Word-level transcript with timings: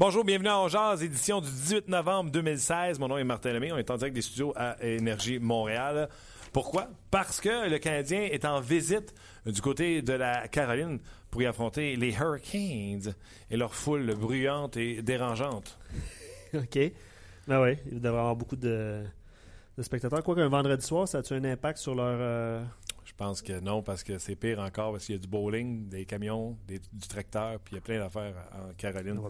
Bonjour, 0.00 0.24
bienvenue 0.24 0.48
en 0.48 0.66
Jazz, 0.66 1.02
édition 1.02 1.42
du 1.42 1.50
18 1.50 1.88
novembre 1.88 2.30
2016. 2.30 2.98
Mon 2.98 3.08
nom 3.08 3.18
est 3.18 3.24
Martin 3.24 3.52
Lemay. 3.52 3.70
On 3.70 3.76
est 3.76 3.90
en 3.90 3.98
direct 3.98 4.14
des 4.14 4.22
studios 4.22 4.54
à 4.56 4.82
Énergie 4.82 5.38
Montréal. 5.38 6.08
Pourquoi? 6.54 6.88
Parce 7.10 7.38
que 7.38 7.68
le 7.68 7.78
Canadien 7.78 8.22
est 8.22 8.46
en 8.46 8.60
visite 8.60 9.14
du 9.44 9.60
côté 9.60 10.00
de 10.00 10.14
la 10.14 10.48
Caroline 10.48 11.00
pour 11.30 11.42
y 11.42 11.46
affronter 11.46 11.96
les 11.96 12.14
Hurricanes 12.14 13.12
et 13.50 13.58
leur 13.58 13.74
foule 13.74 14.14
bruyante 14.14 14.78
et 14.78 15.02
dérangeante. 15.02 15.78
OK. 16.54 16.78
Ben 17.46 17.60
oui, 17.62 17.76
il 17.92 18.00
devrait 18.00 18.20
avoir 18.20 18.36
beaucoup 18.36 18.56
de, 18.56 19.04
de 19.76 19.82
spectateurs. 19.82 20.24
Quoi 20.24 20.34
qu'un 20.34 20.48
vendredi 20.48 20.82
soir, 20.82 21.06
ça 21.06 21.18
a-tu 21.18 21.34
un 21.34 21.44
impact 21.44 21.78
sur 21.78 21.94
leur... 21.94 22.16
euh, 22.18 22.62
Je 23.10 23.14
pense 23.16 23.42
que 23.42 23.58
non, 23.60 23.82
parce 23.82 24.02
que 24.04 24.18
c'est 24.18 24.36
pire 24.36 24.60
encore, 24.60 24.92
parce 24.92 25.04
qu'il 25.04 25.14
y 25.16 25.18
a 25.18 25.20
du 25.20 25.26
bowling, 25.28 25.88
des 25.88 26.06
camions, 26.06 26.56
des- 26.66 26.78
du 26.78 27.06
tracteur, 27.08 27.58
puis 27.60 27.72
il 27.72 27.74
y 27.74 27.78
a 27.78 27.80
plein 27.82 27.98
d'affaires 27.98 28.34
en 28.54 28.72
Caroline 28.74 29.20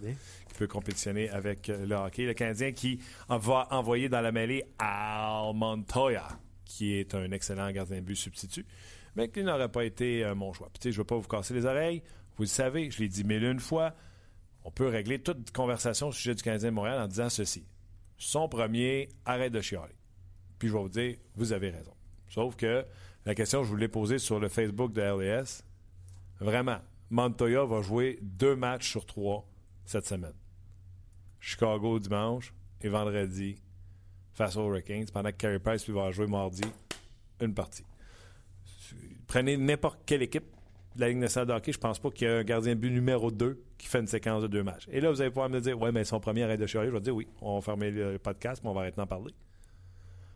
qui 0.46 0.54
peut 0.54 0.68
compétitionner 0.68 1.28
avec 1.30 1.68
euh, 1.70 1.86
le 1.86 1.94
hockey. 1.96 2.24
Le 2.26 2.34
Canadien 2.34 2.70
qui 2.72 3.00
va 3.28 3.66
envoyer 3.70 4.08
dans 4.08 4.20
la 4.20 4.30
mêlée 4.32 4.62
Al 4.78 5.54
Montoya, 5.54 6.28
qui 6.64 6.92
est 6.94 7.14
un 7.16 7.32
excellent 7.32 7.70
gardien 7.72 7.96
de 7.96 8.02
but 8.02 8.14
substitut, 8.16 8.64
mais 9.16 9.28
qui 9.28 9.42
n'aurait 9.42 9.70
pas 9.72 9.84
été 9.84 10.24
euh, 10.24 10.34
mon 10.36 10.52
choix. 10.52 10.68
Puis, 10.72 10.78
tu 10.78 10.88
sais, 10.88 10.92
je 10.92 10.98
ne 10.98 11.00
veux 11.00 11.06
pas 11.06 11.16
vous 11.16 11.26
casser 11.26 11.54
les 11.54 11.64
oreilles. 11.66 12.02
Vous 12.36 12.44
le 12.44 12.48
savez, 12.48 12.90
je 12.92 13.00
l'ai 13.00 13.08
dit 13.08 13.24
mille 13.24 13.42
une 13.42 13.58
fois. 13.60 13.94
On 14.62 14.70
peut 14.70 14.86
régler 14.86 15.18
toute 15.20 15.50
conversation 15.52 16.08
au 16.08 16.12
sujet 16.12 16.34
du 16.34 16.42
Canadien 16.42 16.68
de 16.68 16.74
Montréal 16.74 17.00
en 17.00 17.08
disant 17.08 17.28
ceci. 17.30 17.66
Son 18.18 18.48
premier, 18.48 19.08
arrête 19.24 19.52
de 19.52 19.60
chialer. 19.62 19.96
Puis 20.58 20.68
je 20.68 20.74
vais 20.74 20.80
vous 20.80 20.88
dire, 20.90 21.16
vous 21.34 21.52
avez 21.52 21.70
raison. 21.70 21.94
Sauf 22.28 22.54
que 22.54 22.84
la 23.26 23.34
question, 23.34 23.62
je 23.62 23.68
vous 23.68 23.76
l'ai 23.76 23.88
posée 23.88 24.18
sur 24.18 24.40
le 24.40 24.48
Facebook 24.48 24.92
de 24.92 25.02
LAS. 25.02 25.62
Vraiment, 26.40 26.78
Montoya 27.10 27.64
va 27.64 27.82
jouer 27.82 28.18
deux 28.22 28.56
matchs 28.56 28.90
sur 28.90 29.04
trois 29.04 29.46
cette 29.84 30.06
semaine. 30.06 30.34
Chicago 31.38 31.98
dimanche 31.98 32.54
et 32.80 32.88
vendredi 32.88 33.60
face 34.32 34.56
aux 34.56 34.68
Hurricanes, 34.68 35.06
pendant 35.12 35.30
que 35.30 35.36
Carey 35.36 35.58
Price 35.58 35.86
lui, 35.86 35.94
va 35.94 36.10
jouer 36.10 36.26
mardi 36.26 36.62
une 37.40 37.54
partie. 37.54 37.84
Prenez 39.26 39.56
n'importe 39.56 40.00
quelle 40.06 40.22
équipe 40.22 40.44
de 40.96 41.00
la 41.00 41.08
Ligue 41.08 41.18
nationale 41.18 41.48
de 41.48 41.52
hockey, 41.52 41.72
je 41.72 41.78
pense 41.78 41.98
pas 41.98 42.10
qu'il 42.10 42.26
y 42.26 42.30
ait 42.30 42.34
un 42.34 42.42
gardien 42.42 42.74
but 42.74 42.90
numéro 42.90 43.30
2 43.30 43.62
qui 43.78 43.86
fait 43.86 44.00
une 44.00 44.06
séquence 44.06 44.42
de 44.42 44.48
deux 44.48 44.62
matchs. 44.62 44.88
Et 44.90 45.00
là, 45.00 45.10
vous 45.10 45.20
allez 45.20 45.30
pouvoir 45.30 45.48
me 45.48 45.60
dire, 45.60 45.80
ouais, 45.80 45.92
mais 45.92 46.04
son 46.04 46.20
premier 46.20 46.42
arrêt 46.42 46.56
de 46.56 46.66
chialer, 46.66 46.88
je 46.88 46.92
vais 46.92 47.00
dire 47.00 47.14
oui, 47.14 47.28
on 47.40 47.56
va 47.56 47.60
fermer 47.60 47.90
le 47.90 48.18
podcast, 48.18 48.62
mais 48.64 48.70
on 48.70 48.74
va 48.74 48.80
arrêter 48.80 48.96
d'en 48.96 49.06
parler. 49.06 49.32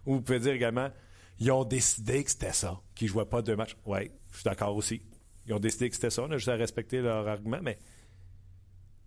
Ou 0.07 0.15
vous 0.15 0.23
pouvez 0.23 0.39
dire 0.39 0.53
également, 0.53 0.91
ils 1.39 1.51
ont 1.51 1.65
décidé 1.65 2.23
que 2.25 2.31
c'était 2.31 2.53
ça, 2.53 2.81
qu'ils 2.95 3.09
ne 3.09 3.13
jouaient 3.13 3.25
pas 3.27 3.43
deux 3.43 3.57
matchs. 3.57 3.77
Oui, 3.85 4.11
je 4.31 4.37
suis 4.37 4.45
d'accord 4.45 4.75
aussi. 4.77 5.03
Ils 5.47 5.55
ont 5.55 5.59
décidé 5.59 5.89
que 5.89 5.95
c'était 5.95 6.11
ça. 6.11 6.23
On 6.23 6.31
a 6.31 6.37
juste 6.37 6.49
à 6.49 6.55
respecter 6.55 7.01
leur 7.03 7.27
argument, 7.29 7.61
mais 7.63 7.79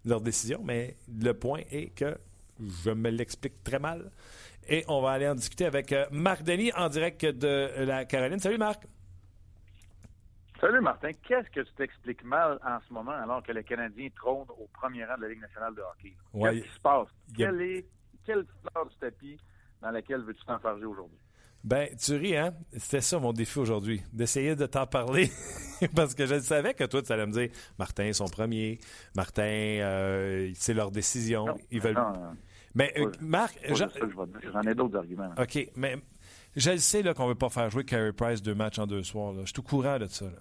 leur 0.06 0.22
décision. 0.22 0.62
Mais 0.64 0.98
le 1.08 1.34
point 1.34 1.62
est 1.72 1.90
que 1.96 2.18
je 2.60 2.92
me 2.92 3.10
l'explique 3.10 3.64
très 3.64 3.80
mal. 3.80 4.12
Et 4.68 4.84
on 4.88 5.02
va 5.02 5.12
aller 5.12 5.28
en 5.28 5.36
discuter 5.36 5.66
avec 5.66 5.92
euh, 5.94 6.06
Marc 6.12 6.44
Denis 6.44 6.72
en 6.74 6.90
direct 6.90 7.26
de 7.26 7.84
la 7.86 8.06
Caroline. 8.06 8.40
Salut 8.40 8.58
Marc. 8.58 8.84
Salut 10.60 10.82
Martin, 10.82 11.12
qu'est-ce 11.28 11.50
que 11.52 11.62
tu 11.62 11.74
t'expliques 11.76 12.24
mal 12.24 12.60
en 12.66 12.80
ce 12.88 12.92
moment 12.92 13.12
alors 13.12 13.44
que 13.44 13.52
le 13.52 13.62
Canadien 13.62 14.10
trône 14.16 14.48
au 14.60 14.68
premier 14.74 15.06
rang 15.06 15.16
de 15.18 15.22
la 15.22 15.30
Ligue 15.30 15.42
nationale 15.42 15.76
de 15.76 15.82
hockey? 15.82 16.14
Ouais, 16.34 16.56
Qu'est-ce 16.56 16.66
qui 16.66 16.74
se 16.74 16.80
passe? 16.80 17.08
Quelle 17.36 17.62
est 17.62 17.86
quelle 18.26 18.46
fleur 18.62 18.86
du 18.88 18.96
tapis 18.98 19.38
dans 19.82 19.92
laquelle 19.92 20.22
veux-tu 20.22 20.44
t'enfarger 20.46 20.86
aujourd'hui? 20.86 21.20
Ben, 21.68 21.90
tu 21.98 22.16
ris, 22.16 22.38
hein? 22.38 22.54
C'était 22.78 23.02
ça 23.02 23.20
mon 23.20 23.34
défi 23.34 23.60
aujourd'hui, 23.60 24.02
d'essayer 24.14 24.56
de 24.56 24.66
t'en 24.68 24.88
parler. 24.88 25.30
Parce 25.96 26.16
que 26.16 26.26
je 26.26 26.40
savais 26.40 26.74
que 26.74 26.86
toi, 26.86 27.02
tu 27.02 27.12
allais 27.12 27.26
me 27.26 27.34
dire 27.34 27.50
Martin, 27.78 28.14
son 28.14 28.24
premier. 28.30 28.80
Martin, 29.18 29.42
euh, 29.44 30.50
c'est 30.56 30.74
leur 30.74 30.92
décision. 30.92 31.46
Non, 31.48 31.58
Ils 31.70 31.82
veulent. 31.82 31.94
non, 31.96 32.14
non, 32.14 32.38
Mais 32.74 32.94
euh, 32.98 33.12
Marc, 33.20 33.60
je. 33.68 33.84
J'en 34.54 34.62
ai 34.62 34.74
d'autres 34.76 34.98
arguments. 34.98 35.30
OK, 35.38 35.68
mais 35.76 35.98
je 36.56 36.72
le 36.72 36.78
sais 36.78 37.02
là, 37.04 37.14
qu'on 37.14 37.24
ne 37.26 37.30
veut 37.30 37.36
pas 37.36 37.50
faire 37.50 37.70
jouer 37.70 37.84
Carey 37.84 38.14
Price 38.14 38.42
deux 38.42 38.56
matchs 38.56 38.80
en 38.80 38.88
deux 38.88 39.04
soirs. 39.04 39.34
là. 39.34 39.42
Je 39.44 39.50
suis 39.52 39.60
au 39.60 39.64
courant 39.64 40.00
de 40.00 40.08
ça. 40.08 40.24
là. 40.24 40.40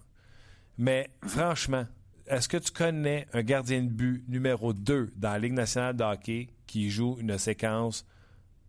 Mais 0.78 1.10
franchement, 1.26 1.86
est-ce 2.28 2.48
que 2.48 2.56
tu 2.59 2.70
connais 2.70 3.26
un 3.32 3.42
gardien 3.42 3.82
de 3.82 3.88
but 3.88 4.25
numéro 4.28 4.72
2 4.72 5.12
dans 5.16 5.32
la 5.32 5.38
Ligue 5.41 5.54
nationale 5.54 5.97
de 5.97 6.04
hockey 6.04 6.50
qui 6.69 6.88
joue 6.88 7.16
une 7.19 7.36
séquence 7.36 8.06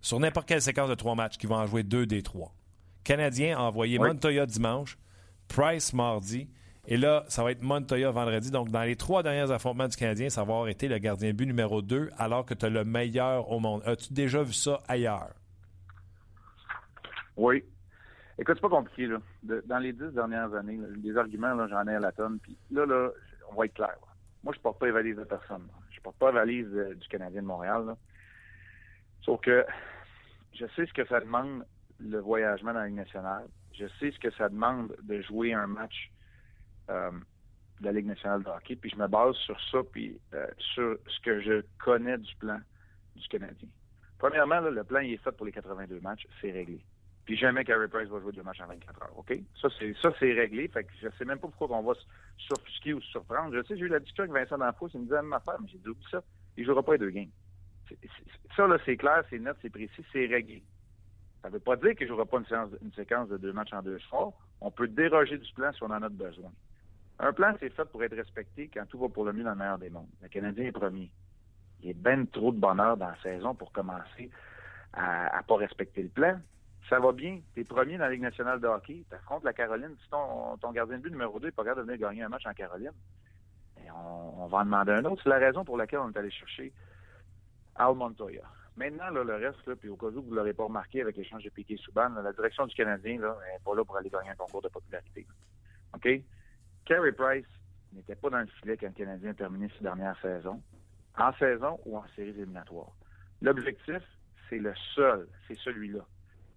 sur 0.08 0.20
n'importe 0.22 0.48
quelle 0.48 0.62
séquence 0.62 0.90
de 0.90 0.96
trois 0.96 1.16
matchs, 1.16 1.38
qui 1.38 1.48
va 1.48 1.56
en 1.58 1.66
jouer 1.68 1.84
deux 1.84 2.06
des 2.06 2.24
trois? 2.24 2.54
Canadien 3.04 3.58
a 3.58 3.62
envoyé 3.64 4.00
Oui. 4.00 4.08
Montoya 4.08 4.46
dimanche, 4.46 4.98
Price 5.50 5.94
mardi, 5.94 6.50
et 6.86 6.96
là, 6.96 7.26
ça 7.28 7.44
va 7.44 7.52
être 7.52 7.62
Montoya 7.62 8.10
vendredi. 8.12 8.50
Donc, 8.50 8.70
dans 8.70 8.84
les 8.84 8.96
trois 8.96 9.22
derniers 9.22 9.52
affrontements 9.52 9.90
du 9.90 9.98
Canadien, 9.98 10.30
ça 10.30 10.46
va 10.46 10.54
avoir 10.54 10.68
été 10.70 10.88
le 10.88 10.98
gardien 10.98 11.34
but 11.34 11.46
numéro 11.46 11.82
2, 11.82 12.10
alors 12.18 12.46
que 12.46 12.54
tu 12.54 12.66
as 12.66 12.70
le 12.70 12.86
meilleur 12.86 13.52
au 13.52 13.60
monde. 13.60 13.82
As-tu 13.86 14.14
déjà 14.14 14.44
vu 14.44 14.54
ça 14.54 14.80
ailleurs? 14.88 15.34
Oui. 17.36 17.64
Écoute, 18.40 18.56
c'est 18.56 18.62
pas 18.62 18.70
compliqué, 18.70 19.08
là. 19.08 19.18
De- 19.44 19.64
dans 19.66 19.80
les 19.80 19.92
dix 19.92 20.14
dernières 20.14 20.54
années, 20.54 20.78
là, 20.78 20.88
des 20.96 21.18
arguments, 21.18 21.54
là, 21.54 21.68
j'en 21.70 21.86
ai 21.88 21.96
à 21.96 22.00
la 22.00 22.12
tonne. 22.14 22.40
Puis 22.40 22.56
là, 22.72 22.86
là, 22.86 23.10
on 23.52 23.56
va 23.56 23.66
être 23.66 23.74
clair. 23.74 23.90
là. 23.90 24.08
Moi, 24.44 24.54
je 24.56 24.62
porte 24.62 24.80
pas 24.80 24.86
les 24.86 24.92
valises 24.94 25.18
de 25.18 25.24
personne. 25.26 25.64
là. 25.68 25.74
Je 25.92 26.00
porte 26.00 26.16
pas 26.18 26.32
la 26.32 26.40
valise 26.42 26.68
euh, 26.74 26.94
du 26.96 27.08
Canadien 27.10 27.42
de 27.42 27.48
Montréal. 27.48 27.96
Sauf 29.24 29.42
que 29.42 29.66
je 30.60 30.66
sais 30.76 30.86
ce 30.86 30.94
que 30.94 31.06
ça 31.08 31.20
demande 31.20 31.66
le 32.00 32.20
voyagement 32.20 32.74
dans 32.74 32.80
la 32.80 32.88
Ligue 32.88 32.96
nationale. 32.96 33.48
Je 33.74 33.86
sais 34.00 34.12
ce 34.12 34.20
que 34.20 34.32
ça 34.32 34.50
demande 34.50 34.96
de 35.04 35.22
jouer 35.22 35.54
un 35.54 35.68
match 35.68 36.12
euh, 36.90 37.12
de 37.80 37.86
la 37.86 37.92
Ligue 37.92 38.08
nationale 38.08 38.44
de 38.44 38.50
hockey. 38.50 38.76
Puis 38.76 38.92
je 38.92 38.96
me 38.96 39.08
base 39.08 39.36
sur 39.36 39.60
ça, 39.72 39.80
puis 39.92 40.20
euh, 40.34 40.48
sur 40.60 40.98
ce 41.08 41.20
que 41.22 41.42
je 41.42 41.64
connais 41.84 42.18
du 42.18 42.36
plan 42.36 42.60
du 43.16 43.28
Canadien. 43.28 43.70
Premièrement, 44.18 44.62
le 44.62 44.84
plan 44.84 45.00
il 45.00 45.14
est 45.14 45.24
fait 45.24 45.32
pour 45.32 45.46
les 45.46 45.52
82 45.52 46.00
matchs, 46.00 46.28
c'est 46.42 46.52
réglé. 46.52 46.84
Puis 47.26 47.36
jamais 47.36 47.66
Carey 47.66 47.90
Price 47.90 48.08
va 48.08 48.22
jouer 48.22 48.32
deux 48.32 48.42
matchs 48.42 48.62
en 48.62 48.68
24 48.68 49.02
heures, 49.04 49.20
OK? 49.20 49.38
Ça, 49.62 49.68
c'est 49.78 49.94
ça, 50.02 50.10
réglé. 50.12 50.70
Fait 50.70 50.86
que 50.86 50.92
je 51.02 51.10
sais 51.18 51.26
même 51.26 51.40
pas 51.40 51.50
pourquoi 51.50 51.78
on 51.78 51.84
va 51.84 51.94
se 51.94 52.02
s'offusquer 52.48 52.94
ou 52.94 53.02
se 53.02 53.10
surprendre. 53.10 53.54
Je 53.54 53.64
sais, 53.64 53.78
j'ai 53.78 53.84
eu 53.84 53.90
la 53.90 54.00
discussion 54.00 54.24
avec 54.24 54.50
Vincent 54.50 54.58
D'Anfos, 54.58 54.88
il 54.94 55.02
me 55.02 55.06
disait 55.06 55.22
même 55.22 55.34
affaire, 55.34 55.58
mais 55.62 55.68
j'ai 55.68 55.78
dit, 55.78 55.90
ça. 56.10 56.24
Il 56.56 56.66
jouera 56.66 56.82
pas 56.82 56.94
les 56.94 57.00
deux 57.00 57.10
games. 57.10 57.30
Ça, 58.56 58.68
là, 58.68 58.78
c'est 58.86 58.98
clair, 58.98 59.24
c'est 59.30 59.40
net, 59.40 59.56
c'est 59.62 59.70
précis, 59.70 60.04
c'est 60.12 60.26
réglé. 60.26 60.64
Ça 61.42 61.50
veut 61.50 61.60
pas 61.60 61.76
dire 61.76 61.96
qu'il 61.96 62.08
ne 62.08 62.14
jouera 62.14 62.26
pas 62.26 62.40
une, 62.40 62.92
séquence 62.94 63.30
de 63.30 63.38
deux 63.38 63.54
matchs 63.54 63.74
en 63.74 63.82
deux 63.82 64.00
soirs. 64.00 64.32
On 64.60 64.72
peut 64.72 64.88
déroger 64.88 65.38
du 65.38 65.54
plan 65.54 65.72
si 65.72 65.84
on 65.84 65.88
en 65.88 66.02
a 66.02 66.10
besoin. 66.10 66.52
Un 67.20 67.34
plan, 67.34 67.54
c'est 67.60 67.70
fait 67.70 67.86
pour 67.86 68.04
être 68.04 68.16
respecté 68.16 68.70
quand 68.74 68.86
tout 68.88 69.00
va 69.00 69.10
pour 69.10 69.26
le 69.26 69.34
mieux 69.34 69.44
dans 69.44 69.52
le 69.52 69.58
meilleur 69.58 69.78
des 69.78 69.90
mondes. 69.90 70.10
Le 70.22 70.28
Canadien 70.28 70.66
est 70.66 70.72
premier. 70.72 71.12
Il 71.82 71.88
y 71.88 71.92
a 71.92 71.94
ben 71.96 72.28
trop 72.28 72.52
de 72.52 72.60
bonheur 72.60 72.98
dans 72.98 73.08
la 73.08 73.22
saison 73.22 73.54
pour 73.54 73.72
commencer 73.72 74.30
à 74.94 75.38
ne 75.38 75.44
pas 75.44 75.56
respecter 75.58 76.04
le 76.04 76.10
plan. 76.10 76.40
Ça 76.90 77.00
va 77.00 77.12
bien. 77.12 77.40
Tu 77.54 77.62
es 77.62 77.64
premier 77.64 77.98
dans 77.98 78.06
la 78.06 78.12
Ligue 78.12 78.22
nationale 78.22 78.60
de 78.60 78.68
hockey. 78.68 79.04
Tu 79.08 79.16
affrontes 79.16 79.44
la 79.44 79.54
Caroline. 79.54 79.96
Si 80.04 80.10
ton, 80.10 80.72
gardien 80.72 80.98
de 80.98 81.04
but 81.04 81.12
numéro 81.12 81.40
2 81.40 81.48
n'est 81.48 81.52
pas 81.52 81.64
capable 81.64 81.82
de 81.82 81.92
venir 81.92 82.08
gagner 82.08 82.24
un 82.24 82.30
match 82.30 82.46
en 82.46 82.54
Caroline, 82.54 82.94
on, 83.94 84.44
on 84.44 84.48
va 84.48 84.60
en 84.60 84.66
demander 84.66 84.94
un 84.94 85.06
autre. 85.06 85.22
C'est 85.24 85.30
la 85.30 85.38
raison 85.38 85.64
pour 85.64 85.78
laquelle 85.78 86.00
on 86.00 86.12
est 86.12 86.18
allé 86.18 86.32
chercher 86.32 86.74
Al 87.78 87.96
Montoya. 87.96 88.44
Maintenant, 88.76 89.10
le 89.10 89.36
reste, 89.36 89.74
puis 89.76 89.90
au 89.90 89.96
cas 89.96 90.08
où 90.08 90.22
vous 90.22 90.30
ne 90.30 90.36
l'aurez 90.36 90.54
pas 90.54 90.66
remarqué 90.66 91.02
avec 91.02 91.18
l'échange 91.18 91.44
de 91.44 91.50
Piquet 91.50 91.78
Souban, 91.78 92.10
la 92.10 92.32
direction 92.32 92.68
du 92.68 92.76
Canadien 92.76 93.18
n'est 93.18 93.60
pas 93.66 93.76
là 93.76 93.84
pour 93.84 93.98
aller 93.98 94.10
gagner 94.10 94.30
un 94.30 94.36
concours 94.36 94.62
de 94.62 94.70
popularité. 94.70 95.26
OK? 95.96 96.08
Carey 96.86 97.12
Price 97.12 97.48
n'était 97.94 98.16
pas 98.16 98.30
dans 98.30 98.40
le 98.40 98.48
filet 98.48 98.78
quand 98.78 98.88
le 98.88 98.94
Canadien 98.94 99.32
a 99.32 99.34
terminé 99.34 99.68
ses 99.78 99.84
dernières 99.84 100.20
saisons, 100.22 100.62
en 101.18 101.34
saison 101.34 101.80
ou 101.86 101.98
en 101.98 102.06
séries 102.16 102.30
éliminatoires. 102.30 102.92
L'objectif, 103.42 104.04
c'est 104.50 104.60
le 104.60 104.74
seul, 104.94 105.28
c'est 105.48 105.58
celui-là. 105.58 106.06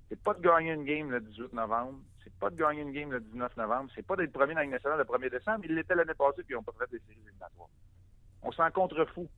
C'est 0.09 0.23
pas 0.23 0.35
de 0.35 0.43
gagner 0.43 0.73
une 0.73 0.85
game 0.85 1.11
le 1.11 1.21
18 1.21 1.55
novembre, 1.55 2.01
c'est 2.23 2.35
pas 2.35 2.51
de 2.51 2.57
gagner 2.57 2.83
une 2.83 2.93
game 2.93 3.13
le 3.13 3.21
19 3.21 3.57
novembre, 3.57 3.91
c'est 3.95 4.07
pas 4.07 4.17
d'être 4.17 4.33
premier 4.33 4.55
dans 4.55 4.61
la 4.61 4.67
nationale 4.67 4.99
le 4.99 5.05
1er 5.05 5.31
décembre. 5.31 5.65
Il 5.65 5.75
l'était 5.75 5.95
l'année 5.95 6.15
passée, 6.15 6.43
puis 6.43 6.53
ils 6.53 6.57
n'ont 6.57 6.63
pas 6.63 6.73
fait 6.79 6.91
des 6.91 6.99
séries 7.07 7.21
éliminatoires. 7.25 7.69
On 8.43 8.53
s'en 8.53 8.71
contrefou. 8.71 9.29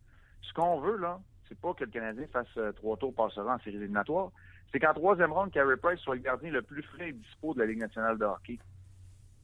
Ce 0.41 0.53
qu'on 0.53 0.81
veut, 0.81 0.97
là, 0.97 1.21
c'est 1.53 1.61
pas 1.61 1.75
que 1.75 1.85
le 1.85 1.91
Canadien 1.91 2.25
fasse 2.33 2.47
euh, 2.57 2.73
trois 2.73 2.97
tours 2.97 3.15
passera 3.15 3.55
en 3.55 3.59
séries 3.59 3.77
éliminatoires. 3.77 4.31
C'est 4.71 4.81
qu'en 4.81 4.95
troisième 4.95 5.33
ronde, 5.33 5.51
Carey 5.51 5.77
Price 5.77 6.01
soit 6.01 6.15
le 6.15 6.23
gardien 6.23 6.51
le 6.51 6.63
plus 6.63 6.83
frais 6.83 7.11
et 7.11 7.13
dispo 7.13 7.53
de 7.53 7.61
la 7.61 7.67
Ligue 7.67 7.81
nationale 7.81 8.17
de 8.17 8.25
hockey. 8.25 8.59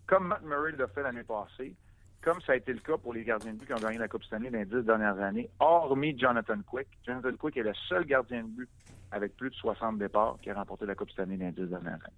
Comme 0.06 0.28
Matt 0.28 0.42
Murray 0.42 0.72
l'a 0.72 0.86
fait 0.88 1.02
l'année 1.02 1.22
passée, 1.22 1.74
comme 2.22 2.40
ça 2.40 2.52
a 2.52 2.56
été 2.56 2.72
le 2.72 2.80
cas 2.80 2.96
pour 2.96 3.12
les 3.12 3.24
gardiens 3.24 3.52
de 3.52 3.58
but 3.58 3.66
qui 3.66 3.74
ont 3.74 3.76
gagné 3.76 3.98
la 3.98 4.08
Coupe 4.08 4.24
Stanley 4.24 4.50
dans 4.50 4.58
les 4.58 4.64
dix 4.64 4.82
dernières 4.86 5.20
années, 5.20 5.50
hormis 5.60 6.18
Jonathan 6.18 6.56
Quick. 6.66 6.88
Jonathan 7.06 7.36
Quick 7.36 7.58
est 7.58 7.62
le 7.62 7.74
seul 7.88 8.06
gardien 8.06 8.42
de 8.42 8.48
but 8.48 8.70
avec 9.12 9.36
plus 9.36 9.50
de 9.50 9.54
60 9.54 9.98
départs 9.98 10.38
qui 10.40 10.50
a 10.50 10.54
remporté 10.54 10.86
la 10.86 10.94
Coupe 10.94 11.10
Stanley 11.10 11.36
dans 11.36 11.44
les 11.44 11.52
dix 11.52 11.66
dernières 11.66 11.92
années. 11.92 12.16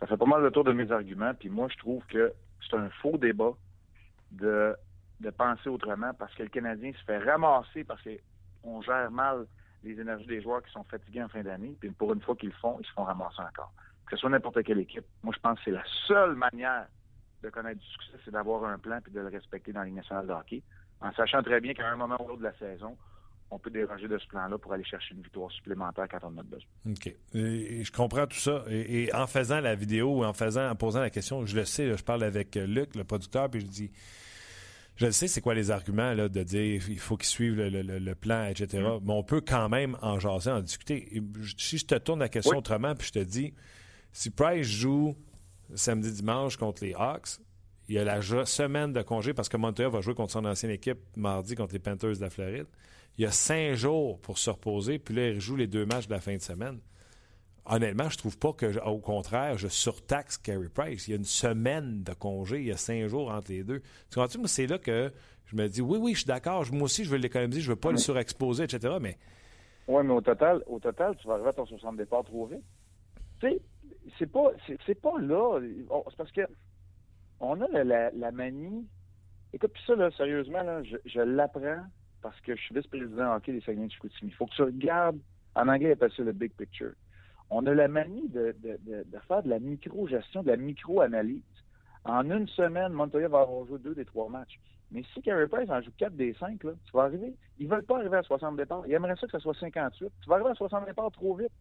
Ça 0.00 0.08
fait 0.08 0.16
pas 0.16 0.26
mal 0.26 0.42
le 0.42 0.50
tour 0.50 0.64
de 0.64 0.72
mes 0.72 0.90
arguments, 0.90 1.34
puis 1.34 1.48
moi, 1.50 1.68
je 1.70 1.78
trouve 1.78 2.04
que 2.06 2.32
c'est 2.68 2.76
un 2.76 2.90
faux 3.00 3.16
débat 3.16 3.52
de, 4.32 4.74
de 5.20 5.30
penser 5.30 5.68
autrement 5.68 6.12
parce 6.14 6.34
que 6.34 6.42
le 6.42 6.48
Canadien 6.48 6.92
se 6.92 7.04
fait 7.04 7.18
ramasser 7.18 7.84
parce 7.84 8.02
qu'on 8.66 8.82
gère 8.82 9.10
mal 9.10 9.46
les 9.84 9.98
énergies 10.00 10.26
des 10.26 10.42
joueurs 10.42 10.62
qui 10.62 10.72
sont 10.72 10.84
fatigués 10.84 11.22
en 11.22 11.28
fin 11.28 11.42
d'année, 11.42 11.76
puis 11.78 11.90
pour 11.90 12.12
une 12.12 12.20
fois 12.20 12.34
qu'ils 12.34 12.48
le 12.48 12.54
font, 12.56 12.76
ils 12.80 12.86
se 12.86 12.92
font 12.92 13.04
ramasser 13.04 13.40
encore. 13.40 13.72
Que 14.06 14.16
ce 14.16 14.20
soit 14.20 14.30
n'importe 14.30 14.62
quelle 14.64 14.80
équipe. 14.80 15.04
Moi, 15.22 15.32
je 15.34 15.40
pense 15.40 15.58
que 15.58 15.64
c'est 15.66 15.70
la 15.70 15.84
seule 16.06 16.34
manière 16.34 16.86
de 17.42 17.50
connaître 17.50 17.80
du 17.80 17.86
succès, 17.86 18.18
c'est 18.24 18.30
d'avoir 18.30 18.64
un 18.64 18.78
plan 18.78 18.98
puis 19.02 19.12
de 19.12 19.20
le 19.20 19.28
respecter 19.28 19.72
dans 19.72 19.82
les 19.82 19.90
nationale 19.90 20.26
de 20.26 20.32
hockey, 20.32 20.62
en 21.00 21.12
sachant 21.12 21.42
très 21.42 21.60
bien 21.60 21.74
qu'à 21.74 21.88
un 21.88 21.96
moment 21.96 22.16
ou 22.20 22.28
l'autre 22.28 22.38
de 22.38 22.44
la 22.44 22.58
saison, 22.58 22.96
on 23.50 23.58
peut 23.58 23.70
déranger 23.70 24.08
de 24.08 24.18
ce 24.18 24.26
plan-là 24.26 24.58
pour 24.58 24.72
aller 24.72 24.84
chercher 24.84 25.14
une 25.14 25.22
victoire 25.22 25.50
supplémentaire 25.52 26.06
quand 26.10 26.18
on 26.24 26.36
a 26.38 26.42
besoin. 26.42 26.68
OK. 26.86 27.14
je 27.32 27.92
comprends 27.92 28.26
tout 28.26 28.38
ça. 28.38 28.64
Et, 28.68 29.14
en 29.14 29.28
faisant 29.28 29.60
la 29.60 29.76
vidéo, 29.76 30.24
en 30.24 30.32
faisant, 30.32 30.68
en 30.68 30.74
posant 30.74 31.00
la 31.00 31.10
question, 31.10 31.46
je 31.46 31.54
le 31.54 31.64
sais, 31.64 31.96
je 31.96 32.02
parle 32.02 32.24
avec 32.24 32.56
Luc, 32.56 32.96
le 32.96 33.04
producteur, 33.04 33.48
puis 33.48 33.60
je 33.60 33.66
dis 33.66 33.92
je 34.96 35.10
sais 35.10 35.28
c'est 35.28 35.40
quoi 35.40 35.54
les 35.54 35.70
arguments 35.70 36.12
là, 36.14 36.28
de 36.28 36.42
dire 36.42 36.82
il 36.88 36.98
faut 36.98 37.16
qu'ils 37.16 37.28
suivent 37.28 37.56
le, 37.56 38.14
plan, 38.14 38.46
etc. 38.46 38.82
Mm. 38.82 39.04
Mais 39.04 39.12
on 39.12 39.22
peut 39.22 39.40
quand 39.40 39.68
même 39.68 39.96
en 40.02 40.18
jaser, 40.18 40.50
en 40.50 40.60
discuter. 40.60 41.22
si 41.58 41.78
je 41.78 41.86
te 41.86 41.94
tourne 41.96 42.20
la 42.20 42.28
question 42.28 42.58
autrement, 42.58 42.94
puis 42.94 43.08
je 43.08 43.12
te 43.12 43.24
dis, 43.24 43.54
si 44.12 44.30
Price 44.30 44.66
joue 44.66 45.14
samedi, 45.74 46.12
dimanche 46.12 46.56
contre 46.56 46.84
les 46.84 46.94
Hawks. 46.94 47.38
Il 47.88 47.94
y 47.94 47.98
a 47.98 48.04
la 48.04 48.20
semaine 48.20 48.92
de 48.92 49.02
congé 49.02 49.32
parce 49.32 49.48
que 49.48 49.56
Montoya 49.56 49.88
va 49.88 50.00
jouer 50.00 50.14
contre 50.14 50.32
son 50.32 50.44
ancienne 50.44 50.72
équipe 50.72 50.98
mardi 51.16 51.54
contre 51.54 51.72
les 51.72 51.78
Panthers 51.78 52.16
de 52.16 52.20
la 52.20 52.30
Floride. 52.30 52.66
Il 53.16 53.22
y 53.22 53.26
a 53.26 53.30
cinq 53.30 53.74
jours 53.74 54.20
pour 54.20 54.38
se 54.38 54.50
reposer, 54.50 54.98
puis 54.98 55.14
là, 55.14 55.28
il 55.28 55.40
joue 55.40 55.56
les 55.56 55.66
deux 55.66 55.86
matchs 55.86 56.06
de 56.06 56.12
la 56.12 56.20
fin 56.20 56.34
de 56.34 56.42
semaine. 56.42 56.80
Honnêtement, 57.68 58.08
je 58.08 58.16
trouve 58.16 58.38
pas 58.38 58.52
que, 58.52 58.78
au 58.84 58.98
contraire, 58.98 59.58
je 59.58 59.66
surtaxe 59.66 60.38
Carey 60.38 60.68
Price. 60.72 61.08
Il 61.08 61.10
y 61.10 61.14
a 61.14 61.16
une 61.16 61.24
semaine 61.24 62.04
de 62.04 62.12
congé, 62.12 62.60
il 62.60 62.66
y 62.66 62.72
a 62.72 62.76
cinq 62.76 63.06
jours 63.08 63.30
entre 63.30 63.50
les 63.50 63.64
deux. 63.64 63.80
Tu 64.10 64.20
comprends 64.20 64.38
Moi, 64.38 64.48
c'est 64.48 64.68
là 64.68 64.78
que 64.78 65.12
je 65.46 65.56
me 65.56 65.68
dis, 65.68 65.82
oui, 65.82 65.98
oui, 66.00 66.12
je 66.12 66.18
suis 66.18 66.26
d'accord, 66.26 66.64
moi 66.72 66.84
aussi, 66.84 67.04
je 67.04 67.10
veux 67.10 67.18
l'économiser, 67.18 67.60
je 67.60 67.70
veux 67.70 67.76
pas 67.76 67.90
le 67.90 67.98
surexposer, 67.98 68.64
etc. 68.64 68.96
Mais. 69.00 69.18
Oui, 69.88 70.02
mais 70.04 70.12
au 70.12 70.20
total, 70.20 70.62
au 70.66 70.78
total, 70.78 71.16
tu 71.16 71.26
vas 71.26 71.34
arriver 71.34 71.48
à 71.48 71.52
ton 71.52 71.66
60 71.66 71.96
départ 71.96 72.24
trop 72.24 72.46
vite. 72.46 72.62
Tu 73.40 73.48
sais, 73.48 73.60
c'est 74.18 74.30
pas 74.30 74.50
c'est 74.86 75.00
pas 75.00 75.18
là. 75.20 75.60
C'est 76.08 76.16
parce 76.16 76.32
que 76.32 76.42
on 77.40 77.60
a 77.60 77.84
la, 77.84 78.10
la, 78.10 78.30
manie. 78.32 78.86
Écoute, 79.52 79.72
puis 79.72 79.82
ça, 79.86 79.94
là, 79.94 80.10
sérieusement, 80.12 80.62
là, 80.62 80.82
je, 80.82 80.96
je 81.04 81.20
l'apprends 81.20 81.84
parce 82.22 82.40
que 82.40 82.56
je 82.56 82.62
suis 82.62 82.74
vice-président 82.74 83.34
hockey 83.34 83.52
des 83.52 83.60
Saguenay 83.60 83.86
de 83.86 83.92
Chicoutimi. 83.92 84.30
Il 84.30 84.34
faut 84.34 84.46
que 84.46 84.54
tu 84.54 84.62
regardes, 84.62 85.18
en 85.54 85.68
anglais, 85.68 85.90
il 85.90 85.92
appelle 85.92 86.12
ça 86.16 86.22
le 86.22 86.32
big 86.32 86.52
picture. 86.52 86.92
On 87.50 87.64
a 87.66 87.74
la 87.74 87.88
manie 87.88 88.28
de, 88.28 88.54
de, 88.60 89.18
faire 89.28 89.42
de 89.42 89.48
la 89.48 89.58
micro-gestion, 89.58 90.42
de 90.42 90.48
la 90.48 90.56
micro-analyse. 90.56 91.42
En 92.04 92.28
une 92.30 92.48
semaine, 92.48 92.92
Montoya 92.92 93.28
va 93.28 93.40
avoir 93.40 93.66
joué 93.66 93.78
deux 93.78 93.94
des 93.94 94.04
trois 94.04 94.28
matchs. 94.28 94.58
Mais 94.90 95.02
si 95.12 95.22
Carey 95.22 95.48
Price 95.48 95.70
en 95.70 95.80
joue 95.80 95.90
quatre 95.98 96.16
des 96.16 96.34
cinq, 96.34 96.62
là, 96.62 96.72
tu 96.84 96.92
vas 96.92 97.02
arriver. 97.04 97.34
Ils 97.58 97.68
veulent 97.68 97.84
pas 97.84 97.98
arriver 97.98 98.16
à 98.16 98.22
60 98.22 98.56
départs. 98.56 98.84
Ils 98.86 98.94
aimeraient 98.94 99.16
ça 99.16 99.26
que 99.26 99.32
ce 99.32 99.38
soit 99.40 99.54
58. 99.58 100.12
Tu 100.22 100.28
vas 100.28 100.36
arriver 100.36 100.50
à 100.50 100.54
60 100.54 100.86
départs 100.86 101.10
trop 101.10 101.34
vite 101.34 101.52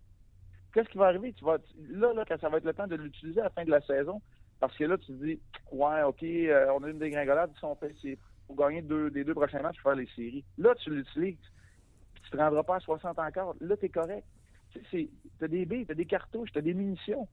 qu'est-ce 0.75 0.89
qui 0.89 0.97
va 0.97 1.05
arriver? 1.07 1.33
Tu 1.33 1.43
vas, 1.43 1.57
là, 1.89 2.13
là, 2.13 2.25
quand 2.27 2.39
ça 2.39 2.49
va 2.49 2.57
être 2.57 2.65
le 2.65 2.73
temps 2.73 2.85
de 2.85 2.95
l'utiliser 2.95 3.39
à 3.39 3.45
la 3.45 3.49
fin 3.49 3.63
de 3.63 3.71
la 3.71 3.81
saison, 3.81 4.21
parce 4.59 4.77
que 4.77 4.83
là, 4.83 4.97
tu 4.97 5.07
te 5.07 5.25
dis, 5.25 5.39
ouais, 5.71 6.03
OK, 6.03 6.21
euh, 6.21 6.67
on 6.75 6.83
a 6.83 6.89
une 6.89 6.99
dégringolade, 6.99 7.51
si 7.57 7.63
on 7.63 7.75
fait, 7.75 7.95
c'est 8.01 8.19
pour 8.45 8.57
gagner 8.57 8.81
deux, 8.81 9.09
des 9.09 9.23
deux 9.23 9.33
prochains 9.33 9.61
matchs, 9.61 9.77
pour 9.81 9.91
faire 9.91 9.99
les 9.99 10.09
séries. 10.15 10.43
Là, 10.57 10.75
tu 10.75 10.91
l'utilises. 10.91 11.37
Tu 12.23 12.29
te 12.29 12.37
rendras 12.37 12.63
pas 12.63 12.75
à 12.75 12.79
60 12.79 13.17
encore. 13.17 13.55
Là, 13.61 13.77
tu 13.77 13.85
es 13.85 13.89
correct. 13.89 14.27
Tu 14.89 15.09
as 15.41 15.47
des 15.47 15.65
billes, 15.65 15.85
tu 15.85 15.91
as 15.91 15.95
des 15.95 16.05
cartouches, 16.05 16.51
tu 16.51 16.59
as 16.59 16.61
des 16.61 16.73
munitions. 16.73 17.27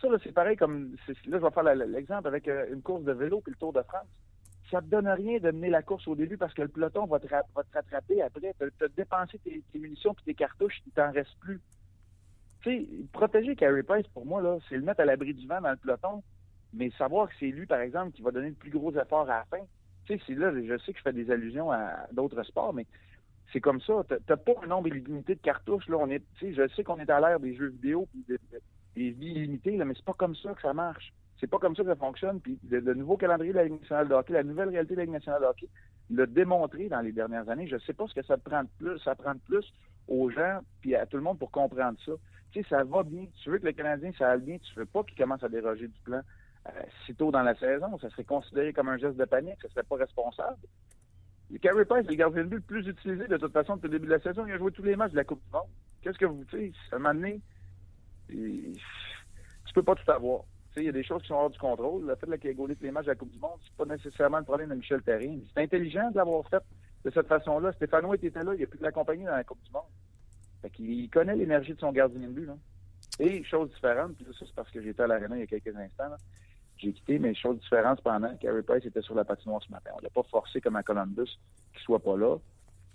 Ça, 0.00 0.08
là, 0.08 0.18
c'est 0.22 0.32
pareil 0.32 0.56
comme. 0.56 0.96
Là, 1.08 1.14
je 1.24 1.44
vais 1.44 1.50
faire 1.50 1.74
l'exemple 1.74 2.28
avec 2.28 2.46
euh, 2.48 2.72
une 2.72 2.82
course 2.82 3.04
de 3.04 3.12
vélo 3.12 3.40
puis 3.40 3.52
le 3.52 3.58
Tour 3.58 3.72
de 3.72 3.82
France. 3.82 4.06
Ça 4.70 4.80
te 4.80 4.86
donne 4.86 5.08
rien 5.08 5.38
de 5.38 5.50
mener 5.50 5.70
la 5.70 5.82
course 5.82 6.06
au 6.06 6.14
début 6.14 6.36
parce 6.36 6.52
que 6.52 6.62
le 6.62 6.68
peloton 6.68 7.06
va 7.06 7.18
te, 7.18 7.26
rattraper 7.26 8.22
après. 8.22 8.54
Tu 8.58 8.84
as, 8.84 8.88
dépensé 8.88 9.38
tes, 9.38 9.62
munitions 9.78 10.14
puis 10.14 10.24
tes 10.24 10.34
cartouches, 10.34 10.82
il 10.86 10.92
t'en 10.92 11.10
reste 11.10 11.34
plus 11.40 11.60
tu 12.62 12.70
sais, 12.70 12.88
protéger 13.12 13.54
Carey 13.56 13.82
Price, 13.82 14.06
pour 14.08 14.26
moi, 14.26 14.42
là, 14.42 14.58
c'est 14.68 14.76
le 14.76 14.82
mettre 14.82 15.00
à 15.00 15.04
l'abri 15.04 15.32
du 15.34 15.46
vent 15.46 15.60
dans 15.60 15.70
le 15.70 15.76
peloton, 15.76 16.22
mais 16.72 16.90
savoir 16.98 17.28
que 17.28 17.34
c'est 17.38 17.46
lui, 17.46 17.66
par 17.66 17.80
exemple, 17.80 18.12
qui 18.12 18.22
va 18.22 18.30
donner 18.30 18.48
le 18.48 18.54
plus 18.54 18.70
gros 18.70 18.92
effort 18.92 19.30
à 19.30 19.38
la 19.38 19.44
fin. 19.44 19.64
Tu 20.06 20.14
sais, 20.14 20.22
c'est 20.26 20.34
là, 20.34 20.52
je 20.52 20.78
sais 20.78 20.92
que 20.92 20.98
je 20.98 21.02
fais 21.02 21.12
des 21.12 21.30
allusions 21.30 21.70
à 21.70 22.06
d'autres 22.12 22.42
sports, 22.42 22.74
mais 22.74 22.86
c'est 23.52 23.60
comme 23.60 23.80
ça. 23.80 24.02
T'as 24.26 24.36
pas 24.36 24.52
un 24.62 24.66
nombre 24.66 24.88
illimité 24.88 25.34
de 25.34 25.40
cartouches, 25.40 25.88
là. 25.88 25.96
On 25.98 26.08
est, 26.10 26.22
je 26.40 26.68
sais 26.74 26.84
qu'on 26.84 26.98
est 26.98 27.10
à 27.10 27.20
l'ère 27.20 27.40
des 27.40 27.54
jeux 27.54 27.68
vidéo 27.68 28.06
puis 28.10 28.24
des 28.94 29.10
vies 29.10 29.32
illimitées, 29.32 29.76
là, 29.76 29.84
mais 29.84 29.94
c'est 29.94 30.04
pas 30.04 30.14
comme 30.14 30.36
ça 30.36 30.54
que 30.54 30.62
ça 30.62 30.72
marche. 30.72 31.12
C'est 31.40 31.46
pas 31.46 31.58
comme 31.58 31.76
ça 31.76 31.82
que 31.82 31.88
ça 31.88 31.96
fonctionne. 31.96 32.40
Puis 32.40 32.58
le, 32.68 32.94
nouveau 32.94 33.16
calendrier 33.16 33.52
de 33.52 33.58
la 33.58 33.64
Ligue 33.64 33.80
nationale 33.80 34.08
de 34.08 34.14
hockey, 34.14 34.32
la 34.32 34.42
nouvelle 34.42 34.70
réalité 34.70 34.94
de 34.94 34.98
la 34.98 35.04
Ligue 35.04 35.14
nationale 35.14 35.40
de 35.40 35.46
hockey, 35.46 35.68
l'a 36.10 36.26
démontré 36.26 36.88
dans 36.88 37.00
les 37.00 37.12
dernières 37.12 37.48
années. 37.48 37.68
Je 37.68 37.78
sais 37.78 37.92
pas 37.92 38.06
ce 38.08 38.14
que 38.14 38.24
ça 38.24 38.36
prend 38.36 38.64
de 38.64 38.68
plus, 38.78 38.98
ça 39.00 39.14
prend 39.14 39.34
de 39.34 39.40
plus 39.40 39.72
aux 40.08 40.30
gens 40.30 40.60
puis 40.80 40.96
à 40.96 41.06
tout 41.06 41.16
le 41.16 41.22
monde 41.22 41.38
pour 41.38 41.50
comprendre 41.50 41.98
ça 42.04 42.12
tu 42.52 42.62
sais, 42.62 42.68
ça 42.68 42.84
va 42.84 43.02
bien. 43.02 43.26
Tu 43.42 43.50
veux 43.50 43.58
que 43.58 43.66
le 43.66 43.72
Canadien, 43.72 44.10
ça 44.18 44.30
aille 44.30 44.40
bien. 44.40 44.58
Tu 44.58 44.74
veux 44.74 44.86
pas 44.86 45.02
qu'il 45.04 45.16
commence 45.16 45.42
à 45.42 45.48
déroger 45.48 45.88
du 45.88 46.00
plan 46.00 46.20
euh, 46.66 46.70
si 47.04 47.14
tôt 47.14 47.30
dans 47.30 47.42
la 47.42 47.54
saison. 47.56 47.98
Ça 47.98 48.08
serait 48.10 48.24
considéré 48.24 48.72
comme 48.72 48.88
un 48.88 48.96
geste 48.96 49.16
de 49.16 49.24
panique. 49.24 49.60
Ça 49.62 49.68
serait 49.68 49.82
pas 49.82 49.96
responsable. 49.96 50.58
Carey 51.62 51.84
Price 51.86 52.06
est 52.06 52.10
le 52.10 52.16
gardien 52.16 52.44
de 52.44 52.48
but 52.48 52.56
le 52.56 52.62
plus 52.62 52.86
utilisé 52.86 53.26
de 53.26 53.36
toute 53.36 53.52
façon 53.52 53.76
depuis 53.76 53.88
le 53.88 53.98
début 53.98 54.06
de 54.06 54.12
la 54.12 54.20
saison. 54.20 54.46
Il 54.46 54.52
a 54.52 54.58
joué 54.58 54.70
tous 54.70 54.82
les 54.82 54.96
matchs 54.96 55.12
de 55.12 55.16
la 55.16 55.24
Coupe 55.24 55.42
du 55.44 55.50
Monde. 55.50 55.68
Qu'est-ce 56.02 56.18
que 56.18 56.26
vous, 56.26 56.44
sais, 56.50 56.72
à 56.92 56.96
un 56.96 56.98
moment 56.98 57.14
donné, 57.14 57.40
tu 58.28 59.74
peux 59.74 59.82
pas 59.82 59.94
tout 59.94 60.10
avoir. 60.10 60.42
Il 60.76 60.84
y 60.84 60.88
a 60.88 60.92
des 60.92 61.02
choses 61.02 61.22
qui 61.22 61.28
sont 61.28 61.34
hors 61.34 61.50
du 61.50 61.58
contrôle. 61.58 62.06
Le 62.06 62.14
fait 62.14 62.38
qu'il 62.38 62.50
ait 62.50 62.54
gaulé 62.54 62.76
tous 62.76 62.84
les 62.84 62.92
matchs 62.92 63.06
de 63.06 63.10
la 63.10 63.16
Coupe 63.16 63.32
du 63.32 63.38
Monde, 63.38 63.58
c'est 63.64 63.76
pas 63.76 63.84
nécessairement 63.84 64.38
le 64.38 64.44
problème 64.44 64.68
de 64.68 64.74
Michel 64.74 65.02
Terrien. 65.02 65.38
C'est 65.52 65.62
intelligent 65.62 66.10
de 66.10 66.16
l'avoir 66.16 66.48
fait 66.48 66.62
de 67.04 67.10
cette 67.10 67.26
façon-là. 67.26 67.72
Stéphano 67.72 68.14
était 68.14 68.30
là, 68.42 68.54
il 68.54 68.62
a 68.62 68.66
pu 68.66 68.78
l'accompagner 68.80 69.24
dans 69.24 69.32
la 69.32 69.44
Coupe 69.44 69.62
du 69.64 69.72
Monde. 69.72 69.82
Fait 70.62 70.70
qu'il 70.70 71.08
connaît 71.10 71.34
l'énergie 71.34 71.72
de 71.72 71.80
son 71.80 71.90
gardien 71.92 72.20
de 72.20 72.32
but. 72.32 72.46
Là. 72.46 72.56
Et 73.18 73.42
chose 73.42 73.70
différente, 73.70 74.14
puis 74.16 74.26
ça, 74.26 74.44
c'est 74.46 74.54
parce 74.54 74.70
que 74.70 74.80
j'étais 74.80 75.02
à 75.02 75.06
l'Arena 75.06 75.36
il 75.36 75.40
y 75.40 75.42
a 75.42 75.46
quelques 75.46 75.74
instants. 75.74 76.14
J'ai 76.78 76.92
quitté, 76.92 77.18
mais 77.18 77.34
chose 77.34 77.58
différente 77.58 78.00
pendant 78.02 78.34
Carey 78.36 78.62
Price 78.62 78.84
était 78.84 79.02
sur 79.02 79.14
la 79.14 79.24
patinoire 79.24 79.62
ce 79.62 79.70
matin. 79.70 79.90
On 79.96 80.00
l'a 80.00 80.10
pas 80.10 80.22
forcé 80.24 80.60
comme 80.60 80.76
à 80.76 80.82
Columbus 80.82 81.38
qu'il 81.72 81.82
soit 81.82 81.98
pas 81.98 82.16
là. 82.16 82.36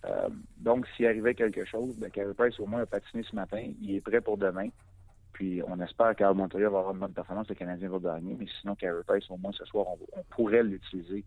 Euh, 0.05 0.29
donc, 0.57 0.87
s'il 0.95 1.05
arrivait 1.05 1.33
quelque 1.33 1.65
chose, 1.65 1.95
ben, 1.97 2.09
Carey 2.09 2.33
Price 2.33 2.59
au 2.59 2.65
moins 2.65 2.81
a 2.81 2.85
patiné 2.85 3.23
ce 3.23 3.35
matin. 3.35 3.61
Il 3.81 3.95
est 3.95 4.01
prêt 4.01 4.21
pour 4.21 4.37
demain. 4.37 4.69
Puis 5.33 5.61
on 5.67 5.79
espère 5.79 6.15
qu'Al 6.15 6.35
Montoya 6.35 6.69
va 6.69 6.79
avoir 6.79 6.93
une 6.93 6.99
bonne 6.99 7.13
performance. 7.13 7.49
Le 7.49 7.55
Canadien 7.55 7.89
va 7.89 7.99
gagner. 7.99 8.35
Mais 8.39 8.47
sinon, 8.61 8.75
Carey 8.75 9.01
Price, 9.05 9.29
au 9.29 9.37
moins 9.37 9.51
ce 9.51 9.65
soir, 9.65 9.85
on, 9.89 10.23
pourrait 10.29 10.63
l'utiliser. 10.63 11.25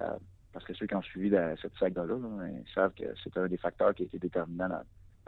Euh, 0.00 0.16
parce 0.52 0.64
que 0.64 0.74
ceux 0.74 0.86
qui 0.86 0.94
ont 0.94 1.02
suivi 1.02 1.30
cette 1.60 1.76
saga-là 1.78 2.16
ils 2.48 2.72
savent 2.74 2.92
que 2.94 3.04
c'est 3.22 3.36
un 3.36 3.46
des 3.46 3.58
facteurs 3.58 3.94
qui 3.94 4.02
a 4.02 4.06
été 4.06 4.18
déterminant 4.18 4.82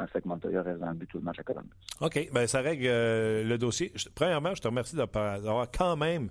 fait 0.06 0.22
que 0.22 0.28
Montoya 0.28 0.62
reste 0.62 0.80
dans 0.80 0.90
le 0.90 0.94
but 0.94 1.06
tout 1.06 1.18
le 1.18 1.24
match 1.24 1.38
à 1.38 1.42
Columbus. 1.42 1.70
OK. 2.00 2.28
Bien, 2.32 2.46
ça 2.46 2.60
règle 2.60 2.86
euh, 2.86 3.44
le 3.44 3.58
dossier. 3.58 3.92
premièrement, 4.14 4.54
je 4.54 4.62
te 4.62 4.68
remercie 4.68 4.96
d'avoir 4.96 5.70
quand 5.70 5.96
même 5.96 6.28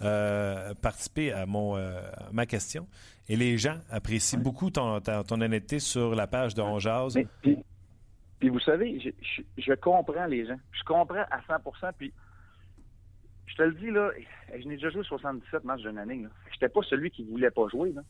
euh, 0.00 0.74
participé 0.74 1.32
à, 1.32 1.46
mon, 1.46 1.76
euh, 1.76 2.00
ma 2.32 2.46
question. 2.46 2.88
Et 3.28 3.36
les 3.36 3.58
gens 3.58 3.78
apprécient 3.90 4.40
beaucoup 4.40 4.70
ton, 4.70 5.00
ton, 5.00 5.40
honnêteté 5.40 5.78
sur 5.78 6.14
la 6.14 6.26
page 6.26 6.54
de 6.54 6.62
Onjaz. 6.62 7.18
Puis, 7.42 8.48
vous 8.48 8.60
savez, 8.60 8.98
je, 8.98 9.42
je, 9.56 9.72
comprends 9.74 10.26
les 10.26 10.46
gens. 10.46 10.58
Je 10.72 10.82
comprends 10.84 11.24
à 11.30 11.40
100 11.46 11.92
Puis 11.96 12.12
je 13.46 13.54
te 13.54 13.62
le 13.62 13.74
dis, 13.74 13.90
là, 13.90 14.10
je 14.58 14.66
n'ai 14.66 14.74
déjà 14.74 14.90
joué 14.90 15.04
77 15.04 15.62
matchs 15.64 15.82
d'une 15.82 15.98
année. 15.98 16.24
Je 16.46 16.54
n'étais 16.54 16.68
pas 16.68 16.80
celui 16.88 17.10
qui 17.10 17.22
ne 17.22 17.30
voulait 17.30 17.50
pas 17.50 17.68
jouer. 17.68 17.92
Là. 17.92 18.02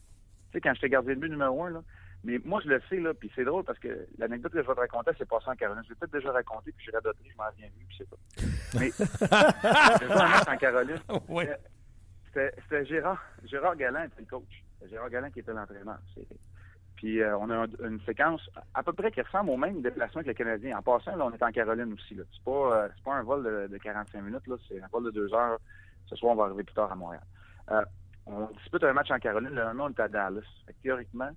Tu 0.51 0.53
sais, 0.53 0.61
quand 0.63 0.73
j'étais 0.75 0.89
gardien 0.89 1.15
de 1.15 1.21
but 1.21 1.29
numéro 1.29 1.65
un, 1.65 1.71
là, 1.71 1.83
Mais 2.25 2.39
moi, 2.45 2.61
je 2.65 2.69
le 2.69 2.81
sais, 2.89 2.97
là, 3.01 3.13
puis 3.15 3.31
c'est 3.35 3.45
drôle 3.45 3.65
parce 3.65 3.79
que 3.81 4.07
l'anecdote 4.19 4.53
que 4.53 4.63
je 4.63 4.67
vais 4.69 4.75
te 4.75 4.81
raconter, 4.81 5.11
c'est 5.19 5.29
passé 5.29 5.47
en 5.49 5.57
Caroline. 5.57 5.83
Je 5.85 5.89
l'ai 5.91 5.95
peut-être 5.97 6.13
déjà 6.13 6.31
raconté, 6.33 6.71
puis 6.73 6.85
j'ai 6.87 6.93
radoté, 6.93 7.19
je 7.29 7.37
m'en 7.37 7.51
viens 7.57 7.67
vu, 7.77 7.85
puis 7.87 7.97
c'est 7.99 8.09
pas. 8.09 8.79
Mais 8.79 8.91
un 10.15 10.29
match 10.29 10.49
en 10.49 10.57
Caroline. 10.57 10.99
Oui. 11.29 11.45
C'était 12.33 12.85
Gérard. 12.87 13.23
Gérard 13.45 13.77
Galland 13.77 14.05
était 14.05 14.21
le 14.21 14.27
coach. 14.27 14.65
Gérard 14.89 15.11
Galland 15.11 15.31
qui 15.31 15.41
était 15.41 15.53
l'entraîneur. 15.53 15.99
Puis 16.97 17.21
euh, 17.21 17.37
on 17.39 17.51
a 17.51 17.57
un- 17.65 17.87
une 17.89 18.01
séquence 18.03 18.49
à 18.75 18.83
peu 18.83 18.93
près 18.93 19.11
qui 19.11 19.21
ressemble 19.21 19.51
au 19.51 19.57
même 19.57 19.83
déplacement 19.83 20.23
que 20.23 20.29
le 20.29 20.35
Canadien. 20.35 20.79
En 20.79 20.83
passant, 20.83 21.17
là, 21.17 21.27
on 21.27 21.33
est 21.33 21.43
en 21.43 21.51
Caroline 21.51 21.93
aussi. 21.93 22.15
là. 22.15 22.23
C'est 22.33 22.45
pas, 22.45 22.85
euh, 22.85 22.89
pas 23.05 23.15
un 23.15 23.23
vol 23.23 23.43
de, 23.45 23.67
de 23.73 23.79
45 23.79 24.23
minutes, 24.23 24.47
là. 24.47 24.57
c'est 24.69 24.81
un 24.81 24.87
vol 24.91 25.05
de 25.05 25.11
deux 25.11 25.33
heures. 25.35 25.59
Ce 26.07 26.17
soir, 26.17 26.33
on 26.33 26.37
va 26.37 26.45
arriver 26.45 26.63
plus 26.65 26.75
tard 26.75 26.91
à 26.91 26.95
Montréal. 26.95 27.23
Euh, 27.71 27.85
on 28.27 28.47
dispute 28.59 28.85
un 28.85 28.93
match 28.93 29.11
en 29.11 29.19
Caroline. 29.19 29.51
Le 29.51 29.63
lendemain, 29.63 29.85
on 29.87 29.91
est 29.91 30.01
à 30.01 30.09
Dallas. 30.09 30.41
Fait 30.67 30.73
que, 30.75 30.79
théoriquement, 30.83 31.31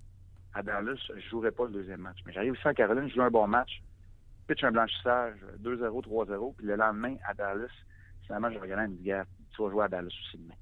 à 0.55 0.63
Dallas, 0.63 0.97
je 1.09 1.13
ne 1.13 1.19
jouerai 1.19 1.51
pas 1.51 1.65
le 1.65 1.71
deuxième 1.71 2.01
match. 2.01 2.17
Mais 2.25 2.31
j'arrive 2.31 2.55
ici 2.55 2.67
en 2.67 2.73
Caroline, 2.73 3.09
je 3.09 3.15
joue 3.15 3.21
un 3.21 3.29
bon 3.29 3.45
match. 3.45 3.81
Pitch 4.47 4.63
un 4.63 4.71
blanchissage, 4.71 5.35
2-0, 5.61 6.03
3-0. 6.03 6.55
Puis 6.55 6.65
le 6.65 6.75
lendemain, 6.75 7.15
à 7.27 7.33
Dallas, 7.33 7.67
finalement, 8.25 8.49
je 8.49 8.57
regardais, 8.57 8.85
il 8.85 8.91
me 8.91 9.23
tu 9.51 9.61
vas 9.61 9.69
jouer 9.69 9.83
à 9.83 9.87
Dallas 9.89 10.07
aussi 10.07 10.37
demain. 10.37 10.55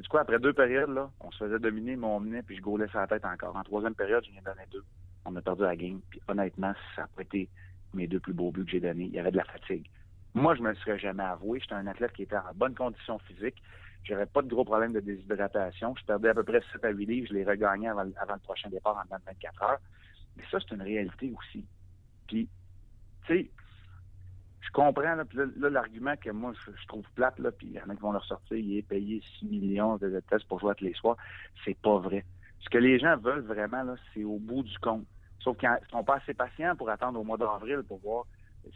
Tu 0.00 0.08
quoi, 0.08 0.22
après 0.22 0.38
deux 0.38 0.54
périodes, 0.54 0.90
là, 0.90 1.10
on 1.20 1.30
se 1.32 1.44
faisait 1.44 1.58
dominer, 1.58 1.96
mais 1.96 2.06
on 2.06 2.20
menait, 2.20 2.42
puis 2.42 2.56
je 2.56 2.62
gaulais 2.62 2.88
sa 2.92 3.06
tête 3.06 3.24
encore. 3.24 3.54
En 3.56 3.62
troisième 3.62 3.94
période, 3.94 4.24
je 4.24 4.30
viens 4.30 4.40
de 4.40 4.46
donner 4.46 4.66
deux. 4.70 4.84
On 5.26 5.36
a 5.36 5.42
perdu 5.42 5.62
la 5.62 5.76
game. 5.76 6.00
Puis 6.08 6.20
honnêtement, 6.28 6.72
ça 6.96 7.02
n'a 7.02 7.08
pas 7.08 7.22
été 7.22 7.48
mes 7.92 8.06
deux 8.06 8.20
plus 8.20 8.32
beaux 8.32 8.50
buts 8.50 8.64
que 8.64 8.70
j'ai 8.70 8.80
donnés. 8.80 9.04
Il 9.04 9.12
y 9.12 9.18
avait 9.18 9.32
de 9.32 9.36
la 9.36 9.44
fatigue. 9.44 9.86
Moi, 10.32 10.54
je 10.54 10.62
me 10.62 10.70
le 10.70 10.76
serais 10.76 10.98
jamais 10.98 11.24
avoué. 11.24 11.60
J'étais 11.60 11.74
un 11.74 11.86
athlète 11.88 12.12
qui 12.12 12.22
était 12.22 12.36
en 12.36 12.54
bonne 12.54 12.74
condition 12.74 13.18
physique. 13.18 13.60
J'avais 14.04 14.26
pas 14.26 14.42
de 14.42 14.48
gros 14.48 14.64
problèmes 14.64 14.92
de 14.92 15.00
déshydratation. 15.00 15.94
Je 15.96 16.04
perdais 16.04 16.30
à 16.30 16.34
peu 16.34 16.42
près 16.42 16.62
7 16.72 16.84
à 16.84 16.90
8 16.90 17.06
livres. 17.06 17.26
Je 17.28 17.34
les 17.34 17.44
regagnais 17.44 17.88
avant, 17.88 18.04
le 18.04 18.40
prochain 18.40 18.68
départ 18.70 18.96
en 18.96 19.04
dedans 19.04 19.18
de 19.18 19.24
24 19.26 19.62
heures. 19.62 19.80
Mais 20.36 20.44
ça, 20.50 20.58
c'est 20.60 20.74
une 20.74 20.82
réalité 20.82 21.32
aussi. 21.36 21.64
Puis, 22.26 22.48
tu 23.26 23.34
sais, 23.34 23.50
je 24.60 24.70
comprends, 24.72 25.14
là, 25.14 25.24
l'argument 25.70 26.14
que 26.16 26.30
moi, 26.30 26.52
je, 26.66 26.86
trouve 26.86 27.04
plate, 27.14 27.38
là, 27.38 27.50
puis 27.50 27.68
il 27.68 27.72
y 27.72 27.80
en 27.80 27.88
a 27.88 27.94
qui 27.94 28.00
vont 28.00 28.12
le 28.12 28.18
ressortir, 28.18 28.56
il 28.56 28.78
est 28.78 28.82
payé 28.82 29.22
6 29.38 29.46
millions 29.46 29.96
de 29.96 30.20
tests 30.28 30.46
pour 30.46 30.60
jouer 30.60 30.74
tous 30.76 30.84
les 30.84 30.94
soirs. 30.94 31.16
C'est 31.64 31.76
pas 31.76 31.98
vrai. 31.98 32.24
Ce 32.60 32.68
que 32.68 32.78
les 32.78 32.98
gens 32.98 33.16
veulent 33.16 33.40
vraiment, 33.40 33.82
là, 33.82 33.96
c'est 34.14 34.24
au 34.24 34.38
bout 34.38 34.62
du 34.62 34.78
compte. 34.78 35.06
Sauf 35.40 35.56
qu'ils 35.56 35.70
sont 35.90 36.04
pas 36.04 36.16
assez 36.16 36.34
patients 36.34 36.76
pour 36.76 36.90
attendre 36.90 37.18
au 37.18 37.24
mois 37.24 37.38
d'avril 37.38 37.82
pour 37.88 37.98
voir. 37.98 38.24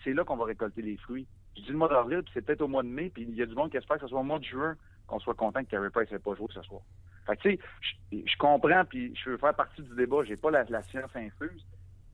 C'est 0.03 0.15
là 0.15 0.25
qu'on 0.25 0.37
va 0.37 0.47
récolter 0.47 0.83
les 0.83 0.97
fruits. 0.97 1.27
Je 1.57 1.63
dis 1.63 1.69
le 1.69 1.77
mois 1.77 1.89
d'avril, 1.89 2.23
puis 2.23 2.33
c'est 2.35 2.43
peut-être 2.45 2.63
au 2.63 2.69
mois 2.69 2.83
de 2.83 2.89
mai, 2.89 3.11
puis 3.11 3.25
il 3.29 3.35
y 3.35 3.43
a 3.43 3.47
du 3.47 3.55
monde 3.55 3.71
qui 3.71 3.77
espère 3.77 3.97
que 3.97 4.03
ce 4.03 4.09
soit 4.09 4.21
au 4.21 4.25
mois 4.25 4.39
de 4.39 4.45
juin 4.45 4.77
qu'on 5.07 5.21
soit 5.21 5.35
content 5.35 5.63
que 5.65 5.71
Carey 5.71 5.91
Price 5.91 6.11
n'ait 6.11 6.19
pas 6.19 6.35
joué 6.35 6.49
ce 6.53 6.63
soir. 6.63 6.83
Fait 7.27 7.37
tu 7.37 7.51
sais, 7.51 7.59
je, 8.13 8.37
comprends, 8.39 8.85
puis 8.85 9.15
je 9.17 9.31
veux 9.31 9.39
faire 9.39 9.55
partie 9.55 9.83
du 9.83 9.95
débat. 9.95 10.25
J'ai 10.25 10.37
pas 10.37 10.51
la, 10.51 10.65
la 10.65 10.83
science 10.83 11.15
infuse, 11.15 11.65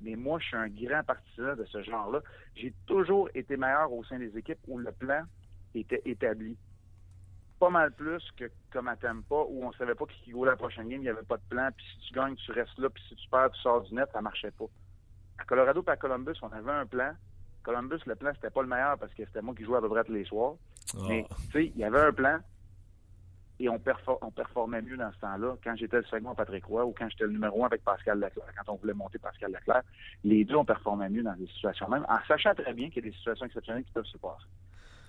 mais 0.01 0.15
moi, 0.17 0.39
je 0.39 0.47
suis 0.47 0.57
un 0.57 0.69
grand 0.69 1.03
partisan 1.05 1.57
de 1.57 1.65
ce 1.65 1.83
genre-là. 1.83 2.21
J'ai 2.55 2.73
toujours 2.87 3.29
été 3.35 3.57
meilleur 3.57 3.93
au 3.93 4.05
sein 4.05 4.19
des 4.19 4.37
équipes 4.37 4.59
où 4.69 4.79
le 4.79 4.93
plan 4.93 5.23
était 5.75 6.03
établi. 6.05 6.57
Pas 7.59 7.71
mal 7.71 7.93
plus 7.93 8.23
que 8.37 8.51
comme 8.71 8.89
à 8.89 8.97
Tampa, 8.97 9.35
où 9.49 9.65
on 9.65 9.73
savait 9.73 9.95
pas 9.95 10.07
qui 10.07 10.31
jouait 10.31 10.49
la 10.49 10.57
prochaine 10.57 10.89
game, 10.89 11.01
il 11.01 11.05
n'y 11.05 11.09
avait 11.09 11.23
pas 11.23 11.37
de 11.37 11.43
plan, 11.49 11.69
puis 11.77 11.85
si 11.93 12.09
tu 12.09 12.15
gagnes, 12.15 12.35
tu 12.37 12.53
restes 12.53 12.79
là, 12.79 12.89
puis 12.89 13.03
si 13.09 13.17
tu 13.17 13.29
perds, 13.29 13.51
tu 13.51 13.61
sors 13.61 13.83
du 13.83 13.95
net, 13.95 14.09
ça 14.13 14.23
marchait 14.23 14.53
pas. 14.53 14.65
À 15.39 15.45
Colorado 15.45 15.85
et 15.87 15.91
à 15.91 15.97
Columbus, 15.97 16.39
on 16.43 16.49
avait 16.49 16.71
un 16.71 16.87
plan. 16.87 17.13
Columbus, 17.63 17.99
le 18.07 18.15
plan, 18.15 18.31
c'était 18.35 18.51
pas 18.51 18.63
le 18.63 18.69
meilleur 18.69 18.97
parce 18.99 19.13
que 19.13 19.25
c'était 19.27 19.43
moi 19.43 19.55
qui 19.55 19.65
jouais 19.65 19.77
à 19.77 19.81
peu 19.81 19.89
près 19.91 20.05
tous 20.05 20.13
les 20.13 20.25
soirs. 20.25 20.55
Ah. 20.95 20.99
Mais, 21.09 21.27
tu 21.29 21.53
sais, 21.53 21.67
il 21.67 21.77
y 21.77 21.85
avait 21.85 22.01
un 22.01 22.13
plan 22.13 22.39
et 23.61 23.69
on, 23.69 23.79
on 24.23 24.31
performait 24.31 24.81
mieux 24.81 24.97
dans 24.97 25.13
ce 25.13 25.19
temps-là. 25.19 25.57
Quand 25.63 25.77
j'étais 25.77 25.99
le 25.99 26.05
second 26.05 26.31
à 26.31 26.35
Patrick 26.35 26.65
Roy 26.65 26.85
ou 26.87 26.95
quand 26.97 27.09
j'étais 27.11 27.25
le 27.25 27.33
numéro 27.33 27.63
un 27.63 27.67
avec 27.67 27.85
Pascal 27.85 28.19
Leclerc, 28.19 28.47
quand 28.57 28.73
on 28.73 28.77
voulait 28.77 28.95
monter 28.95 29.19
Pascal 29.19 29.53
Leclerc, 29.53 29.83
les 30.25 30.45
deux, 30.45 30.57
on 30.57 30.65
performait 30.65 31.11
mieux 31.11 31.23
dans 31.23 31.35
des 31.35 31.47
situations 31.49 31.87
même, 31.89 32.07
en 32.09 32.19
sachant 32.27 32.55
très 32.55 32.73
bien 32.73 32.89
qu'il 32.89 33.05
y 33.05 33.09
a 33.09 33.11
des 33.11 33.17
situations 33.17 33.45
exceptionnelles 33.45 33.85
qui 33.85 33.93
peuvent 33.93 34.07
se 34.07 34.17
passer. 34.17 34.47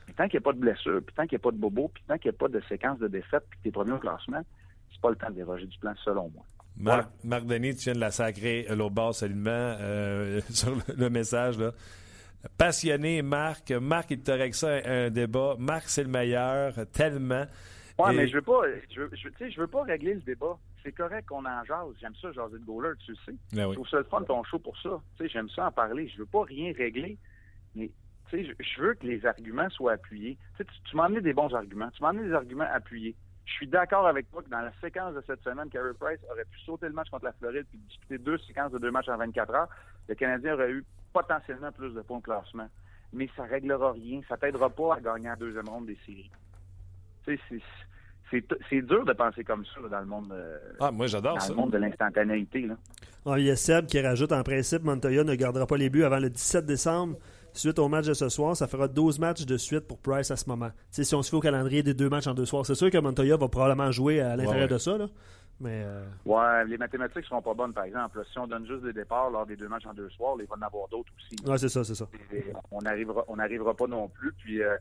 Puis 0.06 0.16
tant 0.16 0.28
qu'il 0.28 0.40
n'y 0.40 0.44
a 0.44 0.46
pas 0.46 0.54
de 0.54 0.60
blessure, 0.60 1.02
puis 1.06 1.16
tant 1.16 1.24
qu'il 1.24 1.38
n'y 1.38 1.42
a 1.42 1.44
pas 1.44 1.52
de 1.52 1.58
bobo, 1.58 1.90
puis 1.94 2.04
tant 2.06 2.18
qu'il 2.18 2.30
n'y 2.30 2.36
a 2.36 2.38
pas 2.38 2.50
de 2.50 2.62
séquence 2.68 3.00
de 3.00 3.08
défaite, 3.08 3.46
puis 3.50 3.60
que 3.60 3.64
tu 3.64 3.70
es 3.70 3.72
premier 3.72 3.94
au 3.94 4.00
classement, 4.00 4.42
c'est 4.92 5.02
pas 5.02 5.10
le 5.12 5.16
temps 5.16 5.30
de 5.30 5.36
déroger 5.36 5.66
du 5.66 5.80
plan, 5.80 5.94
selon 6.04 6.30
moi. 6.36 6.44
Marc, 6.76 7.10
Marc 7.24 7.46
Denis, 7.46 7.76
tu 7.76 7.86
viens 7.86 7.94
de 7.94 8.00
la 8.00 8.12
sacrer 8.12 8.66
euh, 8.70 8.76
l'autre 8.76 8.96
bord 8.96 9.16
solidement 9.16 9.50
euh, 9.52 10.42
sur 10.50 10.76
le, 10.76 10.82
le 10.94 11.10
message. 11.10 11.58
Là. 11.58 11.72
Passionné, 12.58 13.22
Marc. 13.22 13.72
Marc, 13.72 14.12
il 14.12 14.22
te 14.22 14.32
règle 14.32 14.56
ça 14.56 14.70
un, 14.70 15.06
un 15.06 15.10
débat. 15.10 15.56
Marc, 15.58 15.84
c'est 15.88 16.04
le 16.04 16.10
meilleur, 16.10 16.74
tellement. 16.92 17.46
Ouais, 18.06 18.14
Et- 18.14 18.18
mais 18.18 18.28
je 18.28 18.36
veux 18.36 18.42
pas, 18.42 18.62
je 18.90 19.02
veux, 19.02 19.10
je, 19.14 19.50
je 19.50 19.60
veux 19.62 19.68
pas 19.68 19.84
régler 19.84 20.14
le 20.16 20.22
débat. 20.22 20.58
C'est 20.84 20.92
correct 20.92 21.28
qu'on 21.28 21.46
en 21.46 21.64
jase. 21.66 21.94
J'aime 22.00 22.16
ça, 22.16 22.32
jaser 22.32 22.58
de 22.60 22.66
goaler, 22.66 22.94
tu 23.06 23.12
le 23.12 23.18
sais. 23.26 23.36
Ben 23.54 23.64
Je 23.64 23.68
oui. 23.68 23.74
trouve 23.76 23.88
ça 23.90 23.98
le 23.98 24.04
fun, 24.06 24.24
ton 24.24 24.44
show 24.44 24.60
pour 24.60 24.78
ça. 24.80 25.00
Tu 25.18 25.24
sais, 25.24 25.30
j'aime 25.30 25.50
ça 25.50 25.68
en 25.68 25.72
parler. 25.72 26.08
Je 26.08 26.18
veux 26.18 26.26
pas 26.26 26.44
rien 26.44 26.74
régler, 26.76 27.18
mais 27.76 27.92
tu 28.30 28.38
sais, 28.38 28.46
je, 28.46 28.64
je 28.64 28.82
veux 28.82 28.94
que 28.96 29.06
les 29.06 29.26
arguments 29.26 29.70
soient 29.70 29.94
appuyés. 29.94 30.38
Tu 30.56 30.58
sais, 30.58 30.66
tu, 30.66 30.82
tu 30.90 30.96
m'as 30.96 31.06
amené 31.06 31.22
des 31.22 31.34
bons 31.34 31.54
arguments. 31.54 31.90
Tu 31.92 32.02
m'as 32.02 32.10
amené 32.10 32.28
des 32.30 32.34
arguments 32.34 32.68
appuyés. 32.72 33.16
Je 33.46 33.54
suis 33.54 33.68
d'accord 33.68 34.08
avec 34.08 34.30
toi 34.32 34.42
que 34.42 34.50
dans 34.50 34.62
la 34.62 34.72
séquence 34.82 35.14
de 35.16 35.22
cette 35.28 35.42
semaine, 35.44 35.70
Carey 35.70 35.92
Price 36.00 36.20
aurait 36.32 36.46
pu 36.46 36.60
sauter 36.62 36.86
le 36.88 36.94
match 36.94 37.10
contre 37.10 37.26
la 37.26 37.34
Floride 37.34 37.66
puis 37.70 37.80
disputer 37.80 38.18
deux 38.18 38.38
séquences 38.40 38.72
de 38.72 38.78
deux 38.80 38.92
matchs 38.92 39.10
en 39.10 39.18
24 39.18 39.54
heures. 39.54 39.70
Le 40.08 40.16
Canadien 40.16 40.54
aurait 40.54 40.72
eu 40.72 40.86
potentiellement 41.12 41.72
plus 41.72 41.94
de 41.94 42.02
points 42.02 42.20
de 42.20 42.24
classement. 42.24 42.70
Mais 43.14 43.30
ça 43.36 43.44
réglera 43.44 43.92
rien. 43.92 44.22
Ça 44.30 44.38
t'aidera 44.38 44.70
pas 44.70 44.96
à 44.96 45.00
gagner 45.02 45.30
en 45.30 45.36
deuxième 45.36 45.68
ronde 45.68 45.88
des 45.88 45.98
séries. 46.06 46.32
Tu 47.26 47.38
sais, 47.50 47.62
c'est- 48.70 48.82
dur 48.82 49.06
de 49.06 49.14
penser 49.14 49.44
comme 49.44 49.64
ça 49.66 49.82
là, 49.82 49.90
dans 49.90 50.00
le 50.00 50.06
monde, 50.06 50.32
euh, 50.32 50.58
Ah, 50.80 50.92
moi, 50.92 51.08
j'adore 51.08 51.36
dans 51.36 51.40
ça. 51.40 51.50
le 51.50 51.56
monde 51.56 51.72
de 51.72 51.78
l'instantanéité. 51.78 52.62
là. 52.62 52.76
Ah, 53.26 53.38
il 53.38 53.46
y 53.46 53.52
a 53.52 53.56
Seb 53.56 53.86
qui 53.86 54.00
rajoute 54.02 54.32
en 54.32 54.42
principe 54.44 54.84
Montoya 54.84 55.24
ne 55.24 55.36
gardera 55.36 55.68
pas 55.68 55.78
les 55.78 55.90
buts 55.90 56.04
avant 56.04 56.20
le 56.20 56.30
17 56.30 56.66
décembre. 56.66 57.18
Suite 57.54 57.80
au 57.80 57.90
match 57.90 58.06
de 58.08 58.14
ce 58.14 58.30
soir, 58.30 58.56
ça 58.56 58.66
fera 58.68 58.88
12 58.88 59.20
matchs 59.20 59.46
de 59.46 59.58
suite 59.58 59.82
pour 59.86 59.98
Price 60.00 60.32
à 60.32 60.38
ce 60.38 60.48
moment. 60.50 60.70
Si 60.90 61.14
on 61.14 61.22
se 61.22 61.30
fait 61.30 61.36
au 61.36 61.42
calendrier 61.42 61.84
des 61.84 61.94
deux 61.94 62.08
matchs 62.10 62.28
en 62.28 62.34
deux 62.34 62.46
soirs, 62.46 62.66
c'est 62.66 62.76
sûr 62.76 62.90
que 62.90 62.98
Montoya 62.98 63.36
va 63.36 63.48
probablement 63.50 63.92
jouer 63.92 64.22
à 64.22 64.38
l'intérieur 64.38 64.54
Ouais, 64.56 64.62
ouais. 64.62 64.68
de 64.70 64.78
ça. 64.78 64.98
Là. 64.98 65.08
Mais 65.60 65.84
euh, 65.86 66.06
Ouais, 66.26 66.66
les 66.66 66.78
mathématiques 66.78 67.26
seront 67.26 67.42
pas 67.42 67.54
bonnes, 67.54 67.74
par 67.74 67.84
exemple. 67.84 68.20
Si 68.32 68.40
on 68.40 68.48
donne 68.48 68.66
juste 68.66 68.84
des 68.84 68.94
départs 68.94 69.30
lors 69.30 69.46
des 69.46 69.58
deux 69.58 69.68
matchs 69.68 69.86
en 69.86 69.94
deux 69.94 70.10
soirs, 70.12 70.36
il 70.40 70.46
va 70.48 70.56
en 70.58 70.62
avoir 70.66 70.88
d'autres 70.88 71.12
aussi. 71.18 71.36
ouais, 71.46 71.58
c'est 71.58 71.70
ça, 71.70 71.84
c'est 71.84 71.94
ça. 71.94 72.08
Et 72.34 72.46
on 72.72 72.82
n'arrivera 72.82 73.26
on 73.28 73.36
n'arrivera 73.36 73.76
pas 73.76 73.86
non 73.88 74.08
plus. 74.08 74.32
Puis 74.40 74.64
euh, 74.64 74.76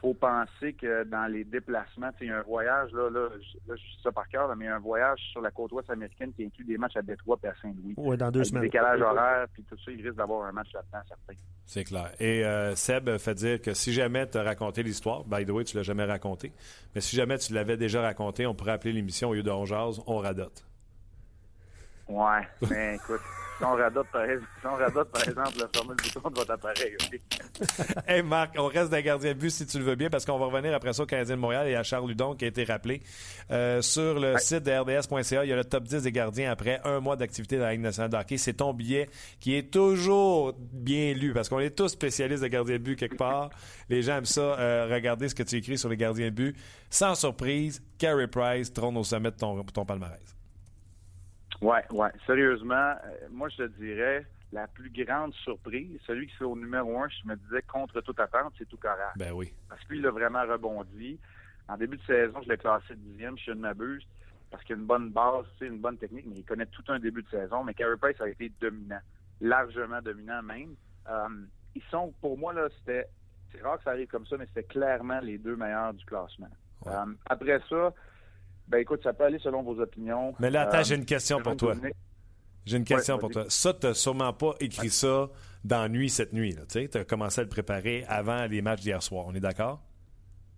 faut 0.00 0.14
penser 0.14 0.74
que 0.74 1.04
dans 1.04 1.26
les 1.30 1.44
déplacements, 1.44 2.10
tu 2.12 2.18
sais, 2.18 2.24
il 2.26 2.28
y 2.28 2.30
a 2.32 2.38
un 2.38 2.42
voyage, 2.42 2.90
là, 2.92 3.10
là, 3.10 3.28
je, 3.34 3.70
là, 3.70 3.76
je 3.76 3.82
dis 3.82 4.02
ça 4.02 4.12
par 4.12 4.28
cœur, 4.28 4.46
là, 4.48 4.54
mais 4.56 4.68
un 4.68 4.78
voyage 4.78 5.18
sur 5.32 5.40
la 5.40 5.50
côte 5.50 5.72
ouest 5.72 5.90
américaine 5.90 6.32
qui 6.32 6.44
inclut 6.44 6.64
des 6.64 6.78
matchs 6.78 6.96
à 6.96 7.02
Détroit 7.02 7.38
et 7.44 7.48
à 7.48 7.54
Saint-Louis. 7.60 7.94
Ouais, 7.96 8.16
dans 8.16 8.30
deux 8.30 8.40
Avec 8.40 8.48
semaines. 8.50 8.62
décalage 8.62 9.00
horaire, 9.00 9.46
puis 9.52 9.64
tout 9.64 9.76
ça, 9.84 9.90
il 9.90 10.02
risque 10.02 10.16
d'avoir 10.16 10.46
un 10.46 10.52
match 10.52 10.68
là-dedans, 10.72 10.98
certain. 11.08 11.40
C'est 11.66 11.84
clair. 11.84 12.10
Et 12.20 12.44
euh, 12.44 12.74
Seb 12.76 13.18
fait 13.18 13.34
dire 13.34 13.60
que 13.60 13.74
si 13.74 13.92
jamais 13.92 14.28
tu 14.28 14.38
as 14.38 14.42
raconté 14.42 14.82
l'histoire, 14.82 15.24
by 15.24 15.44
the 15.44 15.50
way, 15.50 15.64
tu 15.64 15.76
l'as 15.76 15.82
jamais 15.82 16.04
raconté, 16.04 16.52
mais 16.94 17.00
si 17.00 17.16
jamais 17.16 17.36
tu 17.38 17.52
l'avais 17.52 17.76
déjà 17.76 18.00
raconté, 18.00 18.46
on 18.46 18.54
pourrait 18.54 18.72
appeler 18.72 18.92
l'émission 18.92 19.30
au 19.30 19.34
lieu 19.34 19.42
de 19.42 19.50
On 19.50 19.64
jase, 19.64 20.00
on 20.06 20.18
radote. 20.18 20.64
Ouais, 22.08 22.48
mais 22.70 22.96
écoute, 22.96 23.20
si 23.58 23.64
on 23.64 23.74
radote, 23.74 24.06
par, 24.12 24.24
si 24.24 24.66
on 24.66 24.76
radote, 24.76 25.10
par 25.10 25.28
exemple, 25.28 25.58
le 25.58 25.78
fameux 25.78 25.94
bouton 25.94 26.30
de 26.30 26.34
votre 26.36 26.52
appareil, 26.52 26.96
OK? 27.02 27.20
Hey 28.06 28.22
Marc, 28.22 28.54
on 28.56 28.68
reste 28.68 28.90
d'un 28.90 29.00
gardien 29.00 29.32
de 29.32 29.38
but 29.38 29.50
si 29.50 29.66
tu 29.66 29.78
le 29.78 29.84
veux 29.84 29.96
bien, 29.96 30.08
parce 30.08 30.24
qu'on 30.24 30.38
va 30.38 30.46
revenir 30.46 30.72
après 30.74 30.92
ça 30.92 31.02
au 31.02 31.06
Canadien 31.06 31.34
de 31.34 31.40
Montréal 31.40 31.66
et 31.66 31.74
à 31.74 31.82
Charles 31.82 32.08
Ludon 32.08 32.36
qui 32.36 32.44
a 32.44 32.48
été 32.48 32.62
rappelé. 32.62 33.02
Euh, 33.50 33.82
sur 33.82 34.20
le 34.20 34.38
site 34.38 34.62
de 34.62 34.70
RDS.ca, 34.70 35.44
il 35.44 35.50
y 35.50 35.52
a 35.52 35.56
le 35.56 35.64
top 35.64 35.84
10 35.84 36.04
des 36.04 36.12
gardiens 36.12 36.52
après 36.52 36.80
un 36.84 37.00
mois 37.00 37.16
d'activité 37.16 37.58
dans 37.58 37.64
la 37.64 37.72
Ligue 37.72 37.80
nationale 37.80 38.10
de 38.10 38.16
hockey. 38.16 38.38
C'est 38.38 38.54
ton 38.54 38.72
billet 38.72 39.10
qui 39.40 39.56
est 39.56 39.72
toujours 39.72 40.54
bien 40.56 41.12
lu, 41.12 41.32
parce 41.32 41.48
qu'on 41.48 41.58
est 41.58 41.76
tous 41.76 41.88
spécialistes 41.88 42.44
de 42.44 42.48
gardiens 42.48 42.76
de 42.76 42.82
but 42.82 42.96
quelque 42.96 43.16
part. 43.16 43.50
Les 43.88 44.02
gens 44.02 44.18
aiment 44.18 44.24
ça, 44.24 44.40
euh, 44.40 44.86
regarder 44.88 45.28
ce 45.28 45.34
que 45.34 45.42
tu 45.42 45.56
écris 45.56 45.78
sur 45.78 45.88
les 45.88 45.96
gardiens 45.96 46.26
de 46.26 46.34
but. 46.34 46.56
Sans 46.90 47.16
surprise, 47.16 47.82
Carey 47.98 48.28
Price 48.28 48.72
trône 48.72 48.96
au 48.96 49.04
sommet 49.04 49.32
de 49.32 49.36
ton, 49.36 49.64
ton 49.64 49.84
palmarès. 49.84 50.37
Ouais, 51.60 51.84
ouais. 51.90 52.10
Sérieusement, 52.26 52.74
euh, 52.74 53.28
moi, 53.30 53.48
je 53.48 53.56
te 53.56 53.66
dirais, 53.78 54.24
la 54.52 54.66
plus 54.66 54.90
grande 54.90 55.34
surprise, 55.34 55.98
celui 56.06 56.26
qui 56.28 56.34
est 56.40 56.46
au 56.46 56.56
numéro 56.56 57.00
un, 57.00 57.08
je 57.08 57.28
me 57.28 57.36
disais, 57.36 57.62
contre 57.62 58.00
toute 58.00 58.20
attente, 58.20 58.54
c'est 58.58 58.68
tout 58.68 58.76
correct. 58.76 59.16
Ben 59.16 59.32
oui. 59.32 59.52
Parce 59.68 59.84
qu'il 59.84 60.06
a 60.06 60.10
vraiment 60.10 60.42
rebondi. 60.42 61.18
En 61.68 61.76
début 61.76 61.98
de 61.98 62.02
saison, 62.02 62.40
je 62.42 62.48
l'ai 62.48 62.56
classé 62.56 62.94
dixième, 62.96 63.36
je 63.36 63.50
ne 63.50 63.60
m'abuse, 63.60 64.06
parce 64.50 64.64
qu'il 64.64 64.76
a 64.76 64.78
une 64.78 64.86
bonne 64.86 65.10
base, 65.10 65.44
une 65.60 65.78
bonne 65.78 65.98
technique, 65.98 66.24
mais 66.26 66.36
il 66.36 66.44
connaît 66.44 66.66
tout 66.66 66.84
un 66.88 66.98
début 66.98 67.22
de 67.22 67.28
saison. 67.28 67.62
Mais 67.64 67.74
Carey 67.74 67.96
Price 68.00 68.20
a 68.20 68.28
été 68.28 68.50
dominant, 68.60 69.00
largement 69.40 70.00
dominant 70.00 70.42
même. 70.42 70.74
Euh, 71.10 71.28
ils 71.74 71.82
sont, 71.90 72.14
pour 72.20 72.38
moi, 72.38 72.54
là, 72.54 72.68
c'était, 72.78 73.06
c'est 73.52 73.60
rare 73.60 73.78
que 73.78 73.84
ça 73.84 73.90
arrive 73.90 74.08
comme 74.08 74.26
ça, 74.26 74.36
mais 74.38 74.46
c'était 74.46 74.62
clairement 74.62 75.20
les 75.20 75.36
deux 75.36 75.56
meilleurs 75.56 75.92
du 75.92 76.04
classement. 76.06 76.48
Ouais. 76.86 76.92
Euh, 76.92 77.12
après 77.26 77.60
ça, 77.68 77.92
ben 78.68 78.78
écoute, 78.78 79.02
ça 79.02 79.12
peut 79.12 79.24
aller 79.24 79.38
selon 79.38 79.62
vos 79.62 79.80
opinions. 79.80 80.34
Mais 80.38 80.50
là, 80.50 80.62
attends, 80.62 80.78
Euh, 80.78 80.84
j'ai 80.84 80.94
une 80.94 81.06
question 81.06 81.40
pour 81.40 81.56
toi. 81.56 81.74
J'ai 82.66 82.76
une 82.76 82.84
question 82.84 83.14
Ouais, 83.14 83.20
pour 83.20 83.30
toi. 83.30 83.44
Ça, 83.48 83.72
tu 83.72 83.86
n'as 83.86 83.94
sûrement 83.94 84.32
pas 84.34 84.54
écrit 84.60 84.90
ça 84.90 85.30
dans 85.64 85.88
nuit 85.88 86.10
cette 86.10 86.34
nuit. 86.34 86.54
Tu 86.68 86.88
as 86.98 87.04
commencé 87.04 87.40
à 87.40 87.44
le 87.44 87.48
préparer 87.48 88.04
avant 88.08 88.44
les 88.44 88.60
matchs 88.60 88.82
d'hier 88.82 89.02
soir. 89.02 89.24
On 89.26 89.34
est 89.34 89.40
d'accord? 89.40 89.82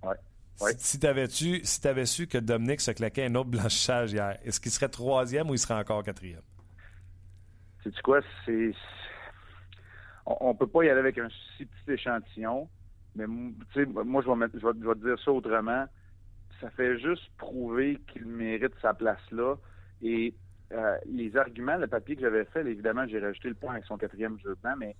Ouais. 0.03 0.17
Ouais. 0.61 0.73
Si, 0.77 0.99
si 0.99 1.01
tu 1.81 1.87
avais, 1.87 2.07
su 2.07 2.27
que 2.27 2.39
Dominique 2.39 2.81
se 2.81 2.91
claquait 2.91 3.27
un 3.27 3.35
autre 3.37 3.51
blanchissage 3.51 4.13
hier, 4.13 4.39
est-ce 4.45 4.61
qu'il 4.61 4.73
serait 4.73 4.89
troisième 4.89 5.49
ou 5.49 5.55
il 5.55 5.59
serait 5.59 5.75
encore 5.75 6.03
quatrième? 6.03 6.43
C'est 7.85 7.99
quoi? 8.03 8.21
C'est. 8.45 8.73
On, 10.27 10.53
ne 10.53 10.59
peut 10.59 10.67
pas 10.67 10.85
y 10.85 10.91
aller 10.91 11.01
avec 11.01 11.17
un 11.17 11.29
si 11.57 11.65
petit 11.65 11.93
échantillon, 11.93 12.69
mais 13.15 13.27
moi, 13.27 13.53
je 13.75 14.31
vais, 14.31 14.37
mettre, 14.37 14.59
je, 14.59 14.67
vais, 14.67 14.73
je 14.81 14.87
vais 14.87 14.95
dire 14.97 15.25
ça 15.25 15.31
autrement. 15.33 15.87
Ça 16.61 16.71
fait 16.71 16.99
juste 16.99 17.23
prouver 17.39 17.99
qu'il 18.09 18.27
mérite 18.27 18.75
sa 18.83 18.95
place 18.95 19.31
là. 19.31 19.57
Et 20.03 20.35
euh, 20.73 20.99
les 21.07 21.37
arguments, 21.37 21.77
le 21.77 21.89
papier 21.89 22.15
que 22.15 22.23
j'avais 22.23 22.45
fait, 22.45 22.61
évidemment, 22.61 23.07
j'ai 23.09 23.19
rajouté 23.19 23.49
le 23.49 23.55
point 23.55 23.73
avec 23.73 23.85
son 23.87 23.97
quatrième 23.97 24.39
jeu 24.39 24.57
blanc, 24.63 24.75
mais 24.79 24.95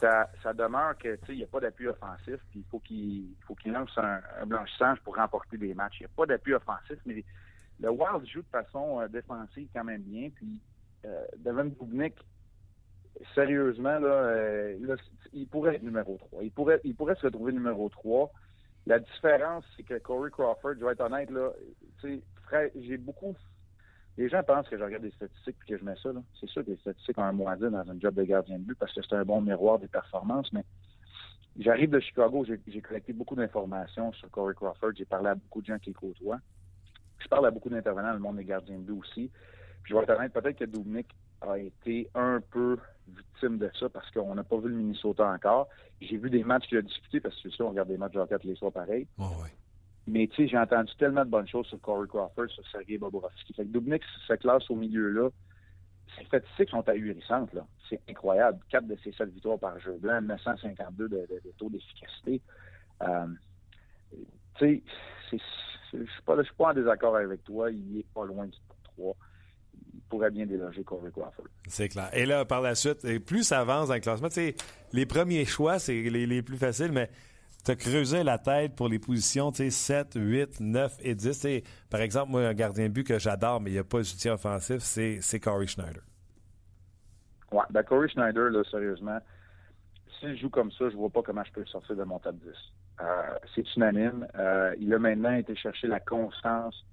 Ça, 0.00 0.30
ça, 0.42 0.52
demeure 0.52 0.96
que 0.98 1.18
il 1.30 1.36
n'y 1.36 1.42
a 1.42 1.46
pas 1.46 1.58
d'appui 1.58 1.88
offensif, 1.88 2.36
puis 2.50 2.60
il 2.60 2.64
faut 2.70 2.78
qu'il 2.80 3.30
faut 3.46 3.54
qu'il 3.54 3.72
lance 3.72 3.96
un, 3.96 4.20
blanchissage 4.46 5.00
pour 5.00 5.16
remporter 5.16 5.56
des 5.56 5.74
matchs. 5.74 5.96
Il 6.00 6.02
n'y 6.02 6.06
a 6.06 6.14
pas 6.14 6.26
d'appui 6.26 6.52
offensif, 6.52 6.98
mais 7.06 7.24
le 7.80 7.90
Wild 7.90 8.26
joue 8.26 8.42
de 8.42 8.48
façon 8.48 9.00
euh, 9.00 9.08
défensive 9.08 9.68
quand 9.74 9.84
même 9.84 10.02
bien. 10.02 10.28
Puis 10.34 10.60
euh, 11.06 11.24
Devin 11.38 11.64
Bubnik, 11.64 12.14
sérieusement, 13.34 13.98
là, 13.98 14.70
il 15.32 15.48
pourrait 15.48 15.76
être 15.76 15.82
numéro 15.82 16.18
3. 16.18 16.44
Il 16.44 16.52
pourrait, 16.52 16.80
il 16.84 16.94
pourrait 16.94 17.16
se 17.16 17.26
retrouver 17.26 17.52
numéro 17.52 17.88
3. 17.88 18.30
La 18.86 18.98
différence, 19.00 19.64
c'est 19.76 19.82
que 19.82 19.98
Corey 19.98 20.30
Crawford, 20.30 20.74
je 20.78 20.84
vais 20.84 20.92
être 20.92 21.00
honnête, 21.00 21.30
là, 21.30 21.50
j'ai 22.76 22.96
beaucoup 22.96 23.34
les 24.16 24.28
gens 24.28 24.42
pensent 24.42 24.68
que 24.68 24.78
je 24.78 24.82
regarde 24.82 25.02
des 25.02 25.10
statistiques 25.10 25.56
et 25.66 25.72
que 25.72 25.78
je 25.78 25.84
mets 25.84 25.96
ça. 26.02 26.10
C'est 26.40 26.48
sûr 26.48 26.64
que 26.64 26.70
les 26.70 26.76
statistiques 26.78 27.18
ont 27.18 27.24
un 27.24 27.32
mois 27.32 27.56
dans 27.56 27.90
un 27.90 28.00
job 28.00 28.14
de 28.14 28.22
gardien 28.22 28.58
de 28.58 28.64
but 28.64 28.78
parce 28.78 28.92
que 28.94 29.02
c'est 29.02 29.14
un 29.14 29.24
bon 29.24 29.40
miroir 29.42 29.78
des 29.78 29.88
performances, 29.88 30.50
mais 30.52 30.64
j'arrive 31.58 31.90
de 31.90 32.00
Chicago, 32.00 32.44
j'ai 32.44 32.80
collecté 32.80 33.12
beaucoup 33.12 33.34
d'informations 33.34 34.12
sur 34.14 34.30
Corey 34.30 34.54
Crawford, 34.54 34.92
j'ai 34.96 35.04
parlé 35.04 35.28
à 35.28 35.34
beaucoup 35.34 35.60
de 35.60 35.66
gens 35.66 35.78
qui 35.78 35.90
le 35.90 35.94
côtoient. 35.94 36.40
Je 37.18 37.28
parle 37.28 37.46
à 37.46 37.50
beaucoup 37.50 37.68
d'intervenants 37.68 38.08
dans 38.08 38.14
le 38.14 38.20
monde 38.20 38.36
des 38.36 38.44
gardiens 38.44 38.78
de 38.78 38.82
but 38.82 38.98
aussi. 38.98 39.30
Puis 39.82 39.92
je 39.92 39.94
vais 39.94 40.02
être 40.02 40.10
honnête, 40.10 40.32
peut-être 40.32 40.58
que 40.58 40.64
Dominic 40.64 41.08
a 41.40 41.58
été 41.58 42.08
un 42.14 42.40
peu 42.50 42.78
victime 43.08 43.58
de 43.58 43.70
ça 43.78 43.88
parce 43.88 44.10
qu'on 44.10 44.34
n'a 44.34 44.44
pas 44.44 44.58
vu 44.58 44.68
le 44.68 44.74
Minnesota 44.74 45.26
encore. 45.26 45.68
J'ai 46.00 46.16
vu 46.16 46.30
des 46.30 46.44
matchs 46.44 46.66
qu'il 46.68 46.78
a 46.78 46.82
disputés 46.82 47.20
parce 47.20 47.40
que 47.40 47.50
c'est 47.50 47.62
on 47.62 47.70
regarde 47.70 47.88
des 47.88 47.96
matchs 47.96 48.12
de 48.12 48.20
hockey 48.20 48.36
les 48.44 48.56
soirs 48.56 48.72
pareil. 48.72 49.06
Oh. 49.18 49.24
Mais 50.06 50.28
tu 50.28 50.36
sais, 50.36 50.48
j'ai 50.48 50.58
entendu 50.58 50.92
tellement 50.98 51.24
de 51.24 51.30
bonnes 51.30 51.48
choses 51.48 51.66
sur 51.66 51.80
Corey 51.80 52.06
Crawford, 52.06 52.48
sur 52.48 52.66
Sergei 52.68 52.96
Bobrovski. 52.96 53.52
Fait 53.54 53.64
que 53.64 53.68
Dubnik 53.68 54.02
se 54.26 54.34
classe 54.34 54.70
au 54.70 54.76
milieu-là. 54.76 55.30
Ses 56.16 56.24
statistiques 56.26 56.70
sont 56.70 56.88
ahurissantes, 56.88 57.52
là. 57.52 57.66
C'est 57.88 58.00
incroyable. 58.08 58.60
4 58.68 58.86
de 58.86 58.96
ses 59.02 59.12
7 59.12 59.30
victoires 59.30 59.58
par 59.58 59.78
jeu 59.80 59.96
blanc, 59.98 60.20
952 60.22 61.08
de, 61.08 61.26
taux 61.58 61.68
d'efficacité. 61.68 62.40
Euh, 63.02 63.26
tu 64.58 64.82
sais, 65.32 65.38
je 65.92 66.04
suis 66.04 66.22
pas, 66.24 66.36
en 66.70 66.74
désaccord 66.74 67.16
avec 67.16 67.42
toi. 67.42 67.70
Il 67.70 67.98
est 67.98 68.06
pas 68.14 68.24
loin 68.24 68.46
du 68.46 68.56
top 68.68 68.76
3 68.96 69.16
il 69.16 69.35
pourrait 70.08 70.30
bien 70.30 70.46
déloger 70.46 70.84
Corey 70.84 71.10
Crawford. 71.10 71.46
C'est 71.68 71.88
clair. 71.88 72.08
Et 72.12 72.26
là, 72.26 72.44
par 72.44 72.60
la 72.60 72.74
suite, 72.74 73.06
plus 73.24 73.42
ça 73.44 73.60
avance 73.60 73.88
dans 73.88 73.94
le 73.94 74.00
classement, 74.00 74.28
les 74.92 75.06
premiers 75.06 75.44
choix, 75.44 75.78
c'est 75.78 75.94
les, 75.94 76.26
les, 76.26 76.42
plus 76.42 76.56
faciles, 76.56 76.92
mais 76.92 77.10
tu 77.64 77.72
as 77.72 77.76
creusé 77.76 78.22
la 78.22 78.38
tête 78.38 78.76
pour 78.76 78.88
les 78.88 78.98
positions 78.98 79.52
7, 79.52 80.12
8, 80.14 80.60
9 80.60 80.96
et 81.00 81.14
10. 81.14 81.46
par 81.90 82.00
exemple, 82.00 82.30
moi, 82.30 82.42
un 82.42 82.54
gardien 82.54 82.88
de 82.88 82.92
but 82.92 83.04
que 83.04 83.18
j'adore, 83.18 83.60
mais 83.60 83.70
il 83.70 83.74
n'y 83.74 83.78
a 83.78 83.84
pas 83.84 83.98
de 83.98 84.04
soutien 84.04 84.34
offensif, 84.34 84.78
c'est 84.78 85.40
Corey 85.40 85.66
Schneider. 85.66 86.02
Oui, 87.52 87.62
ben 87.70 87.82
Corey 87.82 88.08
Schneider, 88.08 88.50
là, 88.50 88.62
sérieusement, 88.70 89.18
s'il 90.18 90.38
joue 90.38 90.50
comme 90.50 90.70
ça, 90.72 90.88
je 90.90 90.96
vois 90.96 91.10
pas 91.10 91.22
comment 91.22 91.44
je 91.44 91.52
peux 91.52 91.60
le 91.60 91.66
sortir 91.66 91.96
de 91.96 92.04
mon 92.04 92.18
top 92.18 92.36
10. 92.36 92.50
Euh, 93.00 93.04
c'est 93.54 93.76
unanime. 93.76 94.26
Euh, 94.38 94.74
il 94.78 94.92
a 94.94 94.98
maintenant 94.98 95.34
été 95.34 95.54
chercher 95.56 95.86
la 95.86 96.00
constance. 96.00 96.84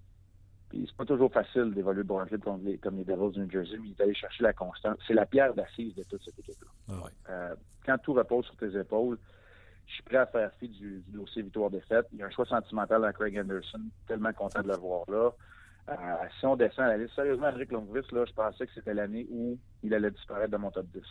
Puis 0.73 0.87
c'est 0.87 0.97
pas 0.97 1.05
toujours 1.05 1.31
facile 1.31 1.71
d'évoluer 1.71 2.01
Brooklyn 2.01 2.39
comme 2.39 2.65
les, 2.65 2.79
comme 2.79 2.97
les 2.97 3.03
Devils 3.03 3.33
du 3.33 3.41
New 3.41 3.51
Jersey, 3.51 3.77
mais 3.79 3.89
il 3.89 3.91
est 3.91 4.01
allé 4.01 4.15
chercher 4.15 4.41
la 4.41 4.53
constance. 4.53 4.97
C'est 5.07 5.13
la 5.13 5.27
pierre 5.27 5.53
d'assise 5.53 5.93
de 5.93 6.01
toute 6.01 6.23
cette 6.23 6.39
équipe-là. 6.39 6.67
Ah 6.89 7.29
euh, 7.29 7.55
quand 7.85 7.99
tout 7.99 8.13
repose 8.13 8.43
sur 8.45 8.55
tes 8.55 8.75
épaules, 8.75 9.19
je 9.85 9.93
suis 9.93 10.01
prêt 10.01 10.17
à 10.17 10.25
faire 10.25 10.51
fi 10.59 10.67
du, 10.67 11.03
dossier 11.09 11.43
victoire-défaite. 11.43 12.07
Il 12.11 12.17
y 12.17 12.23
a 12.23 12.25
un 12.25 12.31
choix 12.31 12.47
sentimental 12.47 13.05
à 13.05 13.13
Craig 13.13 13.37
Anderson. 13.37 13.81
Tellement 14.07 14.33
content 14.33 14.63
de 14.63 14.69
le 14.69 14.77
voir 14.77 15.03
là. 15.11 15.29
Euh, 15.89 15.93
si 16.39 16.45
on 16.47 16.55
descend 16.55 16.85
à 16.85 16.87
la 16.87 16.97
liste, 16.97 17.13
sérieusement, 17.13 17.49
Henrik 17.49 17.71
Lundqvist, 17.71 18.11
là, 18.11 18.25
je 18.25 18.33
pensais 18.33 18.65
que 18.65 18.73
c'était 18.73 18.95
l'année 18.95 19.27
où 19.29 19.59
il 19.83 19.93
allait 19.93 20.09
disparaître 20.09 20.49
de 20.49 20.57
mon 20.57 20.71
top 20.71 20.87
10. 20.87 21.03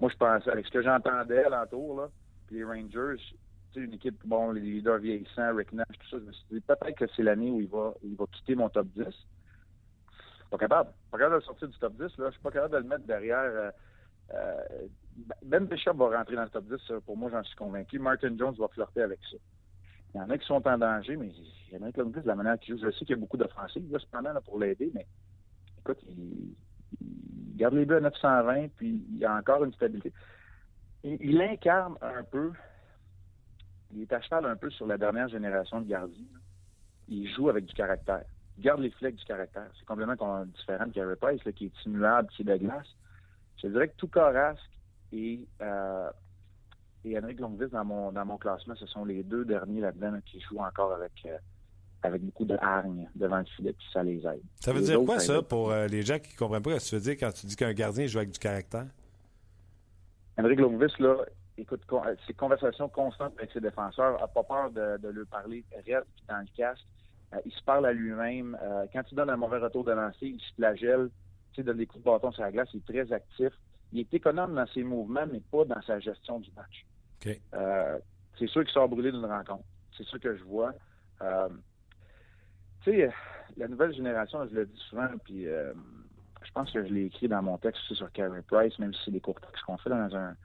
Moi, 0.00 0.10
je 0.10 0.16
pensais, 0.16 0.50
avec 0.50 0.66
ce 0.66 0.72
que 0.72 0.82
j'entendais 0.82 1.44
alentour, 1.44 2.00
là, 2.00 2.08
puis 2.48 2.56
les 2.56 2.64
Rangers, 2.64 3.22
une 3.80 3.94
équipe, 3.94 4.20
bon, 4.24 4.50
les 4.52 4.60
leaders 4.60 4.98
vieillissants, 4.98 5.54
Rick 5.54 5.72
Nash, 5.72 5.86
tout 5.98 6.08
ça, 6.10 6.18
je 6.18 6.24
me 6.24 6.32
suis 6.32 6.46
dit, 6.50 6.60
peut-être 6.60 6.96
que 6.96 7.04
c'est 7.14 7.22
l'année 7.22 7.50
où 7.50 7.60
il 7.60 7.68
va, 7.68 7.94
il 8.02 8.16
va 8.16 8.24
quitter 8.32 8.54
mon 8.54 8.68
top 8.68 8.88
10. 8.94 9.04
Pas 10.50 10.58
capable. 10.58 10.90
Pas 11.10 11.18
capable 11.18 11.40
de 11.40 11.44
sortir 11.44 11.68
du 11.68 11.78
top 11.78 11.92
10, 11.94 12.00
là. 12.18 12.26
Je 12.26 12.30
suis 12.32 12.42
pas 12.42 12.50
capable 12.50 12.74
de 12.74 12.78
le 12.78 12.84
mettre 12.84 13.04
derrière 13.04 13.42
euh, 13.44 13.70
euh, 14.34 14.88
ben 15.42 15.64
Bishop 15.64 15.94
va 15.94 16.18
rentrer 16.18 16.36
dans 16.36 16.42
le 16.42 16.50
top 16.50 16.64
10, 16.66 17.00
pour 17.04 17.16
moi, 17.16 17.30
j'en 17.30 17.42
suis 17.42 17.56
convaincu. 17.56 17.98
Martin 17.98 18.36
Jones 18.36 18.54
va 18.58 18.68
flirter 18.68 19.02
avec 19.02 19.20
ça. 19.30 19.36
Il 20.14 20.18
y 20.18 20.20
en 20.20 20.30
a 20.30 20.38
qui 20.38 20.46
sont 20.46 20.66
en 20.66 20.78
danger, 20.78 21.16
mais 21.16 21.28
il 21.28 21.74
y 21.74 21.82
en 21.82 21.86
a 21.86 21.92
qui 21.92 22.00
ont 22.00 22.06
de 22.06 22.20
la 22.24 22.34
manière 22.34 22.58
qu'il 22.58 22.76
joue. 22.76 22.84
Je 22.84 22.90
sais 22.90 23.00
qu'il 23.00 23.10
y 23.10 23.14
a 23.14 23.16
beaucoup 23.16 23.36
d'offensives, 23.36 23.96
cependant, 23.98 24.32
là, 24.32 24.40
pour 24.40 24.58
l'aider, 24.58 24.90
mais 24.94 25.06
écoute, 25.78 25.98
il, 26.08 26.54
garde 27.56 27.74
les 27.74 27.86
buts 27.86 27.94
à 27.94 28.00
920, 28.00 28.68
puis 28.76 29.04
il 29.10 29.18
y 29.18 29.24
a 29.24 29.34
encore 29.34 29.64
une 29.64 29.72
stabilité. 29.72 30.12
Il, 31.04 31.40
incarne 31.40 31.96
un 32.02 32.22
peu, 32.24 32.52
il 33.94 34.02
est 34.02 34.12
à 34.12 34.20
cheval 34.20 34.46
un 34.46 34.56
peu 34.56 34.70
sur 34.70 34.86
la 34.86 34.98
dernière 34.98 35.28
génération 35.28 35.80
de 35.80 35.88
gardiens. 35.88 36.24
Il 37.08 37.32
joue 37.34 37.48
avec 37.48 37.66
du 37.66 37.74
caractère. 37.74 38.24
Il 38.58 38.64
garde 38.64 38.80
les 38.80 38.90
flecs 38.90 39.16
du 39.16 39.24
caractère. 39.24 39.68
C'est 39.78 39.84
complètement 39.84 40.44
différent 40.46 40.86
de 40.86 40.92
Gary 40.92 41.16
Price, 41.20 41.44
là, 41.44 41.52
qui 41.52 41.66
est 41.66 41.84
immuable, 41.84 42.28
qui 42.28 42.42
est 42.42 42.44
de 42.44 42.56
glace. 42.56 42.86
Je 43.62 43.68
dirais 43.68 43.88
que 43.88 43.96
tout 43.96 44.08
Carrasque 44.08 44.60
et, 45.12 45.46
euh, 45.60 46.10
et 47.04 47.18
Henrik 47.18 47.40
Longvis 47.40 47.68
dans 47.70 47.84
mon, 47.84 48.12
dans 48.12 48.24
mon 48.24 48.38
classement, 48.38 48.74
ce 48.74 48.86
sont 48.86 49.04
les 49.04 49.22
deux 49.22 49.44
derniers 49.44 49.80
là-dedans 49.80 50.18
qui 50.24 50.40
jouent 50.40 50.60
encore 50.60 50.92
avec, 50.92 51.12
euh, 51.26 51.38
avec 52.02 52.22
beaucoup 52.22 52.44
de 52.44 52.56
hargne 52.60 53.08
devant 53.14 53.38
le 53.38 53.44
filet, 53.44 53.72
puis 53.72 53.86
ça 53.92 54.02
les 54.02 54.26
aide. 54.26 54.42
Ça 54.60 54.72
veut 54.72 54.80
dire 54.80 55.00
quoi, 55.04 55.20
ça, 55.20 55.42
pour 55.42 55.70
euh, 55.70 55.86
les 55.86 56.02
gens 56.02 56.18
qui 56.18 56.32
ne 56.32 56.38
comprennent 56.38 56.62
pas 56.62 56.78
ce 56.78 56.84
que 56.84 56.88
tu 56.90 56.94
veux 56.96 57.00
dire 57.02 57.16
quand 57.20 57.32
tu 57.32 57.46
dis 57.46 57.56
qu'un 57.56 57.72
gardien 57.72 58.06
joue 58.06 58.18
avec 58.18 58.30
du 58.30 58.38
caractère? 58.38 58.86
Henrik 60.38 60.60
Longvis, 60.60 60.92
là, 60.98 61.16
écoute, 61.58 61.82
ses 62.26 62.34
conversations 62.34 62.88
constantes 62.88 63.34
avec 63.38 63.50
ses 63.52 63.60
défenseurs, 63.60 64.20
n'a 64.20 64.28
pas 64.28 64.42
peur 64.42 64.70
de, 64.70 64.98
de 64.98 65.08
leur 65.08 65.26
parler 65.26 65.64
reste 65.86 66.06
dans 66.28 66.38
le 66.38 66.46
casque. 66.56 66.86
il 67.44 67.52
se 67.52 67.62
parle 67.62 67.86
à 67.86 67.92
lui-même. 67.92 68.56
quand 68.92 69.02
tu 69.04 69.14
donnes 69.14 69.30
un 69.30 69.36
mauvais 69.36 69.58
retour 69.58 69.84
de 69.84 69.92
lancer, 69.92 70.26
il 70.26 70.40
se 70.40 70.54
flagelle 70.54 71.10
donne 71.62 71.78
des 71.78 71.86
coups 71.86 72.04
de 72.04 72.10
bâton 72.10 72.32
sur 72.32 72.42
la 72.42 72.52
glace, 72.52 72.68
il 72.72 72.78
est 72.78 72.86
très 72.86 73.12
actif. 73.12 73.52
Il 73.92 74.00
est 74.00 74.14
économe 74.14 74.54
dans 74.54 74.66
ses 74.68 74.82
mouvements, 74.82 75.26
mais 75.30 75.40
pas 75.40 75.64
dans 75.64 75.80
sa 75.82 76.00
gestion 76.00 76.40
du 76.40 76.50
match. 76.52 76.84
Euh, 77.54 77.98
c'est 78.38 78.46
sûr 78.48 78.62
qu'il 78.62 78.72
sort 78.72 78.88
brûlé 78.88 79.10
d'une 79.10 79.24
rencontre. 79.24 79.64
C'est 79.96 80.04
sûr 80.04 80.20
que 80.20 80.36
je 80.36 80.44
vois. 80.44 80.72
Euh, 81.22 81.48
tu 82.82 82.92
sais, 82.92 83.10
la 83.56 83.68
nouvelle 83.68 83.94
génération, 83.94 84.46
je 84.48 84.54
le 84.54 84.66
dis 84.66 84.80
souvent, 84.88 85.08
puis 85.24 85.46
euh, 85.46 85.72
je 86.42 86.50
pense 86.52 86.70
que 86.72 86.84
je 86.86 86.92
l'ai 86.92 87.06
écrit 87.06 87.28
dans 87.28 87.42
mon 87.42 87.58
texte 87.58 87.80
sur 87.94 88.10
Carey 88.12 88.42
Price, 88.42 88.78
même 88.78 88.92
si 88.94 89.00
c'est 89.06 89.10
des 89.10 89.20
courts 89.20 89.40
textes 89.40 89.62
qu'on 89.64 89.78
fait 89.78 89.90
dans 89.90 90.14
un, 90.14 90.36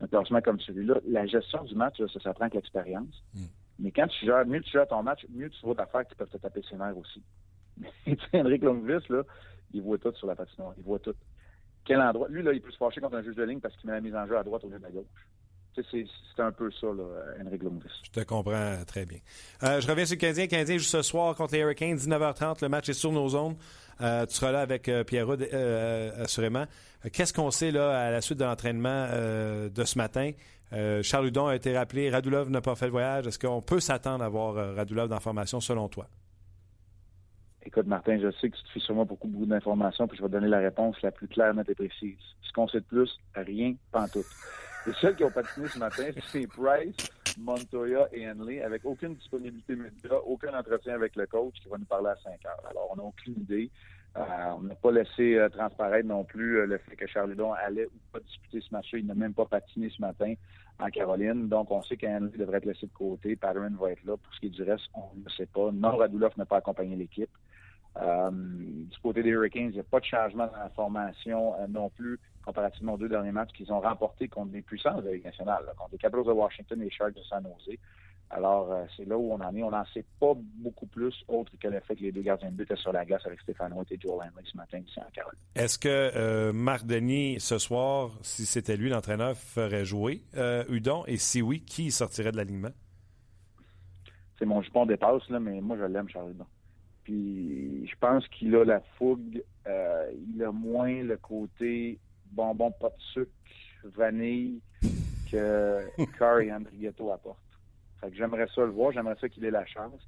un 0.00 0.06
classement 0.06 0.40
comme 0.40 0.60
celui-là. 0.60 1.00
La 1.08 1.26
gestion 1.26 1.64
du 1.64 1.74
match, 1.74 1.96
ça 1.98 2.20
s'apprend 2.20 2.44
avec 2.44 2.54
l'expérience. 2.54 3.22
Hmm. 3.34 3.46
Mais 3.78 3.90
quand 3.90 4.06
tu 4.08 4.26
gères, 4.26 4.46
mieux 4.46 4.60
tu 4.60 4.70
gères 4.70 4.88
ton 4.88 5.02
match, 5.02 5.26
mieux 5.30 5.50
tu 5.50 5.60
vois 5.62 5.74
d'affaires 5.74 6.06
qui 6.06 6.14
peuvent 6.14 6.28
te 6.28 6.36
taper 6.36 6.62
ses 6.68 6.76
nerfs 6.76 6.96
aussi. 6.96 7.22
Mais 8.06 8.16
Henrik 8.32 8.62
Longvis, 8.62 9.06
là, 9.08 9.22
il 9.72 9.82
voit 9.82 9.98
tout 9.98 10.12
sur 10.14 10.26
la 10.26 10.34
patinoire. 10.34 10.74
Il 10.76 10.84
voit 10.84 10.98
tout. 10.98 11.14
Quel 11.84 12.00
endroit? 12.00 12.28
Lui, 12.28 12.42
là, 12.42 12.52
il 12.52 12.60
peut 12.60 12.70
se 12.70 12.76
fâcher 12.76 13.00
contre 13.00 13.16
un 13.16 13.22
juge 13.22 13.36
de 13.36 13.42
ligne 13.42 13.60
parce 13.60 13.74
qu'il 13.76 13.88
met 13.88 13.96
la 13.96 14.00
mise 14.00 14.14
en 14.14 14.26
jeu 14.26 14.36
à 14.36 14.42
droite 14.42 14.64
au 14.64 14.68
lieu 14.68 14.78
de 14.78 14.82
la 14.82 14.90
gauche. 14.90 15.06
C'est 15.74 16.42
un 16.42 16.52
peu 16.52 16.70
ça, 16.70 16.86
là, 16.86 17.04
Henrik 17.44 17.62
Lundqvist. 17.62 17.94
Je 18.04 18.10
te 18.10 18.20
comprends 18.20 18.76
très 18.86 19.06
bien. 19.06 19.18
Euh, 19.62 19.80
je 19.80 19.88
reviens 19.88 20.04
sur 20.04 20.16
le 20.16 20.20
Canadien. 20.20 20.46
Canadien 20.46 20.78
joue 20.78 20.84
ce 20.84 21.02
soir 21.02 21.34
contre 21.34 21.54
les 21.54 21.60
Hurricanes, 21.60 21.96
19h30. 21.96 22.62
Le 22.62 22.68
match 22.68 22.88
est 22.88 22.94
sur 22.94 23.12
nos 23.12 23.28
zones. 23.28 23.56
Euh, 24.00 24.24
tu 24.26 24.34
seras 24.34 24.50
là 24.50 24.60
avec 24.60 24.88
euh, 24.88 25.04
Pierre 25.04 25.26
euh, 25.28 26.24
assurément. 26.24 26.64
Qu'est-ce 27.12 27.34
qu'on 27.34 27.50
sait 27.50 27.70
là 27.70 28.06
à 28.06 28.10
la 28.10 28.20
suite 28.20 28.38
de 28.38 28.44
l'entraînement 28.44 29.06
de 29.08 29.84
ce 29.84 29.96
matin? 29.96 30.32
Charles 31.02 31.28
Hudon 31.28 31.46
a 31.46 31.56
été 31.56 31.76
rappelé. 31.76 32.10
Radulov 32.10 32.50
n'a 32.50 32.60
pas 32.60 32.74
fait 32.74 32.86
le 32.86 32.92
voyage. 32.92 33.26
Est-ce 33.26 33.38
qu'on 33.38 33.62
peut 33.62 33.80
s'attendre 33.80 34.22
à 34.22 34.28
voir 34.28 34.76
Radulov 34.76 35.08
dans 35.08 35.16
la 35.16 35.20
formation 35.20 35.60
selon 35.60 35.88
toi? 35.88 36.06
Écoute, 37.64 37.86
Martin, 37.86 38.18
je 38.20 38.30
sais 38.32 38.50
que 38.50 38.56
tu 38.56 38.62
te 38.64 38.68
fais 38.74 38.80
sûrement 38.80 39.04
beaucoup, 39.04 39.28
beaucoup 39.28 39.46
d'informations, 39.46 40.06
puis 40.08 40.16
je 40.16 40.22
vais 40.22 40.28
te 40.28 40.32
donner 40.32 40.48
la 40.48 40.58
réponse 40.58 41.00
la 41.02 41.10
plus 41.10 41.28
claire, 41.28 41.54
nette 41.54 41.68
et 41.70 41.74
précise. 41.74 42.18
Ce 42.42 42.52
qu'on 42.52 42.68
sait 42.68 42.80
de 42.80 42.84
plus, 42.84 43.10
rien, 43.34 43.74
pas 43.92 44.02
en 44.02 44.08
tout. 44.08 44.24
Les 44.86 44.94
seuls 44.94 45.14
qui 45.14 45.24
ont 45.24 45.30
patiné 45.30 45.68
ce 45.68 45.78
matin, 45.78 46.04
c'est 46.28 46.46
Price, 46.46 47.10
Montoya 47.38 48.08
et 48.12 48.28
Henley, 48.28 48.62
avec 48.62 48.84
aucune 48.84 49.14
disponibilité 49.14 49.76
média, 49.76 50.16
aucun 50.24 50.58
entretien 50.58 50.94
avec 50.94 51.16
le 51.16 51.26
coach 51.26 51.54
qui 51.62 51.68
va 51.68 51.76
nous 51.76 51.84
parler 51.84 52.08
à 52.08 52.16
5 52.16 52.30
heures. 52.46 52.62
Alors, 52.70 52.88
on 52.92 52.96
n'a 52.96 53.02
aucune 53.02 53.34
idée. 53.34 53.70
Euh, 54.16 54.22
on 54.56 54.62
n'a 54.62 54.74
pas 54.74 54.90
laissé 54.90 55.36
euh, 55.36 55.48
transparaître 55.48 56.08
non 56.08 56.24
plus 56.24 56.58
euh, 56.58 56.66
le 56.66 56.78
fait 56.78 56.96
que 56.96 57.06
Charles 57.06 57.30
Ludon 57.30 57.52
allait 57.52 57.86
ou 57.86 57.98
pas 58.12 58.18
disputer 58.20 58.60
ce 58.60 58.74
match-là. 58.74 58.98
Il 58.98 59.06
n'a 59.06 59.14
même 59.14 59.34
pas 59.34 59.44
patiné 59.44 59.88
ce 59.88 60.00
matin 60.00 60.34
en 60.80 60.88
Caroline. 60.88 61.48
Donc, 61.48 61.70
on 61.70 61.82
sait 61.82 61.96
qu'Henley 61.96 62.36
devrait 62.36 62.58
être 62.58 62.64
laissé 62.64 62.86
de 62.86 62.92
côté. 62.92 63.36
Patterson 63.36 63.76
va 63.78 63.92
être 63.92 64.04
là. 64.04 64.16
Pour 64.16 64.34
ce 64.34 64.40
qui 64.40 64.46
est 64.46 64.50
du 64.50 64.62
reste, 64.62 64.88
on 64.94 65.14
ne 65.14 65.28
sait 65.30 65.46
pas. 65.46 65.70
Non, 65.72 65.96
Radulov 65.96 66.32
n'a 66.38 66.46
pas 66.46 66.56
accompagné 66.56 66.96
l'équipe. 66.96 67.30
Du 67.96 68.98
côté 69.02 69.22
des 69.22 69.30
Hurricanes, 69.30 69.70
il 69.70 69.72
n'y 69.72 69.80
a 69.80 69.84
pas 69.84 70.00
de 70.00 70.04
changement 70.04 70.46
dans 70.46 70.58
la 70.58 70.70
formation 70.70 71.54
non 71.68 71.90
plus, 71.90 72.18
comparativement 72.44 72.94
aux 72.94 72.98
deux 72.98 73.08
derniers 73.08 73.32
matchs 73.32 73.52
qu'ils 73.52 73.72
ont 73.72 73.80
remportés 73.80 74.28
contre 74.28 74.52
des 74.52 74.62
puissances 74.62 75.02
de 75.02 75.08
la 75.08 75.14
Ligue 75.14 75.24
nationale, 75.24 75.64
contre 75.76 75.90
les 75.92 75.98
Capitals 75.98 76.24
de 76.24 76.32
Washington 76.32 76.80
et 76.80 76.84
les 76.84 76.90
Sharks 76.90 77.14
de 77.14 77.22
San 77.22 77.42
Jose. 77.42 77.76
Alors, 78.32 78.72
euh, 78.72 78.84
c'est 78.96 79.04
là 79.06 79.18
où 79.18 79.32
on 79.32 79.40
en 79.40 79.54
est. 79.56 79.62
On 79.64 79.70
n'en 79.70 79.84
sait 79.86 80.04
pas 80.20 80.34
beaucoup 80.36 80.86
plus, 80.86 81.12
autre 81.26 81.50
que 81.60 81.66
le 81.66 81.80
fait 81.80 81.96
que 81.96 82.02
les 82.02 82.12
deux 82.12 82.22
gardiens 82.22 82.50
de 82.50 82.54
but 82.54 82.62
étaient 82.62 82.76
sur 82.76 82.92
la 82.92 83.04
glace 83.04 83.26
avec 83.26 83.40
Stéphane 83.40 83.72
White 83.72 83.90
et 83.90 83.98
Joe 84.00 84.12
Lanley 84.12 84.30
ce 84.44 84.56
matin 84.56 84.78
ici 84.78 85.00
en 85.00 85.10
Caroline. 85.12 85.40
Est-ce 85.56 85.78
que 85.78 86.52
Marc 86.52 86.86
Denis, 86.86 87.40
ce 87.40 87.58
soir, 87.58 88.10
si 88.22 88.46
c'était 88.46 88.76
lui 88.76 88.88
l'entraîneur, 88.88 89.36
ferait 89.36 89.84
jouer 89.84 90.22
Udon? 90.68 91.04
Et 91.06 91.16
si 91.16 91.42
oui, 91.42 91.62
qui 91.62 91.90
sortirait 91.90 92.30
de 92.30 92.36
l'alignement? 92.36 92.70
C'est 94.38 94.46
mon 94.46 94.62
jupon 94.62 94.86
dépasse, 94.86 95.28
là, 95.28 95.40
mais 95.40 95.60
moi, 95.60 95.76
je 95.76 95.84
l'aime, 95.84 96.08
Charles 96.08 96.30
Udon. 96.30 96.46
Puis 97.02 97.86
je 97.88 97.96
pense 97.98 98.26
qu'il 98.28 98.54
a 98.54 98.64
la 98.64 98.80
fougue. 98.96 99.42
Euh, 99.66 100.10
il 100.34 100.42
a 100.42 100.52
moins 100.52 101.02
le 101.02 101.16
côté 101.16 101.98
bonbon 102.32 102.70
pas 102.72 102.88
de 102.88 103.02
sucre, 103.12 103.30
vanille 103.84 104.60
que 105.30 105.86
Carr 106.18 106.40
et 106.40 106.52
Andrigetto 106.52 107.10
apportent. 107.12 107.38
Fait 108.00 108.10
que 108.10 108.16
j'aimerais 108.16 108.48
ça 108.54 108.62
le 108.62 108.70
voir, 108.70 108.92
j'aimerais 108.92 109.16
ça 109.20 109.28
qu'il 109.28 109.44
ait 109.44 109.50
la 109.50 109.66
chance. 109.66 110.00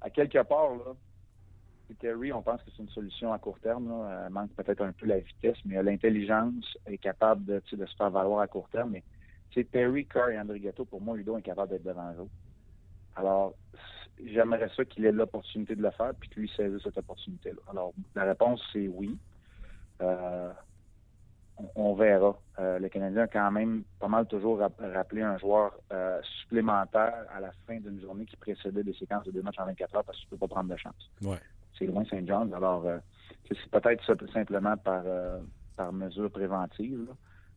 À 0.00 0.10
quelque 0.10 0.42
part, 0.42 0.70
là, 0.76 0.94
Terry, 1.98 2.32
on 2.32 2.42
pense 2.42 2.62
que 2.62 2.70
c'est 2.70 2.82
une 2.82 2.88
solution 2.90 3.32
à 3.32 3.38
court 3.38 3.58
terme. 3.60 3.88
Là. 3.88 4.24
Elle 4.26 4.32
manque 4.32 4.50
peut-être 4.54 4.82
un 4.82 4.92
peu 4.92 5.06
la 5.06 5.18
vitesse, 5.18 5.56
mais 5.64 5.82
l'intelligence 5.82 6.78
est 6.86 6.98
capable 6.98 7.44
de, 7.44 7.62
de, 7.72 7.86
se 7.86 7.96
faire 7.96 8.10
valoir 8.10 8.40
à 8.40 8.46
court 8.46 8.68
terme. 8.70 8.90
Mais 8.92 9.64
Terry, 9.64 10.06
Carr 10.06 10.30
et 10.30 10.38
Andrigetto, 10.38 10.84
pour 10.84 11.00
moi, 11.00 11.16
Ludo 11.16 11.36
est 11.36 11.42
capable 11.42 11.70
d'être 11.70 11.82
devant 11.82 12.12
eux. 12.12 12.28
Alors, 13.16 13.54
j'aimerais 14.24 14.70
ça 14.76 14.84
qu'il 14.84 15.04
ait 15.04 15.12
l'opportunité 15.12 15.74
de 15.74 15.82
le 15.82 15.90
faire 15.90 16.12
puis 16.18 16.28
qu'il 16.28 16.42
lui 16.42 16.52
saisisse 16.56 16.82
cette 16.82 16.98
opportunité-là. 16.98 17.60
Alors, 17.70 17.92
la 18.14 18.24
réponse, 18.24 18.62
c'est 18.72 18.88
oui. 18.88 19.18
Euh, 20.00 20.52
on, 21.74 21.94
verra. 21.94 22.36
Euh, 22.58 22.78
le 22.78 22.88
Canadien 22.88 23.22
a 23.22 23.26
quand 23.26 23.50
même 23.50 23.82
pas 23.98 24.08
mal 24.08 24.26
toujours 24.26 24.60
rappelé 24.60 25.22
un 25.22 25.38
joueur 25.38 25.72
euh, 25.92 26.20
supplémentaire 26.40 27.14
à 27.34 27.40
la 27.40 27.50
fin 27.66 27.78
d'une 27.78 28.00
journée 28.00 28.24
qui 28.26 28.36
précédait 28.36 28.82
des 28.82 28.94
séquences 28.94 29.24
de 29.24 29.30
deux 29.30 29.42
matchs 29.42 29.58
en 29.58 29.66
24 29.66 29.96
heures 29.96 30.04
parce 30.04 30.18
que 30.18 30.22
tu 30.22 30.34
ne 30.34 30.38
peux 30.38 30.46
pas 30.46 30.54
prendre 30.54 30.70
de 30.70 30.76
chance. 30.76 31.10
Ouais. 31.22 31.38
C'est 31.78 31.86
loin 31.86 32.04
Saint-Jean. 32.04 32.52
Alors, 32.52 32.84
c'est 33.48 33.70
peut-être 33.70 34.30
simplement 34.32 34.76
par, 34.76 35.02
par 35.76 35.92
mesure 35.92 36.30
préventive. 36.30 37.06
Là. 37.08 37.14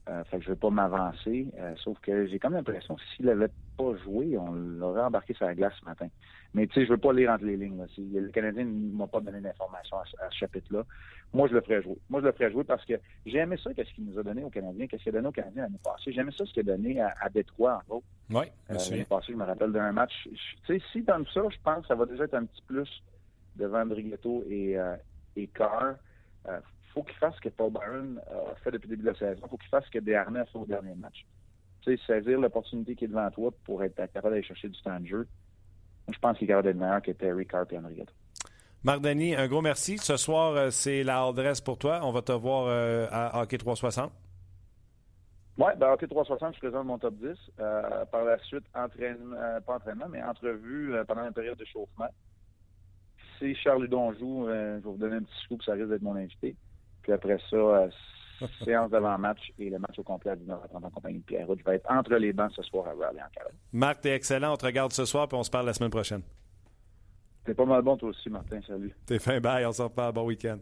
Euh, 0.09 0.23
fait 0.25 0.37
que 0.39 0.43
je 0.43 0.49
ne 0.49 0.55
vais 0.55 0.59
pas 0.59 0.69
m'avancer. 0.69 1.47
Euh, 1.57 1.73
sauf 1.77 1.97
que 1.99 2.27
j'ai 2.27 2.37
comme 2.37 2.53
l'impression 2.53 2.95
que 2.95 3.01
s'il 3.15 3.25
n'avait 3.25 3.47
pas 3.77 3.95
joué, 4.03 4.37
on 4.37 4.51
l'aurait 4.51 5.03
embarqué 5.03 5.33
sur 5.33 5.45
la 5.45 5.55
glace 5.55 5.73
ce 5.79 5.85
matin. 5.85 6.07
Mais 6.53 6.67
tu 6.67 6.73
sais, 6.73 6.85
je 6.85 6.91
veux 6.91 6.97
pas 6.97 7.13
lire 7.13 7.31
entre 7.31 7.45
les 7.45 7.55
lignes. 7.55 7.77
Là. 7.77 7.85
Si 7.95 8.01
le 8.01 8.27
Canadien 8.29 8.65
ne 8.65 8.97
m'a 8.97 9.07
pas 9.07 9.21
donné 9.21 9.39
d'informations 9.39 9.97
à, 9.97 10.03
ce 10.29 10.37
chapitre-là, 10.37 10.83
moi 11.33 11.47
je 11.47 11.53
le 11.53 11.61
ferais 11.61 11.81
jouer. 11.81 11.97
Moi 12.09 12.19
je 12.19 12.25
le 12.25 12.33
ferais 12.33 12.51
jouer 12.51 12.65
parce 12.65 12.83
que 12.83 12.95
j'ai 13.25 13.37
aimé 13.37 13.55
ça 13.63 13.73
qu'est-ce 13.73 13.93
qu'il 13.93 14.03
nous 14.03 14.19
a 14.19 14.23
donné 14.23 14.43
au 14.43 14.49
Canadien, 14.49 14.87
qu'est-ce 14.87 15.03
qu'il 15.03 15.15
a 15.15 15.19
donné 15.19 15.29
au 15.29 15.31
Canadien 15.31 15.63
l'année 15.63 15.79
passée. 15.81 16.11
J'ai 16.11 16.19
aimé 16.19 16.33
ça 16.37 16.45
ce 16.45 16.51
qu'il 16.51 16.69
a 16.69 16.75
donné 16.75 16.99
à, 16.99 17.29
Détroit 17.33 17.75
en 17.75 17.89
gros. 17.89 18.03
Oui, 18.29 18.45
euh, 18.71 18.73
l'année 18.73 19.05
passée, 19.05 19.31
je 19.31 19.37
me 19.37 19.45
rappelle 19.45 19.71
d'un 19.71 19.93
match. 19.93 20.27
Tu 20.27 20.37
sais, 20.67 20.81
si 20.91 21.01
donne 21.01 21.25
ça, 21.33 21.43
je 21.49 21.57
pense 21.63 21.83
que 21.83 21.87
ça 21.87 21.95
va 21.95 22.05
déjà 22.05 22.25
être 22.25 22.33
un 22.33 22.43
petit 22.43 22.61
plus 22.67 22.89
devant 23.55 23.85
Brighetto 23.85 24.43
et, 24.49 24.75
et 25.37 25.47
Carr 25.47 25.95
faut 26.93 27.03
qu'il 27.03 27.17
fasse 27.17 27.35
ce 27.35 27.41
que 27.41 27.49
Paul 27.49 27.71
Byron 27.71 28.21
a 28.27 28.55
fait 28.63 28.71
depuis 28.71 28.87
le 28.87 28.95
début 28.95 29.07
de 29.07 29.11
la 29.11 29.17
saison. 29.17 29.41
Il 29.45 29.49
faut 29.49 29.57
qu'il 29.57 29.69
fasse 29.69 29.85
ce 29.85 29.91
que 29.91 29.99
Desharnais 29.99 30.39
a 30.39 30.45
fait 30.45 30.57
au 30.57 30.65
dernier 30.65 30.95
match. 30.95 31.25
Tu 31.81 31.97
sais, 31.97 32.03
saisir 32.05 32.39
l'opportunité 32.39 32.95
qui 32.95 33.05
est 33.05 33.07
devant 33.07 33.29
toi 33.31 33.51
pour 33.65 33.83
être 33.83 33.95
capable 33.95 34.29
d'aller 34.29 34.43
chercher 34.43 34.69
du 34.69 34.81
temps 34.81 34.99
de 34.99 35.05
jeu. 35.05 35.27
Je 36.11 36.19
pense 36.19 36.37
qu'il 36.37 36.45
est 36.45 36.47
capable 36.49 36.67
d'être 36.67 36.77
meilleur 36.77 37.01
que 37.01 37.11
Terry 37.11 37.45
Carp 37.47 37.71
et 37.73 37.77
Henriette. 37.77 38.13
Marc 38.83 39.01
Denis, 39.01 39.33
un 39.35 39.47
gros 39.47 39.61
merci. 39.61 39.97
Ce 39.97 40.17
soir, 40.17 40.55
euh, 40.55 40.69
c'est 40.69 41.03
la 41.03 41.25
adresse 41.25 41.61
pour 41.61 41.77
toi. 41.77 42.01
On 42.03 42.11
va 42.11 42.21
te 42.21 42.33
voir 42.33 42.65
euh, 42.67 43.07
à 43.11 43.41
Hockey 43.41 43.57
360. 43.57 44.11
Oui, 45.57 45.71
ben 45.77 45.91
Hockey 45.91 46.07
360, 46.07 46.55
je 46.55 46.59
présente 46.59 46.85
mon 46.85 46.97
top 46.97 47.13
10. 47.15 47.29
Euh, 47.59 48.05
par 48.05 48.25
la 48.25 48.37
suite, 48.39 48.65
entraînement, 48.75 49.61
pas 49.65 49.75
entraînement, 49.75 50.07
mais 50.09 50.21
entrevue 50.21 50.93
pendant 51.07 51.21
la 51.21 51.31
période 51.31 51.57
de 51.57 51.65
chauffement. 51.65 52.09
Si 53.39 53.55
Charles 53.55 53.83
Ludon 53.83 54.13
joue, 54.13 54.47
je 54.47 54.51
vais 54.51 54.79
vous 54.79 54.97
donner 54.97 55.17
un 55.17 55.23
petit 55.23 55.43
scoop, 55.45 55.63
ça 55.63 55.73
risque 55.73 55.87
d'être 55.87 56.01
mon 56.01 56.15
invité. 56.15 56.55
Puis 57.03 57.11
après 57.11 57.37
ça, 57.49 57.55
euh, 57.55 57.89
séance 58.63 58.89
d'avant-match 58.89 59.51
et 59.59 59.69
le 59.69 59.77
match 59.79 59.97
au 59.97 60.03
complet 60.03 60.31
à 60.31 60.35
19h30 60.35 60.83
en 60.85 60.89
compagnie 60.89 61.19
de 61.19 61.23
Pierre. 61.23 61.47
Je 61.47 61.63
vais 61.63 61.75
être 61.75 61.89
entre 61.91 62.15
les 62.15 62.33
bancs 62.33 62.51
ce 62.55 62.63
soir 62.63 62.87
à 62.87 62.89
Raleigh 62.89 63.21
en 63.21 63.29
Caroline. 63.33 63.57
Marc, 63.71 64.01
t'es 64.01 64.15
excellent. 64.15 64.53
On 64.53 64.57
te 64.57 64.65
regarde 64.65 64.91
ce 64.91 65.05
soir 65.05 65.27
puis 65.27 65.37
on 65.37 65.43
se 65.43 65.51
parle 65.51 65.65
la 65.65 65.73
semaine 65.73 65.91
prochaine. 65.91 66.21
T'es 67.45 67.53
pas 67.53 67.65
mal 67.65 67.81
bon 67.81 67.97
toi 67.97 68.09
aussi, 68.09 68.29
Martin. 68.29 68.59
Salut. 68.65 68.95
T'es 69.05 69.19
fin 69.19 69.39
bye. 69.39 69.65
On 69.65 69.73
se 69.73 69.81
reparle. 69.81 70.13
Bon 70.13 70.25
week-end. 70.25 70.57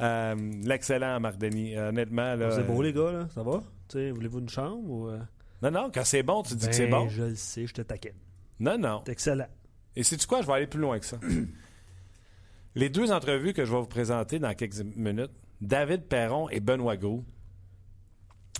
Euh, 0.00 0.34
l'excellent 0.64 1.20
Marc 1.20 1.38
Denis. 1.38 1.76
honnêtement, 1.78 2.34
là. 2.34 2.50
C'est 2.50 2.64
beau, 2.66 2.82
les 2.82 2.92
gars, 2.92 3.12
là. 3.12 3.28
Ça 3.28 3.42
va? 3.42 3.62
Voulez-vous 3.94 4.40
une 4.40 4.48
chambre 4.48 4.90
ou. 4.90 5.08
Euh? 5.08 5.18
Non, 5.62 5.70
non, 5.70 5.90
quand 5.92 6.04
c'est 6.04 6.22
bon, 6.22 6.42
tu 6.42 6.54
dis 6.54 6.68
que 6.68 6.74
c'est 6.74 6.88
ben, 6.88 7.04
bon. 7.04 7.08
Je 7.08 7.22
le 7.22 7.34
sais, 7.34 7.66
je 7.66 7.72
te 7.72 7.82
taquine. 7.82 8.12
Non, 8.60 8.76
non. 8.76 9.02
C'est 9.06 9.12
excellent. 9.12 9.46
Et 9.94 10.02
sais-tu 10.02 10.26
quoi? 10.26 10.42
Je 10.42 10.46
vais 10.46 10.52
aller 10.52 10.66
plus 10.66 10.80
loin 10.80 10.98
que 10.98 11.06
ça. 11.06 11.18
les 12.74 12.90
deux 12.90 13.10
entrevues 13.10 13.54
que 13.54 13.64
je 13.64 13.72
vais 13.72 13.80
vous 13.80 13.86
présenter 13.86 14.38
dans 14.38 14.52
quelques 14.54 14.80
minutes, 14.96 15.32
David 15.60 16.04
Perron 16.04 16.48
et 16.50 16.60
Benoît 16.60 16.96
Gros. 16.96 17.24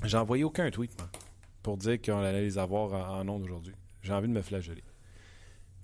J'ai 0.05 0.17
envoyé 0.17 0.45
aucun 0.45 0.71
tweet, 0.71 0.97
pour 1.63 1.77
dire 1.77 2.01
qu'on 2.01 2.19
allait 2.19 2.43
les 2.43 2.59
avoir 2.59 3.11
en, 3.19 3.29
ondes 3.29 3.43
aujourd'hui. 3.43 3.75
J'ai 4.03 4.13
envie 4.13 4.29
de 4.29 4.33
me 4.33 4.43
flageller. 4.43 4.85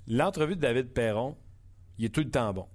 L'entrevue 0.07 0.57
de 0.57 0.61
David 0.61 0.88
Perron, 0.88 1.37
il 1.98 2.07
est 2.07 2.09
tout 2.09 2.20
le 2.20 2.31
temps 2.31 2.53
bon. 2.53 2.66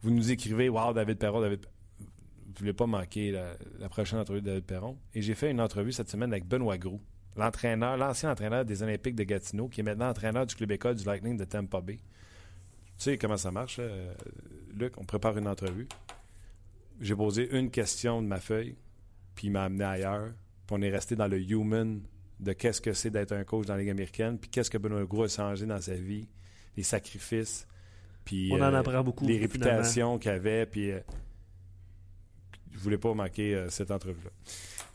Vous 0.00 0.10
nous 0.10 0.30
écrivez 0.30 0.68
Wow, 0.68 0.92
David 0.92 1.18
Perron, 1.18 1.40
David 1.40 1.66
Vous 1.98 2.52
ne 2.52 2.58
voulez 2.58 2.72
pas 2.72 2.86
manquer 2.86 3.32
la, 3.32 3.88
prochaine 3.88 4.18
entrevue 4.18 4.40
de 4.40 4.46
David 4.46 4.64
Perron. 4.64 4.98
Et 5.14 5.20
j'ai 5.20 5.34
fait 5.34 5.50
une 5.50 5.60
entrevue 5.60 5.92
cette 5.92 6.08
semaine 6.08 6.32
avec 6.32 6.46
Benoît 6.46 6.78
Gros, 6.78 7.00
l'entraîneur, 7.36 7.96
l'ancien 7.96 8.30
entraîneur 8.30 8.64
des 8.64 8.82
Olympiques 8.82 9.14
de 9.14 9.24
Gatineau, 9.24 9.68
qui 9.68 9.80
est 9.80 9.84
maintenant 9.84 10.08
entraîneur 10.08 10.46
du 10.46 10.54
club 10.54 10.72
école 10.72 10.94
du 10.94 11.04
Lightning 11.04 11.36
de 11.36 11.44
Tampa 11.44 11.80
Bay. 11.80 11.96
Tu 11.96 13.04
sais 13.04 13.18
comment 13.18 13.36
ça 13.36 13.50
marche, 13.50 13.80
Luc? 14.74 14.96
On 14.98 15.04
prépare 15.04 15.36
une 15.36 15.48
entrevue 15.48 15.88
j'ai 17.00 17.14
posé 17.14 17.48
une 17.56 17.70
question 17.70 18.22
de 18.22 18.26
ma 18.26 18.40
feuille, 18.40 18.76
puis 19.34 19.48
il 19.48 19.50
m'a 19.50 19.64
amené 19.64 19.84
ailleurs. 19.84 20.32
Puis 20.66 20.76
on 20.78 20.82
est 20.82 20.90
resté 20.90 21.16
dans 21.16 21.28
le 21.28 21.38
human 21.40 22.00
de 22.40 22.52
qu'est-ce 22.52 22.80
que 22.80 22.92
c'est 22.92 23.10
d'être 23.10 23.32
un 23.32 23.44
coach 23.44 23.66
dans 23.66 23.74
la 23.74 23.80
Ligue 23.80 23.90
américaine, 23.90 24.38
puis 24.38 24.50
qu'est-ce 24.50 24.70
que 24.70 24.78
Benoît 24.78 25.04
Gros 25.04 25.24
a 25.24 25.28
changé 25.28 25.66
dans 25.66 25.80
sa 25.80 25.94
vie, 25.94 26.28
les 26.76 26.82
sacrifices, 26.82 27.66
puis 28.24 28.50
on 28.52 28.56
en 28.56 28.72
euh, 28.72 28.78
apprend 28.78 29.04
beaucoup, 29.04 29.26
les 29.26 29.38
réputations 29.38 30.18
qu'il 30.18 30.30
avait, 30.30 30.66
puis 30.66 30.90
euh, 30.90 31.00
je 32.72 32.78
voulais 32.78 32.98
pas 32.98 33.12
manquer 33.14 33.54
euh, 33.54 33.68
cette 33.68 33.90
entrevue-là. 33.90 34.30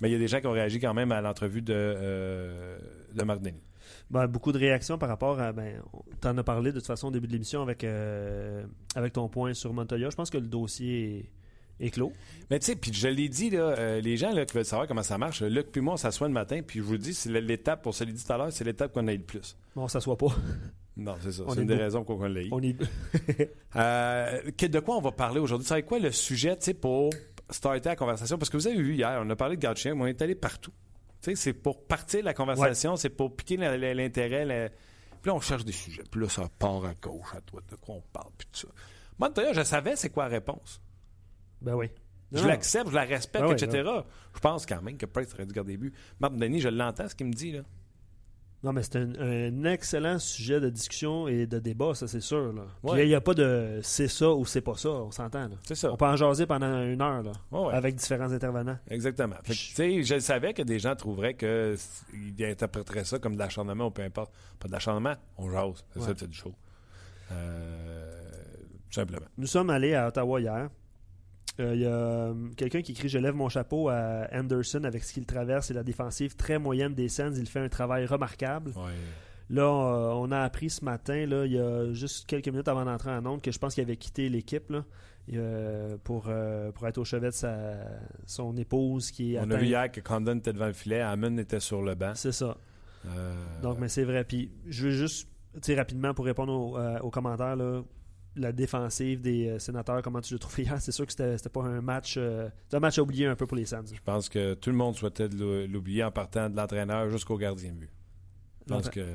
Mais 0.02 0.10
il 0.10 0.14
y 0.14 0.16
a 0.16 0.20
des 0.20 0.28
gens 0.28 0.40
qui 0.40 0.48
ont 0.48 0.52
réagi 0.52 0.80
quand 0.80 0.94
même 0.94 1.12
à 1.12 1.22
l'entrevue 1.22 1.62
de, 1.62 2.78
de 3.14 3.24
Marc 3.24 3.42
Denis. 3.42 3.62
Ben, 4.10 4.28
beaucoup 4.28 4.52
de 4.52 4.58
réactions 4.58 4.98
par 4.98 5.10
rapport 5.10 5.40
à. 5.40 5.52
Ben, 5.52 5.82
tu 6.22 6.28
en 6.28 6.38
as 6.38 6.44
parlé 6.44 6.72
de 6.72 6.78
toute 6.78 6.88
façon 6.88 7.10
au 7.10 7.12
début 7.12 7.28
de 7.28 7.34
l'émission 7.34 7.62
avec, 7.62 7.86
avec 8.96 9.14
ton 9.14 9.28
point 9.28 9.54
sur 9.54 9.74
Montoya. 9.74 10.10
Je 10.10 10.16
pense 10.16 10.30
que 10.30 10.38
le 10.38 10.48
dossier 10.48 11.20
est 11.20 11.30
éclos. 11.80 12.14
Mais 12.50 12.60
tu 12.60 12.68
sais, 12.68 12.76
puis 12.76 12.92
je 12.94 13.08
l'ai 13.08 13.30
dit, 13.30 13.50
là, 13.50 13.76
euh, 13.78 14.02
les 14.02 14.18
gens 14.18 14.32
là, 14.32 14.46
qui 14.46 14.56
veulent 14.56 14.66
savoir 14.66 14.88
comment 14.88 15.04
ça 15.04 15.18
marche, 15.18 15.42
Luc 15.42 15.68
puis 15.72 15.82
moi, 15.82 15.94
on 15.94 15.98
s'assoit 15.98 16.28
le 16.28 16.34
matin, 16.34 16.62
puis 16.66 16.80
je 16.80 16.84
vous 16.84 16.98
dis, 16.98 17.14
c'est 17.14 17.30
l'étape, 17.30 17.82
pour 17.82 17.94
se 17.94 18.04
le 18.04 18.12
dit 18.12 18.24
tout 18.24 18.34
à 18.34 18.38
l'heure, 18.38 18.52
c'est 18.52 18.64
l'étape 18.64 18.94
qu'on 18.94 19.08
a 19.08 19.14
eu 19.14 19.18
le 19.18 19.24
plus. 19.24 19.56
Bon, 19.76 19.84
on 19.84 19.88
s'assoit 19.88 20.18
pas. 20.18 20.28
Non, 20.98 21.16
c'est 21.22 21.32
ça. 21.32 21.44
C'est 21.48 21.62
une 21.62 21.68
des 21.68 21.76
raisons 21.76 22.04
qu'on 22.04 22.22
l'a 22.22 22.42
eu. 22.42 22.50
On 22.52 22.62
est... 22.62 22.76
euh, 23.78 24.42
de 24.44 24.80
quoi 24.82 24.98
on 24.98 25.02
va 25.02 25.14
parler 25.14 25.40
aujourd'hui? 25.40 25.66
C'est 25.66 25.84
quoi 25.84 25.98
le 25.98 26.12
sujet, 26.12 26.58
tu 26.58 26.66
sais, 26.66 26.74
pour 26.74 27.10
starter 27.50 27.88
la 27.88 27.96
conversation? 27.96 28.38
Parce 28.38 28.50
que 28.50 28.58
vous 28.58 28.68
avez 28.68 28.76
vu 28.76 28.96
hier, 28.96 29.18
on 29.24 29.30
a 29.30 29.36
parlé 29.38 29.56
de 29.56 29.66
Gauthier, 29.66 29.94
mais 29.94 30.02
on 30.02 30.08
est 30.08 30.22
allé 30.22 30.36
partout. 30.36 30.74
Tu 31.22 31.32
sais, 31.32 31.36
c'est 31.36 31.54
pour 31.54 31.86
partir 31.86 32.26
la 32.26 32.34
conversation, 32.34 32.98
c'est 32.98 33.10
pour 33.10 33.34
piquer 33.34 33.56
l'intérêt. 33.56 34.74
Puis 35.22 35.30
là, 35.30 35.36
on 35.36 35.40
cherche 35.40 35.64
des 35.64 35.72
sujets. 35.72 36.04
Puis 36.12 36.20
là, 36.20 36.28
ça 36.28 36.50
part 36.60 36.84
à 36.84 36.94
gauche, 36.96 37.34
à 37.34 37.40
droite, 37.42 37.66
de 37.70 37.76
quoi 37.78 37.96
on 37.96 38.04
parle, 38.12 38.32
puis 38.38 38.48
tout 38.52 38.68
ça. 38.68 38.68
Moi, 39.18 39.30
d'ailleurs, 39.30 39.54
je 39.54 39.64
savais 39.64 39.96
c'est 39.96 40.10
quoi 40.10 40.24
la 40.24 40.30
réponse. 40.32 40.82
Ben 41.62 41.76
oui. 41.76 41.90
Je 42.32 42.46
l'accepte, 42.46 42.90
je 42.90 42.96
la 42.96 43.06
respecte, 43.06 43.44
ben 43.44 43.54
etc. 43.54 43.84
Ben 43.84 44.04
je 44.36 44.40
pense 44.40 44.66
quand 44.66 44.82
même 44.82 44.98
que 44.98 45.06
Price 45.06 45.34
aurait 45.34 45.46
dû 45.46 45.54
garder 45.54 45.78
but. 45.78 45.94
Martin 46.20 46.38
Denis, 46.38 46.62
je 46.62 46.70
l'entends, 46.70 47.08
ce 47.08 47.16
qu'il 47.16 47.28
me 47.28 47.34
dit. 47.34 47.52
là. 47.52 47.62
Non, 48.62 48.74
mais 48.74 48.84
c'est 48.84 48.98
un, 48.98 49.64
excellent 49.64 50.20
sujet 50.20 50.60
de 50.60 50.70
discussion 50.70 51.30
et 51.30 51.48
de 51.48 51.60
débat, 51.60 51.96
ça, 51.96 52.10
c'est 52.10 52.20
sûr. 52.20 52.54
Il 52.84 53.08
n'y 53.08 53.16
a, 53.16 53.22
pas 53.22 53.34
de 53.34 53.80
c'est 53.84 54.10
ça 54.10 54.32
ou 54.32 54.46
c'est 54.46 54.60
pas 54.60 54.76
ça, 54.76 54.90
on 54.90 55.12
s'entend. 55.12 55.50
C'est 55.64 55.76
ça. 55.76 55.94
On 55.94 55.96
peut 55.96 56.06
en 56.06 56.18
jaser 56.18 56.46
pendant 56.46 56.84
une 56.84 57.02
heure 57.02 57.24
là, 57.24 57.32
avec 57.72 57.96
différents 57.96 58.32
intervenants. 58.32 58.78
Exactement. 58.90 59.38
je... 59.48 60.02
je 60.04 60.20
savais 60.20 60.54
que 60.54 60.62
des 60.62 60.78
gens 60.78 60.96
trouveraient 60.96 61.36
qu'ils 61.36 62.46
interpréteraient 62.46 63.06
ça 63.06 63.18
comme 63.18 63.36
de 63.36 63.40
l'acharnement 63.40 63.88
ou 63.88 63.92
peu 63.92 64.02
importe. 64.02 64.34
Pas 64.60 64.68
de 64.68 64.74
l'acharnement, 64.74 65.16
on 65.38 65.50
jase. 65.50 65.86
C'est 65.94 66.02
ça, 66.02 66.14
c'est 66.18 66.28
du 66.30 66.38
show. 66.38 66.54
Euh, 67.32 68.22
simplement. 68.92 69.28
Nous 69.38 69.48
sommes 69.48 69.70
allés 69.70 69.94
à 69.94 70.08
Ottawa 70.10 70.42
hier. 70.42 70.70
Il 71.60 71.66
euh, 71.66 71.76
y 71.76 71.86
a 71.86 71.90
euh, 71.90 72.34
quelqu'un 72.56 72.82
qui 72.82 72.94
écrit 72.94 73.10
Je 73.10 73.18
lève 73.18 73.36
mon 73.36 73.50
chapeau 73.50 73.90
à 73.90 74.28
Anderson 74.32 74.84
avec 74.86 75.04
ce 75.04 75.14
qu'il 75.14 75.26
traverse 75.26 75.70
et 75.70 75.74
la 75.74 75.84
défensive 75.84 76.36
très 76.36 76.58
moyenne 76.58 76.94
des 76.94 77.10
Sens. 77.10 77.36
Il 77.38 77.48
fait 77.48 77.60
un 77.60 77.70
travail 77.70 78.06
remarquable. 78.06 78.74
Là, 79.50 79.64
euh, 79.64 80.12
on 80.14 80.32
a 80.32 80.40
appris 80.40 80.70
ce 80.70 80.86
matin, 80.86 81.26
là, 81.26 81.46
il 81.46 81.54
y 81.54 81.60
a 81.60 81.92
juste 81.94 82.28
quelques 82.28 82.48
minutes 82.50 82.68
avant 82.68 82.86
d'entrer 82.86 83.10
en 83.10 83.26
onde, 83.26 83.42
que 83.42 83.52
je 83.52 83.58
pense 83.58 83.74
qu'il 83.74 83.84
avait 83.84 83.98
quitté 83.98 84.30
l'équipe 84.30 84.72
euh, 85.34 85.98
pour, 86.04 86.26
euh, 86.28 86.72
pour 86.72 86.88
être 86.88 87.00
au 87.00 87.04
chevet 87.04 87.30
de 87.30 87.34
sa, 87.34 87.78
son 88.28 88.56
épouse 88.58 89.10
qui 89.12 89.36
est 89.36 89.40
On 89.40 89.50
a 89.50 89.58
vu 89.58 89.66
hier 89.66 89.92
que 89.92 90.02
Condon 90.02 90.38
était 90.38 90.54
devant 90.54 90.68
le 90.68 90.74
filet, 90.74 91.02
Hammond 91.02 91.38
était 91.38 91.60
sur 91.60 91.82
le 91.82 91.96
banc. 91.96 92.14
C'est 92.14 92.32
ça. 92.32 92.58
Euh, 93.08 93.34
Donc, 93.64 93.80
mais 93.80 93.90
c'est 93.90 94.04
vrai. 94.04 94.24
Puis, 94.24 94.52
je 94.68 94.86
veux 94.86 94.92
juste, 94.92 95.28
tu 95.56 95.60
sais, 95.64 95.76
rapidement 95.76 96.14
pour 96.14 96.26
répondre 96.26 96.54
aux, 96.54 96.78
aux 97.04 97.10
commentaires, 97.10 97.56
là, 97.56 97.82
la 98.36 98.52
défensive 98.52 99.22
des 99.22 99.48
euh, 99.50 99.60
sénateurs, 99.60 100.02
comment 100.02 100.22
tu 100.22 100.34
l'as 100.34 100.40
trouvé 100.40 100.64
hier, 100.64 100.80
c'est 100.82 100.92
sûr 100.92 101.06
que 101.06 101.12
c'était 101.12 101.38
c'était 101.38 101.50
pas 101.50 101.64
un 101.64 101.82
match, 101.82 102.16
euh, 102.18 102.50
c'était 102.66 102.78
un 102.78 102.80
match 102.80 102.98
à 103.00 103.02
oublier 103.02 103.26
un 103.26 103.36
peu 103.36 103.48
pour 103.48 103.58
les 103.58 103.66
Sands. 103.66 103.82
Je 103.94 104.00
pense 104.04 104.30
que 104.30 104.54
tout 104.54 104.70
le 104.70 104.76
monde 104.76 104.96
souhaitait 104.96 105.28
l'oublier 105.28 106.04
en 106.04 106.12
partant 106.12 106.50
de 106.50 106.56
l'entraîneur 106.56 107.10
jusqu'au 107.10 107.38
gardien 107.38 107.72
de 107.74 107.78
but. 107.80 107.90
Je 108.68 108.74
pense 108.74 108.82
Enfin, 108.82 108.90
que. 108.92 109.06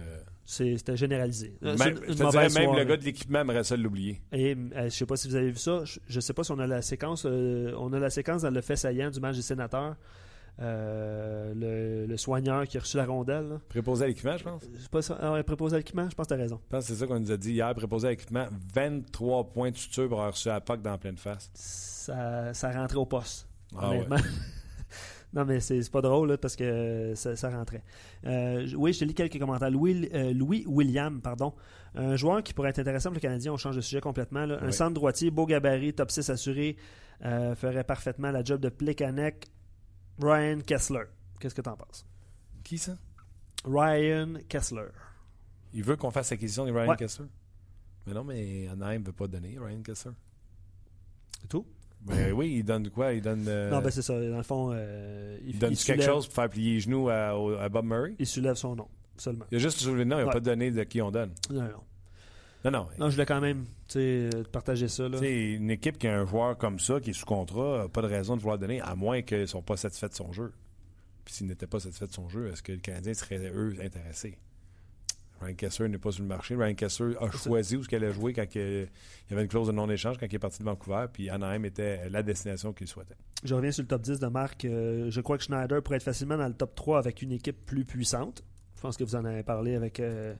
c'est- 0.45 0.77
C'était 0.79 0.97
généralisé. 0.97 1.57
Euh, 1.63 1.77
Même, 1.77 1.79
c'est 1.79 1.91
une- 1.91 1.97
je 1.97 2.01
une 2.03 2.07
te 2.09 2.13
dirais, 2.15 2.25
mauvaise 2.25 2.55
même 2.59 2.75
le 2.77 2.85
gars 2.85 2.97
de 2.97 3.05
l'équipement 3.05 3.41
aimerait 3.41 3.63
ça 3.65 3.77
l'oublier. 3.77 4.21
Et 4.33 4.57
euh, 4.75 4.85
je 4.85 4.89
sais 4.91 5.07
pas 5.07 5.17
si 5.17 5.29
vous 5.29 5.37
avez 5.37 5.51
vu 5.51 5.59
ça. 5.59 5.85
Je, 5.85 6.01
je 6.09 6.21
sais 6.21 6.33
pas 6.35 6.43
si 6.45 6.51
on 6.51 6.59
a 6.59 6.67
la 6.67 6.83
séquence. 6.83 7.25
euh, 7.25 7.73
on 7.79 7.93
a 7.93 7.99
la 8.01 8.11
séquence 8.11 8.43
dans 8.43 8.51
le 8.51 8.61
fait 8.61 8.75
saillant 8.77 9.11
du 9.11 9.21
match 9.21 9.37
des 9.37 9.43
sénateurs. 9.43 9.97
Euh, 10.61 11.53
le, 11.55 12.07
le 12.07 12.17
soigneur 12.17 12.67
qui 12.69 12.77
a 12.77 12.81
reçu 12.81 12.97
la 12.97 13.07
rondelle. 13.07 13.49
là. 13.49 13.61
Préposé 13.69 14.05
à 14.05 14.07
l'équipement, 14.07 14.37
je 14.37 14.45
pense? 14.45 14.63
C'est 14.79 14.89
pas 14.89 15.03
ça. 15.03 15.19
Ah 15.21 15.33
ouais, 15.33 15.43
préposé 15.43 15.75
à 15.75 15.79
l'équipement, 15.79 16.09
je 16.09 16.15
pense 16.15 16.27
que 16.27 16.35
tu 16.35 16.39
as 16.39 16.43
raison. 16.43 16.61
Je 16.65 16.69
pense 16.71 16.87
que 16.87 16.93
c'est 16.93 16.99
ça 17.01 17.07
qu'on 17.09 17.19
nous 17.19 17.33
a 17.33 17.37
dit 17.37 17.53
hier. 17.53 17.75
Préposé 17.75 18.07
à 18.07 18.11
l'équipement, 18.11 18.47
23 18.73 19.53
points 19.53 19.71
de 19.73 19.77
suture 19.77 20.09
pour 20.09 20.19
avoir 20.19 20.33
reçu 20.33 20.49
la 20.49 20.61
PAC 20.61 20.81
dans 20.81 20.93
la 20.93 20.99
pleine 20.99 21.17
face. 21.17 21.51
Ça, 21.55 22.55
ça 22.55 22.71
rentrait 22.71 22.99
au 22.99 23.07
poste. 23.07 23.49
Ah 23.77 23.91
ouais. 23.91 23.97
honnêtement. 23.97 24.17
non, 25.33 25.45
mais 25.45 25.59
c'est 25.59 25.91
pas 25.91 26.01
drôle 26.03 26.29
là, 26.31 26.39
parce 26.39 26.55
que 26.55 26.63
euh, 26.63 27.15
ça, 27.17 27.35
ça 27.35 27.51
rentrait. 27.51 27.83
Euh, 28.25 28.69
oui, 28.77 28.93
je 28.93 29.01
te 29.01 29.05
lis 29.05 29.15
quelques 29.15 29.39
commentaires. 29.41 29.73
Louis, 29.73 30.09
euh, 30.15 30.33
Louis 30.33 30.65
William, 30.69 31.21
pardon. 31.21 31.53
Un 31.97 32.15
joueur 32.15 32.45
qui 32.45 32.55
pourrait 32.55 32.71
être 32.71 32.79
intéressant 32.79 33.09
pour 33.09 33.17
le 33.17 33.21
Canadien, 33.21 33.53
on 33.53 33.57
change 33.57 33.75
de 33.77 33.81
sujet 33.81 34.01
complètement. 34.01 34.47
là. 34.47 34.59
Un 34.63 34.67
Oui. 34.67 34.73
centre 34.73 34.95
droitier, 34.95 35.33
beau 35.33 35.47
gabarit, 35.47 35.95
top 35.95 36.13
6 36.13 36.31
assuré, 36.31 36.77
ferait 37.21 37.85
parfaitement 37.85 38.31
la 38.31 38.45
job 38.45 38.61
de 38.61 38.69
Plekanec. 38.69 39.47
Ryan 40.21 40.61
Kessler. 40.67 41.05
Qu'est-ce 41.41 41.55
que 41.55 41.63
t'en 41.63 41.77
penses? 41.77 42.07
Qui 42.63 42.79
ça? 42.79 42.97
Ryan 43.65 44.35
Kessler. 44.49 44.89
Il 45.73 45.83
veut 45.83 45.97
qu'on 45.97 46.11
fasse 46.11 46.31
l'acquisition 46.31 46.65
de 46.67 46.73
Ryan 46.73 46.89
Ouais. 46.91 46.97
Kessler. 46.97 47.27
Mais 48.07 48.13
non, 48.15 48.23
mais 48.25 48.69
Anaheim 48.69 49.01
ne 49.01 49.07
veut 49.07 49.13
pas 49.13 49.27
donner 49.27 49.57
Ryan 49.59 49.83
Kessler. 49.83 50.13
C'est 51.41 51.49
tout? 51.49 51.67
Ben 52.03 52.33
oui, 52.37 52.57
il 52.59 52.65
donne 52.65 52.91
quoi? 52.91 53.13
Il 53.15 53.23
donne. 53.23 53.47
euh, 53.49 53.71
non, 53.71 53.81
ben 53.81 53.91
c'est 53.91 54.03
ça. 54.03 54.13
Dans 54.13 54.37
le 54.37 54.43
fond, 54.43 54.71
euh, 54.75 55.39
il, 55.43 55.51
il 55.55 55.59
donne 55.59 55.73
il 55.73 55.77
quelque 55.77 56.03
soulève- 56.03 56.07
chose 56.15 56.27
pour 56.27 56.35
faire 56.35 56.51
plier 56.51 56.75
les 56.75 56.81
genoux 56.81 57.09
à 57.09 57.69
Bob 57.71 57.85
Murray? 57.87 58.15
Il 58.19 58.27
soulève 58.27 58.57
son 58.57 58.77
nom, 58.77 58.89
seulement. 59.17 59.47
Il 59.51 59.57
a 59.57 59.59
juste 59.59 59.79
soulevé 59.79 60.05
le 60.05 60.11
nom, 60.11 60.17
il 60.19 60.21
n'a 60.21 60.27
Ouais. 60.27 60.33
pas 60.33 60.41
donné 60.41 60.71
de 60.71 60.83
qui 60.85 61.01
on 61.01 61.11
donne. 61.11 61.33
Non, 61.51 61.63
non. 61.63 61.83
Non, 62.65 62.71
non. 62.71 62.87
Non, 62.99 63.11
je 63.11 63.15
voulais 63.15 63.27
quand 63.27 63.41
même 63.41 63.65
tu 63.89 63.99
sais, 63.99 64.31
partager 64.51 64.89
ça. 64.89 65.09
Là. 65.09 65.19
Une 65.21 65.71
équipe 65.71 65.99
qui 65.99 66.09
a 66.09 66.19
un 66.19 66.27
joueur 66.27 66.57
comme 66.57 66.79
ça, 66.79 67.01
qui 67.01 67.11
est 67.11 67.15
sous 67.15 67.27
contrat, 67.27 67.83
n'a 67.83 67.89
pas 67.89 68.03
de 68.03 68.07
raison 68.07 68.37
de 68.37 68.41
vouloir 68.41 68.59
donner, 68.59 68.81
à 68.81 68.95
moins 68.95 69.23
qu'ils 69.23 69.41
ne 69.41 69.47
sont 69.47 69.63
pas 69.63 69.77
satisfaits 69.77 70.09
de 70.09 70.15
son 70.15 70.33
jeu. 70.33 70.53
Puis 71.25 71.35
s'ils 71.35 71.47
n'étaient 71.47 71.67
pas 71.67 71.81
satisfaits 71.81 72.07
de 72.07 72.13
son 72.13 72.29
jeu, 72.29 72.51
est-ce 72.51 72.63
que 72.63 72.73
le 72.73 72.79
Canadien 72.79 73.15
serait, 73.15 73.51
eux, 73.55 73.75
intéressés? 73.83 74.39
Ryan 75.41 75.55
Kessler 75.55 75.89
n'est 75.89 75.99
pas 75.99 76.13
sur 76.13 76.23
le 76.23 76.29
marché. 76.29 76.55
Ryan 76.55 76.75
Kessler 76.75 77.17
a 77.21 77.31
choisi 77.31 77.77
où 77.77 77.83
ce 77.83 77.89
qu'elle 77.89 78.05
a 78.05 78.13
joué 78.13 78.33
quand 78.33 78.47
il 78.55 78.61
il 78.61 79.31
y 79.31 79.33
avait 79.33 79.43
une 79.43 79.49
clause 79.49 79.67
de 79.67 79.73
non-échange 79.73 80.17
quand 80.19 80.27
il 80.27 80.35
est 80.35 80.39
parti 80.39 80.61
de 80.61 80.65
Vancouver, 80.65 81.07
puis 81.13 81.29
Anaheim 81.31 81.65
était 81.65 82.09
la 82.09 82.23
destination 82.23 82.73
qu'il 82.73 82.87
souhaitait. 82.87 83.17
Je 83.43 83.55
reviens 83.55 83.73
sur 83.73 83.83
le 83.83 83.89
top 83.89 84.03
10 84.03 84.21
de 84.21 84.27
Marc. 84.27 84.65
Euh, 84.65 85.11
je 85.11 85.21
crois 85.21 85.37
que 85.37 85.45
Schneider 85.45 85.83
pourrait 85.83 85.97
être 85.97 86.03
facilement 86.03 86.39
dans 86.39 86.49
le 86.49 86.55
top 86.55 86.75
3 86.75 86.99
avec 86.99 87.21
une 87.21 87.33
équipe 87.33 87.67
plus 87.67 87.85
puissante. 87.85 88.43
Je 88.77 88.81
pense 88.81 88.97
que 88.97 89.05
vous 89.05 89.17
en 89.17 89.25
avez 89.25 89.43
parlé 89.43 89.75
avec, 89.75 90.01
euh, 90.01 90.35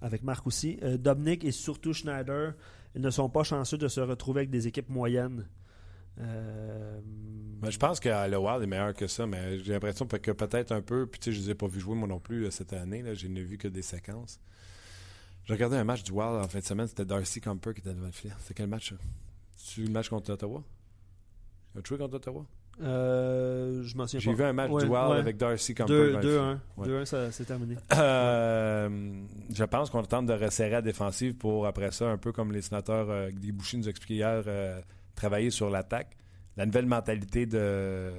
avec 0.00 0.22
Marc 0.22 0.46
aussi. 0.46 0.78
Euh, 0.82 0.96
Dominic 0.96 1.44
et 1.44 1.52
surtout 1.52 1.92
Schneider, 1.92 2.54
ils 2.94 3.00
ne 3.00 3.10
sont 3.10 3.28
pas 3.28 3.42
chanceux 3.42 3.78
de 3.78 3.88
se 3.88 4.00
retrouver 4.00 4.40
avec 4.40 4.50
des 4.50 4.66
équipes 4.66 4.88
moyennes. 4.88 5.48
Euh, 6.18 7.00
Ben, 7.60 7.70
je 7.70 7.78
pense 7.78 8.00
que 8.00 8.08
le 8.08 8.38
Wild 8.38 8.62
est 8.62 8.66
meilleur 8.66 8.94
que 8.94 9.06
ça, 9.06 9.26
mais 9.26 9.58
j'ai 9.58 9.72
l'impression 9.72 10.06
que 10.06 10.30
peut-être 10.30 10.72
un 10.72 10.80
peu, 10.80 11.06
puis 11.06 11.20
tu 11.20 11.24
sais, 11.26 11.32
je 11.32 11.40
ne 11.40 11.44
les 11.46 11.50
ai 11.50 11.54
pas 11.54 11.66
vus 11.66 11.80
jouer 11.80 11.94
moi 11.94 12.08
non 12.08 12.20
plus 12.20 12.42
là, 12.42 12.50
cette 12.50 12.72
année, 12.72 13.02
là, 13.02 13.14
je 13.14 13.26
n'ai 13.28 13.42
vu 13.42 13.58
que 13.58 13.68
des 13.68 13.82
séquences. 13.82 14.40
J'ai 15.44 15.52
regardé 15.52 15.76
un 15.76 15.84
match 15.84 16.02
du 16.02 16.12
Wild 16.12 16.42
en 16.42 16.48
fin 16.48 16.58
de 16.58 16.64
semaine, 16.64 16.86
c'était 16.86 17.04
Darcy 17.04 17.40
Camper 17.40 17.72
qui 17.74 17.80
était 17.80 17.94
devant 17.94 18.06
le 18.06 18.12
filet. 18.12 18.34
C'était 18.40 18.54
quel 18.54 18.66
match 18.68 18.90
ça? 18.90 18.96
Tu 19.72 19.84
le 19.84 19.90
match 19.90 20.08
contre 20.08 20.32
Ottawa? 20.32 20.62
As-tu 21.76 21.88
joué 21.90 21.98
contre 21.98 22.16
Ottawa? 22.16 22.46
Euh, 22.82 23.82
je 23.84 23.96
m'en 23.96 24.06
souviens 24.06 24.20
J'ai 24.20 24.30
pas. 24.32 24.36
vu 24.36 24.44
un 24.44 24.52
match 24.52 24.70
Ouais, 24.70 24.84
du 24.84 24.88
Wild 24.90 25.08
ouais. 25.10 25.16
avec 25.18 25.36
Darcy 25.36 25.74
Camper. 25.74 25.92
2 25.92 26.06
devant 26.08 26.18
le 26.18 26.22
filet. 26.22 26.38
2-1. 26.38 26.58
Ouais. 26.98 27.02
2-1, 27.02 27.04
ça 27.06 27.32
c'est 27.32 27.44
terminé. 27.44 27.76
Euh, 27.94 29.22
je 29.54 29.64
pense 29.64 29.90
qu'on 29.90 30.02
tente 30.02 30.26
de 30.26 30.32
resserrer 30.34 30.70
la 30.70 30.82
défensive 30.82 31.34
pour, 31.34 31.66
après 31.66 31.90
ça, 31.92 32.10
un 32.10 32.18
peu 32.18 32.32
comme 32.32 32.52
les 32.52 32.62
sénateurs 32.62 33.08
euh, 33.10 33.30
Boucher 33.52 33.78
nous 33.78 33.86
a 33.86 33.90
expliqué 33.90 34.14
hier, 34.16 34.42
euh, 34.46 34.80
travailler 35.14 35.50
sur 35.50 35.70
l'attaque. 35.70 36.16
La 36.56 36.66
nouvelle 36.66 36.86
mentalité 36.86 37.46
de, 37.46 38.10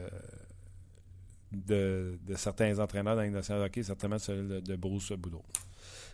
de, 1.51 2.19
de 2.25 2.35
certains 2.35 2.77
entraîneurs 2.79 3.15
dans 3.15 3.21
Ligue 3.21 3.33
nationale 3.33 3.61
de 3.63 3.67
hockey, 3.67 3.83
certainement 3.83 4.19
celle 4.19 4.47
de, 4.47 4.59
de 4.59 4.75
Bruce 4.75 5.11
Boudreau. 5.13 5.43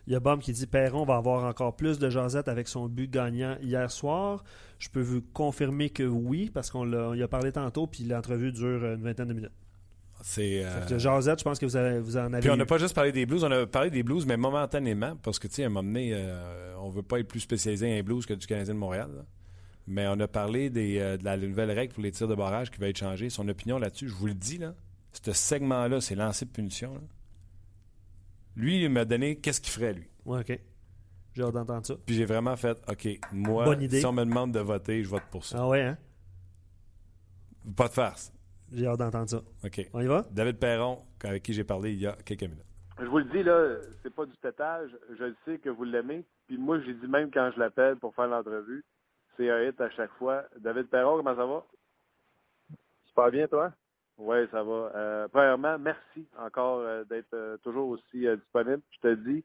Il 0.07 0.13
y 0.13 0.15
a 0.15 0.19
Bom 0.19 0.37
qui 0.39 0.51
dit 0.51 0.67
Perron 0.67 1.05
va 1.05 1.15
avoir 1.15 1.45
encore 1.45 1.75
plus 1.75 1.97
de 1.97 2.09
jasette 2.09 2.47
avec 2.49 2.67
son 2.67 2.87
but 2.89 3.09
gagnant 3.09 3.55
hier 3.61 3.89
soir. 3.89 4.43
Je 4.79 4.89
peux 4.89 5.01
vous 5.01 5.21
confirmer 5.33 5.89
que 5.89 6.03
oui, 6.03 6.51
parce 6.53 6.69
qu'on 6.71 6.83
l'a, 6.83 7.09
on 7.09 7.13
y 7.13 7.23
a 7.23 7.27
parlé 7.27 7.51
tantôt, 7.53 7.87
puis 7.87 8.03
l'entrevue 8.03 8.51
dure 8.51 8.83
une 8.83 9.01
vingtaine 9.03 9.29
de 9.29 9.33
minutes. 9.33 9.51
C'est, 10.21 10.63
euh, 10.63 10.81
Fait 10.81 10.89
que 10.93 10.99
jasette, 10.99 11.39
je 11.39 11.43
pense 11.43 11.59
que 11.59 11.65
vous, 11.65 11.75
avez, 11.75 11.99
vous 11.99 12.17
en 12.17 12.31
avez. 12.31 12.39
Puis 12.41 12.49
on 12.49 12.55
n'a 12.55 12.65
pas 12.65 12.77
juste 12.77 12.95
parlé 12.95 13.11
des 13.11 13.25
blues, 13.25 13.43
on 13.43 13.51
a 13.51 13.65
parlé 13.65 13.89
des 13.89 14.03
blues, 14.03 14.25
mais 14.25 14.37
momentanément, 14.37 15.15
parce 15.21 15.39
que, 15.39 15.47
tu 15.47 15.55
sais, 15.55 15.63
à 15.63 15.67
un 15.67 15.69
moment 15.69 15.83
donné, 15.87 16.11
euh, 16.13 16.75
on 16.79 16.89
veut 16.89 17.01
pas 17.03 17.19
être 17.19 17.27
plus 17.27 17.41
spécialisé 17.41 17.87
les 17.87 18.03
blues 18.03 18.25
que 18.25 18.33
du 18.33 18.45
Canadien 18.47 18.73
de 18.73 18.79
Montréal. 18.79 19.09
là. 19.15 19.23
Mais 19.85 20.07
on 20.07 20.17
a 20.21 20.27
parlé 20.29 20.69
des, 20.69 20.99
euh, 20.99 21.17
de 21.17 21.25
la 21.25 21.35
nouvelle 21.35 21.71
règle 21.71 21.93
pour 21.93 22.03
les 22.03 22.11
tirs 22.11 22.29
de 22.29 22.35
barrage 22.35 22.71
qui 22.71 22.79
va 22.79 22.87
être 22.87 22.97
changée. 22.97 23.29
Son 23.29 23.47
opinion 23.49 23.77
là-dessus, 23.79 24.07
je 24.07 24.13
vous 24.13 24.27
le 24.27 24.33
dis, 24.33 24.57
là, 24.57 24.75
ce 25.11 25.33
segment-là, 25.33 25.99
c'est 25.99 26.15
lancé 26.15 26.45
de 26.45 26.51
punition. 26.51 26.93
là. 26.93 27.01
Lui, 28.55 28.83
il 28.83 28.89
m'a 28.89 29.05
donné 29.05 29.37
qu'est-ce 29.37 29.61
qu'il 29.61 29.71
ferait, 29.73 29.93
lui? 29.93 30.07
Ouais, 30.25 30.39
OK. 30.39 30.59
J'ai 31.33 31.41
hâte 31.43 31.53
d'entendre 31.53 31.85
ça. 31.85 31.95
Puis 32.05 32.15
j'ai 32.15 32.25
vraiment 32.25 32.55
fait, 32.55 32.77
OK, 32.87 33.07
moi, 33.31 33.65
Bonne 33.65 33.81
idée. 33.81 33.99
si 33.99 34.05
on 34.05 34.13
me 34.13 34.23
demande 34.23 34.51
de 34.51 34.59
voter, 34.59 35.03
je 35.03 35.09
vote 35.09 35.23
pour 35.31 35.43
ça. 35.45 35.57
Ah 35.61 35.67
ouais, 35.67 35.81
hein? 35.81 35.97
Pas 37.75 37.87
de 37.87 37.93
farce. 37.93 38.31
J'ai 38.71 38.85
hâte 38.87 38.99
d'entendre 38.99 39.29
ça. 39.29 39.41
OK. 39.63 39.89
On 39.93 40.01
y 40.01 40.05
va? 40.07 40.25
David 40.31 40.57
Perron, 40.59 40.99
avec 41.23 41.41
qui 41.43 41.53
j'ai 41.53 41.63
parlé 41.63 41.93
il 41.93 41.99
y 41.99 42.07
a 42.07 42.13
quelques 42.25 42.43
minutes. 42.43 42.65
Je 42.99 43.05
vous 43.05 43.17
le 43.17 43.25
dis, 43.25 43.41
là, 43.41 43.77
c'est 44.03 44.13
pas 44.13 44.25
du 44.25 44.35
pétage. 44.37 44.91
Je 45.17 45.23
le 45.23 45.35
sais 45.45 45.57
que 45.57 45.69
vous 45.69 45.83
l'aimez. 45.83 46.23
Puis 46.47 46.57
moi, 46.57 46.79
j'ai 46.81 46.93
dit 46.93 47.07
même 47.07 47.31
quand 47.31 47.49
je 47.55 47.59
l'appelle 47.59 47.95
pour 47.95 48.13
faire 48.13 48.27
l'entrevue, 48.27 48.83
c'est 49.35 49.49
un 49.49 49.63
hit 49.67 49.79
à 49.81 49.89
chaque 49.91 50.11
fois. 50.19 50.43
David 50.59 50.87
Perron, 50.89 51.17
comment 51.17 51.35
ça 51.35 51.45
va? 51.45 51.65
Super 53.07 53.31
bien, 53.31 53.47
toi? 53.47 53.71
Oui, 54.17 54.37
ça 54.51 54.63
va. 54.63 54.91
Euh, 54.95 55.27
premièrement, 55.27 55.77
merci 55.79 56.27
encore 56.37 56.79
euh, 56.79 57.03
d'être 57.05 57.33
euh, 57.33 57.57
toujours 57.57 57.89
aussi 57.89 58.27
disponible. 58.37 58.81
Je 58.91 58.99
te 58.99 59.13
dis, 59.15 59.43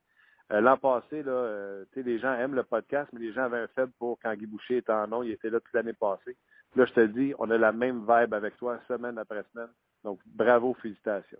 l'an 0.50 0.76
passé, 0.76 1.22
là, 1.22 1.85
tu 1.92 1.94
sais, 1.94 2.02
les 2.02 2.18
gens 2.18 2.35
aiment 2.35 2.54
le 2.54 2.62
podcast, 2.62 3.09
mais 3.12 3.20
les 3.20 3.33
gens 3.33 3.44
avaient 3.44 3.59
un 3.59 3.68
faible 3.68 3.92
pour 3.98 4.18
quand 4.20 4.35
Guy 4.35 4.46
Boucher 4.46 4.78
était 4.78 4.92
en 4.92 5.07
nom. 5.07 5.22
Il 5.22 5.31
était 5.31 5.50
là 5.50 5.61
toute 5.61 5.72
l'année 5.72 5.94
passée. 5.94 6.37
Là, 6.76 6.85
je 6.85 6.92
te 6.92 7.07
dis, 7.07 7.35
on 7.38 7.50
a 7.50 7.59
la 7.59 7.72
même 7.72 8.00
vibe 8.00 8.35
avec 8.35 8.57
toi 8.57 8.78
semaine 8.88 9.18
après 9.18 9.44
semaine. 9.52 9.70
Donc, 10.04 10.20
bravo, 10.26 10.74
félicitations. 10.74 11.38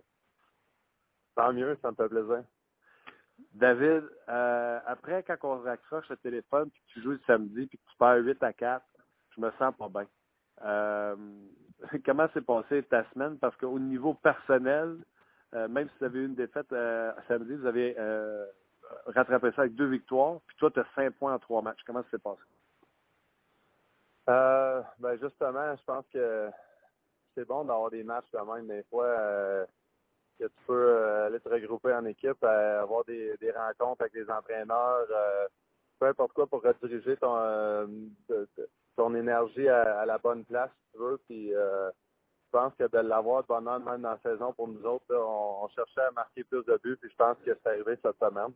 Tant 1.35 1.53
mieux, 1.53 1.77
ça 1.81 1.91
me 1.91 1.95
fait 1.95 2.09
plaisir. 2.09 2.43
David, 3.53 4.03
euh, 4.27 4.79
après, 4.85 5.23
quand 5.23 5.37
on 5.43 5.61
raccroche 5.61 6.09
le 6.09 6.17
téléphone, 6.17 6.69
puis 6.69 6.81
que 6.81 6.93
tu 6.93 7.01
joues 7.01 7.11
le 7.11 7.21
samedi, 7.25 7.67
puis 7.67 7.77
que 7.77 7.91
tu 7.91 7.97
perds 7.97 8.23
8 8.23 8.43
à 8.43 8.53
4, 8.53 8.85
je 9.35 9.41
me 9.41 9.51
sens 9.51 9.73
pas 9.75 9.89
bien. 9.89 10.07
Comment 12.05 12.27
s'est 12.33 12.41
passée 12.41 12.83
ta 12.83 13.03
semaine? 13.11 13.37
Parce 13.37 13.55
qu'au 13.57 13.79
niveau 13.79 14.13
personnel, 14.13 14.97
euh, 15.53 15.67
même 15.67 15.87
si 15.89 15.95
vous 15.99 16.05
avez 16.05 16.19
eu 16.19 16.25
une 16.25 16.35
défaite 16.35 16.71
euh, 16.73 17.11
samedi, 17.27 17.55
vous 17.55 17.65
avez 17.65 17.95
euh, 17.97 18.45
rattrapé 19.07 19.51
ça 19.51 19.61
avec 19.61 19.75
deux 19.75 19.87
victoires, 19.87 20.39
puis 20.47 20.55
toi, 20.57 20.69
tu 20.71 20.79
as 20.79 20.85
5 20.95 21.11
points 21.15 21.33
en 21.33 21.39
trois 21.39 21.61
matchs. 21.61 21.81
Comment 21.85 22.03
ça 22.03 22.09
s'est 22.11 22.19
passé? 22.19 22.41
Ben 24.27 25.17
justement, 25.19 25.75
je 25.75 25.83
pense 25.85 26.05
que 26.13 26.51
c'est 27.33 27.45
bon 27.45 27.63
d'avoir 27.63 27.89
des 27.89 28.03
matchs 28.03 28.27
quand 28.31 28.45
même 28.53 28.67
des 28.67 28.83
fois 28.83 29.07
que 30.37 30.45
tu 30.45 30.61
peux 30.67 31.03
aller 31.23 31.39
te 31.39 31.49
regrouper 31.49 31.91
en 31.95 32.05
équipe, 32.05 32.43
avoir 32.43 33.03
des, 33.05 33.35
rencontres 33.55 34.01
avec 34.01 34.13
des 34.13 34.29
entraîneurs, 34.29 35.07
peu 35.97 36.05
importe 36.05 36.33
quoi 36.33 36.45
pour 36.45 36.61
rediriger 36.61 37.17
ton 37.17 37.87
ton 38.99 39.15
énergie 39.15 39.69
à, 39.69 40.05
la 40.05 40.17
bonne 40.17 40.43
place 40.43 40.69
si 40.69 40.91
tu 40.91 40.97
veux. 41.01 41.17
Puis 41.25 41.55
euh, 41.55 41.89
je 41.89 42.51
pense 42.51 42.73
que 42.77 42.83
de 42.83 42.97
l'avoir 42.97 43.43
de 43.43 43.47
bonheur 43.47 43.79
même 43.79 44.01
dans 44.01 44.11
la 44.11 44.19
saison 44.19 44.51
pour 44.51 44.67
nous 44.67 44.83
autres, 44.83 45.15
on, 45.15 45.69
cherchait 45.69 46.01
à 46.01 46.11
marquer 46.11 46.43
plus 46.43 46.65
de 46.65 46.77
buts, 46.83 46.97
puis 46.99 47.09
je 47.09 47.15
pense 47.15 47.37
que 47.45 47.51
c'est 47.55 47.69
arrivé 47.69 47.97
cette 48.03 48.19
semaine. 48.19 48.51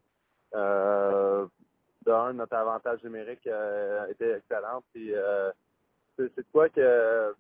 Euh, 0.54 1.48
de 2.06 2.12
un, 2.12 2.34
notre 2.34 2.56
avantage 2.56 3.02
numérique 3.04 3.48
euh, 3.48 4.06
était 4.08 4.38
excellent. 4.38 4.84
Puis 4.94 5.16
euh, 5.16 5.50
c'est 6.18 6.36
de 6.36 6.46
quoi 6.52 6.68
que 6.68 7.34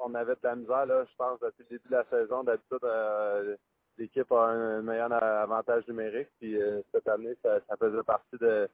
on 0.00 0.12
avait 0.16 0.34
de 0.34 0.40
la 0.42 0.56
misère, 0.56 0.86
là, 0.86 1.04
je 1.04 1.16
pense, 1.16 1.38
depuis 1.38 1.64
le 1.70 1.78
début 1.78 1.88
de 1.88 1.94
la 1.94 2.04
saison. 2.10 2.42
D'habitude, 2.42 3.58
l'équipe 3.98 4.32
a 4.32 4.46
un, 4.46 4.82
meilleur 4.82 5.12
avantage 5.12 5.86
numérique. 5.86 6.28
Puis 6.40 6.58
cette 6.92 7.06
année, 7.06 7.36
ça, 7.42 7.60
faisait 7.78 8.02
partie 8.02 8.38
de 8.40 8.68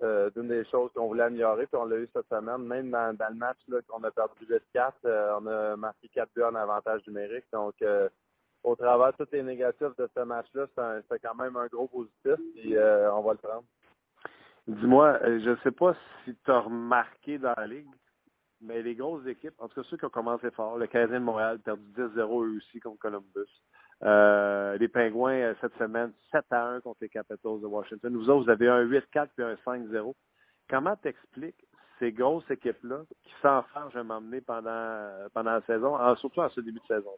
d'une 0.00 0.48
des 0.48 0.64
choses 0.66 0.90
qu'on 0.94 1.08
voulait 1.08 1.24
améliorer, 1.24 1.66
puis 1.66 1.80
on 1.80 1.86
l'a 1.86 1.96
eu 1.96 2.08
cette 2.12 2.28
semaine. 2.28 2.66
Même 2.66 2.90
dans, 2.90 3.16
le 3.18 3.34
match 3.34 3.58
qu'on 3.88 4.02
a 4.04 4.10
perdu 4.10 4.46
8-4, 4.74 4.92
on 5.40 5.46
a 5.46 5.76
marqué 5.76 6.08
4 6.08 6.28
buts 6.34 6.42
en 6.42 6.54
avantage 6.54 7.06
numérique. 7.06 7.46
Donc, 7.52 7.74
au 8.62 8.76
travers 8.76 9.12
de 9.12 9.24
tous 9.24 9.32
les 9.32 9.42
négatifs 9.42 9.96
de 9.96 10.08
ce 10.14 10.20
match-là, 10.20 10.66
c'est 11.08 11.18
quand 11.20 11.34
même 11.34 11.56
un 11.56 11.66
gros 11.66 11.88
positif, 11.88 12.36
puis 12.54 12.76
on 12.78 13.22
va 13.22 13.32
le 13.32 13.38
prendre. 13.38 13.64
Dis-moi, 14.66 15.18
je 15.22 15.50
ne 15.50 15.56
sais 15.62 15.70
pas 15.70 15.94
si 16.24 16.34
tu 16.44 16.50
as 16.50 16.58
remarqué 16.58 17.38
dans 17.38 17.54
la 17.56 17.66
Ligue, 17.68 17.86
mais 18.60 18.82
les 18.82 18.96
grosses 18.96 19.26
équipes, 19.26 19.54
en 19.58 19.68
tout 19.68 19.80
cas 19.80 19.88
ceux 19.88 19.96
qui 19.96 20.04
ont 20.04 20.10
commencé 20.10 20.50
fort, 20.50 20.76
le 20.76 20.88
Canadien 20.88 21.20
de 21.20 21.24
Montréal 21.24 21.60
perdu 21.60 21.84
10-0 21.96 22.44
eux 22.44 22.56
aussi 22.56 22.80
contre 22.80 22.98
Columbus. 22.98 23.62
Euh, 24.02 24.76
les 24.78 24.88
Pingouins, 24.88 25.32
euh, 25.32 25.54
cette 25.60 25.76
semaine, 25.78 26.12
7 26.30 26.44
à 26.50 26.66
1 26.66 26.80
contre 26.80 26.98
les 27.00 27.08
Capitals 27.08 27.60
de 27.60 27.66
Washington. 27.66 28.14
Vous 28.14 28.28
autres, 28.28 28.44
vous 28.44 28.50
avez 28.50 28.68
un 28.68 28.82
8-4 28.84 29.28
puis 29.34 29.44
un 29.44 29.56
5-0. 29.64 30.14
Comment 30.68 30.96
t'expliques 30.96 31.66
ces 31.98 32.12
grosses 32.12 32.50
équipes-là 32.50 33.04
qui 33.24 33.32
s'enfargent 33.40 33.96
à 33.96 34.04
m'emmener 34.04 34.42
pendant, 34.42 35.10
pendant 35.32 35.52
la 35.52 35.62
saison, 35.62 35.96
surtout 36.16 36.40
en 36.40 36.50
ce 36.50 36.60
début 36.60 36.80
de 36.80 36.86
saison? 36.86 37.16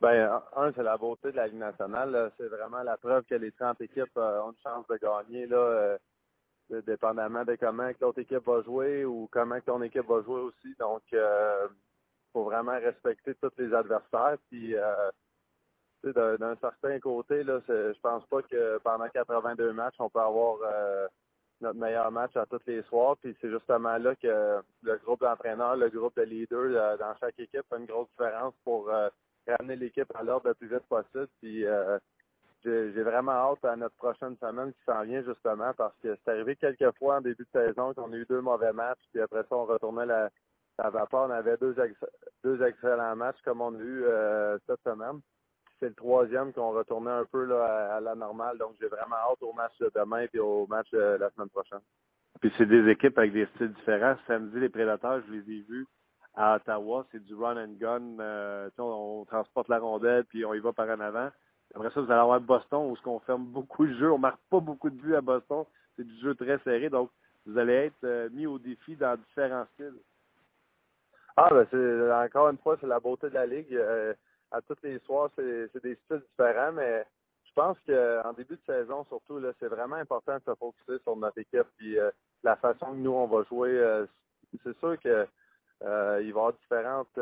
Ben, 0.00 0.40
un, 0.56 0.72
c'est 0.72 0.82
la 0.82 0.96
beauté 0.96 1.30
de 1.30 1.36
la 1.36 1.48
Ligue 1.48 1.58
nationale. 1.58 2.32
C'est 2.38 2.48
vraiment 2.48 2.82
la 2.82 2.96
preuve 2.96 3.24
que 3.24 3.34
les 3.34 3.52
30 3.52 3.80
équipes 3.82 4.16
euh, 4.16 4.42
ont 4.42 4.52
une 4.52 4.62
chance 4.62 4.86
de 4.86 4.96
gagner. 4.96 5.46
Là, 5.46 5.98
dépendamment 6.86 7.44
de 7.44 7.56
comment 7.56 7.90
l'autre 8.00 8.20
équipe 8.20 8.46
va 8.46 8.62
jouer 8.62 9.04
ou 9.04 9.28
comment 9.30 9.60
ton 9.60 9.82
équipe 9.82 10.06
va 10.06 10.22
jouer 10.22 10.40
aussi. 10.40 10.74
Donc, 10.78 11.02
euh, 11.12 11.68
faut 12.32 12.44
vraiment 12.44 12.78
respecter 12.78 13.34
tous 13.36 13.52
les 13.58 13.72
adversaires. 13.74 14.36
Puis, 14.50 14.74
euh, 14.76 15.10
d'un 16.02 16.56
certain 16.56 16.98
côté, 16.98 17.42
là, 17.44 17.60
je 17.68 17.98
pense 18.00 18.24
pas 18.26 18.42
que 18.42 18.78
pendant 18.78 19.08
82 19.08 19.72
matchs, 19.72 19.96
on 19.98 20.08
peut 20.08 20.20
avoir 20.20 20.58
euh, 20.62 21.06
notre 21.60 21.78
meilleur 21.78 22.10
match 22.10 22.36
à 22.36 22.46
tous 22.46 22.60
les 22.66 22.82
soirs. 22.84 23.16
Puis 23.18 23.36
c'est 23.40 23.50
justement 23.50 23.98
là 23.98 24.14
que 24.16 24.62
le 24.82 24.96
groupe 24.98 25.20
d'entraîneurs, 25.20 25.76
le 25.76 25.90
groupe 25.90 26.16
de 26.16 26.22
leaders 26.22 26.98
dans 26.98 27.14
chaque 27.20 27.38
équipe 27.38 27.66
fait 27.68 27.78
une 27.78 27.86
grosse 27.86 28.08
différence 28.10 28.54
pour 28.64 28.90
ramener 29.46 29.76
l'équipe 29.76 30.10
à 30.14 30.22
l'ordre 30.22 30.48
le 30.48 30.54
plus 30.54 30.68
vite 30.68 30.86
possible. 30.88 31.28
Puis 31.42 31.66
j'ai 32.64 33.02
vraiment 33.02 33.32
hâte 33.32 33.64
à 33.64 33.76
notre 33.76 33.96
prochaine 33.96 34.36
semaine 34.38 34.72
qui 34.72 34.84
s'en 34.84 35.02
vient 35.02 35.22
justement 35.22 35.72
parce 35.76 35.94
que 36.02 36.16
c'est 36.16 36.30
arrivé 36.30 36.56
quelques 36.56 36.96
fois 36.98 37.16
en 37.16 37.20
début 37.20 37.44
de 37.44 37.60
saison 37.60 37.94
qu'on 37.94 38.12
a 38.12 38.16
eu 38.16 38.26
deux 38.26 38.40
mauvais 38.40 38.72
matchs, 38.72 39.00
puis 39.12 39.22
après 39.22 39.42
ça, 39.42 39.56
on 39.56 39.64
retournait 39.64 40.06
la, 40.06 40.30
la 40.82 40.90
vapeur. 40.90 41.26
On 41.28 41.30
avait 41.30 41.56
deux, 41.56 41.74
deux 42.44 42.62
excellents 42.62 43.16
matchs 43.16 43.40
comme 43.44 43.60
on 43.60 43.74
a 43.74 43.78
eu 43.78 44.04
euh, 44.04 44.58
cette 44.66 44.82
semaine. 44.82 45.20
C'est 45.78 45.88
le 45.88 45.94
troisième 45.94 46.52
qu'on 46.52 46.72
retournait 46.72 47.10
un 47.10 47.24
peu 47.24 47.50
à, 47.62 48.00
la 48.00 48.14
normale. 48.14 48.58
Donc 48.58 48.74
j'ai 48.80 48.88
vraiment 48.88 49.16
hâte 49.16 49.42
au 49.42 49.52
match 49.52 49.72
de 49.78 49.90
demain 49.94 50.26
et 50.32 50.38
au 50.38 50.66
match 50.66 50.90
de 50.90 51.16
la 51.18 51.30
semaine 51.30 51.48
prochaine. 51.48 51.80
Puis 52.40 52.52
c'est 52.56 52.66
des 52.66 52.88
équipes 52.90 53.18
avec 53.18 53.32
des 53.32 53.46
styles 53.54 53.72
différents. 53.72 54.16
Samedi, 54.26 54.60
les 54.60 54.68
prédateurs, 54.68 55.22
je 55.26 55.32
les 55.32 55.58
ai 55.58 55.62
vus 55.62 55.86
à 56.34 56.56
Ottawa. 56.56 57.06
C'est 57.12 57.24
du 57.24 57.34
run 57.34 57.56
and 57.56 57.74
gun. 57.78 58.18
Euh, 58.20 58.70
on, 58.78 59.20
on 59.20 59.24
transporte 59.24 59.68
la 59.68 59.78
rondelle 59.78 60.24
puis 60.24 60.44
on 60.44 60.54
y 60.54 60.60
va 60.60 60.72
par 60.72 60.88
en 60.88 61.00
avant. 61.00 61.30
Après 61.74 61.90
ça, 61.90 62.00
vous 62.00 62.10
allez 62.10 62.20
avoir 62.20 62.40
Boston 62.40 62.90
où 62.90 62.96
ce 62.96 63.02
qu'on 63.02 63.20
ferme 63.20 63.44
beaucoup 63.46 63.86
de 63.86 63.94
jeux. 63.94 64.12
On 64.12 64.18
marque 64.18 64.40
pas 64.50 64.60
beaucoup 64.60 64.90
de 64.90 64.96
buts 64.96 65.14
à 65.14 65.20
Boston. 65.20 65.64
C'est 65.96 66.04
du 66.04 66.20
jeu 66.20 66.34
très 66.34 66.58
serré. 66.60 66.90
Donc, 66.90 67.10
vous 67.46 67.56
allez 67.58 67.72
être 67.72 68.04
euh, 68.04 68.28
mis 68.32 68.46
au 68.46 68.58
défi 68.58 68.96
dans 68.96 69.16
différents 69.16 69.66
styles. 69.74 69.94
Ah, 71.42 71.48
ben 71.50 71.66
c'est 71.70 72.12
encore 72.12 72.50
une 72.50 72.58
fois, 72.58 72.76
c'est 72.78 72.86
la 72.86 73.00
beauté 73.00 73.30
de 73.30 73.34
la 73.34 73.46
Ligue. 73.46 73.74
Euh, 73.74 74.12
à 74.50 74.60
tous 74.60 74.76
les 74.82 74.98
soirs, 75.00 75.30
c'est 75.36 75.82
des 75.82 75.94
styles 76.04 76.22
différents, 76.28 76.72
mais 76.72 77.06
je 77.44 77.52
pense 77.54 77.78
qu'en 77.86 78.32
début 78.34 78.56
de 78.56 78.62
saison, 78.66 79.06
surtout, 79.06 79.40
c'est 79.58 79.68
vraiment 79.68 79.96
important 79.96 80.36
de 80.36 80.42
se 80.44 80.54
focusser 80.54 81.02
sur 81.02 81.16
notre 81.16 81.38
équipe 81.38 81.66
et 81.80 81.98
euh, 81.98 82.10
la 82.42 82.56
façon 82.56 82.92
que 82.92 82.96
nous, 82.96 83.12
on 83.12 83.26
va 83.26 83.42
jouer. 83.44 84.04
c'est 84.62 84.78
sûr 84.80 85.00
que 85.00 85.26
il 85.82 85.86
va 85.86 86.20
y 86.20 86.28
avoir 86.28 86.52
différentes 86.52 87.18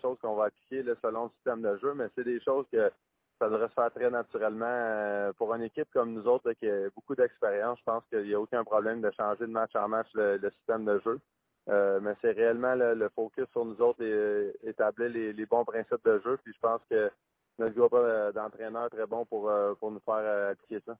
choses 0.00 0.16
qu'on 0.22 0.36
va 0.36 0.44
appliquer 0.44 0.84
selon 1.02 1.24
le 1.24 1.30
système 1.30 1.62
de 1.62 1.76
jeu, 1.78 1.92
mais 1.94 2.06
c'est 2.14 2.22
des 2.22 2.40
choses 2.40 2.66
que 2.72 2.92
ça 3.38 3.48
devrait 3.48 3.68
se 3.68 3.74
faire 3.74 3.92
très 3.92 4.10
naturellement. 4.10 4.66
Euh, 4.66 5.32
pour 5.34 5.54
une 5.54 5.62
équipe 5.62 5.88
comme 5.92 6.12
nous 6.12 6.26
autres 6.26 6.52
qui 6.54 6.68
a 6.68 6.88
beaucoup 6.94 7.14
d'expérience, 7.14 7.78
je 7.78 7.84
pense 7.84 8.04
qu'il 8.08 8.22
n'y 8.22 8.34
a 8.34 8.40
aucun 8.40 8.64
problème 8.64 9.00
de 9.00 9.10
changer 9.10 9.46
de 9.46 9.52
match 9.52 9.74
en 9.74 9.88
match 9.88 10.08
le, 10.14 10.38
système 10.58 10.84
de 10.84 11.00
jeu. 11.04 11.20
Euh, 11.68 11.98
mais 12.00 12.14
c'est 12.20 12.32
réellement 12.32 12.74
le, 12.74 13.08
focus 13.14 13.46
sur 13.50 13.64
nous 13.64 13.80
autres 13.80 14.02
et 14.02 14.52
établir 14.68 15.10
les, 15.10 15.46
bons 15.46 15.64
principes 15.64 16.04
de 16.04 16.20
jeu. 16.20 16.38
Puis 16.44 16.52
je 16.54 16.60
pense 16.60 16.80
que 16.88 17.10
notre 17.58 17.74
groupe 17.74 17.94
euh, 17.94 18.30
d'entraîneurs 18.32 18.86
est 18.86 18.90
très 18.90 19.06
bon 19.06 19.24
pour, 19.24 19.50
pour 19.80 19.90
nous 19.90 20.00
faire 20.00 20.50
appliquer 20.50 20.80
ça. 20.86 20.96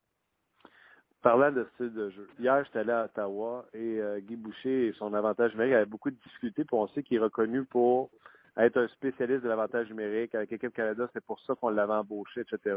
Parlant 1.22 1.50
de 1.50 1.66
style 1.74 1.92
de 1.92 2.10
jeu, 2.10 2.28
hier 2.38 2.64
j'étais 2.64 2.80
allé 2.80 2.92
à 2.92 3.04
Ottawa 3.04 3.64
et 3.74 4.00
Guy 4.20 4.36
Boucher 4.36 4.88
et 4.88 4.92
son 4.92 5.12
avantage 5.14 5.52
numérique 5.52 5.74
avait 5.74 5.86
beaucoup 5.86 6.10
de 6.10 6.16
difficultés. 6.16 6.64
Puis 6.64 6.76
on 6.76 6.88
sait 6.88 7.02
qu'il 7.02 7.16
est 7.16 7.20
reconnu 7.20 7.64
pour 7.64 8.10
être 8.56 8.78
un 8.78 8.88
spécialiste 8.88 9.42
de 9.42 9.48
l'avantage 9.48 9.88
numérique. 9.88 10.34
Avec 10.34 10.50
l'équipe 10.50 10.72
Canada, 10.72 11.08
c'est 11.12 11.24
pour 11.24 11.40
ça 11.40 11.54
qu'on 11.54 11.70
l'avait 11.70 11.94
embauché, 11.94 12.40
etc. 12.40 12.76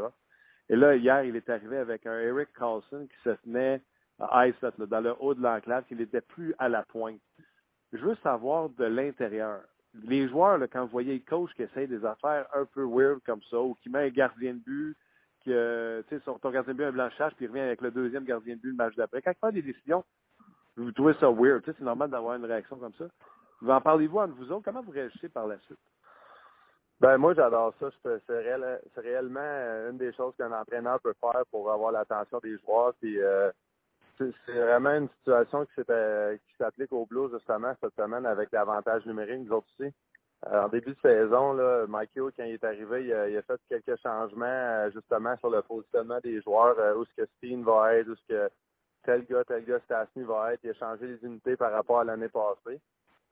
Et 0.68 0.76
là, 0.76 0.94
hier, 0.94 1.24
il 1.24 1.36
est 1.36 1.48
arrivé 1.48 1.78
avec 1.78 2.06
un 2.06 2.18
Eric 2.20 2.48
Carlson 2.56 3.06
qui 3.06 3.22
se 3.24 3.30
tenait 3.44 3.80
à 4.18 4.46
ice 4.46 4.54
dans 4.78 5.00
le 5.00 5.14
haut 5.18 5.34
de 5.34 5.42
l'enclave, 5.42 5.84
qu'il 5.86 5.96
n'était 5.96 6.20
plus 6.20 6.54
à 6.58 6.68
la 6.68 6.82
pointe. 6.82 7.20
Je 7.92 7.98
veux 7.98 8.16
savoir 8.22 8.68
de 8.70 8.84
l'intérieur. 8.84 9.60
Les 10.04 10.28
joueurs, 10.28 10.60
quand 10.72 10.82
vous 10.82 10.90
voyez 10.90 11.14
le 11.14 11.28
coach 11.28 11.52
qui 11.54 11.62
essaye 11.62 11.88
des 11.88 12.04
affaires 12.04 12.46
un 12.54 12.64
peu 12.64 12.84
weird 12.84 13.20
comme 13.24 13.42
ça, 13.50 13.58
ou 13.58 13.74
qui 13.82 13.88
met 13.90 14.06
un 14.06 14.10
gardien 14.10 14.54
de 14.54 14.58
but, 14.58 14.96
que, 15.44 16.04
tu 16.08 16.16
sais, 16.16 16.22
ton 16.22 16.50
gardien 16.50 16.72
de 16.72 16.78
but, 16.78 16.84
un 16.84 16.92
blanchage, 16.92 17.34
puis 17.34 17.46
il 17.46 17.48
revient 17.48 17.60
avec 17.60 17.80
le 17.80 17.90
deuxième 17.90 18.24
gardien 18.24 18.54
de 18.54 18.60
but 18.60 18.70
le 18.70 18.76
match 18.76 18.94
d'après. 18.94 19.22
Quand 19.22 19.32
il 19.32 19.38
fait 19.40 19.52
des 19.52 19.72
décisions, 19.72 20.04
vous 20.76 20.92
trouvez 20.92 21.14
ça 21.14 21.28
weird. 21.30 21.62
Tu 21.62 21.70
sais, 21.70 21.76
c'est 21.78 21.84
normal 21.84 22.10
d'avoir 22.10 22.36
une 22.36 22.44
réaction 22.44 22.76
comme 22.76 22.94
ça. 22.94 23.06
Vous 23.60 23.70
en 23.70 23.80
parlez-vous 23.80 24.18
entre 24.18 24.34
vous 24.34 24.52
autres? 24.52 24.64
Comment 24.64 24.82
vous 24.82 24.92
réagissez 24.92 25.28
par 25.28 25.46
la 25.46 25.58
suite? 25.60 25.78
Ben 27.00 27.16
moi 27.16 27.32
j'adore 27.32 27.74
ça. 27.80 27.88
C'est 28.04 29.00
réellement 29.00 29.40
une 29.90 29.96
des 29.96 30.12
choses 30.12 30.34
qu'un 30.36 30.52
entraîneur 30.52 31.00
peut 31.00 31.14
faire 31.18 31.44
pour 31.50 31.72
avoir 31.72 31.92
l'attention 31.92 32.38
des 32.40 32.58
joueurs. 32.58 32.92
Puis 33.00 33.20
euh, 33.20 33.50
c'est 34.46 34.52
vraiment 34.52 34.94
une 34.94 35.08
situation 35.18 35.66
qui 35.66 36.56
s'applique 36.58 36.92
au 36.92 37.06
Blues 37.06 37.32
justement 37.32 37.74
cette 37.80 37.94
semaine 37.94 38.26
avec 38.26 38.50
l'avantage 38.52 39.06
numérique 39.06 39.46
nous 39.46 39.56
autres 39.56 39.66
aussi. 39.78 39.92
Euh, 40.46 40.64
en 40.64 40.68
début 40.68 40.92
de 40.92 41.00
saison, 41.02 41.52
là, 41.52 41.86
Michael, 41.86 42.32
quand 42.36 42.44
il 42.44 42.54
est 42.54 42.64
arrivé, 42.64 43.04
il 43.04 43.12
a, 43.12 43.42
fait 43.42 43.60
quelques 43.68 44.00
changements 44.00 44.46
euh, 44.46 44.90
justement 44.90 45.36
sur 45.36 45.50
le 45.50 45.60
positionnement 45.60 46.18
des 46.22 46.40
joueurs, 46.40 46.76
où 46.96 47.02
est-ce 47.02 47.22
que 47.22 47.28
Steen 47.36 47.62
va 47.62 47.94
être, 47.96 48.08
où 48.08 48.12
est-ce 48.12 48.26
que 48.26 48.50
tel 49.04 49.24
gars, 49.26 49.44
tel 49.44 49.64
gars, 49.64 49.80
Stasny 49.84 50.24
va 50.24 50.54
être. 50.54 50.60
Il 50.64 50.70
a 50.70 50.74
changé 50.74 51.06
les 51.06 51.26
unités 51.26 51.56
par 51.56 51.72
rapport 51.72 52.00
à 52.00 52.04
l'année 52.04 52.28
passée. 52.28 52.80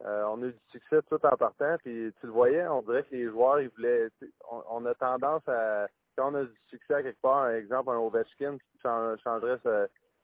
Euh, 0.04 0.24
on 0.28 0.42
a 0.42 0.46
eu 0.46 0.52
du 0.52 0.60
succès 0.70 1.00
tout 1.08 1.24
en 1.24 1.36
partant, 1.36 1.76
puis 1.78 2.12
tu 2.20 2.26
le 2.26 2.32
voyais, 2.32 2.66
on 2.68 2.82
dirait 2.82 3.02
que 3.02 3.14
les 3.14 3.28
joueurs, 3.28 3.60
ils 3.60 3.70
voulaient. 3.70 4.08
On, 4.70 4.84
a 4.86 4.94
tendance 4.94 5.46
à. 5.48 5.88
Quand 6.16 6.32
on 6.32 6.36
a 6.36 6.44
du 6.44 6.60
succès 6.68 6.94
à 6.94 7.02
quelque 7.02 7.20
part, 7.20 7.44
par 7.44 7.50
exemple, 7.50 7.90
un 7.90 7.98
Ovechkin 7.98 8.58
qui 8.58 8.80
changerait 8.82 9.58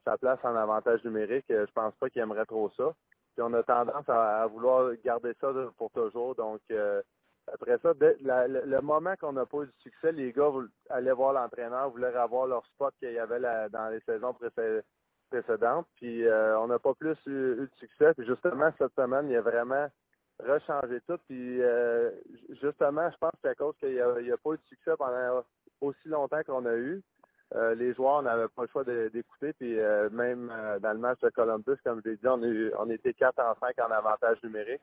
sa, 0.04 0.18
place 0.18 0.38
en 0.42 0.54
avantage 0.56 1.04
numérique, 1.04 1.50
euh, 1.50 1.66
je 1.66 1.72
pense 1.72 1.94
pas 1.96 2.10
qu'il 2.10 2.22
aimerait 2.22 2.46
trop 2.46 2.70
ça. 2.76 2.92
Puis 3.34 3.42
on 3.42 3.52
a 3.54 3.62
tendance 3.62 4.08
à, 4.08 4.46
vouloir 4.46 4.92
garder 5.04 5.32
ça 5.40 5.52
pour 5.76 5.90
toujours. 5.90 6.34
Donc, 6.34 6.60
euh, 6.70 7.02
après 7.52 7.78
ça, 7.78 7.92
le 8.00 8.80
moment 8.80 9.14
qu'on 9.20 9.32
n'a 9.32 9.44
pas 9.44 9.62
eu 9.62 9.66
du 9.66 9.82
succès, 9.82 10.12
les 10.12 10.32
gars 10.32 10.50
allaient 10.88 11.12
voir 11.12 11.32
l'entraîneur, 11.32 11.90
voulaient 11.90 12.14
avoir 12.14 12.46
leur 12.46 12.64
spot 12.66 12.94
qu'il 12.98 13.12
y 13.12 13.18
avait 13.18 13.40
dans 13.70 13.90
les 13.90 14.00
saisons 14.00 14.32
précédentes 14.32 14.84
précédente. 15.30 15.86
Puis 15.96 16.24
euh, 16.24 16.58
on 16.60 16.68
n'a 16.68 16.78
pas 16.78 16.94
plus 16.94 17.16
eu, 17.26 17.56
de 17.56 17.70
succès. 17.78 18.14
Puis 18.14 18.26
justement, 18.26 18.70
cette 18.78 18.94
semaine, 18.94 19.28
il 19.28 19.36
a 19.36 19.40
vraiment 19.40 19.88
rechangé 20.38 21.00
tout. 21.08 21.18
Puis 21.26 21.60
justement, 22.62 23.10
je 23.10 23.16
pense 23.18 23.32
que 23.32 23.38
c'est 23.42 23.48
à 23.48 23.54
cause 23.54 23.74
qu'il 23.78 23.94
n'y 23.94 24.00
a, 24.00 24.36
pas 24.36 24.50
eu 24.52 24.56
de 24.56 24.62
succès 24.68 24.92
pendant 24.96 25.44
aussi 25.80 26.08
longtemps 26.08 26.42
qu'on 26.44 26.66
a 26.66 26.74
eu. 26.74 27.02
Euh, 27.54 27.74
les 27.74 27.94
joueurs 27.94 28.22
n'avaient 28.22 28.48
pas 28.48 28.62
le 28.62 28.68
choix 28.68 28.84
d'écouter. 28.84 29.52
Puis 29.52 29.76
même 30.10 30.52
dans 30.80 30.92
le 30.92 30.98
match 30.98 31.20
de 31.20 31.30
Columbus, 31.30 31.76
comme 31.84 32.00
je 32.04 32.10
l'ai 32.10 32.16
dit, 32.16 32.26
on, 32.26 32.90
était 32.90 33.14
4 33.14 33.38
en 33.38 33.54
5 33.60 33.78
en 33.80 33.90
avantage 33.90 34.42
numérique. 34.42 34.82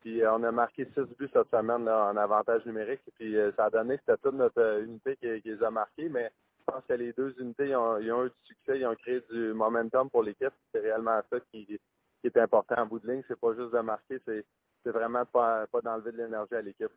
Puis 0.00 0.22
on 0.26 0.42
a 0.42 0.52
marqué 0.52 0.86
6 0.94 1.16
buts 1.18 1.30
cette 1.32 1.50
semaine 1.50 1.88
en 1.88 2.16
avantage 2.16 2.64
numérique. 2.66 3.02
Puis 3.18 3.36
ça 3.56 3.66
a 3.66 3.70
donné 3.70 3.96
que 3.96 4.02
c'était 4.06 4.18
toute 4.22 4.34
notre 4.34 4.82
unité 4.82 5.16
qui, 5.16 5.42
qui 5.42 5.48
les 5.50 5.62
a 5.62 5.70
marqués. 5.70 6.08
Mais 6.08 6.30
je 6.68 6.74
pense 6.74 6.84
que 6.86 6.92
les 6.94 7.12
deux 7.14 7.34
unités 7.38 7.74
ont, 7.74 7.98
eu 7.98 8.28
du 8.28 8.44
succès, 8.44 8.78
ils 8.78 8.86
ont 8.86 8.94
créé 8.94 9.22
du 9.30 9.54
momentum 9.54 10.10
pour 10.10 10.22
l'équipe. 10.22 10.52
C'est 10.72 10.80
réellement 10.80 11.20
ça 11.30 11.38
qui, 11.50 11.80
est 12.22 12.36
important 12.36 12.74
en 12.76 12.86
bout 12.86 12.98
de 12.98 13.10
ligne. 13.10 13.22
C'est 13.26 13.40
pas 13.40 13.54
juste 13.54 13.72
de 13.72 13.80
marquer, 13.80 14.20
c'est, 14.26 14.44
vraiment 14.84 15.24
pas, 15.24 15.66
pas 15.66 15.80
d'enlever 15.80 16.12
de 16.12 16.18
l'énergie 16.18 16.54
à 16.54 16.62
l'équipe. 16.62 16.92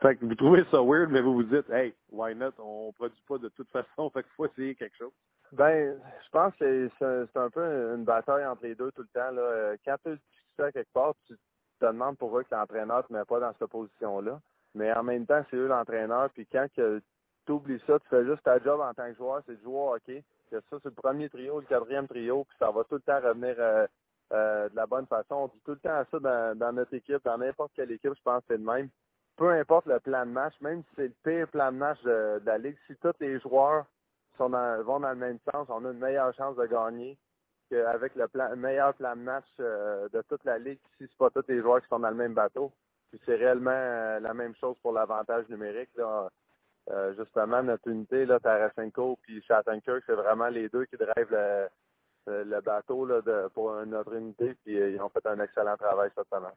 Fait 0.00 0.16
que 0.16 0.24
vous 0.24 0.34
trouvez 0.34 0.64
ça 0.70 0.82
weird, 0.82 1.10
mais 1.10 1.20
vous 1.20 1.34
vous 1.34 1.42
dites, 1.44 1.68
hey, 1.70 1.94
why 2.10 2.34
not? 2.34 2.52
On 2.58 2.92
produit 2.92 3.22
pas 3.26 3.38
de 3.38 3.48
toute 3.48 3.70
façon, 3.70 4.10
fait 4.14 4.22
qu'il 4.22 4.32
faut 4.36 4.46
essayer 4.46 4.74
quelque 4.74 4.96
chose. 4.96 5.12
Ben, 5.52 5.96
je 6.24 6.30
pense 6.30 6.54
que 6.56 6.90
c'est, 6.98 7.38
un 7.38 7.50
peu 7.50 7.94
une 7.94 8.04
bataille 8.04 8.44
entre 8.44 8.64
les 8.64 8.74
deux 8.74 8.90
tout 8.92 9.02
le 9.02 9.08
temps. 9.08 9.30
Là. 9.30 9.76
Quand 9.84 9.96
tu 10.02 10.10
as 10.10 10.16
succès 10.16 10.72
quelque 10.72 10.92
part, 10.92 11.14
tu 11.26 11.36
te 11.80 11.86
demandes 11.86 12.18
pourquoi 12.18 12.42
que 12.44 12.54
l'entraîneur 12.54 12.98
ne 12.98 13.02
te 13.02 13.12
met 13.12 13.24
pas 13.24 13.40
dans 13.40 13.52
cette 13.58 13.70
position-là. 13.70 14.40
Mais 14.74 14.92
en 14.92 15.04
même 15.04 15.26
temps, 15.26 15.44
c'est 15.48 15.56
eux 15.56 15.68
l'entraîneur, 15.68 16.30
puis 16.30 16.46
quand 16.50 16.66
tu 16.74 17.52
oublies 17.52 17.80
ça, 17.86 17.98
tu 18.00 18.08
fais 18.08 18.24
juste 18.24 18.42
ta 18.42 18.58
job 18.58 18.80
en 18.80 18.92
tant 18.94 19.08
que 19.10 19.16
joueur, 19.16 19.42
c'est 19.46 19.56
de 19.56 19.62
jouer 19.62 19.74
au. 19.74 19.96
Que 20.50 20.60
ça, 20.70 20.76
c'est 20.82 20.84
le 20.84 20.90
premier 20.90 21.28
trio, 21.28 21.60
le 21.60 21.66
quatrième 21.66 22.08
trio, 22.08 22.44
puis 22.44 22.56
ça 22.58 22.70
va 22.70 22.84
tout 22.84 22.96
le 22.96 23.00
temps 23.00 23.20
revenir 23.20 23.54
euh, 23.58 23.86
euh, 24.32 24.68
de 24.68 24.76
la 24.76 24.86
bonne 24.86 25.06
façon. 25.06 25.34
On 25.34 25.46
dit 25.46 25.60
tout 25.64 25.72
le 25.72 25.78
temps 25.78 26.04
ça 26.10 26.18
dans, 26.18 26.58
dans 26.58 26.72
notre 26.72 26.94
équipe, 26.94 27.24
dans 27.24 27.38
n'importe 27.38 27.72
quelle 27.74 27.92
équipe, 27.92 28.12
je 28.14 28.22
pense 28.22 28.40
que 28.40 28.46
c'est 28.48 28.58
le 28.58 28.64
même. 28.64 28.88
Peu 29.36 29.50
importe 29.50 29.86
le 29.86 29.98
plan 29.98 30.24
de 30.26 30.30
match, 30.30 30.54
même 30.60 30.82
si 30.82 30.88
c'est 30.94 31.08
le 31.08 31.14
pire 31.24 31.48
plan 31.48 31.72
de 31.72 31.76
match 31.76 32.00
de, 32.02 32.40
la 32.44 32.58
Ligue, 32.58 32.76
si 32.86 32.94
tous 32.96 33.12
les 33.20 33.40
joueurs 33.40 33.84
sont 34.36 34.48
dans, 34.50 34.82
vont 34.84 35.00
dans 35.00 35.10
le 35.10 35.16
même 35.16 35.38
sens, 35.50 35.66
on 35.70 35.84
a 35.84 35.90
une 35.90 35.98
meilleure 35.98 36.32
chance 36.34 36.56
de 36.56 36.66
gagner 36.66 37.18
qu'avec 37.68 38.14
le 38.14 38.28
plan, 38.28 38.54
meilleur 38.56 38.94
plan 38.94 39.16
de 39.16 39.22
match 39.22 39.46
euh, 39.58 40.08
de 40.10 40.22
toute 40.28 40.44
la 40.44 40.58
Ligue 40.58 40.78
si 40.96 41.06
c'est 41.08 41.16
pas 41.18 41.30
tous 41.30 41.44
les 41.48 41.60
joueurs 41.60 41.80
qui 41.82 41.88
sont 41.88 41.98
dans 41.98 42.10
le 42.10 42.14
même 42.14 42.34
bateau. 42.34 42.72
Puis 43.10 43.20
c'est 43.26 43.34
réellement 43.34 43.70
euh, 43.72 44.20
la 44.20 44.34
même 44.34 44.54
chose 44.56 44.76
pour 44.82 44.92
l'avantage 44.92 45.48
numérique. 45.48 45.90
Là. 45.96 46.28
Euh, 46.90 47.14
justement, 47.16 47.62
notre 47.62 47.88
unité, 47.88 48.26
là, 48.26 48.38
Tarasenko 48.38 49.18
puis 49.22 49.42
Shattenkirk, 49.42 50.04
c'est 50.06 50.14
vraiment 50.14 50.48
les 50.48 50.68
deux 50.68 50.84
qui 50.84 50.96
drivent 50.96 51.30
le, 51.30 51.68
le 52.26 52.60
bateau 52.60 53.06
là, 53.06 53.20
de, 53.20 53.48
pour 53.48 53.74
notre 53.86 54.14
unité, 54.14 54.54
puis 54.64 54.74
ils 54.74 55.00
ont 55.00 55.08
fait 55.08 55.26
un 55.26 55.40
excellent 55.40 55.76
travail 55.76 56.10
cette 56.14 56.28
semaine. 56.28 56.52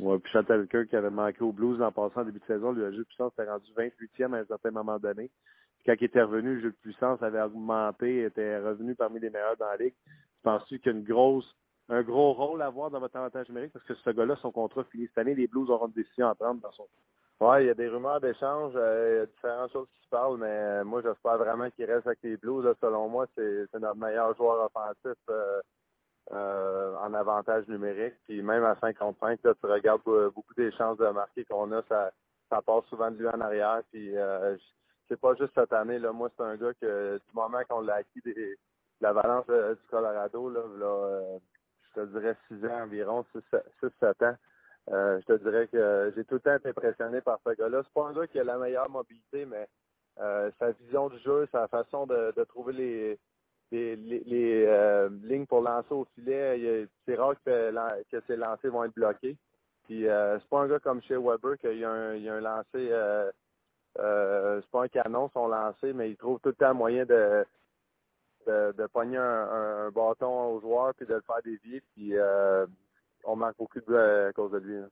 Oui, 0.00 0.18
puis 0.18 0.32
Shattenkirk 0.32 0.88
qui 0.88 0.96
avait 0.96 1.10
manqué 1.10 1.42
au 1.42 1.52
Blues 1.52 1.80
en 1.82 1.90
passant 1.90 2.20
en 2.20 2.24
début 2.24 2.38
de 2.38 2.44
saison, 2.44 2.72
le 2.72 2.92
jeu 2.92 2.98
de 2.98 3.02
puissance 3.04 3.32
était 3.32 3.50
rendu 3.50 3.70
28e 3.76 4.34
à 4.34 4.38
un 4.38 4.44
certain 4.44 4.70
moment 4.70 4.98
donné. 4.98 5.30
Puis 5.78 5.86
quand 5.86 5.94
il 6.00 6.04
était 6.04 6.22
revenu, 6.22 6.54
le 6.54 6.60
jeu 6.60 6.70
de 6.70 6.76
puissance 6.76 7.22
avait 7.22 7.40
augmenté, 7.40 8.24
était 8.24 8.58
revenu 8.60 8.94
parmi 8.94 9.18
les 9.18 9.30
meilleurs 9.30 9.56
dans 9.56 9.66
la 9.66 9.76
ligue. 9.76 9.94
Penses-tu 10.42 10.78
qu'il 10.78 10.92
y 10.92 10.94
a 10.94 10.98
une 10.98 11.04
grosse, 11.04 11.52
un 11.88 12.02
gros 12.02 12.32
rôle 12.32 12.62
à 12.62 12.66
avoir 12.66 12.90
dans 12.90 13.00
votre 13.00 13.16
avantage 13.16 13.48
numérique? 13.48 13.72
Parce 13.72 13.84
que 13.86 13.94
ce 13.94 14.10
gars-là, 14.10 14.36
son 14.40 14.52
contrat 14.52 14.84
finit 14.84 15.06
cette 15.08 15.18
année, 15.18 15.34
les 15.34 15.48
Blues 15.48 15.68
auront 15.70 15.88
une 15.88 15.92
décision 15.92 16.28
à 16.28 16.34
prendre 16.34 16.60
dans 16.60 16.70
Oui, 17.40 17.64
il 17.64 17.66
y 17.66 17.70
a 17.70 17.74
des 17.74 17.88
rumeurs 17.88 18.20
d'échange, 18.20 18.72
euh, 18.76 19.10
il 19.10 19.18
y 19.18 19.22
a 19.22 19.26
différentes 19.26 19.72
choses 19.72 19.88
qui 19.94 20.04
se 20.04 20.08
parlent, 20.10 20.38
mais 20.38 20.46
euh, 20.46 20.84
moi, 20.84 21.02
j'espère 21.02 21.38
vraiment 21.38 21.70
qu'il 21.70 21.86
reste 21.86 22.06
avec 22.06 22.20
les 22.22 22.36
Blues. 22.36 22.72
Selon 22.80 23.08
moi, 23.08 23.26
c'est 23.34 23.66
notre 23.74 23.96
meilleur 23.96 24.36
joueur 24.36 24.64
offensif 24.66 25.18
euh, 25.28 25.60
euh, 26.32 26.96
en 26.96 27.14
avantage 27.14 27.66
numérique. 27.68 28.14
Puis 28.24 28.42
même 28.42 28.64
à 28.64 28.76
55, 28.80 29.40
là, 29.42 29.54
tu 29.54 29.66
regardes 29.66 30.02
beaucoup 30.04 30.54
des 30.54 30.72
chances 30.72 30.98
de 30.98 31.08
marquer 31.08 31.44
qu'on 31.44 31.72
a, 31.72 31.82
ça, 31.88 32.10
ça 32.50 32.62
passe 32.62 32.84
souvent 32.86 33.10
de 33.10 33.16
lui 33.16 33.28
en 33.28 33.40
arrière. 33.40 33.82
Puis 33.90 34.14
c'est 35.08 35.20
pas 35.20 35.34
juste 35.34 35.52
cette 35.54 35.72
année. 35.72 35.98
Là, 35.98 36.12
moi, 36.12 36.30
c'est 36.36 36.44
un 36.44 36.56
gars 36.56 36.74
que 36.74 37.16
du 37.16 37.34
moment 37.34 37.60
qu'on 37.68 37.80
l'a 37.80 37.94
acquis 37.94 38.20
des, 38.22 38.58
la 39.00 39.12
balance 39.12 39.46
euh, 39.50 39.74
du 39.74 39.86
Colorado, 39.90 40.50
là, 40.50 40.60
euh, 40.82 41.38
je 41.82 42.00
te 42.00 42.06
dirais 42.06 42.36
6 42.48 42.64
ans 42.66 42.82
environ, 42.82 43.24
6-7 43.82 44.24
ans. 44.24 44.36
Euh, 44.90 45.20
je 45.20 45.26
te 45.26 45.42
dirais 45.42 45.68
que 45.68 46.12
j'ai 46.16 46.24
tout 46.24 46.34
le 46.34 46.40
temps 46.40 46.56
été 46.56 46.70
impressionné 46.70 47.20
par 47.20 47.38
ce 47.46 47.50
gars-là. 47.54 47.82
C'est 47.84 47.92
pas 47.92 48.08
un 48.08 48.12
gars 48.12 48.26
qui 48.26 48.38
a 48.38 48.44
la 48.44 48.58
meilleure 48.58 48.88
mobilité, 48.90 49.44
mais 49.46 49.68
sa 50.16 50.72
vision 50.72 51.08
du 51.08 51.18
jeu, 51.20 51.46
sa 51.52 51.68
façon 51.68 52.06
de, 52.06 52.32
de 52.36 52.44
trouver 52.44 52.72
les, 52.72 53.18
les, 53.70 53.96
les, 53.96 55.08
lignes 55.24 55.46
pour 55.46 55.60
lancer 55.60 55.92
au 55.92 56.06
filet, 56.14 56.86
c'est 57.04 57.16
rare 57.16 57.34
que, 57.44 58.02
que 58.10 58.22
ces 58.26 58.36
lancers 58.36 58.70
vont 58.70 58.84
être 58.84 58.94
bloqués. 58.94 59.36
Puis 59.84 60.04
c'est 60.04 60.48
pas 60.48 60.60
un 60.60 60.68
gars 60.68 60.78
comme 60.78 61.02
chez 61.02 61.16
Weber 61.16 61.58
qu'il 61.58 61.78
y 61.78 61.84
a 61.84 61.90
un, 61.90 62.26
a 62.26 62.32
un 62.34 62.40
lancé 62.40 62.90
c'est 63.96 64.70
pas 64.70 64.84
un 64.84 64.88
canon 64.88 65.30
son 65.32 65.48
lancé, 65.48 65.92
mais 65.92 66.10
il 66.10 66.16
trouve 66.16 66.40
tout 66.40 66.50
le 66.50 66.54
temps 66.54 66.74
moyen 66.74 67.04
de, 67.04 67.44
de, 68.48 68.86
pogner 68.86 69.18
un, 69.18 69.90
bâton 69.90 70.54
au 70.54 70.60
joueur 70.60 70.94
puis 70.94 71.06
de 71.06 71.14
le 71.14 71.20
faire 71.22 71.42
dévier. 71.44 71.82
Puis 71.94 72.16
euh, 72.16 72.66
on 73.24 73.36
marque 73.36 73.56
beaucoup 73.58 73.80
de 73.80 73.84
buts 73.84 73.96
à, 73.96 74.32
cause 74.32 74.52
de 74.52 74.58
lui. 74.58 74.80
Là. 74.80 74.86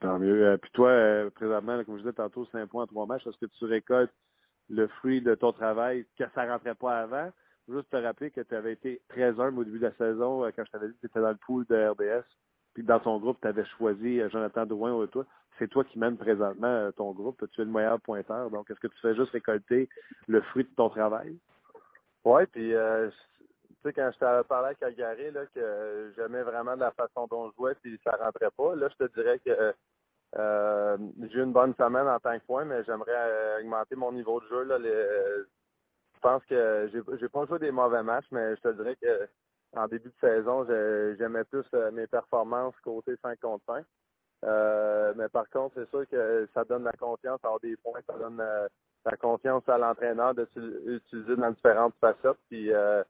Tant 0.00 0.18
mieux. 0.18 0.46
Euh, 0.46 0.56
puis 0.56 0.70
toi, 0.72 0.90
euh, 0.90 1.30
présentement, 1.30 1.82
comme 1.84 1.96
je 1.96 2.02
disais 2.02 2.12
tantôt, 2.12 2.46
5 2.46 2.66
points 2.68 2.84
en 2.84 2.86
3 2.86 3.06
matchs. 3.06 3.26
Est-ce 3.26 3.38
que 3.38 3.46
tu 3.46 3.64
récoltes 3.64 4.12
le 4.68 4.88
fruit 4.88 5.20
de 5.20 5.34
ton 5.34 5.52
travail 5.52 6.06
que 6.18 6.24
ça 6.34 6.44
rentrait 6.44 6.74
pas 6.74 7.00
avant? 7.00 7.30
Juste 7.68 7.90
te 7.90 7.96
rappeler 7.96 8.30
que 8.30 8.40
tu 8.40 8.54
avais 8.54 8.72
été 8.72 9.00
très 9.08 9.40
humble 9.40 9.60
au 9.60 9.64
début 9.64 9.78
de 9.78 9.86
la 9.86 9.94
saison 9.94 10.42
quand 10.54 10.64
je 10.64 10.70
t'avais 10.70 10.88
dit 10.88 10.94
que 10.94 11.00
tu 11.00 11.06
étais 11.06 11.20
dans 11.20 11.30
le 11.30 11.36
pool 11.36 11.64
de 11.66 11.88
RDS. 11.88 12.24
Puis 12.74 12.84
dans 12.84 13.00
ton 13.00 13.18
groupe, 13.18 13.38
tu 13.40 13.48
avais 13.48 13.64
choisi 13.64 14.20
Jonathan 14.30 14.66
Drouin 14.66 14.92
ou 14.92 15.06
toi. 15.06 15.24
C'est 15.58 15.68
toi 15.68 15.82
qui 15.84 15.98
mènes 15.98 16.18
présentement 16.18 16.90
ton 16.92 17.12
groupe. 17.12 17.42
Tu 17.52 17.62
es 17.62 17.64
le 17.64 17.70
meilleur 17.70 18.00
pointeur? 18.00 18.50
Donc, 18.50 18.70
est-ce 18.70 18.78
que 18.78 18.88
tu 18.88 19.00
fais 19.00 19.16
juste 19.16 19.32
récolter 19.32 19.88
le 20.28 20.42
fruit 20.42 20.64
de 20.64 20.74
ton 20.76 20.90
travail? 20.90 21.38
Oui, 22.26 22.44
puis 22.46 22.74
euh, 22.74 23.08
tu 23.08 23.76
sais, 23.84 23.92
quand 23.92 24.10
je 24.12 24.18
t'avais 24.18 24.42
parlé 24.42 24.70
à 24.70 24.74
Calgary, 24.74 25.30
là, 25.30 25.46
que 25.54 26.12
j'aimais 26.16 26.42
vraiment 26.42 26.74
de 26.74 26.80
la 26.80 26.90
façon 26.90 27.28
dont 27.30 27.50
je 27.50 27.56
jouais, 27.56 27.74
puis 27.80 28.00
ça 28.02 28.16
rentrait 28.20 28.50
pas, 28.56 28.74
là, 28.74 28.88
je 28.88 29.06
te 29.06 29.14
dirais 29.14 29.38
que 29.38 29.72
euh, 30.36 30.96
j'ai 31.30 31.38
eu 31.38 31.44
une 31.44 31.52
bonne 31.52 31.72
semaine 31.76 32.08
en 32.08 32.18
tant 32.18 32.36
que 32.36 32.44
point, 32.44 32.64
mais 32.64 32.82
j'aimerais 32.82 33.12
euh, 33.14 33.60
augmenter 33.60 33.94
mon 33.94 34.10
niveau 34.10 34.40
de 34.40 34.48
jeu. 34.48 34.64
Là, 34.64 34.76
pense 36.28 36.44
que 36.46 36.90
j'ai, 37.20 37.28
pas 37.28 37.46
joué 37.46 37.58
des 37.58 37.70
mauvais 37.70 38.02
matchs, 38.02 38.26
mais 38.30 38.56
je 38.56 38.60
te 38.62 38.72
dirais 38.72 38.96
que 38.96 39.28
en 39.76 39.86
début 39.86 40.08
de 40.08 40.14
saison, 40.20 40.64
j'aimais 41.18 41.44
plus 41.44 41.64
euh, 41.74 41.90
mes 41.90 42.06
performances 42.06 42.74
côté 42.82 43.14
5 43.22 43.38
contre 43.40 43.64
5. 43.66 43.84
mais 45.16 45.28
par 45.28 45.48
contre, 45.50 45.74
c'est 45.76 45.90
sûr 45.90 46.08
que 46.08 46.48
ça 46.54 46.64
donne 46.64 46.84
la 46.84 46.92
confiance 46.92 47.40
à 47.42 47.48
avoir 47.48 47.60
des 47.60 47.76
points, 47.76 48.00
ça 48.06 48.16
donne 48.18 48.42
la 49.06 49.16
confiance 49.16 49.68
à 49.68 49.78
l'entraîneur 49.78 50.34
de 50.34 50.48
l'utiliser 50.56 51.36
dans 51.36 51.50
différentes 51.50 51.94
facettes. 52.00 52.38
Puis 52.48 52.72
euh, 52.72 53.02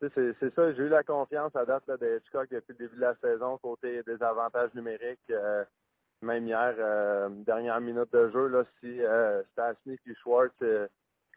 c'est 0.00 0.54
ça, 0.54 0.72
j'ai 0.74 0.82
eu 0.82 0.88
la 0.88 1.02
confiance 1.02 1.54
à 1.56 1.64
date 1.64 1.86
là, 1.86 1.96
de 1.96 2.18
Hitchcock 2.18 2.48
depuis 2.50 2.72
le 2.72 2.78
début 2.78 2.96
de 2.96 3.00
la 3.00 3.16
saison, 3.16 3.58
côté 3.58 4.02
des 4.02 4.22
avantages 4.22 4.72
numériques. 4.74 5.18
Euh, 5.30 5.64
même 6.22 6.46
hier, 6.46 6.74
euh, 6.78 7.28
dernière 7.28 7.80
minute 7.80 8.12
de 8.12 8.30
jeu, 8.30 8.48
là, 8.48 8.64
si 8.80 9.02
euh, 9.02 9.42
Smith 9.82 10.00
et 10.06 10.14
Schwartz 10.16 10.54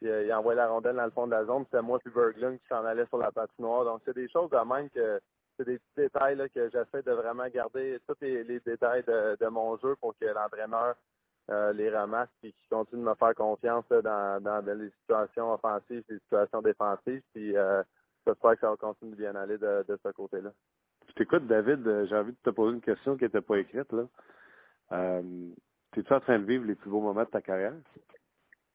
euh, 0.08 0.24
il 0.26 0.34
envoyé 0.34 0.58
la 0.58 0.68
rondelle 0.68 0.96
dans 0.96 1.06
le 1.06 1.12
fond 1.12 1.28
de 1.28 1.32
la 1.32 1.46
zone, 1.46 1.66
c'était 1.66 1.82
moi 1.82 2.00
puis 2.00 2.14
Berglund 2.14 2.60
qui 2.60 2.68
s'en 2.68 2.86
allait 2.86 3.06
sur 3.08 3.18
la 3.18 3.32
patinoire. 3.32 3.84
Donc 3.86 4.02
c'est 4.06 4.16
des 4.16 4.30
choses 4.30 4.50
de 4.50 4.58
même 4.58 4.90
que 4.90 5.20
c'est 5.58 5.66
des 5.66 5.78
petits 5.78 5.96
détails 5.98 6.38
là, 6.38 6.48
que 6.48 6.70
j'essaie 6.70 7.04
de 7.04 7.12
vraiment 7.12 7.48
garder 7.50 8.00
tous 8.08 8.16
les, 8.22 8.60
détails 8.62 9.04
de, 9.04 9.48
mon 9.48 9.78
jeu 9.78 9.96
pour 10.00 10.18
que 10.18 10.26
l'entraîneur 10.26 10.96
euh, 11.52 11.74
les 11.74 11.90
ramasse 11.90 12.30
et 12.44 12.52
qui 12.52 12.68
continuent 12.70 13.04
de 13.04 13.10
me 13.10 13.16
faire 13.16 13.36
confiance 13.36 13.86
dans, 13.90 14.64
les 14.66 14.90
situations 15.02 15.54
offensives 15.54 16.04
les 16.08 16.20
situations 16.20 16.62
défensives. 16.62 17.22
Puis 17.34 17.58
euh, 17.58 17.84
j'espère 18.26 18.54
que 18.54 18.60
ça 18.62 18.70
va 18.70 18.78
continuer 18.78 19.12
de 19.12 19.18
bien 19.18 19.36
aller 19.36 19.58
de, 19.58 20.00
ce 20.04 20.10
côté-là. 20.12 20.52
Je 21.08 21.14
t'écoute, 21.14 21.48
David. 21.48 22.06
J'ai 22.08 22.16
envie 22.16 22.32
de 22.32 22.38
te 22.44 22.52
poser 22.52 22.76
une 22.76 22.82
question 22.82 23.18
qui 23.18 23.24
n'était 23.24 23.42
pas 23.42 23.58
écrite. 23.58 23.92
là. 23.92 24.04
Euh, 24.92 25.50
Es-tu 25.98 26.14
en 26.14 26.20
train 26.20 26.40
de 26.40 26.46
vivre 26.46 26.66
les 26.66 26.76
plus 26.76 26.90
beaux 26.90 27.02
moments 27.02 27.24
de 27.24 27.30
ta 27.30 27.42
carrière? 27.42 27.74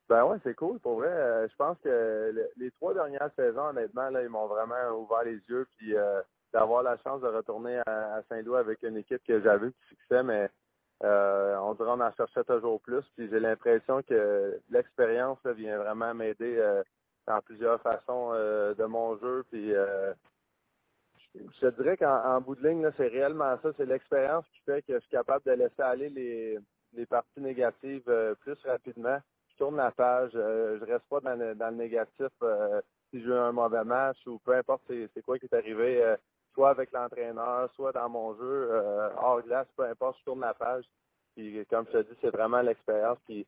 Ben 0.09 0.25
ouais, 0.27 0.39
c'est 0.45 0.55
cool. 0.55 0.79
Pour 0.81 0.99
vrai, 0.99 1.49
je 1.49 1.57
pense 1.57 1.79
que 1.83 2.35
les 2.57 2.71
trois 2.73 2.93
dernières 2.93 3.31
saisons, 3.37 3.69
honnêtement, 3.69 4.11
là, 4.11 4.23
ils 4.23 4.29
m'ont 4.29 4.47
vraiment 4.47 4.91
ouvert 4.99 5.25
les 5.25 5.41
yeux. 5.49 5.67
Puis 5.79 5.95
d'avoir 6.55 6.85
la 6.85 6.97
chance 6.99 7.21
de 7.21 7.27
retourner 7.27 7.81
à, 7.87 8.23
Saint-Louis 8.29 8.57
avec 8.57 8.83
une 8.85 8.97
équipe 8.97 9.23
que 9.27 9.43
j'avais 9.43 9.67
du 9.67 9.87
succès, 9.89 10.23
mais 10.23 10.49
euh, 11.03 11.57
on 11.59 11.75
dirait 11.75 11.89
qu'on 11.89 12.01
en 12.01 12.13
cherchait 12.13 12.45
toujours 12.45 12.81
plus. 12.81 13.03
Puis 13.17 13.29
j'ai 13.29 13.41
l'impression 13.41 14.03
que 14.03 14.61
l'expérience 14.71 15.45
vient 15.45 15.79
vraiment 15.79 16.15
m'aider 16.15 16.57
euh, 16.59 16.83
dans 17.27 17.41
plusieurs 17.41 17.81
façons 17.83 18.31
euh, 18.33 18.73
de 18.75 18.85
mon 18.85 19.19
jeu. 19.19 19.45
Puis 19.51 19.73
je 21.35 21.61
te 21.61 21.83
dirais 21.83 21.97
qu'en 21.97 22.41
bout 22.41 22.55
de 22.55 22.69
ligne, 22.69 22.89
c'est 22.97 23.09
réellement 23.09 23.59
ça. 23.61 23.71
C'est 23.77 23.87
l'expérience 23.87 24.47
qui 24.55 24.61
fait 24.61 24.83
que 24.83 24.95
je 24.95 25.01
suis 25.01 25.11
capable 25.11 25.45
de 25.45 25.53
laisser 25.53 25.83
aller 25.83 26.09
les 26.93 27.07
parties 27.07 27.41
négatives 27.41 28.09
plus 28.41 28.59
rapidement. 28.65 29.19
Je 29.55 29.59
tourne 29.59 29.77
la 29.77 29.91
page, 29.93 30.31
je 30.33 30.85
reste 30.85 31.05
pas 31.09 31.21
dans 31.21 31.39
le, 31.39 31.77
négatif 31.77 32.29
si 33.11 33.21
j'ai 33.21 33.27
eu 33.27 33.33
un 33.33 33.53
mauvais 33.53 33.85
match 33.85 34.19
ou 34.27 34.39
peu 34.39 34.55
importe 34.55 34.83
c'est 34.89 35.23
quoi 35.23 35.39
qui 35.39 35.47
est 35.47 35.55
arrivé 35.55 36.17
soit 36.55 36.71
avec 36.71 36.93
l'entraîneur, 36.93 37.71
soit 37.75 37.93
dans 37.93 38.09
mon 38.09 38.35
jeu, 38.37 38.69
euh, 38.71 39.09
hors 39.17 39.43
glace, 39.43 39.67
peu 39.77 39.85
importe, 39.85 40.19
je 40.21 40.25
tourne 40.25 40.41
la 40.41 40.55
page. 40.55 40.85
Puis 41.37 41.67
comme 41.67 41.85
je 41.87 41.99
te 41.99 42.03
dis, 42.03 42.19
c'est 42.23 42.31
vraiment 42.31 42.63
l'expérience 42.63 43.19
qui, 43.27 43.47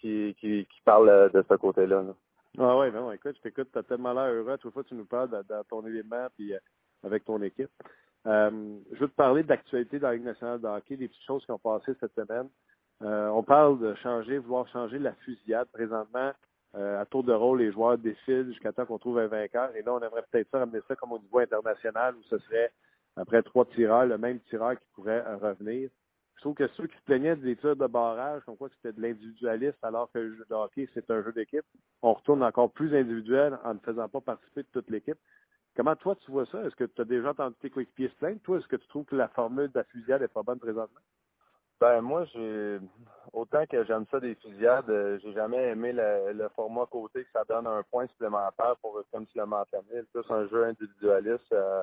qui, 0.00 0.36
qui, 0.38 0.66
parle 0.84 1.30
de 1.32 1.44
ce 1.48 1.54
côté-là. 1.54 2.04
Ah 2.58 2.78
oui, 2.78 2.90
ben 2.90 3.10
écoute, 3.12 3.36
je 3.36 3.42
t'écoute, 3.42 3.70
t'as 3.72 3.82
tellement 3.82 4.12
l'air 4.12 4.30
heureux. 4.32 4.58
Toute 4.58 4.74
fois, 4.74 4.84
tu 4.84 4.94
nous 4.94 5.06
parles 5.06 5.30
dans 5.30 5.64
ton 5.64 5.86
élément 5.86 6.26
puis 6.36 6.52
euh, 6.52 6.58
avec 7.02 7.24
ton 7.24 7.40
équipe. 7.42 7.70
Euh, 8.26 8.78
je 8.92 8.98
veux 8.98 9.08
te 9.08 9.14
parler 9.14 9.42
d'actualité 9.42 9.98
dans 9.98 10.08
la 10.08 10.14
Ligue 10.14 10.24
nationale 10.24 10.60
de 10.60 10.66
hockey, 10.66 10.96
des 10.96 11.08
petites 11.08 11.24
choses 11.24 11.44
qui 11.44 11.50
ont 11.50 11.58
passé 11.58 11.92
cette 11.98 12.14
semaine. 12.14 12.48
Euh, 13.02 13.28
on 13.28 13.42
parle 13.42 13.80
de 13.80 13.94
changer, 13.96 14.38
vouloir 14.38 14.68
changer 14.68 14.98
la 14.98 15.12
fusillade. 15.14 15.68
Présentement, 15.72 16.32
euh, 16.76 17.00
à 17.00 17.06
tour 17.06 17.24
de 17.24 17.32
rôle, 17.32 17.58
les 17.58 17.72
joueurs 17.72 17.98
défilent 17.98 18.46
jusqu'à 18.46 18.72
temps 18.72 18.86
qu'on 18.86 18.98
trouve 18.98 19.18
un 19.18 19.26
vainqueur. 19.26 19.74
Et 19.74 19.82
là, 19.82 19.94
on 19.94 20.00
aimerait 20.00 20.24
peut-être 20.30 20.48
ça 20.50 20.60
ramener 20.60 20.80
ça 20.86 20.94
comme 20.96 21.12
au 21.12 21.18
niveau 21.18 21.38
international 21.38 22.14
où 22.16 22.22
ce 22.24 22.38
serait, 22.38 22.72
après 23.16 23.42
trois 23.42 23.64
tireurs, 23.66 24.06
le 24.06 24.18
même 24.18 24.40
tireur 24.40 24.78
qui 24.78 24.86
pourrait 24.94 25.24
euh, 25.26 25.36
revenir. 25.36 25.90
Je 26.36 26.40
trouve 26.40 26.54
que 26.54 26.66
ceux 26.76 26.86
qui 26.86 26.96
se 26.96 27.02
plaignaient 27.02 27.36
des 27.36 27.56
tirs 27.56 27.76
de 27.76 27.86
barrage, 27.86 28.42
comme 28.44 28.56
quoi 28.56 28.68
c'était 28.70 28.92
de 28.92 29.00
l'individualisme 29.00 29.78
alors 29.82 30.10
que 30.10 30.18
le 30.18 30.34
jeu 30.34 30.44
de 30.48 30.54
hockey, 30.54 30.88
c'est 30.92 31.08
un 31.10 31.22
jeu 31.22 31.32
d'équipe, 31.32 31.64
on 32.02 32.14
retourne 32.14 32.42
encore 32.42 32.72
plus 32.72 32.96
individuel 32.96 33.58
en 33.64 33.74
ne 33.74 33.78
faisant 33.78 34.08
pas 34.08 34.20
participer 34.20 34.62
de 34.62 34.68
toute 34.72 34.90
l'équipe. 34.90 35.18
Comment 35.76 35.94
toi 35.94 36.16
tu 36.16 36.30
vois 36.32 36.46
ça? 36.46 36.64
Est-ce 36.64 36.74
que 36.74 36.84
tu 36.84 37.00
as 37.00 37.04
déjà 37.04 37.30
entendu 37.30 37.54
tes 37.60 37.70
coéquipiers 37.70 38.08
se 38.08 38.14
plaindre? 38.14 38.40
Toi, 38.42 38.58
est-ce 38.58 38.66
que 38.66 38.76
tu 38.76 38.88
trouves 38.88 39.04
que 39.04 39.14
la 39.14 39.28
formule 39.28 39.68
de 39.68 39.78
la 39.78 39.84
fusillade 39.84 40.22
est 40.22 40.28
pas 40.28 40.42
bonne 40.42 40.58
présentement? 40.58 41.00
Ben 41.82 42.00
moi, 42.00 42.24
j'ai 42.32 42.78
autant 43.32 43.66
que 43.66 43.82
j'aime 43.82 44.06
ça 44.08 44.20
des 44.20 44.36
fusillades, 44.36 44.88
euh, 44.88 45.18
j'ai 45.20 45.32
jamais 45.32 45.70
aimé 45.70 45.92
le, 45.92 46.32
le, 46.32 46.48
format 46.50 46.86
côté 46.86 47.24
que 47.24 47.30
ça 47.32 47.42
donne 47.42 47.66
un 47.66 47.82
point 47.90 48.06
supplémentaire 48.06 48.76
pour, 48.80 49.02
comme 49.10 49.26
tu 49.26 49.36
l'as 49.36 49.46
mentionné, 49.46 50.04
plus 50.12 50.22
un 50.30 50.46
jeu 50.46 50.64
individualiste. 50.66 51.52
Euh, 51.52 51.82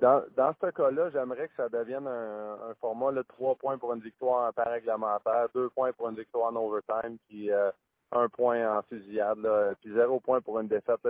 dans, 0.00 0.22
dans 0.38 0.54
ce 0.58 0.70
cas-là, 0.70 1.10
j'aimerais 1.10 1.48
que 1.48 1.54
ça 1.54 1.68
devienne 1.68 2.06
un, 2.06 2.72
format 2.80 3.12
de 3.12 3.20
trois 3.28 3.56
points 3.56 3.76
pour 3.76 3.92
une 3.92 4.00
victoire 4.00 4.48
en 4.48 4.52
temps 4.52 4.70
réglementaire, 4.70 5.48
deux 5.54 5.68
points 5.68 5.92
pour 5.92 6.08
une 6.08 6.16
victoire 6.16 6.50
en 6.50 6.56
overtime, 6.56 7.18
puis 7.28 7.52
euh, 7.52 7.70
un 8.12 8.30
point 8.30 8.78
en 8.78 8.80
fusillade, 8.84 9.46
puis 9.82 9.92
zéro 9.92 10.18
point 10.18 10.40
pour 10.40 10.58
une 10.60 10.68
défaite. 10.68 11.06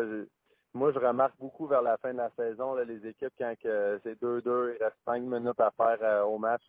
Moi, 0.75 0.91
je 0.91 0.99
remarque 0.99 1.39
beaucoup 1.39 1.69
vers 1.69 1.83
la 1.83 1.97
fin 1.99 2.13
de 2.13 2.19
la 2.19 2.31
saison, 2.31 2.75
les 2.75 3.07
équipes, 3.07 3.35
quand 3.39 3.55
c'est 3.63 4.21
2-2, 4.21 4.75
il 4.75 4.83
reste 4.83 4.97
cinq 5.05 5.23
minutes 5.23 5.61
à 5.61 5.71
faire 5.71 6.29
au 6.29 6.39
match. 6.39 6.65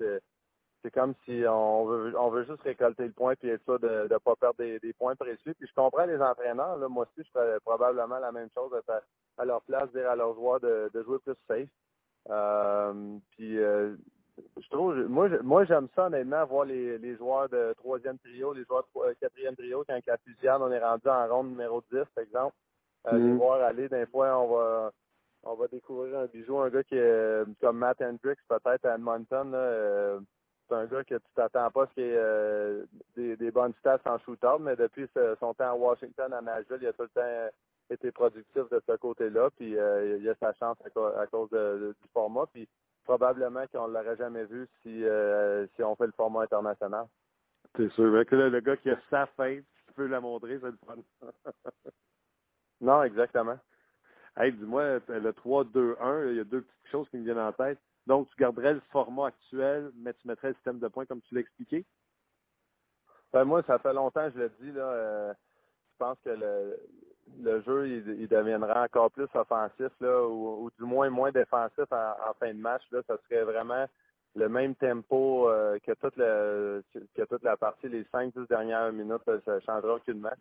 C'est 0.88 0.93
comme 0.93 1.15
si 1.25 1.43
on 1.45 1.85
veut, 1.85 2.17
on 2.17 2.29
veut 2.29 2.45
juste 2.45 2.61
récolter 2.61 3.03
le 3.03 3.11
point 3.11 3.35
puis 3.35 3.49
être 3.49 3.63
sûr 3.65 3.77
de 3.77 4.07
ne 4.09 4.17
pas 4.19 4.38
perdre 4.38 4.55
des, 4.57 4.79
des, 4.79 4.93
points 4.93 5.17
précieux. 5.17 5.53
Puis 5.53 5.67
je 5.67 5.73
comprends 5.75 6.05
les 6.05 6.21
entraîneurs. 6.21 6.77
Là, 6.77 6.88
moi 6.88 7.03
aussi, 7.03 7.27
je 7.27 7.31
ferais 7.33 7.59
probablement 7.59 8.19
la 8.19 8.31
même 8.31 8.47
chose 8.55 8.71
à, 8.88 9.01
à 9.38 9.43
leur 9.43 9.61
place, 9.63 9.91
dire 9.91 10.09
à 10.09 10.15
leurs 10.15 10.33
joueurs 10.35 10.61
de, 10.61 10.89
de 10.93 11.03
jouer 11.03 11.17
plus 11.19 11.35
safe. 11.45 11.67
Euh, 12.29 13.17
puis 13.31 13.59
euh, 13.59 13.97
je 14.61 14.69
trouve, 14.69 14.95
moi, 15.09 15.27
moi 15.43 15.65
j'aime 15.65 15.89
ça 15.93 16.05
honnêtement 16.05 16.45
voir 16.45 16.63
les, 16.63 16.97
les 16.99 17.17
joueurs 17.17 17.49
de 17.49 17.73
troisième 17.73 18.17
trio, 18.19 18.53
les 18.53 18.63
joueurs 18.63 18.88
de 18.95 19.13
quatrième 19.19 19.57
trio 19.57 19.83
quand 19.85 19.99
la 20.07 20.17
fusillade, 20.19 20.61
on 20.61 20.71
est 20.71 20.79
rendu 20.79 21.09
en 21.09 21.27
ronde 21.27 21.49
numéro 21.49 21.83
10, 21.91 21.99
par 22.15 22.23
exemple. 22.23 22.55
Euh, 23.07 23.17
Les 23.17 23.25
Mm-hmm. 23.25 23.35
voir 23.35 23.61
aller, 23.61 23.89
d'un 23.89 24.05
fois, 24.05 24.39
on 24.39 24.55
va 24.55 24.91
on 25.43 25.55
va 25.55 25.67
découvrir 25.67 26.17
un 26.17 26.25
bijou, 26.25 26.57
un 26.59 26.69
gars 26.69 26.83
qui 26.83 26.95
est 26.95 27.43
comme 27.61 27.77
Matt 27.77 28.01
Hendricks, 28.01 28.39
peut-être 28.49 28.85
à 28.85 28.95
Edmonton. 28.95 29.51
Là, 29.51 30.19
c'est 30.68 30.76
un 30.76 30.86
gars 30.86 31.03
que 31.03 31.15
tu 31.15 31.32
t'attends 31.36 31.70
pas 31.72 31.84
à 31.84 31.88
ce 31.88 31.93
qu'il 31.93 32.03
ait 32.03 32.15
euh, 32.18 32.86
des, 33.15 33.36
des 33.38 33.51
bonnes 33.51 33.74
stats 33.80 33.99
en 34.05 34.18
shootout, 34.20 34.59
mais 34.59 34.76
depuis 34.76 35.07
son 35.39 35.53
temps 35.53 35.72
à 35.72 35.76
Washington, 35.76 36.34
à 36.34 36.41
Nashville, 36.41 36.80
il 36.82 36.88
a 36.88 36.93
tout 36.93 37.03
le 37.03 37.09
temps 37.09 37.55
été 37.89 38.11
productif 38.11 38.70
de 38.70 38.82
ce 38.86 38.95
côté-là, 38.97 39.49
puis 39.55 39.78
euh, 39.78 40.18
il 40.20 40.30
a 40.30 40.36
sa 40.36 40.53
chance 40.53 40.78
à, 40.86 41.28
cause 41.28 41.49
de- 41.51 41.57
de- 41.57 41.95
du 42.01 42.07
format, 42.13 42.45
puis 42.51 42.68
probablement 43.05 43.65
qu'on 43.72 43.88
ne 43.88 43.93
l'aurait 43.93 44.18
jamais 44.18 44.43
vu 44.45 44.68
si, 44.82 45.05
euh, 45.05 45.65
si 45.76 45.84
on 45.84 45.95
fait 45.95 46.07
le 46.07 46.11
format 46.11 46.41
international. 46.43 47.05
C'est 47.78 47.89
sûr. 47.91 48.26
Que 48.26 48.36
là, 48.36 48.49
le 48.49 48.59
gars 48.59 48.76
qui 48.78 48.89
a 48.89 48.99
sa 49.09 49.26
fête, 49.28 49.63
tu 49.88 49.93
peux 49.93 50.07
la 50.07 50.20
montrer, 50.20 50.59
c'est 50.59 50.68
le 50.72 50.78
fun. 50.86 50.95
Non, 52.82 53.01
exactement. 53.03 53.57
hey, 54.38 54.51
dis-moi, 54.53 54.99
le 55.07 55.32
3-2-1, 55.32 56.30
il 56.30 56.36
y 56.38 56.39
a 56.39 56.43
deux 56.43 56.61
petites 56.61 56.91
choses 56.91 57.09
qui 57.09 57.18
me 57.18 57.24
viennent 57.24 57.39
en 57.39 57.51
tête. 57.51 57.80
Donc, 58.08 58.30
tu 58.30 58.36
garderais 58.38 58.74
le 58.74 58.82
format 58.91 59.28
actuel, 59.28 59.91
mais 59.97 60.14
tu 60.14 60.28
mettrais 60.28 60.49
le 60.49 60.53
système 60.55 60.80
de 60.80 60.88
points 60.88 61.05
comme 61.05 61.22
tu 61.22 61.36
l'as 61.36 61.41
expliqué? 61.41 61.86
Ben, 63.34 63.43
moi, 63.43 63.62
ça 63.68 63.78
fait 63.80 63.93
longtemps 63.93 64.30
je 64.34 64.39
le 64.39 64.51
dis, 64.62 64.72
là. 64.72 64.82
euh, 64.82 65.34
je 65.91 65.97
pense 65.97 66.18
que 66.24 66.30
le, 66.30 67.62
jeu, 67.64 67.89
il, 67.89 68.28
deviendra 68.30 68.84
encore 68.84 69.12
plus 69.12 69.28
offensif, 69.34 69.91
là, 69.99 70.26
ou, 70.26 70.70
du 70.80 70.86
moins 70.86 71.10
moins 71.10 71.32
défensif 71.32 71.84
en, 71.91 72.34
fin 72.39 72.53
de 72.53 72.60
match. 72.60 72.84
Là, 72.91 73.01
ça 73.08 73.18
serait 73.24 73.43
vraiment 73.43 73.86
le 74.36 74.47
même 74.47 74.76
tempo 74.76 75.49
euh, 75.49 75.78
que 75.80 75.91
toute 75.93 77.43
la 77.43 77.58
partie, 77.58 77.89
les 77.89 78.03
5-10 78.05 78.47
dernières 78.47 78.93
minutes, 78.93 79.26
là, 79.28 79.34
ça 79.43 79.60
changera 79.60 79.95
aucunement. 79.95 80.36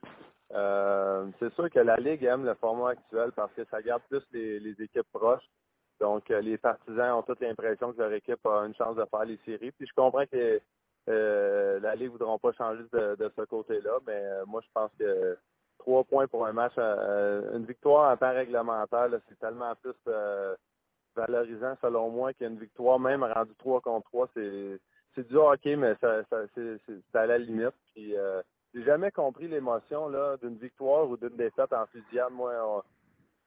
Euh, 0.53 1.27
c'est 1.41 1.53
sûr 1.55 1.69
que 1.69 1.81
la 1.81 1.97
Ligue 1.97 2.23
aime 2.23 2.45
le 2.45 2.55
format 2.55 2.91
actuel 2.91 3.33
parce 3.35 3.53
que 3.55 3.65
ça 3.65 3.83
garde 3.83 4.03
plus 4.09 4.23
les 4.33 4.77
équipes 4.81 5.11
proches. 5.13 5.49
Donc, 6.01 6.31
euh, 6.31 6.41
les 6.41 6.59
partisans 6.59 7.19
ont 7.19 7.23
toute 7.23 7.41
l'impression 7.41 7.93
que 7.93 7.99
leur 7.99 8.13
équipe 8.13 8.45
a 8.47 8.67
une 8.67 8.75
chance 8.75 8.97
de 8.97 9.05
faire 9.05 9.25
les 9.25 9.39
séries. 9.45 9.73
Puis 9.73 9.87
je 9.87 9.95
comprends 9.95 10.27
que 10.27 10.61
la 11.07 11.95
Ligue 11.95 12.07
ne 12.07 12.13
voudront 12.13 12.39
pas 12.39 12.53
changer 12.53 12.83
de, 12.93 13.17
de 13.17 13.33
ce 13.37 13.43
côté-là, 13.43 13.99
mais 14.07 14.17
euh, 14.17 14.45
moi, 14.47 14.61
je 14.63 14.69
pense 14.75 14.91
que 14.99 15.39
trois 15.79 16.05
points 16.05 16.27
pour 16.27 16.47
un 16.47 16.53
match, 16.53 16.75
euh, 16.79 17.57
une 17.57 17.65
victoire 17.65 18.13
en 18.13 18.17
temps 18.17 18.35
réglementaire, 18.35 19.09
c'est 19.29 19.39
tellement 19.39 19.75
plus 19.77 19.95
euh, 20.09 20.55
valorisant 21.15 21.77
selon 21.81 22.11
moi 22.11 22.33
qu'une 22.35 22.59
victoire, 22.59 22.99
même 22.99 23.23
rendue 23.23 23.55
3 23.59 23.81
contre 23.81 24.07
3, 24.11 24.29
c'est 24.35 25.29
du 25.29 25.37
hockey, 25.37 25.77
mais 25.77 25.95
ça, 26.01 26.23
c'est 26.55 26.79
à 27.15 27.27
la 27.27 27.39
limite. 27.39 27.75
Puis 27.95 28.15
j'ai 28.75 28.85
jamais 28.85 29.11
compris 29.11 29.49
l'émotion 29.49 30.11
d'une 30.43 30.59
victoire 30.59 31.09
ou 31.09 31.17
d'une 31.17 31.37
défaite 31.37 31.73
en 31.73 31.87
fusillade. 31.87 32.33
Moi, 32.33 32.53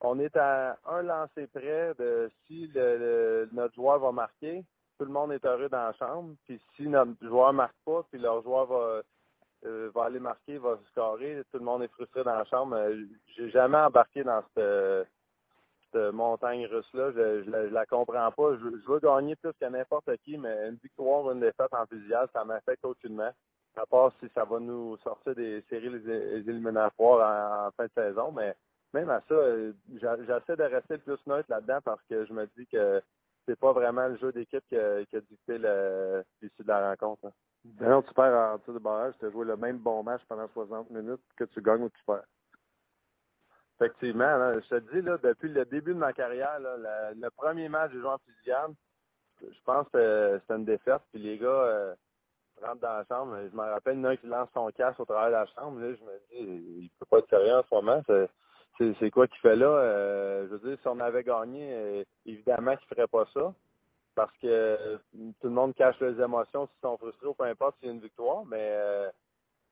on 0.01 0.19
est 0.19 0.35
à 0.37 0.77
un 0.85 1.01
lancer 1.01 1.47
près 1.47 1.93
de 1.97 2.31
si 2.47 2.67
le, 2.73 3.49
notre 3.51 3.75
joueur 3.75 3.99
va 3.99 4.11
marquer, 4.11 4.63
tout 4.97 5.05
le 5.05 5.11
monde 5.11 5.31
est 5.31 5.45
heureux 5.45 5.69
dans 5.69 5.87
la 5.87 5.93
chambre. 5.93 6.35
Puis 6.45 6.59
si 6.75 6.87
notre 6.87 7.13
joueur 7.21 7.53
marque 7.53 7.75
pas, 7.85 8.03
puis 8.11 8.19
leur 8.19 8.41
joueur 8.43 8.65
va 8.65 9.01
euh, 9.65 9.91
va 9.93 10.05
aller 10.05 10.19
marquer, 10.19 10.57
va 10.57 10.79
scorer, 10.91 11.43
tout 11.51 11.57
le 11.57 11.65
monde 11.65 11.83
est 11.83 11.89
frustré 11.89 12.23
dans 12.23 12.35
la 12.35 12.45
chambre. 12.45 12.75
Euh, 12.77 13.03
J'ai 13.35 13.49
jamais 13.49 13.77
embarqué 13.77 14.23
dans 14.23 14.41
cette, 14.55 15.07
montagne 16.13 16.65
russe-là. 16.67 17.11
Je, 17.11 17.43
je, 17.43 17.49
la, 17.49 17.67
je 17.67 17.73
la 17.73 17.85
comprends 17.85 18.31
pas. 18.31 18.55
Je, 18.57 18.87
veux 18.87 18.99
gagner 18.99 19.35
plus 19.35 19.51
que 19.59 19.65
n'importe 19.65 20.09
qui, 20.23 20.37
mais 20.37 20.69
une 20.69 20.77
victoire 20.81 21.25
ou 21.25 21.31
une 21.31 21.39
défaite 21.39 21.73
en 21.73 21.85
fusillade, 21.87 22.29
ça 22.31 22.45
m'affecte 22.45 22.85
aucunement. 22.85 23.31
À 23.75 23.85
part 23.85 24.11
si 24.19 24.29
ça 24.35 24.43
va 24.43 24.59
nous 24.59 24.97
sortir 24.97 25.33
des 25.35 25.63
séries 25.69 25.89
les 25.89 26.49
éliminatoires 26.49 27.63
en, 27.63 27.67
en 27.67 27.71
fin 27.71 27.85
de 27.85 27.91
saison, 27.95 28.31
mais 28.31 28.53
même 28.93 29.09
à 29.09 29.21
ça, 29.27 29.33
euh, 29.33 29.73
j'essaie 29.93 30.55
de 30.55 30.63
rester 30.63 30.97
plus 30.97 31.19
neutre 31.27 31.49
là-dedans 31.49 31.79
parce 31.83 32.01
que 32.09 32.25
je 32.25 32.33
me 32.33 32.45
dis 32.57 32.65
que 32.67 33.01
c'est 33.45 33.59
pas 33.59 33.71
vraiment 33.73 34.07
le 34.07 34.17
jeu 34.17 34.31
d'équipe 34.31 34.63
qui 34.67 34.77
a, 34.77 35.05
qui 35.05 35.15
a 35.17 35.21
dicté 35.21 35.57
l'issue 35.57 36.63
de 36.63 36.67
la 36.67 36.89
rencontre. 36.89 37.25
hein. 37.27 37.31
D'ailleurs, 37.63 38.03
tu 38.05 38.13
perds 38.13 38.33
en 38.53 38.59
tir 38.59 38.73
de 38.73 38.79
barrage, 38.79 39.13
tu 39.19 39.25
as 39.25 39.31
joué 39.31 39.45
le 39.45 39.57
même 39.57 39.77
bon 39.79 40.01
match 40.03 40.21
pendant 40.27 40.47
60 40.47 40.89
minutes 40.91 41.21
que 41.35 41.43
tu 41.45 41.61
gagnes 41.61 41.83
ou 41.83 41.89
tu 41.89 42.03
perds. 42.05 42.23
Effectivement, 43.81 44.37
là, 44.37 44.59
je 44.59 44.67
te 44.67 44.93
dis, 44.93 45.01
là, 45.01 45.17
depuis 45.17 45.49
le 45.49 45.65
début 45.65 45.93
de 45.93 45.99
ma 45.99 46.11
carrière, 46.13 46.59
là, 46.59 46.77
la- 46.77 47.13
le 47.13 47.29
premier 47.31 47.69
match 47.69 47.91
j'ai 47.93 47.99
joué 47.99 48.09
en 48.09 48.17
fusillade, 48.19 48.73
je 49.41 49.61
pense 49.65 49.87
que 49.89 50.37
c'était 50.41 50.55
une 50.55 50.65
défaite. 50.65 51.01
Puis 51.11 51.21
les 51.21 51.37
gars 51.37 51.47
euh, 51.47 51.95
rentrent 52.61 52.81
dans 52.81 52.93
la 52.97 53.05
chambre. 53.05 53.37
Je 53.49 53.55
me 53.55 53.61
rappelle, 53.61 53.97
il 53.97 54.01
y 54.01 54.05
en 54.05 54.09
a 54.09 54.11
un 54.11 54.15
qui 54.17 54.27
lance 54.27 54.49
son 54.53 54.67
casque 54.71 54.99
au 54.99 55.05
travers 55.05 55.27
de 55.27 55.31
la 55.31 55.45
chambre. 55.47 55.79
Là, 55.79 55.93
je 55.95 56.03
me 56.03 56.19
dis, 56.29 56.81
il 56.83 56.89
peut 56.99 57.05
pas 57.09 57.19
être 57.19 57.29
sérieux 57.29 57.55
en 57.55 57.63
ce 57.63 57.73
moment. 57.75 58.03
C'est, 58.79 59.11
quoi 59.11 59.27
qu'il 59.27 59.39
fait 59.39 59.57
là? 59.57 59.67
Euh, 59.67 60.47
je 60.47 60.55
veux 60.55 60.69
dire, 60.69 60.77
si 60.81 60.87
on 60.87 60.99
avait 61.01 61.23
gagné, 61.23 61.73
euh, 61.73 62.03
évidemment 62.25 62.77
qu'il 62.77 62.87
ferait 62.87 63.07
pas 63.07 63.27
ça. 63.33 63.53
Parce 64.15 64.31
que 64.37 64.47
euh, 64.47 64.97
tout 65.13 65.47
le 65.47 65.49
monde 65.49 65.75
cache 65.75 65.99
les 65.99 66.21
émotions 66.21 66.67
s'ils 66.67 66.81
sont 66.81 66.97
frustrés 66.97 67.27
ou 67.27 67.33
peu 67.33 67.43
importe 67.43 67.75
s'il 67.77 67.87
y 67.87 67.91
a 67.91 67.93
une 67.93 67.99
victoire. 67.99 68.45
Mais 68.45 68.69
euh, 68.71 69.09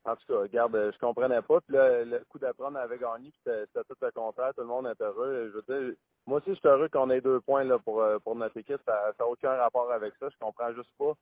en 0.03 0.16
tout 0.18 0.26
cas, 0.28 0.39
regarde, 0.39 0.91
je 0.93 0.99
comprenais 0.99 1.41
pas. 1.41 1.62
Puis 1.62 1.76
là, 1.76 2.03
le 2.03 2.20
coup 2.30 2.38
d'apprendre 2.38 2.78
avait 2.80 2.97
gagné, 2.97 3.32
puis 3.32 3.39
c'était 3.45 3.84
tout 3.88 3.95
le 4.01 4.12
contraire. 4.12 4.53
Tout 4.53 4.62
le 4.62 4.68
monde 4.68 4.88
est 4.88 5.01
heureux. 5.01 5.53
Je 5.53 5.58
veux 5.58 5.82
dire, 5.86 5.95
moi 6.26 6.39
aussi, 6.39 6.49
je 6.49 6.55
suis 6.55 6.68
heureux 6.68 6.89
qu'on 6.89 7.10
ait 7.10 7.22
deux 7.22 7.39
points 7.39 7.64
là, 7.64 7.80
pour, 7.80 8.36
notre 8.36 8.58
équipe. 8.58 8.82
Ça 8.86 9.14
n'a 9.18 9.26
aucun 9.26 9.55
rapport 9.55 9.89
avec 9.89 10.16
ça. 10.20 10.28
Je 10.30 10.38
comprends 10.38 10.74
juste 10.74 10.91
pas 10.97 11.14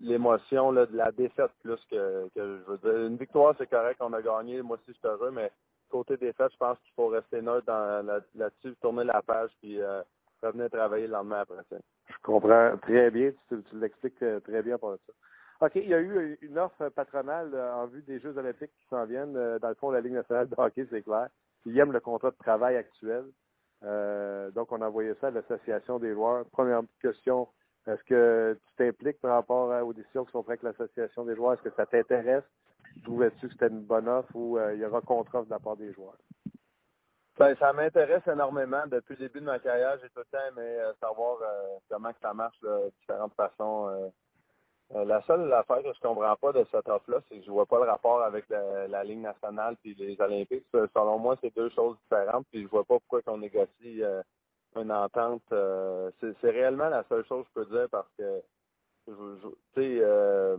l'émotion 0.00 0.72
de 0.72 0.88
la 0.92 1.12
défaite 1.12 1.52
plus 1.62 1.78
que 1.90 2.28
je 2.36 2.42
veux 2.42 2.78
dire. 2.78 3.06
Une 3.06 3.16
victoire, 3.16 3.54
c'est 3.58 3.70
correct, 3.70 3.98
on 4.00 4.12
a 4.12 4.22
gagné. 4.22 4.62
Moi 4.62 4.76
aussi, 4.76 4.86
je 4.88 4.92
suis 4.98 5.06
heureux, 5.06 5.30
mais 5.30 5.52
côté 5.94 6.16
défaite, 6.16 6.50
je 6.52 6.56
pense 6.56 6.76
qu'il 6.80 6.92
faut 6.96 7.06
rester 7.06 7.40
neutre 7.40 7.70
là-dessus, 8.34 8.74
tourner 8.82 9.04
la 9.04 9.22
page, 9.22 9.50
puis 9.60 9.80
euh, 9.80 10.02
revenir 10.42 10.68
travailler 10.68 11.06
le 11.06 11.12
lendemain 11.12 11.42
après 11.42 11.62
ça. 11.70 11.76
Je 12.08 12.14
comprends 12.20 12.76
très 12.78 13.12
bien, 13.12 13.30
tu, 13.48 13.62
l'expliques 13.74 14.20
euh, 14.22 14.40
très 14.40 14.60
bien 14.62 14.76
par 14.76 14.96
ça. 15.06 15.12
OK, 15.60 15.76
il 15.76 15.88
y 15.88 15.94
a 15.94 16.00
eu 16.00 16.36
une 16.42 16.58
offre 16.58 16.88
patronale 16.88 17.52
euh, 17.54 17.74
en 17.74 17.86
vue 17.86 18.02
des 18.02 18.18
Jeux 18.18 18.36
olympiques 18.36 18.72
qui 18.80 18.88
s'en 18.90 19.04
viennent. 19.04 19.36
Euh, 19.36 19.60
Dans 19.60 19.68
le 19.68 19.76
fond, 19.76 19.92
la 19.92 20.00
Ligue 20.00 20.14
nationale 20.14 20.48
de 20.48 20.54
hockey, 20.58 20.84
c'est 20.90 21.02
clair. 21.02 21.28
Ils 21.64 21.78
aiment 21.78 21.92
le 21.92 22.00
contrat 22.00 22.32
de 22.32 22.36
travail 22.36 22.76
actuel. 22.76 23.24
Euh, 23.84 24.50
donc, 24.50 24.72
on 24.72 24.82
a 24.82 24.88
envoyé 24.88 25.14
ça 25.20 25.28
à 25.28 25.30
l'Association 25.30 26.00
des 26.00 26.12
joueurs. 26.12 26.44
Première 26.46 26.82
question, 27.00 27.46
est-ce 27.86 28.02
que 28.02 28.58
tu 28.66 28.74
t'impliques 28.76 29.20
par 29.20 29.34
rapport 29.36 29.70
aux 29.86 29.92
décisions 29.92 30.24
qui 30.24 30.32
sont 30.32 30.42
prises 30.42 30.58
avec 30.64 30.76
l'Association 30.76 31.24
des 31.24 31.36
joueurs? 31.36 31.52
Est-ce 31.52 31.62
que 31.62 31.76
ça 31.76 31.86
t'intéresse? 31.86 32.44
Trouvais-tu 33.02 33.46
que 33.48 33.52
c'était 33.52 33.68
une 33.68 33.84
bonne 33.84 34.08
offre 34.08 34.34
ou 34.34 34.58
euh, 34.58 34.74
il 34.74 34.80
y 34.80 34.84
aura 34.84 35.00
contre-offre 35.00 35.46
de 35.46 35.50
la 35.50 35.58
part 35.58 35.76
des 35.76 35.92
joueurs? 35.92 36.16
Ben, 37.38 37.54
ça 37.56 37.72
m'intéresse 37.72 38.26
énormément. 38.26 38.86
Depuis 38.86 39.16
le 39.16 39.26
début 39.26 39.40
de 39.40 39.46
ma 39.46 39.58
carrière, 39.58 39.98
j'ai 40.00 40.08
tout 40.10 40.20
le 40.20 40.24
temps 40.24 40.46
aimé 40.48 40.62
euh, 40.62 40.92
savoir 41.00 41.38
euh, 41.42 41.78
comment 41.90 42.10
ça 42.22 42.32
marche 42.32 42.58
de 42.60 42.90
différentes 43.00 43.34
façons. 43.34 44.12
la 44.94 45.20
seule 45.22 45.52
affaire 45.52 45.82
que 45.82 45.92
je 45.92 46.00
comprends 46.00 46.36
pas 46.36 46.52
de 46.52 46.64
cette 46.70 46.88
offre-là, 46.88 47.18
c'est 47.28 47.38
que 47.38 47.44
je 47.44 47.50
vois 47.50 47.66
pas 47.66 47.78
le 47.78 47.90
rapport 47.90 48.22
avec 48.22 48.48
la, 48.48 49.02
Ligue 49.02 49.20
nationale 49.20 49.76
puis 49.82 49.94
les 49.94 50.20
Olympiques. 50.20 50.66
Selon 50.72 51.18
moi, 51.18 51.36
c'est 51.40 51.54
deux 51.56 51.70
choses 51.70 51.96
différentes, 52.02 52.46
puis 52.52 52.62
je 52.62 52.68
vois 52.68 52.84
pas 52.84 52.98
pourquoi 53.00 53.22
qu'on 53.22 53.38
négocie 53.38 54.02
une 54.76 54.92
entente. 54.92 55.42
c'est 55.50 56.50
réellement 56.50 56.88
la 56.88 57.04
seule 57.08 57.26
chose 57.26 57.44
que 57.54 57.64
je 57.64 57.66
peux 57.66 57.76
dire 57.76 57.88
parce 57.90 58.08
que 58.16 58.42
je- 59.08 59.38
je- 59.76 60.58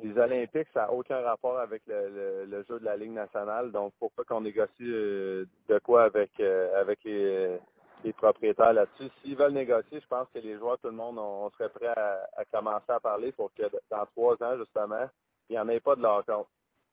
les 0.00 0.16
Olympiques, 0.18 0.68
ça 0.72 0.82
n'a 0.82 0.92
aucun 0.92 1.20
rapport 1.20 1.58
avec 1.58 1.82
le, 1.86 2.46
le- 2.48 2.64
jeu 2.64 2.78
de 2.80 2.84
la 2.84 2.96
Ligue 2.96 3.12
nationale. 3.12 3.70
Donc, 3.72 3.92
pourquoi 3.98 4.24
qu'on 4.24 4.40
négocie 4.40 4.72
euh, 4.80 5.44
de 5.68 5.78
quoi 5.80 6.04
avec 6.04 6.30
euh, 6.40 7.58
les, 8.04 8.12
propriétaires 8.14 8.72
là-dessus. 8.72 9.10
S'ils 9.22 9.36
veulent 9.36 9.52
négocier, 9.52 10.00
je 10.00 10.06
pense 10.06 10.28
que 10.34 10.38
les 10.38 10.56
joueurs, 10.56 10.78
tout 10.78 10.88
le 10.88 10.94
monde, 10.94 11.18
on, 11.18 11.50
serait 11.50 11.68
prêt 11.68 11.88
à, 11.88 12.44
commencer 12.50 12.90
à 12.90 13.00
parler 13.00 13.32
pour 13.32 13.52
que 13.54 13.64
dans 13.90 14.06
trois 14.06 14.42
ans, 14.42 14.56
justement, 14.58 15.08
il 15.48 15.52
n'y 15.52 15.58
en 15.58 15.68
ait 15.68 15.80
pas 15.80 15.94
de 15.94 16.02
leur 16.02 16.24
compte. 16.24 16.48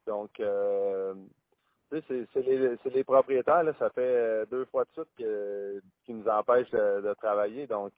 Donc, 0.06 0.40
euh, 0.40 1.14
c'est 1.92 2.92
les, 2.94 3.04
propriétaires, 3.04 3.64
là, 3.64 3.74
ça 3.80 3.90
fait 3.92 4.46
deux 4.52 4.66
fois 4.66 4.84
de 4.84 4.90
suite 4.92 5.10
que, 5.18 5.82
qui 6.06 6.14
nous 6.14 6.28
empêchent 6.28 6.70
de, 6.72 7.02
de 7.02 7.14
travailler. 7.16 7.66
Donc, 7.66 7.94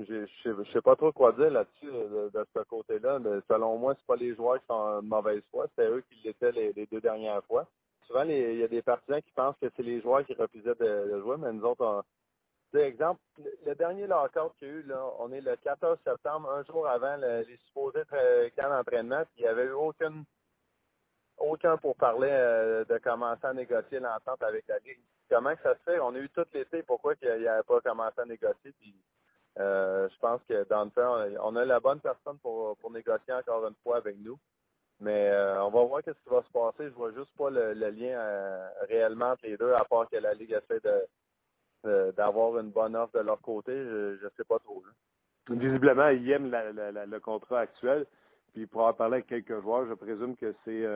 je 0.00 0.50
ne 0.50 0.64
sais 0.72 0.80
pas 0.80 0.96
trop 0.96 1.12
quoi 1.12 1.32
dire 1.32 1.50
là-dessus, 1.50 1.86
de, 1.86 2.30
de, 2.32 2.46
ce 2.54 2.60
côté-là. 2.64 3.18
Selon 3.48 3.78
moi, 3.78 3.94
c'est 3.96 4.06
pas 4.06 4.16
les 4.16 4.34
joueurs 4.34 4.58
qui 4.60 4.66
sont 4.66 4.74
en 4.74 5.02
mauvaise 5.02 5.42
foi, 5.50 5.66
c'était 5.68 5.88
eux 5.88 6.02
qui 6.08 6.20
l'étaient 6.24 6.52
les, 6.52 6.86
deux 6.86 7.00
dernières 7.00 7.44
fois. 7.44 7.66
Souvent, 8.06 8.24
il 8.24 8.58
y 8.58 8.62
a 8.62 8.68
des 8.68 8.82
partisans 8.82 9.22
qui 9.22 9.32
pensent 9.32 9.56
que 9.60 9.70
c'est 9.76 9.82
les 9.82 10.00
joueurs 10.00 10.26
qui 10.26 10.34
refusaient 10.34 10.74
de, 10.74 11.20
jouer, 11.20 11.36
mais 11.38 11.52
nous 11.52 11.64
autres, 11.64 11.84
on, 11.84 12.78
exemple, 12.78 13.20
le 13.64 13.74
dernier 13.74 14.06
lockout 14.06 14.52
qu'il 14.58 14.68
y 14.68 14.70
a 14.70 14.74
eu, 14.74 14.82
là, 14.82 15.00
on 15.20 15.32
est 15.32 15.40
le 15.40 15.56
14 15.56 15.98
septembre, 16.04 16.50
un 16.50 16.64
jour 16.64 16.86
avant 16.88 17.16
les 17.16 17.56
supposés 17.68 18.02
camps 18.56 18.68
d'entraînement, 18.68 19.22
il 19.36 19.42
n'y 19.42 19.48
avait 19.48 19.64
eu 19.64 19.72
aucune 19.72 20.24
aucun 21.38 21.76
pour 21.76 21.96
parler 21.96 22.30
euh, 22.30 22.84
de 22.84 22.98
commencer 22.98 23.44
à 23.44 23.52
négocier 23.52 23.98
l'entente 23.98 24.42
avec 24.42 24.66
la 24.68 24.78
Ligue. 24.78 25.00
Comment 25.28 25.54
que 25.56 25.62
ça 25.62 25.74
se 25.74 25.82
fait? 25.82 25.98
On 25.98 26.14
a 26.14 26.18
eu 26.18 26.28
tout 26.28 26.44
l'été, 26.52 26.82
pourquoi 26.82 27.14
il 27.20 27.28
n'avait 27.28 27.62
pas 27.62 27.80
commencé 27.80 28.20
à 28.20 28.24
négocier? 28.24 28.72
Puis, 28.78 28.94
euh, 29.58 30.08
je 30.08 30.18
pense 30.18 30.40
que 30.48 30.66
dans 30.68 30.84
le 30.84 30.90
fait, 30.90 31.36
on 31.42 31.56
a 31.56 31.64
la 31.64 31.80
bonne 31.80 32.00
personne 32.00 32.38
pour, 32.38 32.76
pour 32.78 32.90
négocier 32.90 33.32
encore 33.34 33.66
une 33.66 33.74
fois 33.82 33.98
avec 33.98 34.16
nous. 34.18 34.38
Mais 35.00 35.28
euh, 35.28 35.62
on 35.64 35.70
va 35.70 35.84
voir 35.84 36.02
ce 36.04 36.10
qui 36.10 36.28
va 36.28 36.42
se 36.42 36.50
passer. 36.50 36.90
Je 36.90 36.94
vois 36.94 37.12
juste 37.12 37.30
pas 37.36 37.50
le, 37.50 37.72
lien 37.72 38.18
réellement 38.88 39.32
entre 39.32 39.46
les 39.46 39.56
deux, 39.56 39.72
à 39.72 39.84
part 39.84 40.08
que 40.08 40.16
la 40.16 40.34
Ligue 40.34 40.52
essaie 40.52 40.80
de, 40.80 42.10
d'avoir 42.12 42.58
une 42.58 42.70
bonne 42.70 42.96
offre 42.96 43.18
de 43.18 43.24
leur 43.24 43.40
côté. 43.40 43.72
Je 43.72 44.24
ne 44.24 44.30
sais 44.36 44.44
pas 44.44 44.58
trop. 44.58 44.82
Visiblement, 45.50 46.08
ils 46.08 46.30
aiment 46.30 46.50
le 46.50 47.18
contrat 47.18 47.60
actuel. 47.60 48.06
Puis 48.52 48.66
pour 48.66 48.82
avoir 48.82 48.96
parlé 48.96 49.14
avec 49.14 49.26
quelques 49.26 49.60
joueurs, 49.62 49.86
je 49.88 49.94
présume 49.94 50.36
que 50.36 50.54
c'est 50.64 50.86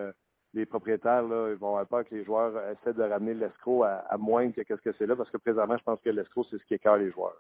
les 0.55 0.67
propriétaires 0.67 1.23
là, 1.23 1.51
ils 1.51 1.59
vont 1.59 1.77
avoir 1.77 1.87
peur 1.87 2.05
que 2.05 2.15
les 2.15 2.25
joueurs 2.25 2.53
essaient 2.71 2.95
de 2.95 3.03
ramener 3.03 3.35
l'escroc 3.35 3.85
à, 3.85 4.17
moins 4.17 4.51
que 4.51 4.63
qu'est-ce 4.63 4.81
que 4.81 4.93
c'est 4.99 5.07
là, 5.07 5.15
parce 5.15 5.31
que 5.31 5.37
présentement, 5.37 5.77
je 5.77 5.85
pense 5.85 6.01
que 6.01 6.11
l'escroc, 6.11 6.47
c'est 6.51 6.59
ce 6.59 6.65
qui 6.65 6.75
écœure 6.75 6.97
les 6.97 7.11
joueurs. 7.11 7.37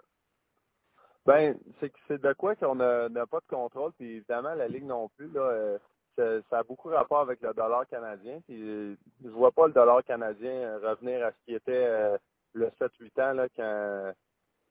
Ben, 1.28 1.58
c'est 1.78 1.92
c'est 2.08 2.22
de 2.22 2.32
quoi 2.32 2.56
qu'on 2.56 2.76
n'a 2.76 3.26
pas 3.26 3.40
de 3.40 3.54
contrôle, 3.54 3.92
puis 3.98 4.16
évidemment, 4.16 4.54
la 4.54 4.66
Ligue 4.66 4.86
non 4.86 5.10
plus, 5.10 5.30
là, 5.30 5.42
euh, 6.18 6.40
ça, 6.48 6.60
a 6.60 6.62
beaucoup 6.62 6.88
rapport 6.88 7.20
avec 7.20 7.42
le 7.42 7.52
dollar 7.52 7.86
canadien. 7.86 8.40
Puis 8.46 8.58
euh, 8.62 8.96
je 9.22 9.28
vois 9.28 9.52
pas 9.52 9.66
le 9.66 9.74
dollar 9.74 10.02
canadien 10.04 10.78
revenir 10.78 11.26
à 11.26 11.32
ce 11.32 11.36
qui 11.44 11.54
était 11.54 11.84
euh, 11.84 12.16
le 12.54 12.70
7-8 12.80 13.20
ans 13.22 13.32
là, 13.34 13.46
quand, 13.54 14.12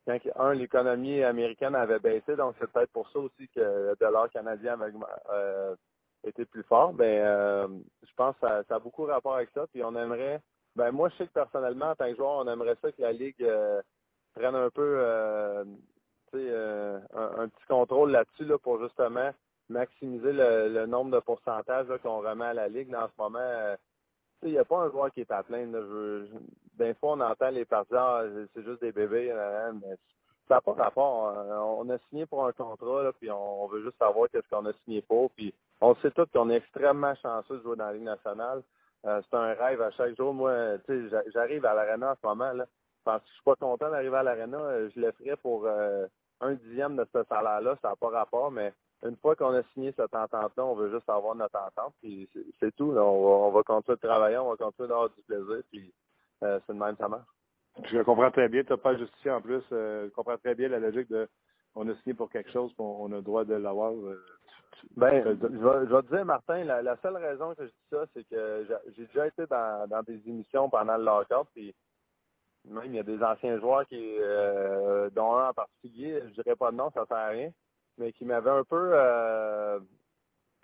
quand 0.08 0.18
un, 0.36 0.55
l'économie 0.55 1.24
américaine 1.24 1.76
avait 1.76 1.99
baissé, 1.99 2.36
donc 2.36 2.55
c'est 2.60 2.72
peut-être 2.72 2.91
pour 2.91 3.08
ça 3.12 3.20
aussi 3.20 3.47
que 3.49 3.60
le 3.60 3.95
dollar 3.99 4.28
canadien 4.32 4.82
avait 4.82 4.93
était 6.24 6.45
plus 6.45 6.64
fort, 6.64 6.91
ben 6.91 7.22
euh, 7.24 7.68
je 8.01 8.14
pense 8.16 8.34
que 8.41 8.47
ça, 8.47 8.64
a 8.68 8.80
beaucoup 8.80 9.03
rapport 9.03 9.36
avec 9.36 9.51
ça. 9.53 9.68
Puis 9.68 9.84
on 9.84 9.95
aimerait, 9.95 10.41
ben 10.76 10.89
moi 10.89 11.10
je 11.10 11.18
sais 11.18 11.28
que 11.28 11.34
personnellement 11.34 11.91
en 11.91 11.95
tant 11.95 12.10
que 12.10 12.16
joueur, 12.16 12.43
on 12.43 12.51
aimerait 12.51 12.78
ça 12.82 12.91
que 12.91 13.01
la 13.03 13.12
ligue 13.12 13.43
euh, 13.43 13.80
prenne 14.34 14.55
un 14.55 14.72
peu, 14.72 14.97
euh, 16.36 16.99
euh 17.15 17.43
un, 17.43 17.47
petit 17.47 17.65
contrôle 17.67 18.11
là-dessus 18.11 18.45
là 18.45 18.57
pour 18.57 18.82
justement 18.82 19.32
maximiser 19.69 20.32
le, 20.34 20.86
nombre 20.86 21.11
de 21.11 21.19
pourcentages 21.19 21.88
qu'on 22.01 22.19
remet 22.19 22.45
à 22.45 22.53
la 22.53 22.67
ligue. 22.67 22.93
en 22.95 23.07
ce 23.07 23.21
moment, 23.21 23.75
il 24.43 24.51
n'y 24.51 24.57
a 24.57 24.65
pas 24.65 24.78
un 24.78 24.91
joueur 24.91 25.11
qui 25.11 25.21
est 25.21 25.32
à 25.32 25.43
plein. 25.43 25.67
D'un 25.67 26.93
fois, 26.95 27.13
on 27.13 27.21
entend 27.21 27.49
les 27.49 27.65
partisans, 27.65 27.99
ah, 28.01 28.45
c'est 28.53 28.63
juste 28.63 28.82
des 28.82 28.93
bébés, 28.93 29.34
mais 29.82 29.95
ça 30.47 30.55
n'a 30.55 30.61
pas 30.61 30.73
rapport. 30.73 31.36
On 31.80 31.89
a 31.89 31.97
signé 32.09 32.25
pour 32.25 32.45
un 32.45 32.53
contrat, 32.53 33.03
là, 33.03 33.11
puis 33.11 33.30
on 33.30 33.67
veut 33.67 33.84
juste 33.84 33.97
savoir 33.97 34.30
qu'est-ce 34.30 34.47
qu'on 34.49 34.65
a 34.67 34.73
signé 34.86 35.01
pour. 35.01 35.32
Puis 35.32 35.53
on 35.82 35.95
sait 35.95 36.11
tous 36.11 36.28
qu'on 36.34 36.49
est 36.49 36.57
extrêmement 36.57 37.15
chanceux 37.15 37.57
de 37.57 37.63
jouer 37.63 37.75
dans 37.75 37.88
la 37.88 37.93
Ligue 37.93 38.03
nationale. 38.03 38.63
Euh, 39.05 39.21
c'est 39.30 39.38
un 39.38 39.53
rêve 39.53 39.82
à 39.82 39.91
chaque 39.91 40.17
jour. 40.17 40.34
Moi, 40.34 40.78
j'arrive 41.34 41.65
à 41.65 41.73
l'arena 41.73 42.11
en 42.11 42.15
ce 42.15 42.28
moment. 42.28 42.51
Là. 42.53 42.65
Parce 43.08 43.24
que 43.24 43.30
je 43.30 43.34
suis 43.36 43.43
pas 43.43 43.55
content 43.55 43.89
d'arriver 43.89 44.18
à 44.18 44.24
l'arena. 44.24 44.58
Euh, 44.58 44.89
je 44.93 44.99
le 44.99 45.12
ferais 45.14 45.38
pour 45.38 45.66
euh, 45.66 46.05
un 46.41 46.55
dixième 46.55 46.97
de 46.97 47.08
ce 47.14 47.24
salaire-là. 47.24 47.78
Ça 47.82 47.89
n'a 47.89 47.95
pas 47.95 48.10
rapport, 48.10 48.51
mais 48.51 48.74
une 49.03 49.16
fois 49.16 49.34
qu'on 49.34 49.53
a 49.53 49.64
signé 49.74 49.93
cette 49.95 50.14
entente-là, 50.14 50.66
on 50.66 50.76
veut 50.76 50.91
juste 50.91 51.10
avoir 51.10 51.34
notre 51.34 51.58
entente. 51.58 51.93
Puis 52.01 52.30
c'est 52.60 52.76
tout. 52.76 52.91
On, 52.97 53.49
va, 53.51 53.64
continuer 53.64 53.95
de 53.95 54.08
travailler, 54.08 54.38
on 54.38 54.49
va 54.49 54.58
continuer 54.58 54.89
d'avoir 54.89 55.10
du 55.10 55.22
plaisir. 55.24 55.64
Puis 55.72 55.93
c'est 56.41 56.68
de 56.68 56.74
même 56.74 56.97
ça 56.97 57.08
marche. 57.08 57.28
Je 57.86 58.01
comprends 58.01 58.30
très 58.30 58.49
bien. 58.49 58.64
Tu 58.64 58.72
n'as 58.72 58.78
pas 58.78 58.97
justifié 58.97 59.32
en 59.32 59.39
plus. 59.39 59.64
je 59.72 60.10
comprends 60.10 60.38
très 60.38 60.55
bien 60.55 60.68
la 60.68 60.80
logique 60.80 61.10
de 61.10 61.30
on 61.76 61.88
a 61.88 61.95
signé 61.97 62.14
pour 62.14 62.30
quelque 62.30 62.51
chose, 62.51 62.74
on 62.80 63.12
a 63.12 63.18
le 63.18 63.22
droit 63.22 63.45
de 63.45 63.53
l'avoir. 63.53 63.93
Ben, 64.95 65.24
je 65.24 65.30
vais, 65.30 66.01
te 66.01 66.16
dire, 66.16 66.26
Martin, 66.26 66.64
la, 66.64 66.97
seule 67.01 67.18
raison 67.18 67.53
que 67.55 67.64
je 67.64 67.70
dis 67.70 67.88
ça, 67.91 68.05
c'est 68.14 68.28
que 68.28 68.68
j'ai 68.95 69.05
déjà 69.05 69.28
été 69.28 69.45
dans, 69.45 70.03
des 70.05 70.22
émissions 70.28 70.70
pendant 70.70 70.97
le 70.97 71.03
lockout, 71.03 71.47
puis 71.53 71.74
même 72.70 72.86
il 72.86 72.95
y 72.95 72.99
a 72.99 73.03
des 73.03 73.22
anciens 73.24 73.59
joueurs 73.59 73.86
qui, 73.88 74.18
euh, 74.20 75.09
dont 75.11 75.36
un 75.36 75.49
en 75.49 75.53
particulier, 75.53 76.22
je 76.28 76.41
dirais 76.41 76.55
pas 76.55 76.72
de 76.72 76.78
nom, 76.78 76.91
ça 76.91 77.05
sert 77.05 77.18
à 77.18 77.28
rien, 77.28 77.51
mais 77.97 78.11
qui 78.13 78.26
m'avaient 78.26 78.49
un 78.49 78.63
peu 78.63 78.91
euh, 78.93 79.80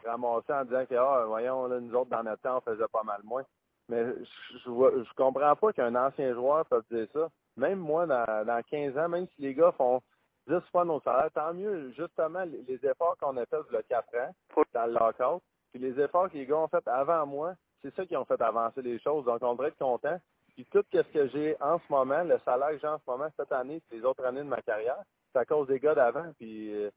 ramassé 0.05 0.53
en 0.53 0.65
disant 0.65 0.85
que, 0.85 0.95
ah, 0.95 1.23
voyons, 1.27 1.67
là, 1.67 1.79
nous 1.79 1.95
autres, 1.95 2.09
dans 2.09 2.23
notre 2.23 2.41
temps, 2.41 2.57
on 2.57 2.61
faisait 2.61 2.87
pas 2.91 3.03
mal 3.03 3.21
moins. 3.23 3.43
Mais 3.89 4.05
je, 4.05 4.59
je, 4.59 5.03
je 5.03 5.13
comprends 5.15 5.55
pas 5.55 5.73
qu'un 5.73 5.95
ancien 5.95 6.33
joueur 6.33 6.65
peut 6.65 6.83
dire 6.89 7.07
ça. 7.13 7.29
Même 7.57 7.79
moi, 7.79 8.05
dans, 8.05 8.45
dans 8.45 8.61
15 8.69 8.97
ans, 8.97 9.09
même 9.09 9.27
si 9.35 9.41
les 9.41 9.53
gars 9.53 9.73
font 9.73 10.01
10 10.47 10.59
fois 10.71 10.85
nos 10.85 10.99
salaires. 11.01 11.31
Tant 11.33 11.53
mieux, 11.53 11.91
justement, 11.91 12.43
les, 12.43 12.79
efforts 12.85 13.17
qu'on 13.19 13.37
a 13.37 13.45
fait 13.45 13.55
a 13.55 13.83
4 13.83 14.17
ans 14.17 14.63
dans 14.73 14.85
le 14.85 14.93
lockout, 14.93 15.41
puis 15.71 15.81
les 15.81 15.99
efforts 15.99 16.29
que 16.29 16.37
les 16.37 16.45
gars 16.45 16.57
ont 16.57 16.67
fait 16.67 16.87
avant 16.87 17.25
moi, 17.25 17.53
c'est 17.81 17.93
ça 17.95 18.05
qui 18.05 18.15
ont 18.15 18.25
fait 18.25 18.41
avancer 18.41 18.81
les 18.81 18.99
choses. 18.99 19.25
Donc, 19.25 19.39
on 19.41 19.53
devrait 19.53 19.69
être 19.69 19.77
content. 19.77 20.19
Puis 20.55 20.65
tout 20.71 20.83
ce 20.91 21.01
que 21.01 21.27
j'ai 21.29 21.55
en 21.61 21.79
ce 21.79 21.83
moment, 21.89 22.23
le 22.23 22.39
salaire 22.45 22.69
que 22.71 22.79
j'ai 22.79 22.87
en 22.87 22.99
ce 22.99 23.03
moment 23.09 23.27
cette 23.37 23.51
année, 23.51 23.81
et 23.91 23.95
les 23.95 24.03
autres 24.03 24.23
années 24.23 24.43
de 24.43 24.47
ma 24.47 24.61
carrière, 24.61 25.01
c'est 25.31 25.39
à 25.39 25.45
cause 25.45 25.67
des 25.67 25.79
gars 25.79 25.95
d'avant. 25.95 26.31
Puis, 26.37 26.73
euh, 26.73 26.89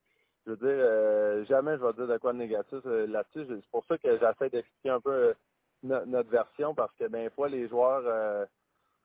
je 0.44 0.50
veux 0.50 0.56
dire, 0.56 0.68
euh, 0.68 1.44
jamais 1.46 1.76
je 1.78 1.84
vais 1.84 1.92
dire 1.94 2.06
de 2.06 2.18
quoi 2.18 2.32
de 2.32 2.38
négatif 2.38 2.80
euh, 2.86 3.06
là-dessus. 3.06 3.46
C'est 3.48 3.70
pour 3.70 3.84
ça 3.86 3.96
que 3.98 4.18
j'essaie 4.18 4.50
d'expliquer 4.50 4.90
un 4.90 5.00
peu 5.00 5.34
notre 5.82 6.30
version, 6.30 6.74
parce 6.74 6.92
que 6.96 7.04
des 7.04 7.30
fois, 7.30 7.48
les 7.48 7.68
joueurs, 7.68 8.46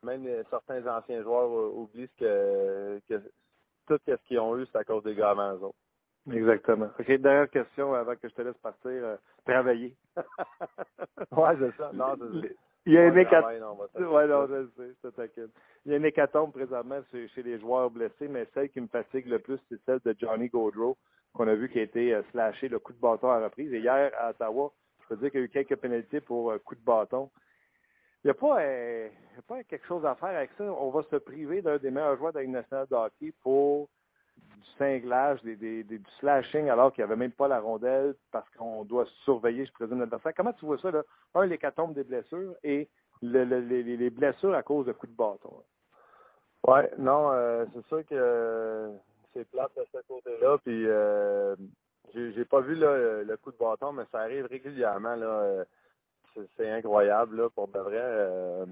même 0.03 0.27
certains 0.49 0.85
anciens 0.87 1.21
joueurs 1.21 1.49
oublient 1.75 2.09
que, 2.17 2.99
que 3.07 3.21
tout 3.87 3.99
ce 4.07 4.15
qu'ils 4.27 4.39
ont 4.39 4.57
eu, 4.57 4.65
c'est 4.71 4.79
à 4.79 4.83
cause 4.83 5.03
des 5.03 5.13
gars 5.13 5.31
avant 5.31 5.53
eux 5.53 5.63
autres. 5.63 5.77
Exactement. 6.29 6.89
OK, 6.99 7.11
dernière 7.13 7.49
question 7.49 7.93
avant 7.93 8.15
que 8.15 8.29
je 8.29 8.33
te 8.33 8.41
laisse 8.41 8.57
partir. 8.57 8.91
Euh, 8.91 9.15
travailler. 9.45 9.95
ouais, 11.31 11.57
c'est 11.59 11.77
ça. 11.77 11.91
Non, 11.93 12.15
il 12.85 12.93
y 12.93 12.97
a 12.97 13.07
une 13.07 13.17
hécatombe. 13.17 13.87
Ouais, 13.95 14.27
non, 14.27 14.47
je 14.47 14.67
sais, 14.75 15.29
je. 15.35 15.41
Il 15.85 15.91
y 15.91 15.93
a 15.93 15.97
une 15.97 16.05
hécatombe 16.05 16.51
présentement 16.51 16.99
chez 17.11 17.43
les 17.43 17.59
joueurs 17.59 17.91
blessés, 17.91 18.27
mais 18.27 18.47
celle 18.53 18.69
qui 18.69 18.81
me 18.81 18.87
fatigue 18.87 19.27
le 19.27 19.39
plus, 19.39 19.59
c'est 19.69 19.79
celle 19.85 19.99
de 20.03 20.15
Johnny 20.19 20.49
Gaudreau, 20.49 20.97
qu'on 21.33 21.47
a 21.47 21.55
vu 21.55 21.69
qui 21.69 21.79
a 21.79 21.83
été 21.83 22.13
euh, 22.13 22.23
slashé 22.31 22.69
le 22.69 22.79
coup 22.79 22.93
de 22.93 22.99
bâton 22.99 23.29
à 23.29 23.43
reprise. 23.43 23.71
Et 23.73 23.79
hier, 23.79 24.11
à 24.17 24.31
Ottawa, 24.31 24.71
je 25.01 25.07
peux 25.07 25.15
dire 25.17 25.31
qu'il 25.31 25.39
y 25.39 25.43
a 25.43 25.45
eu 25.45 25.49
quelques 25.49 25.75
pénalités 25.75 26.21
pour 26.21 26.51
euh, 26.51 26.59
coup 26.59 26.75
de 26.75 26.83
bâton. 26.83 27.29
Il 28.23 28.27
n'y 28.27 28.31
a, 28.31 28.35
pas, 28.35 28.61
euh, 28.61 29.09
a 29.37 29.41
pas 29.41 29.63
quelque 29.63 29.87
chose 29.87 30.05
à 30.05 30.15
faire 30.15 30.29
avec 30.29 30.51
ça. 30.57 30.63
On 30.63 30.89
va 30.89 31.03
se 31.03 31.15
priver 31.15 31.61
d'un 31.61 31.77
des 31.77 31.89
meilleurs 31.89 32.17
joueurs 32.17 32.33
de 32.33 32.39
la 32.39 32.47
nationale 32.47 32.87
de 32.89 32.95
hockey 32.95 33.33
pour 33.41 33.89
du 34.37 34.67
cinglage, 34.77 35.41
des, 35.43 35.55
des, 35.55 35.83
du 35.83 36.03
slashing 36.19 36.69
alors 36.69 36.93
qu'il 36.93 37.03
n'y 37.03 37.11
avait 37.11 37.19
même 37.19 37.31
pas 37.31 37.47
la 37.47 37.59
rondelle 37.59 38.15
parce 38.31 38.49
qu'on 38.51 38.83
doit 38.83 39.05
surveiller, 39.23 39.65
je 39.65 39.71
présume, 39.71 39.99
l'adversaire. 39.99 40.33
Comment 40.35 40.53
tu 40.53 40.65
vois 40.65 40.77
ça, 40.79 40.91
là? 40.91 41.03
Un, 41.35 41.45
l'hécatombe 41.45 41.93
des 41.93 42.03
blessures 42.03 42.55
et 42.63 42.89
le, 43.21 43.43
les, 43.43 43.83
les, 43.83 44.09
blessures 44.09 44.55
à 44.55 44.63
cause 44.63 44.85
de 44.85 44.91
coups 44.91 45.11
de 45.11 45.17
bâton. 45.17 45.63
Oui, 46.67 46.79
non, 46.97 47.31
euh, 47.31 47.65
c'est 47.73 47.85
sûr 47.87 48.05
que 48.05 48.91
c'est 49.33 49.49
plate 49.49 49.71
de 49.77 49.85
ce 49.91 49.97
côté-là. 50.07 50.57
Puis 50.63 50.85
euh, 50.87 51.55
j'ai 52.13 52.45
pas 52.45 52.61
vu 52.61 52.75
là, 52.75 53.23
le 53.23 53.37
coup 53.37 53.51
de 53.51 53.57
bâton, 53.57 53.91
mais 53.93 54.03
ça 54.11 54.21
arrive 54.21 54.45
régulièrement. 54.45 55.15
là 55.15 55.65
c'est 56.57 56.69
incroyable, 56.69 57.37
là, 57.37 57.49
pour 57.49 57.67
de 57.67 57.79
vrai. 57.79 57.99
Euh, 57.99 58.65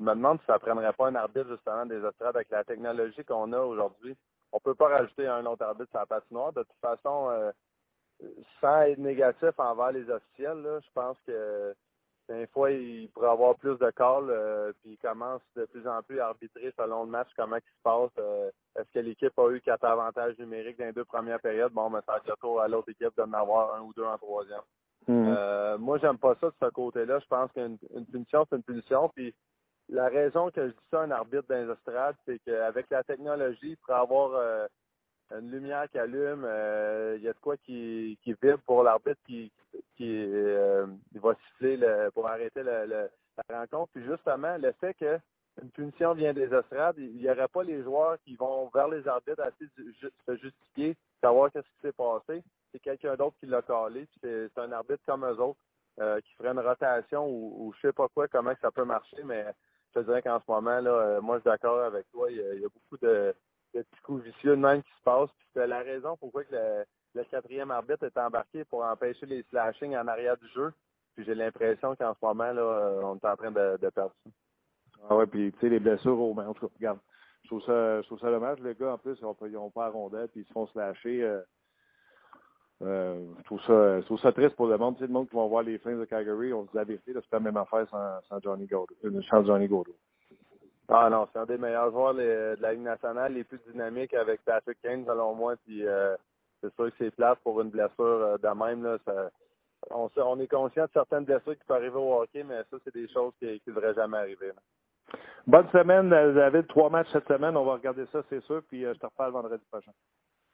je 0.00 0.04
me 0.04 0.14
demande 0.14 0.40
si 0.40 0.46
ça 0.46 0.58
prendrait 0.58 0.92
pas 0.94 1.08
un 1.08 1.14
arbitre, 1.14 1.50
justement, 1.50 1.84
des 1.84 2.02
estrades 2.02 2.34
avec 2.34 2.50
la 2.50 2.64
technologie 2.64 3.22
qu'on 3.24 3.52
a 3.52 3.60
aujourd'hui. 3.60 4.16
On 4.50 4.58
peut 4.58 4.74
pas 4.74 4.88
rajouter 4.88 5.26
un 5.26 5.44
autre 5.44 5.62
arbitre 5.62 5.90
sur 5.90 6.00
la 6.00 6.06
patinoire. 6.06 6.52
De 6.54 6.62
toute 6.62 6.80
façon, 6.80 7.28
euh, 7.30 7.52
sans 8.60 8.80
être 8.82 8.98
négatif 8.98 9.50
envers 9.58 9.92
les 9.92 10.08
officiels, 10.08 10.62
là, 10.62 10.80
je 10.80 10.88
pense 10.94 11.18
que 11.26 11.74
des 12.30 12.46
fois, 12.46 12.70
il 12.70 13.10
pourrait 13.10 13.30
avoir 13.30 13.56
plus 13.56 13.76
de 13.78 13.90
calls, 13.90 14.30
euh, 14.30 14.72
puis 14.80 14.92
il 14.92 14.98
commence 14.98 15.42
de 15.56 15.66
plus 15.66 15.86
en 15.86 16.00
plus 16.02 16.20
à 16.20 16.28
arbitrer 16.28 16.72
selon 16.78 17.04
le 17.04 17.10
match, 17.10 17.28
comment 17.36 17.56
il 17.56 17.60
se 17.60 17.82
passe. 17.82 18.24
Est-ce 18.78 18.90
que 18.92 19.00
l'équipe 19.00 19.38
a 19.38 19.50
eu 19.50 19.60
quatre 19.60 19.84
avantages 19.84 20.38
numériques 20.38 20.78
dans 20.78 20.86
les 20.86 20.92
deux 20.92 21.04
premières 21.04 21.40
périodes? 21.40 21.72
Bon, 21.72 21.90
mais 21.90 22.00
ça 22.06 22.20
tour 22.40 22.60
à 22.60 22.68
l'autre 22.68 22.88
équipe 22.88 23.14
d'en 23.16 23.32
avoir 23.32 23.74
un 23.74 23.82
ou 23.82 23.92
deux 23.92 24.04
en 24.04 24.16
troisième. 24.16 24.62
Mm. 25.08 25.34
Euh, 25.36 25.78
moi, 25.78 25.98
j'aime 25.98 26.18
pas 26.18 26.36
ça 26.40 26.48
de 26.48 26.54
ce 26.62 26.70
côté-là. 26.70 27.18
Je 27.18 27.26
pense 27.26 27.50
qu'une 27.52 27.78
punition, 28.10 28.46
c'est 28.48 28.56
une 28.56 28.62
punition. 28.62 29.08
Puis 29.08 29.34
la 29.90 30.08
raison 30.08 30.50
que 30.50 30.68
je 30.68 30.72
dis 30.72 30.86
ça 30.90 31.00
un 31.00 31.10
arbitre 31.10 31.44
dans 31.48 31.66
les 31.66 31.72
estrades, 31.72 32.16
c'est 32.24 32.38
qu'avec 32.40 32.88
la 32.90 33.02
technologie, 33.02 33.76
pour 33.76 33.94
avoir 33.94 34.34
euh, 34.34 34.66
une 35.32 35.50
lumière 35.50 35.88
qui 35.90 35.98
allume, 35.98 36.44
euh, 36.44 37.16
il 37.18 37.24
y 37.24 37.28
a 37.28 37.32
de 37.32 37.38
quoi 37.38 37.56
qui, 37.56 38.18
vibre 38.24 38.60
pour 38.66 38.82
l'arbitre 38.82 39.20
qui, 39.26 39.50
euh, 40.00 40.86
va 41.14 41.34
siffler 41.34 41.76
le, 41.76 42.10
pour 42.12 42.28
arrêter 42.28 42.62
la 42.62 43.08
rencontre. 43.52 43.90
Puis 43.94 44.04
justement, 44.04 44.56
le 44.58 44.72
fait 44.80 44.94
qu'une 44.94 45.70
punition 45.74 46.14
vient 46.14 46.32
des 46.32 46.52
estrades, 46.54 46.96
il 46.98 47.16
n'y 47.16 47.30
aurait 47.30 47.48
pas 47.48 47.64
les 47.64 47.82
joueurs 47.82 48.16
qui 48.24 48.36
vont 48.36 48.70
vers 48.72 48.88
les 48.88 49.06
arbitres 49.08 49.42
assez 49.42 49.66
se 50.26 50.36
justifier, 50.36 50.96
savoir 51.20 51.50
qu'est-ce 51.50 51.66
qui 51.66 51.80
s'est 51.82 51.92
passé. 51.92 52.42
C'est 52.72 52.78
quelqu'un 52.78 53.16
d'autre 53.16 53.36
qui 53.40 53.46
l'a 53.46 53.62
calé, 53.62 54.06
puis 54.06 54.20
c'est 54.22 54.58
un 54.58 54.70
arbitre 54.70 55.02
comme 55.04 55.24
eux 55.24 55.40
autres. 55.40 55.58
qui 56.22 56.32
ferait 56.34 56.52
une 56.52 56.60
rotation 56.60 57.26
ou, 57.26 57.66
ou 57.66 57.72
je 57.74 57.88
sais 57.88 57.92
pas 57.92 58.06
quoi, 58.08 58.28
comment 58.28 58.54
ça 58.62 58.70
peut 58.70 58.84
marcher, 58.84 59.22
mais 59.24 59.44
je 59.94 60.00
te 60.00 60.04
dirais 60.04 60.22
qu'en 60.22 60.40
ce 60.40 60.50
moment, 60.50 60.80
là, 60.80 60.90
euh, 60.90 61.20
moi, 61.20 61.36
je 61.36 61.40
suis 61.40 61.50
d'accord 61.50 61.80
avec 61.80 62.08
toi. 62.10 62.30
Il 62.30 62.36
y, 62.36 62.64
a, 62.64 62.68
beaucoup 62.68 62.98
de, 63.02 63.34
petits 63.72 64.00
coups 64.02 64.24
vicieux 64.24 64.56
de 64.56 64.60
même 64.60 64.82
qui 64.82 64.92
se 64.92 65.02
passent. 65.02 65.30
c'est 65.54 65.66
la 65.66 65.80
raison 65.80 66.16
pourquoi 66.16 66.44
que 66.44 66.54
le, 67.14 67.24
quatrième 67.24 67.70
arbitre 67.70 68.04
est 68.04 68.18
embarqué 68.18 68.64
pour 68.64 68.84
empêcher 68.84 69.26
les 69.26 69.42
slashings 69.50 69.96
en 69.96 70.06
arrière 70.06 70.36
du 70.36 70.48
jeu. 70.48 70.72
Puis 71.14 71.24
j'ai 71.24 71.34
l'impression 71.34 71.96
qu'en 71.96 72.14
ce 72.14 72.24
moment, 72.24 72.52
là, 72.52 72.62
euh, 72.62 73.00
on 73.02 73.16
est 73.16 73.24
en 73.24 73.36
train 73.36 73.50
de, 73.50 73.76
perdre 73.90 74.14
ça. 74.24 74.30
Ah 75.08 75.16
ouais, 75.16 75.26
puis 75.26 75.52
tu 75.52 75.60
sais, 75.60 75.68
les 75.68 75.80
blessures 75.80 76.18
au 76.18 76.38
en 76.38 76.54
tout 76.54 76.68
cas, 76.68 76.74
regarde. 76.76 76.98
Je 77.42 77.48
trouve 77.48 78.20
ça, 78.20 78.30
dommage, 78.30 78.60
les 78.60 78.74
gars, 78.74 78.92
en 78.92 78.98
plus, 78.98 79.18
ils 79.18 79.52
n'ont 79.52 79.70
pas 79.70 79.86
à 79.86 79.88
rondelle, 79.88 80.28
puis 80.28 80.42
ils 80.42 80.46
se 80.46 80.52
font 80.52 80.66
slasher. 80.68 81.22
Euh, 81.22 81.40
euh, 82.82 83.26
je, 83.38 83.44
trouve 83.44 83.60
ça, 83.62 84.00
je 84.00 84.06
trouve 84.06 84.20
ça 84.20 84.32
triste 84.32 84.56
pour 84.56 84.66
le 84.66 84.78
monde. 84.78 84.94
Tu 84.96 85.00
sais, 85.00 85.06
le 85.06 85.12
monde 85.12 85.28
qui 85.28 85.36
va 85.36 85.46
voir 85.46 85.62
les 85.62 85.78
Flames 85.78 86.00
de 86.00 86.04
Calgary, 86.06 86.52
on 86.52 86.64
se 86.64 86.70
dit 86.70 86.76
la 86.76 86.84
vérité, 86.84 87.12
c'est 87.14 87.26
pas 87.28 87.36
la 87.36 87.40
même 87.40 87.56
affaire 87.58 87.86
sans, 87.90 88.20
sans 88.28 88.40
Johnny 88.40 88.66
Gaudreau, 88.66 88.96
euh, 89.04 89.20
sans 89.28 89.44
Johnny 89.44 89.68
Gaudreau. 89.68 89.94
Ah 90.88 91.08
non, 91.10 91.28
c'est 91.32 91.38
un 91.38 91.46
des 91.46 91.58
meilleurs 91.58 91.90
joueurs 91.92 92.14
de 92.14 92.56
la 92.58 92.72
Ligue 92.72 92.82
nationale, 92.82 93.34
les 93.34 93.44
plus 93.44 93.60
dynamiques 93.70 94.14
avec 94.14 94.42
Patrick 94.44 94.78
Kane, 94.82 95.04
selon 95.04 95.34
moi. 95.34 95.54
Puis 95.64 95.86
euh, 95.86 96.16
c'est 96.60 96.74
sûr 96.74 96.86
que 96.86 96.94
c'est 96.98 97.14
place 97.14 97.38
pour 97.44 97.60
une 97.60 97.70
blessure 97.70 97.94
euh, 97.98 98.38
de 98.38 98.48
même. 98.48 98.82
Là, 98.82 98.96
ça, 99.04 99.30
on, 99.90 100.10
on, 100.16 100.40
est 100.40 100.48
conscient 100.48 100.84
de 100.84 100.90
certaines 100.92 101.24
blessures 101.24 101.56
qui 101.56 101.64
peuvent 101.66 101.76
arriver 101.76 101.96
au 101.96 102.20
hockey, 102.20 102.42
mais 102.42 102.62
ça, 102.70 102.78
c'est 102.82 102.94
des 102.94 103.08
choses 103.08 103.32
qui 103.38 103.46
ne 103.46 103.72
devraient 103.72 103.94
jamais 103.94 104.18
arriver. 104.18 104.52
Bonne 105.46 105.68
semaine, 105.70 106.08
David. 106.08 106.66
Trois 106.66 106.88
matchs 106.88 107.08
cette 107.12 107.28
semaine. 107.28 107.56
On 107.56 107.64
va 107.64 107.74
regarder 107.74 108.06
ça, 108.10 108.22
c'est 108.30 108.42
sûr. 108.44 108.62
Puis 108.68 108.82
je 108.82 108.92
te 108.92 109.06
reparle 109.06 109.32
vendredi 109.32 109.64
prochain. 109.70 109.92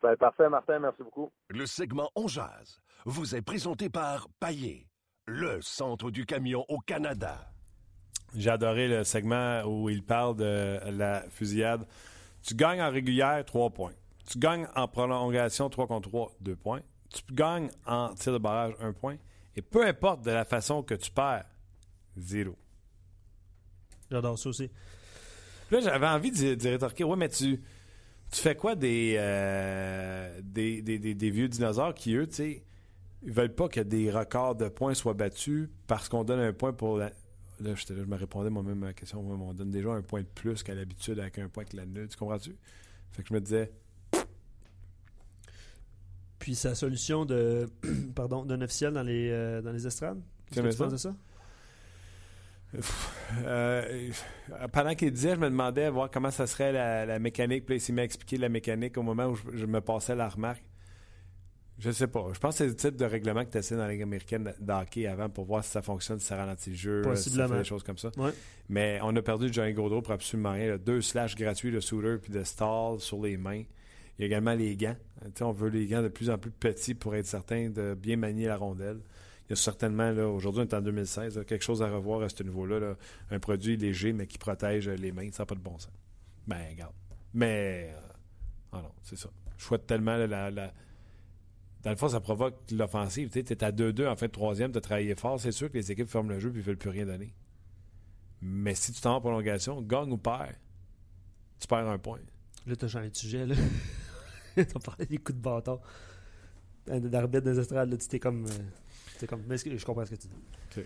Ben, 0.07 0.16
parfait, 0.16 0.48
Martin, 0.48 0.78
merci 0.78 1.02
beaucoup. 1.02 1.32
Le 1.48 1.66
segment 1.66 2.12
On 2.14 2.28
Jazz 2.28 2.80
vous 3.07 3.34
est 3.34 3.42
présenté 3.42 3.88
par 3.88 4.28
Paillé, 4.38 4.86
le 5.26 5.61
centre 5.62 6.12
du 6.12 6.24
camion 6.26 6.64
au 6.68 6.78
Canada. 6.78 7.50
J'ai 8.36 8.50
adoré 8.50 8.86
le 8.86 9.02
segment 9.02 9.64
où 9.64 9.90
il 9.90 10.04
parle 10.04 10.36
de 10.36 10.78
la 10.92 11.28
fusillade. 11.28 11.88
Tu 12.40 12.54
gagnes 12.54 12.80
en 12.80 12.90
régulière, 12.92 13.44
3 13.44 13.70
points. 13.70 13.94
Tu 14.30 14.38
gagnes 14.38 14.68
en 14.76 14.86
prolongation, 14.86 15.68
3 15.68 15.88
contre 15.88 16.09
3, 16.09 16.30
2 16.38 16.54
points. 16.54 16.82
Tu 17.12 17.34
gagnes 17.34 17.68
en 17.84 18.14
tir 18.14 18.32
de 18.32 18.38
barrage, 18.38 18.74
1 18.78 18.92
point. 18.92 19.16
Et 19.57 19.62
peu 19.62 19.84
importe 19.84 20.22
de 20.22 20.30
la 20.30 20.44
façon 20.44 20.84
que 20.84 20.94
tu 20.94 21.11
perds, 21.11 21.46
0. 22.16 22.57
J'adore 24.12 24.38
ça 24.38 24.50
aussi. 24.50 24.70
Là, 25.72 25.80
j'avais 25.80 26.07
envie 26.07 26.30
de 26.30 26.54
dire, 26.54 26.70
rétorquer, 26.70 27.02
ouais, 27.02 27.16
mais 27.16 27.28
tu 27.28 27.61
tu 28.31 28.41
fais 28.41 28.55
quoi 28.55 28.74
euh, 28.83 30.41
des, 30.43 30.83
des, 30.83 30.99
des, 30.99 31.14
des, 31.14 31.31
vieux 31.31 31.49
dinosaures 31.49 31.95
qui, 31.95 32.14
eux, 32.14 32.27
tu 32.27 32.35
sais, 32.35 32.62
ils 33.22 33.33
veulent 33.33 33.55
pas 33.55 33.68
que 33.68 33.81
des 33.81 34.11
records 34.11 34.57
de 34.57 34.68
points 34.68 34.95
soient 34.95 35.14
battus 35.14 35.68
parce 35.87 36.09
qu'on 36.09 36.24
donne 36.24 36.41
un 36.41 36.53
point 36.53 36.72
pour 36.72 36.99
la... 36.99 37.11
Là, 37.59 37.74
je, 37.74 37.95
là, 37.95 38.01
je 38.01 38.05
me 38.05 38.16
répondais 38.16 38.51
moi-même 38.51 38.83
à 38.83 38.87
la 38.89 38.93
question. 38.93 39.20
on 39.20 39.55
donne 39.55 39.70
déjà 39.70 39.91
un 39.91 40.03
point 40.03 40.20
de 40.20 40.27
plus 40.27 40.62
qu'à 40.62 40.74
l'habitude 40.74 41.18
avec 41.18 41.39
un 41.39 41.49
point 41.49 41.62
avec 41.62 41.72
la 41.72 41.87
nulle. 41.87 42.09
Tu 42.09 42.16
comprends-tu? 42.16 42.55
Fait 43.12 43.22
que 43.22 43.29
je 43.29 43.35
me 43.35 43.41
disais. 43.41 43.72
Puis 46.39 46.55
sa 46.55 46.74
solution 46.74 47.24
de 47.24 47.70
pardon 48.14 48.45
d'un 48.45 48.61
officiel 48.61 48.93
dans 48.93 49.03
les, 49.03 49.31
euh, 49.31 49.62
dans 49.62 49.72
les 49.72 49.87
estrades? 49.87 50.20
Qu'est-ce 50.51 50.66
que 50.66 50.70
tu 50.70 50.77
penses 50.77 50.93
de 50.93 50.99
ça? 50.99 51.16
Euh, 53.45 54.11
pendant 54.72 54.95
qu'il 54.95 55.11
disait, 55.11 55.35
je 55.35 55.41
me 55.41 55.51
demandais 55.51 55.91
voir 55.91 56.11
comment 56.11 56.31
ça 56.31 56.47
serait 56.47 56.72
la, 56.72 57.18
mécanique. 57.18 57.66
Puis 57.66 57.77
il 57.77 57.95
m'a 57.95 58.05
expliqué 58.05 58.37
la 58.37 58.49
mécanique 58.49 58.97
au 58.99 59.03
moment 59.03 59.27
où 59.27 59.37
je, 59.55 59.66
me 59.66 59.81
passais 59.81 60.14
la 60.14 60.29
remarque. 60.29 60.62
Je 61.79 61.91
sais 61.91 62.07
pas. 62.07 62.27
Je 62.33 62.39
pense 62.39 62.55
que 62.55 62.59
c'est 62.59 62.66
le 62.66 62.77
type 62.77 62.97
de 62.97 63.05
règlement 63.05 63.45
que 63.45 63.51
tu 63.51 63.59
essaies 63.59 63.77
dans 63.77 63.83
la 63.83 63.93
Ligue 63.93 64.03
américaine 64.03 64.55
d'hockey 64.61 65.07
avant 65.07 65.29
pour 65.29 65.45
voir 65.45 65.62
si 65.62 65.70
ça 65.70 65.83
fonctionne, 65.83 66.18
si 66.20 66.27
ça 66.27 66.37
ralentit 66.37 66.70
le 66.70 66.77
jeu, 66.77 67.16
si 67.16 67.31
ça 67.31 67.47
fait 67.49 67.59
des 67.59 67.64
choses 67.64 67.83
comme 67.83 67.99
ça. 67.99 68.11
Mais 68.68 68.99
on 69.03 69.14
a 69.14 69.22
perdu 69.22 69.53
Johnny 69.53 69.74
Gaudreau 69.74 70.01
pour 70.01 70.14
absolument 70.14 70.53
rien. 70.53 70.79
Deux 70.79 71.03
slash 71.03 71.35
gratuits 71.35 71.72
de 71.72 71.81
Souter 71.81 72.16
puis 72.22 72.33
de 72.33 72.45
Stall 72.45 73.01
sur 73.01 73.20
les 73.22 73.37
mains. 73.37 73.64
Il 74.18 74.22
y 74.22 74.24
a 74.24 74.27
également 74.27 74.55
les 74.55 74.77
gants. 74.77 74.97
on 75.43 75.53
veut 75.53 75.68
les 75.68 75.87
gants 75.87 76.03
de 76.03 76.09
plus 76.09 76.31
en 76.31 76.39
plus 76.39 76.51
petits 76.51 76.95
pour 76.95 77.14
être 77.14 77.27
certain 77.27 77.68
de 77.68 77.95
bien 77.95 78.16
manier 78.16 78.47
la 78.47 78.57
rondelle 78.57 79.01
il 79.49 79.51
y 79.51 79.53
a 79.53 79.57
certainement, 79.57 80.11
aujourd'hui, 80.11 80.62
on 80.62 80.64
est 80.64 80.74
en 80.74 80.80
2016, 80.80 81.44
quelque 81.47 81.62
chose 81.62 81.80
à 81.80 81.88
revoir 81.88 82.22
à 82.22 82.28
ce 82.28 82.42
niveau-là. 82.42 82.97
Un 83.30 83.38
produit 83.38 83.76
léger, 83.76 84.12
mais 84.12 84.26
qui 84.26 84.38
protège 84.38 84.88
les 84.88 85.12
mains. 85.12 85.30
Ça 85.30 85.42
n'a 85.42 85.47
pas 85.47 85.55
de 85.55 85.61
bon 85.61 85.78
sens. 85.78 85.92
Ben, 86.49 86.68
regarde. 86.70 86.94
Mais, 87.32 87.92
euh, 87.94 88.01
ah 88.72 88.80
non, 88.82 88.92
c'est 89.03 89.16
ça. 89.16 89.28
Je 89.57 89.64
souhaite 89.64 89.86
tellement 89.86 90.16
la, 90.16 90.51
Dans 90.51 91.90
le 91.90 91.97
fond, 91.97 92.09
ça 92.09 92.20
provoque 92.20 92.57
l'offensive. 92.72 93.30
Tu 93.30 93.38
es 93.38 93.64
à 93.64 93.70
2-2 93.70 94.09
en 94.09 94.16
fin 94.16 94.26
de 94.26 94.32
troisième, 94.32 94.72
tu 94.72 94.78
as 94.78 94.80
travaillé 94.80 95.14
fort. 95.14 95.38
C'est 95.38 95.53
sûr 95.53 95.70
que 95.70 95.78
les 95.78 95.92
équipes 95.92 96.09
ferment 96.09 96.30
le 96.30 96.40
jeu 96.40 96.51
et 96.51 96.59
ne 96.59 96.62
veulent 96.62 96.76
plus 96.76 96.90
rien 96.90 97.07
donner. 97.07 97.32
Mais 98.40 98.74
si 98.74 98.92
tu 98.92 99.01
t'en 99.01 99.14
en 99.16 99.20
prolongation, 99.20 99.80
gagne 99.80 100.12
ou 100.12 100.18
perds, 100.18 100.57
tu 101.61 101.68
perds 101.68 101.88
un 101.88 101.99
point. 101.99 102.20
Là, 102.66 102.74
tu 102.74 102.84
as 102.84 102.88
changé 102.88 103.11
de 103.11 103.16
sujet. 103.16 103.47
Là. 103.47 103.55
tu 104.57 104.64
parlé 104.64 105.07
des 105.07 105.18
coups 105.18 105.38
de 105.38 105.42
bâton. 105.42 105.80
D'arbitre 106.86 107.44
des 107.44 107.59
estrades, 107.59 107.90
là, 107.90 107.97
tu 107.97 108.09
t'es 108.09 108.18
comme. 108.18 108.47
Euh, 108.47 108.51
c'est 109.18 109.26
comme, 109.26 109.42
mais 109.48 109.56
je 109.56 109.84
comprends 109.84 110.04
ce 110.04 110.10
que 110.10 110.16
tu 110.16 110.28
dis. 110.28 110.82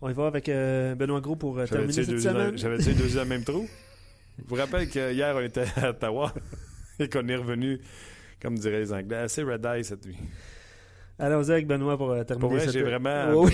On 0.00 0.08
y 0.08 0.12
va 0.12 0.26
avec 0.26 0.48
euh, 0.48 0.94
Benoît 0.96 1.20
Gros 1.20 1.36
pour 1.36 1.58
euh, 1.58 1.66
terminer 1.66 1.92
cette 1.92 2.18
semaine? 2.18 2.58
J'avais 2.58 2.78
dit 2.78 2.92
deux 2.94 3.10
dans 3.10 3.22
le 3.22 3.28
même 3.28 3.44
trou? 3.44 3.68
Je 4.38 4.44
vous 4.48 4.56
rappelle 4.56 4.88
qu'hier, 4.88 5.36
on 5.36 5.40
était 5.40 5.66
à 5.76 5.90
Ottawa 5.90 6.32
et 6.98 7.08
qu'on 7.08 7.28
est 7.28 7.36
revenu, 7.36 7.80
comme 8.40 8.58
diraient 8.58 8.80
les 8.80 8.92
Anglais, 8.92 9.18
assez 9.18 9.42
red 9.42 9.64
eye 9.64 9.84
cette 9.84 10.04
nuit. 10.04 10.16
Allons-y 11.18 11.52
avec 11.52 11.66
Benoît 11.66 11.96
pour 11.96 12.10
euh, 12.10 12.24
terminer 12.24 12.48
pour 12.48 12.56
vrai, 12.56 12.72
j'ai 12.72 12.82
vraiment... 12.82 13.46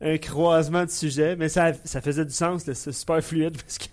un 0.00 0.18
croisement 0.18 0.84
de 0.84 0.90
sujets, 0.90 1.36
mais 1.36 1.48
ça, 1.48 1.72
ça 1.84 2.00
faisait 2.00 2.24
du 2.24 2.32
sens, 2.32 2.62
c'est 2.64 2.92
super 2.92 3.22
fluide 3.22 3.60
parce 3.60 3.76
que 3.76 3.84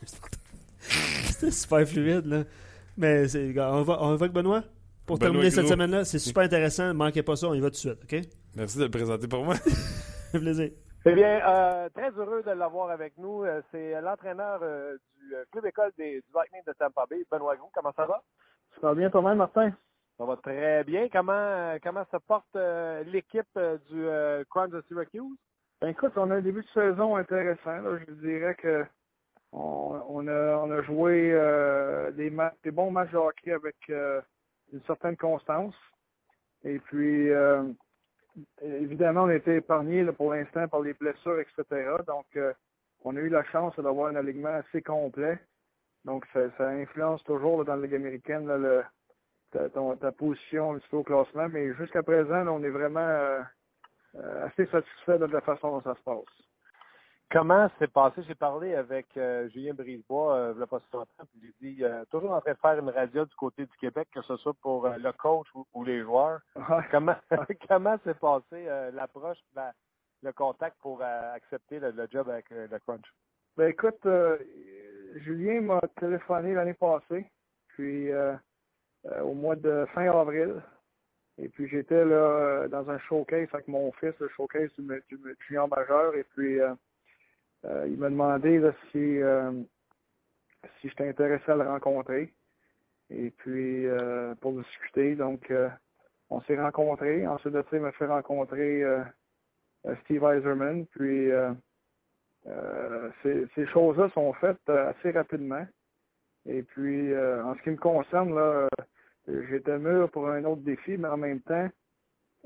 c'était 1.28 1.51
super 1.51 1.88
fluide. 1.88 2.26
Là. 2.28 2.43
Mais 2.97 3.26
on 3.57 3.82
va, 3.82 4.01
on 4.03 4.16
va 4.16 4.26
avec 4.26 4.32
Benoît? 4.32 4.64
Pour 5.10 5.18
terminer 5.18 5.49
cette 5.49 5.68
semaine-là. 5.68 6.05
C'est 6.05 6.20
super 6.20 6.43
intéressant. 6.43 6.88
Ne 6.88 6.93
manquez 6.93 7.24
pas 7.24 7.36
ça. 7.36 7.47
On 7.47 7.55
y 7.55 7.60
va 7.60 7.68
tout 7.68 7.74
de 7.74 7.78
suite. 7.78 8.03
OK? 8.03 8.22
Merci 8.55 8.78
de 8.78 8.84
le 8.84 8.91
présenter 8.91 9.28
pour 9.28 9.43
moi. 9.43 9.55
plaisir. 10.32 10.70
Eh 11.05 11.14
bien, 11.14 11.41
euh, 11.47 11.89
très 11.89 12.12
heureux 12.12 12.43
de 12.43 12.51
l'avoir 12.51 12.91
avec 12.91 13.18
nous. 13.18 13.43
Euh, 13.43 13.62
c'est 13.72 13.99
l'entraîneur 14.01 14.60
euh, 14.62 14.97
du 15.20 15.34
club 15.51 15.66
école 15.66 15.91
des, 15.97 16.18
du 16.22 16.28
Lightning 16.36 16.62
de 16.68 16.74
Tampa 16.74 17.05
Bay, 17.10 17.26
Benoît 17.32 17.55
Gros. 17.55 17.72
Comment 17.74 17.91
ça 17.95 18.05
va? 18.05 18.22
Ça 18.80 18.88
va 18.88 18.93
bien 18.93 19.10
toi-même, 19.10 19.38
Martin? 19.38 19.72
Ça 20.20 20.26
va 20.26 20.36
très 20.36 20.84
bien. 20.84 21.07
Comment, 21.12 21.78
comment 21.82 22.05
se 22.12 22.18
porte 22.18 22.55
l'équipe 23.12 23.60
du 23.89 24.05
Crimes 24.51 24.76
of 24.76 24.86
Syracuse? 24.88 25.38
Ben, 25.82 25.88
écoute, 25.88 26.12
on 26.18 26.30
a 26.30 26.36
un 26.36 26.41
début 26.41 26.62
de 26.62 26.70
saison 26.74 27.16
intéressant. 27.16 27.82
Je 28.07 28.14
dirais 28.16 28.55
que 28.55 28.86
on, 29.53 30.28
a, 30.28 30.57
on 30.57 30.70
a 30.70 30.82
joué 30.84 31.32
des, 32.16 32.32
des 32.64 32.72
bons 32.72 32.91
matchs 32.91 33.12
de 33.12 33.18
hockey 33.18 33.53
avec 33.53 33.78
une 34.74 34.82
certaine 34.84 35.18
constance. 35.18 35.76
Et 36.64 36.80
puis, 36.80 37.30
euh, 37.30 37.64
évidemment, 38.62 39.24
on 39.24 39.30
a 39.30 39.36
été 39.36 39.56
épargné 39.56 40.06
pour 40.12 40.34
l'instant 40.34 40.68
par 40.68 40.82
les 40.82 40.94
blessures, 40.94 41.40
etc. 41.40 41.92
Donc, 42.08 42.26
euh, 42.36 42.54
on 43.04 43.16
a 43.16 43.20
eu 43.20 43.30
la 43.30 43.44
chance 43.46 43.76
d'avoir 43.80 44.08
un 44.08 44.16
alignement 44.16 44.50
assez 44.50 44.82
complet. 44.82 45.40
Donc, 46.06 46.26
ça, 46.34 46.70
influence 46.70 47.24
toujours 47.24 47.64
dans 47.66 47.76
la 47.76 47.84
Ligue 47.84 47.96
américaine 47.96 48.48
ta, 49.52 50.12
position 50.12 50.74
un 50.74 50.80
petit 50.80 50.90
peu 50.90 50.98
au 50.98 51.04
classement. 51.04 51.48
Mais 51.50 51.74
jusqu'à 51.76 52.04
présent, 52.04 52.48
on 52.48 52.64
est 52.64 52.70
vraiment 52.70 53.00
euh, 53.00 53.42
assez 54.16 54.66
satisfait 54.68 55.20
de 55.20 55.26
la 55.26 55.42
façon 55.42 55.72
dont 55.72 55.82
ça 55.82 55.96
se 55.96 56.02
passe. 56.02 56.49
Comment 57.32 57.70
c'est 57.78 57.92
passé? 57.92 58.24
J'ai 58.28 58.34
parlé 58.34 58.74
avec 58.74 59.16
euh, 59.16 59.48
Julien 59.50 59.76
Brisebois 59.76 60.36
euh, 60.36 60.52
il 60.54 60.58
n'y 60.58 60.64
a 60.64 60.68
pas 60.68 60.80
si 60.80 60.86
longtemps, 60.92 61.26
puis 61.32 61.40
j'ai 61.44 61.70
dit 61.74 61.84
euh, 61.84 62.04
toujours 62.10 62.32
en 62.32 62.42
train 62.42 62.54
de 62.54 62.58
faire 62.58 62.80
une 62.80 62.90
radio 62.90 63.24
du 63.24 63.36
côté 63.36 63.68
du 63.68 63.78
Québec, 63.78 64.08
que 64.12 64.24
ce 64.24 64.36
soit 64.38 64.56
pour 64.56 64.88
euh, 64.88 64.98
le 64.98 65.12
coach 65.12 65.46
ou, 65.54 65.84
les 65.84 66.02
joueurs. 66.02 66.40
Comment 66.90 67.16
comment 67.68 67.98
s'est 68.04 68.16
passé 68.16 68.66
l'approche, 68.94 69.38
le 70.24 70.32
contact 70.32 70.78
pour 70.82 71.04
accepter 71.04 71.80
le, 71.80 72.08
job 72.12 72.30
avec 72.30 72.50
le 72.50 72.80
Crunch? 72.80 73.06
Ben 73.56 73.70
écoute, 73.70 74.08
Julien 75.18 75.62
m'a 75.62 75.82
téléphoné 76.00 76.56
l'année 76.56 76.74
passée, 76.74 77.30
puis 77.68 78.10
au 79.22 79.34
mois 79.36 79.56
de 79.56 79.86
fin 79.94 80.10
avril. 80.10 80.64
Et 81.38 81.48
puis 81.48 81.70
j'étais 81.70 82.04
là 82.06 82.68
dans 82.70 82.90
un 82.90 82.98
showcase 82.98 83.50
avec 83.54 83.68
mon 83.68 83.92
fils, 83.94 84.14
le 84.20 84.30
showcase 84.30 84.72
du, 84.80 85.04
du 85.10 85.38
junior 85.48 85.70
majeur, 85.70 86.16
et 86.16 86.26
puis 86.36 86.60
il 87.64 87.97
m'a 87.97 88.10
demandé 88.10 88.62
si, 88.91 89.20
si 90.80 90.89
j'étais 90.89 91.10
intéressé 91.10 91.51
à 91.51 91.55
le 91.55 91.64
rencontrer. 91.64 92.34
Et 93.10 93.32
puis, 93.32 93.86
pour 94.39 94.53
discuter. 94.53 95.16
Donc, 95.16 95.51
on 96.30 96.41
s'est 96.41 96.60
rencontrés. 96.60 97.26
Ensuite 97.28 97.55
il 97.72 97.80
m'a 97.80 97.91
fait 97.93 98.05
rencontrer 98.05 98.84
Steve 100.03 100.24
Eiserman. 100.24 100.86
Puis, 100.88 101.30
ces, 103.24 103.47
ces 103.55 103.68
choses-là 103.68 104.10
sont 104.14 104.34
faites 104.34 104.70
assez 104.70 105.12
rapidement. 105.12 105.66
Et 106.45 106.64
puis, 106.64 107.14
en 107.18 107.55
ce 107.55 107.62
qui 107.64 107.72
me 107.72 107.78
concerne, 107.78 108.68
j'étais 109.28 109.78
mûr 109.78 110.10
pour 110.12 110.30
un 110.30 110.43
autre 110.45 110.62
défi, 110.62 110.97
mais 110.97 111.10
en 111.10 111.18
même 111.18 111.41
temps, 111.41 111.68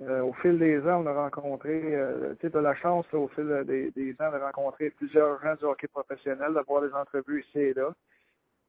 euh, 0.02 0.22
au 0.22 0.34
fil 0.34 0.58
des 0.58 0.82
ans, 0.82 1.04
on 1.04 1.06
a 1.06 1.14
rencontré, 1.14 1.96
euh, 1.96 2.34
tu 2.40 2.50
sais, 2.50 2.62
la 2.62 2.76
chance 2.76 3.06
au 3.14 3.28
fil 3.30 3.46
des, 3.66 4.16
ans 4.20 4.32
de 4.32 4.42
rencontrer 4.42 4.90
plusieurs 4.90 5.40
gens 5.42 5.56
du 5.56 5.66
hockey 5.66 5.88
professionnel, 5.88 6.54
d'avoir 6.54 6.82
des 6.82 6.94
entrevues 6.94 7.42
ici 7.42 7.60
et 7.60 7.74
là. 7.74 7.94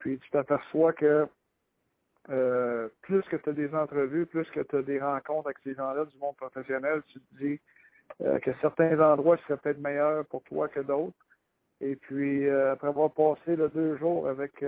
Puis 0.01 0.19
tu 0.19 0.31
t'aperçois 0.31 0.93
que 0.93 1.27
euh, 2.31 2.89
plus 3.03 3.23
que 3.23 3.37
tu 3.37 3.49
as 3.49 3.53
des 3.55 3.75
entrevues, 3.75 4.27
plus 4.27 4.49
que 4.51 4.61
tu 4.61 4.77
as 4.77 4.83
des 4.83 5.01
rencontres 5.01 5.47
avec 5.47 5.59
ces 5.65 5.75
gens-là 5.75 6.05
du 6.05 6.19
monde 6.19 6.37
professionnel, 6.37 7.03
tu 7.09 7.21
te 7.21 7.43
dis 7.43 7.61
que 8.19 8.51
certains 8.61 9.01
endroits 9.01 9.39
seraient 9.39 9.57
peut-être 9.57 9.81
meilleurs 9.81 10.27
pour 10.27 10.43
toi 10.43 10.69
que 10.69 10.81
d'autres. 10.81 11.17
Et 11.81 11.97
puis, 11.97 12.49
après 12.49 12.89
avoir 12.89 13.11
passé 13.11 13.57
deux 13.57 13.97
jours 13.97 14.29
avec 14.29 14.63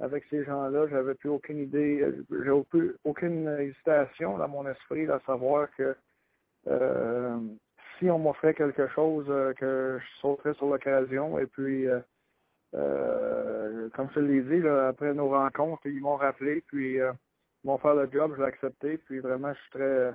avec 0.00 0.24
ces 0.30 0.44
gens-là, 0.44 0.88
j'avais 0.88 1.14
plus 1.14 1.28
aucune 1.28 1.58
idée, 1.58 2.00
euh, 2.00 2.24
j'ai 2.30 2.64
plus 2.70 2.96
aucune 3.04 3.46
hésitation 3.60 4.38
dans 4.38 4.48
mon 4.48 4.66
esprit 4.66 5.06
à 5.08 5.20
savoir 5.26 5.68
que 5.76 5.94
euh, 6.68 7.38
si 7.98 8.10
on 8.10 8.18
m'offrait 8.18 8.54
quelque 8.54 8.88
chose, 8.88 9.26
euh, 9.28 9.52
que 9.54 9.98
je 10.00 10.20
sauterais 10.20 10.54
sur 10.54 10.66
l'occasion. 10.66 11.38
Et 11.38 11.46
puis, 11.46 11.86
comme 12.72 14.08
je 14.14 14.20
l'ai 14.20 14.40
dit, 14.42 14.66
après 14.66 15.12
nos 15.12 15.28
rencontres, 15.28 15.86
ils 15.86 16.00
m'ont 16.00 16.16
rappelé, 16.16 16.62
puis 16.66 16.94
ils 16.94 17.12
vont 17.64 17.78
faire 17.78 17.94
le 17.94 18.08
job, 18.10 18.32
je 18.36 18.40
l'ai 18.40 18.48
accepté. 18.48 18.96
Puis 18.98 19.18
vraiment, 19.18 19.52
je 19.52 19.60
suis 19.60 19.70
très, 19.70 20.14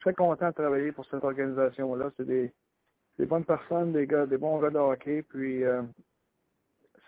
très 0.00 0.14
content 0.14 0.48
de 0.48 0.54
travailler 0.54 0.90
pour 0.90 1.06
cette 1.06 1.22
organisation-là. 1.22 2.10
C'est 2.16 2.26
des, 2.26 2.52
des 3.18 3.26
bonnes 3.26 3.44
personnes, 3.44 3.92
des 3.92 4.08
gars, 4.08 4.26
des 4.26 4.38
bons 4.38 4.58
gars 4.58 4.70
de 4.70 4.78
hockey. 4.78 5.22
Puis 5.22 5.62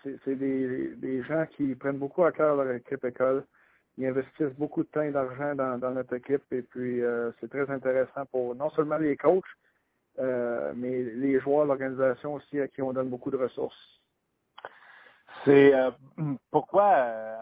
c'est 0.03 0.35
des, 0.35 0.95
des, 0.95 1.23
gens 1.23 1.45
qui 1.45 1.75
prennent 1.75 1.97
beaucoup 1.97 2.23
à 2.23 2.31
cœur 2.31 2.55
leur 2.55 2.71
équipe 2.75 3.03
école. 3.05 3.45
Ils 3.97 4.07
investissent 4.07 4.57
beaucoup 4.57 4.83
de 4.83 4.87
temps 4.89 5.01
et 5.01 5.11
d'argent 5.11 5.55
dans, 5.55 5.77
dans, 5.77 5.91
notre 5.91 6.15
équipe 6.15 6.43
et 6.51 6.63
puis 6.63 7.01
euh, 7.01 7.31
c'est 7.39 7.49
très 7.49 7.69
intéressant 7.69 8.25
pour 8.31 8.55
non 8.55 8.69
seulement 8.71 8.97
les 8.97 9.15
coachs, 9.15 9.43
euh, 10.19 10.73
mais 10.75 11.03
les 11.03 11.39
joueurs, 11.39 11.65
l'organisation 11.65 12.33
aussi 12.33 12.59
à 12.59 12.67
qui 12.67 12.81
on 12.81 12.93
donne 12.93 13.09
beaucoup 13.09 13.31
de 13.31 13.37
ressources. 13.37 14.01
C'est 15.45 15.73
euh, 15.73 15.91
pourquoi, 16.51 16.87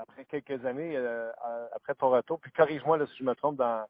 après 0.02 0.26
quelques 0.26 0.66
années, 0.66 0.98
après 1.74 1.94
ton 1.96 2.10
retour, 2.10 2.40
puis 2.40 2.52
corrige-moi 2.52 3.06
si 3.08 3.18
je 3.20 3.24
me 3.24 3.36
trompe 3.36 3.58
dans, 3.58 3.86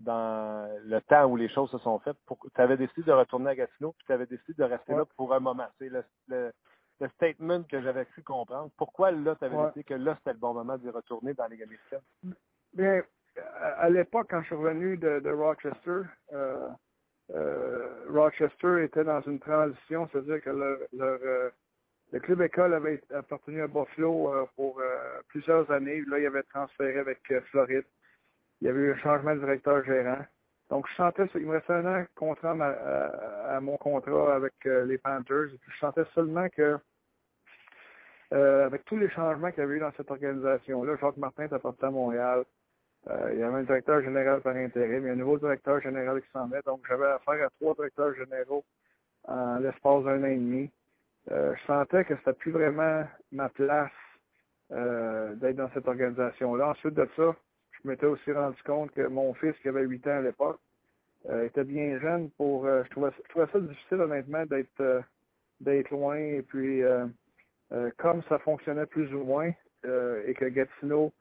dans 0.00 0.68
le 0.84 1.00
temps 1.00 1.26
où 1.26 1.36
les 1.36 1.48
choses 1.48 1.70
se 1.70 1.78
sont 1.78 1.98
faites, 1.98 2.16
tu 2.54 2.60
avais 2.60 2.76
décidé 2.76 3.02
de 3.02 3.12
retourner 3.12 3.50
à 3.50 3.54
Gatineau, 3.56 3.92
puis 3.92 4.06
tu 4.06 4.12
avais 4.12 4.26
décidé 4.26 4.54
de 4.56 4.64
rester 4.64 4.94
là 4.94 5.04
pour 5.16 5.34
un 5.34 5.40
moment. 5.40 5.66
C'est 5.78 5.88
le, 5.88 6.04
le, 6.28 6.52
le 7.00 7.08
statement 7.08 7.62
que 7.64 7.80
j'avais 7.80 8.06
cru 8.06 8.22
comprendre. 8.22 8.70
Pourquoi 8.76 9.10
là, 9.10 9.36
tu 9.36 9.44
avais 9.44 9.56
dit 9.76 9.84
que 9.84 9.94
là, 9.94 10.14
c'était 10.18 10.32
le 10.32 10.38
bon 10.38 10.54
moment 10.54 10.78
d'y 10.78 10.88
retourner 10.88 11.34
dans 11.34 11.46
les 11.46 11.62
américaines? 11.62 12.00
Bien, 12.72 13.02
à 13.78 13.88
l'époque, 13.90 14.28
quand 14.30 14.40
je 14.42 14.46
suis 14.46 14.54
revenu 14.54 14.96
de, 14.96 15.30
Rochester, 15.30 16.08
euh, 16.32 16.68
euh, 17.34 18.04
Rochester 18.08 18.84
était 18.84 19.04
dans 19.04 19.20
une 19.22 19.38
transition, 19.38 20.08
c'est-à-dire 20.10 20.42
que 20.42 20.50
leur, 20.50 20.78
euh, 21.00 21.50
le 22.12 22.20
club 22.20 22.40
école 22.42 22.74
avait 22.74 23.02
appartenu 23.12 23.62
à 23.62 23.66
Buffalo 23.66 24.48
pour 24.54 24.80
plusieurs 25.28 25.70
années. 25.72 26.02
Là, 26.06 26.20
il 26.20 26.26
avait 26.26 26.44
transféré 26.44 27.00
avec 27.00 27.20
Floride. 27.50 27.84
Il 28.60 28.68
y 28.68 28.70
avait 28.70 28.80
eu 28.80 28.92
un 28.92 28.98
changement 28.98 29.34
de 29.34 29.40
directeur 29.40 29.84
gérant. 29.84 30.24
Donc, 30.70 30.88
je 30.88 30.94
sentais, 30.96 31.26
il 31.34 31.46
me 31.46 31.52
restait 31.52 31.74
un 31.74 31.86
an 31.86 32.04
contrat 32.16 32.56
à, 33.48 33.60
mon 33.60 33.76
contrat 33.76 34.34
avec 34.34 34.54
euh, 34.66 34.84
les 34.84 34.98
Panthers. 34.98 35.48
Je 35.68 35.78
sentais 35.78 36.04
seulement 36.14 36.48
que, 36.48 36.78
euh, 38.34 38.66
avec 38.66 38.84
tous 38.84 38.96
les 38.96 39.08
changements 39.10 39.50
qu'il 39.50 39.60
y 39.60 39.62
avait 39.62 39.76
eu 39.76 39.80
dans 39.80 39.92
cette 39.96 40.10
organisation-là, 40.10 40.96
Jacques 41.00 41.18
Martin 41.18 41.44
est 41.44 41.52
apporté 41.52 41.86
à 41.86 41.90
Montréal. 41.90 42.44
Euh, 43.08 43.30
il 43.32 43.38
y 43.38 43.42
avait 43.44 43.58
un 43.58 43.62
directeur 43.62 44.02
général 44.02 44.40
par 44.40 44.56
intérim, 44.56 45.04
il 45.04 45.06
y 45.06 45.10
a 45.10 45.12
un 45.12 45.16
nouveau 45.16 45.38
directeur 45.38 45.80
général 45.80 46.20
qui 46.20 46.28
s'en 46.32 46.48
met. 46.48 46.60
Donc, 46.66 46.80
j'avais 46.88 47.06
affaire 47.06 47.46
à 47.46 47.50
trois 47.60 47.74
directeurs 47.74 48.14
généraux 48.14 48.64
en 49.28 49.58
l'espace 49.58 50.02
d'un 50.02 50.22
an 50.22 50.26
et 50.26 50.36
demi. 50.36 50.70
je 51.30 51.66
sentais 51.68 52.04
que 52.04 52.16
c'était 52.16 52.32
plus 52.32 52.50
vraiment 52.50 53.04
ma 53.30 53.48
place 53.50 53.90
d'être 54.70 55.56
dans 55.56 55.70
cette 55.74 55.86
organisation-là. 55.86 56.70
Ensuite 56.70 56.94
de 56.94 57.08
ça, 57.16 57.36
je 57.82 57.88
m'étais 57.88 58.06
aussi 58.06 58.32
rendu 58.32 58.60
compte 58.64 58.90
que 58.92 59.06
mon 59.06 59.34
fils, 59.34 59.54
qui 59.62 59.68
avait 59.68 59.82
8 59.82 60.06
ans 60.06 60.18
à 60.18 60.22
l'époque, 60.22 60.60
euh, 61.28 61.46
était 61.46 61.64
bien 61.64 61.98
jeune 61.98 62.30
pour. 62.32 62.66
Euh, 62.66 62.84
je, 62.84 62.90
trouvais, 62.90 63.10
ça 63.52 63.60
difficile, 63.60 64.00
honnêtement, 64.00 64.44
d'être 64.46 64.80
euh, 64.80 65.00
d'être 65.60 65.90
loin. 65.90 66.16
Et 66.16 66.42
puis, 66.42 66.82
comme 67.96 68.22
ça 68.28 68.38
fonctionnait 68.40 68.86
plus 68.86 69.12
ou 69.14 69.24
moins, 69.24 69.50
et 69.84 70.34
que 70.34 70.44
Gatineau 70.44 71.12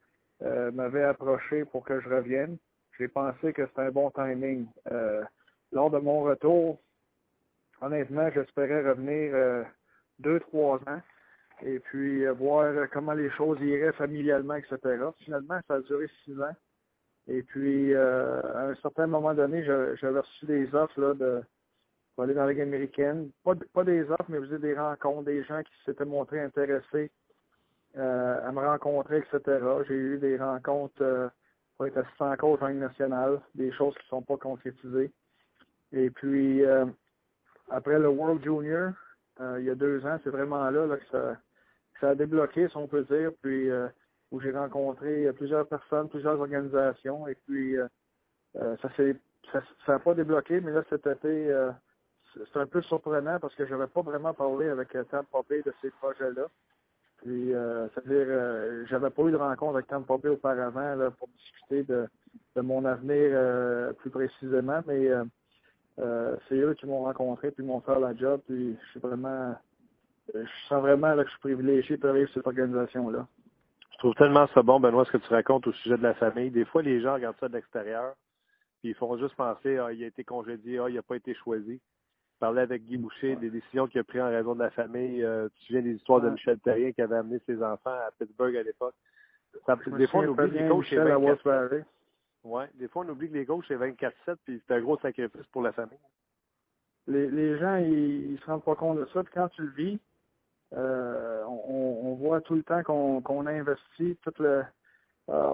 m'avait 0.41 1.03
approché 1.03 1.63
pour 1.63 1.85
que 1.85 2.01
je 2.01 2.09
revienne, 2.09 2.57
j'ai 2.99 3.07
pensé 3.07 3.53
que 3.53 3.65
c'était 3.65 3.83
un 3.83 3.91
bon 3.91 4.11
timing. 4.11 4.67
lors 5.71 5.89
de 5.89 5.99
mon 5.99 6.23
retour, 6.23 6.81
honnêtement, 7.81 8.29
j'espérais 8.31 8.85
revenir 8.85 9.65
deux, 10.19 10.41
trois 10.41 10.79
ans 10.87 11.01
et 11.63 11.79
puis 11.79 12.25
euh, 12.25 12.33
voir 12.33 12.73
comment 12.91 13.13
les 13.13 13.29
choses 13.31 13.59
iraient 13.61 13.93
familialement, 13.93 14.55
etc. 14.55 14.77
Finalement, 15.19 15.59
ça 15.67 15.75
a 15.75 15.81
duré 15.81 16.07
six 16.23 16.39
ans. 16.41 16.55
Et 17.27 17.41
puis, 17.41 17.93
euh, 17.93 18.41
à 18.41 18.67
un 18.67 18.75
certain 18.75 19.07
moment 19.07 19.33
donné, 19.33 19.63
j'avais 19.63 20.19
reçu 20.19 20.45
des 20.45 20.73
offres 20.75 20.99
là, 20.99 21.13
de, 21.13 21.41
pour 22.13 22.23
aller 22.23 22.33
dans 22.33 22.45
la 22.45 22.51
Ligue 22.51 22.61
américaine. 22.61 23.31
Pas, 23.43 23.53
pas 23.73 23.83
des 23.83 24.03
offres, 24.11 24.25
mais 24.29 24.37
vous 24.37 24.57
des 24.57 24.77
rencontres, 24.77 25.23
des 25.23 25.43
gens 25.43 25.63
qui 25.63 25.73
s'étaient 25.85 26.05
montrés 26.05 26.41
intéressés 26.41 27.09
euh, 27.97 28.47
à 28.47 28.51
me 28.51 28.59
rencontrer, 28.59 29.19
etc. 29.19 29.59
J'ai 29.87 29.95
eu 29.95 30.17
des 30.19 30.37
rencontres 30.37 31.31
pour 31.77 31.87
être 31.87 31.97
assistant 31.97 32.35
coach 32.35 32.61
en 32.61 32.67
Ligue 32.67 32.79
nationale, 32.79 33.41
des 33.55 33.71
choses 33.71 33.95
qui 33.95 34.05
ne 34.05 34.09
sont 34.09 34.21
pas 34.21 34.37
concrétisées. 34.37 35.11
Et 35.93 36.09
puis, 36.11 36.63
après 37.69 37.97
le 37.97 38.09
World 38.09 38.43
Junior, 38.43 38.91
il 39.57 39.63
y 39.63 39.69
a 39.69 39.75
deux 39.75 40.05
ans, 40.05 40.19
c'est 40.23 40.29
vraiment 40.29 40.69
là, 40.69 40.85
là 40.85 40.97
que 40.97 41.05
ça, 41.11 41.37
ça 41.99 42.09
a 42.09 42.15
débloqué, 42.15 42.67
si 42.67 42.77
on 42.77 42.87
peut 42.87 43.03
dire, 43.03 43.31
puis 43.41 43.69
euh, 43.69 43.87
où 44.31 44.39
j'ai 44.39 44.51
rencontré 44.51 45.31
plusieurs 45.33 45.67
personnes, 45.67 46.09
plusieurs 46.09 46.39
organisations, 46.39 47.27
et 47.27 47.35
puis 47.47 47.77
euh, 47.77 47.87
euh, 48.57 48.75
ça 48.81 48.89
s'est 48.97 49.99
pas 50.03 50.13
débloqué, 50.13 50.59
mais 50.59 50.71
là 50.71 50.83
cet 50.89 51.07
été, 51.07 51.53
c'est 52.33 52.59
un 52.59 52.65
peu 52.65 52.81
surprenant 52.81 53.39
parce 53.39 53.55
que 53.55 53.65
je 53.65 53.71
n'avais 53.71 53.87
pas 53.87 54.01
vraiment 54.01 54.33
parlé 54.33 54.67
avec 54.67 54.89
Tampa 55.09 55.39
Bay 55.47 55.61
de 55.61 55.73
ces 55.81 55.89
projets-là. 55.91 56.47
Puis, 57.17 57.53
c'est-à-dire, 57.93 58.85
j'avais 58.87 59.09
pas 59.09 59.23
eu 59.23 59.31
de 59.31 59.37
rencontre 59.37 59.75
avec 59.75 59.87
Tampa 59.87 60.17
Bay 60.17 60.29
auparavant 60.29 60.95
là, 60.95 61.11
pour 61.11 61.27
discuter 61.29 61.83
de, 61.83 62.07
mon 62.61 62.83
avenir 62.85 63.93
plus 63.97 64.09
précisément, 64.09 64.81
mais 64.85 65.09
c'est 65.97 66.55
eux 66.55 66.73
qui 66.73 66.87
m'ont 66.87 67.03
rencontré 67.03 67.51
puis 67.51 67.63
m'ont 67.63 67.81
fait 67.81 67.99
la 67.99 68.15
job, 68.15 68.41
puis 68.47 68.75
je 68.81 68.89
suis 68.89 68.99
vraiment 68.99 69.55
euh, 69.55 69.55
je 70.33 70.67
sens 70.67 70.81
vraiment 70.81 71.15
que 71.15 71.23
je 71.23 71.29
suis 71.29 71.39
privilégié 71.39 71.95
de 71.97 72.01
travailler 72.01 72.25
sur 72.27 72.35
cette 72.35 72.47
organisation-là. 72.47 73.27
Je 73.91 73.97
trouve 73.99 74.15
tellement 74.15 74.47
ça 74.53 74.61
bon, 74.61 74.79
Benoît, 74.79 75.05
ce 75.05 75.11
que 75.11 75.17
tu 75.17 75.33
racontes 75.33 75.67
au 75.67 75.71
sujet 75.71 75.97
de 75.97 76.03
la 76.03 76.13
famille. 76.15 76.51
Des 76.51 76.65
fois, 76.65 76.81
les 76.81 77.01
gens 77.01 77.13
regardent 77.13 77.37
ça 77.39 77.47
de 77.47 77.53
l'extérieur, 77.53 78.13
puis 78.79 78.89
ils 78.89 78.95
font 78.95 79.17
juste 79.17 79.35
penser, 79.35 79.77
ah, 79.77 79.93
il 79.93 80.03
a 80.03 80.07
été 80.07 80.23
congédié, 80.23 80.79
ah, 80.79 80.89
il 80.89 80.95
n'a 80.95 81.01
pas 81.01 81.15
été 81.15 81.33
choisi. 81.33 81.79
Parler 82.39 82.61
avec 82.61 82.85
Guy 82.85 82.97
Boucher 82.97 83.37
des 83.37 83.49
décisions 83.49 83.87
qu'il 83.87 84.01
a 84.01 84.03
prises 84.03 84.21
en 84.21 84.29
raison 84.29 84.55
de 84.55 84.59
la 84.59 84.69
famille. 84.71 85.23
Euh, 85.23 85.47
tu 85.47 85.59
te 85.59 85.65
souviens 85.67 85.81
des 85.81 85.93
histoires 85.93 86.19
de 86.19 86.29
Michel 86.29 86.59
Terrien 86.59 86.91
qui 86.91 87.01
avait 87.01 87.15
amené 87.15 87.39
ses 87.45 87.63
enfants 87.63 87.91
à 87.91 88.09
Pittsburgh 88.19 88.57
à 88.57 88.63
l'époque. 88.63 88.95
Des 89.97 90.07
fois, 90.07 90.21
on 90.21 90.27
oublie 90.27 90.49
que 90.51 90.57
les 90.57 90.67
coachs, 90.67 90.85
c'est 90.89 90.97
24 90.97 91.85
Ouais, 92.43 92.69
des 92.75 92.87
fois, 92.89 93.05
on 93.05 93.09
oublie 93.09 93.29
que 93.29 93.33
les 93.33 93.45
coachs, 93.45 93.65
c'est 93.67 93.75
24-7, 93.75 94.35
puis 94.43 94.61
c'est 94.67 94.75
un 94.75 94.81
gros 94.81 94.99
sacrifice 94.99 95.45
pour 95.51 95.61
la 95.61 95.71
famille. 95.71 95.97
Les, 97.07 97.29
les 97.31 97.57
gens, 97.57 97.77
ils, 97.77 98.33
ne 98.33 98.37
se 98.37 98.45
rendent 98.45 98.63
pas 98.63 98.75
compte 98.75 98.99
de 98.99 99.05
ça. 99.13 99.23
Puis 99.23 99.33
quand 99.33 99.47
tu 99.49 99.63
le 99.63 99.71
vis, 99.71 99.99
euh, 100.75 101.43
on, 101.45 102.15
voit 102.15 102.41
tout 102.41 102.55
le 102.55 102.63
temps 102.63 102.83
qu'on 102.83 103.45
a 103.45 103.51
investi, 103.51 104.17
tout 104.23 104.33
le, 104.39 104.63
euh, 105.29 105.51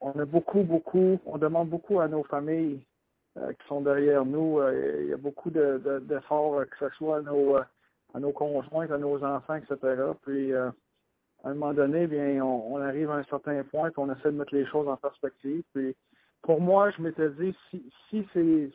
on, 0.00 0.12
a 0.18 0.24
beaucoup, 0.24 0.62
beaucoup, 0.62 1.18
on 1.26 1.38
demande 1.38 1.68
beaucoup 1.68 2.00
à 2.00 2.08
nos 2.08 2.24
familles 2.24 2.84
euh, 3.36 3.52
qui 3.52 3.66
sont 3.68 3.82
derrière 3.82 4.24
nous. 4.24 4.60
il 5.00 5.08
y 5.08 5.12
a 5.12 5.16
beaucoup 5.16 5.50
d'efforts, 5.50 6.60
de, 6.60 6.64
que 6.64 6.76
ce 6.78 6.88
soit 6.96 7.18
à 7.18 7.22
nos, 7.22 7.56
à 7.56 8.20
nos 8.20 8.32
conjoints, 8.32 8.90
à 8.90 8.98
nos 8.98 9.22
enfants, 9.22 9.56
etc. 9.56 9.78
Puis, 10.22 10.52
à 10.54 10.72
un 11.44 11.54
moment 11.54 11.74
donné, 11.74 12.06
bien, 12.06 12.42
on, 12.44 12.76
arrive 12.80 13.10
à 13.10 13.16
un 13.16 13.24
certain 13.24 13.62
point, 13.64 13.90
puis 13.90 14.02
on 14.02 14.12
essaie 14.12 14.32
de 14.32 14.38
mettre 14.38 14.54
les 14.54 14.66
choses 14.66 14.88
en 14.88 14.96
perspective. 14.96 15.62
Puis, 15.72 15.94
pour 16.42 16.60
moi, 16.60 16.90
je 16.90 17.02
m'étais 17.02 17.30
dit, 17.30 17.54
si, 17.70 17.92
si 18.08 18.26
c'est, 18.32 18.70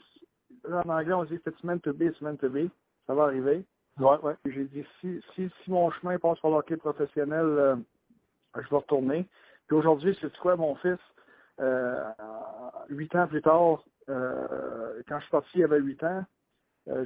en 0.72 0.90
anglais, 0.90 1.14
on 1.14 1.26
dit, 1.26 1.40
it's 1.46 1.64
meant 1.64 1.80
to 1.80 1.94
be, 1.94 2.04
it's 2.04 2.22
meant 2.22 2.38
to 2.38 2.50
be, 2.50 2.70
ça 3.08 3.14
va 3.14 3.24
arriver. 3.24 3.66
Ouais, 4.00 4.18
ouais. 4.24 4.36
J'ai 4.46 4.66
dit, 4.66 4.86
si, 5.00 5.22
si, 5.36 5.50
si 5.64 5.72
mon 5.72 5.92
chemin 5.92 6.18
passe 6.18 6.40
par 6.40 6.52
l'hockey 6.52 6.78
professionnel, 6.78 7.46
euh, 7.46 7.76
je 8.56 8.70
vais 8.70 8.78
retourner. 8.78 9.28
Puis 9.68 9.78
aujourd'hui, 9.78 10.18
c'est 10.22 10.36
quoi, 10.38 10.56
mon 10.56 10.76
fils, 10.76 11.00
euh, 11.60 12.04
huit 12.90 13.14
ans 13.16 13.28
plus 13.28 13.42
tard, 13.42 13.84
euh, 14.10 15.02
quand 15.08 15.18
je 15.18 15.24
suis 15.24 15.32
parti, 15.32 15.50
il 15.56 15.64
avait 15.64 15.80
huit 15.80 16.04
ans. 16.04 16.26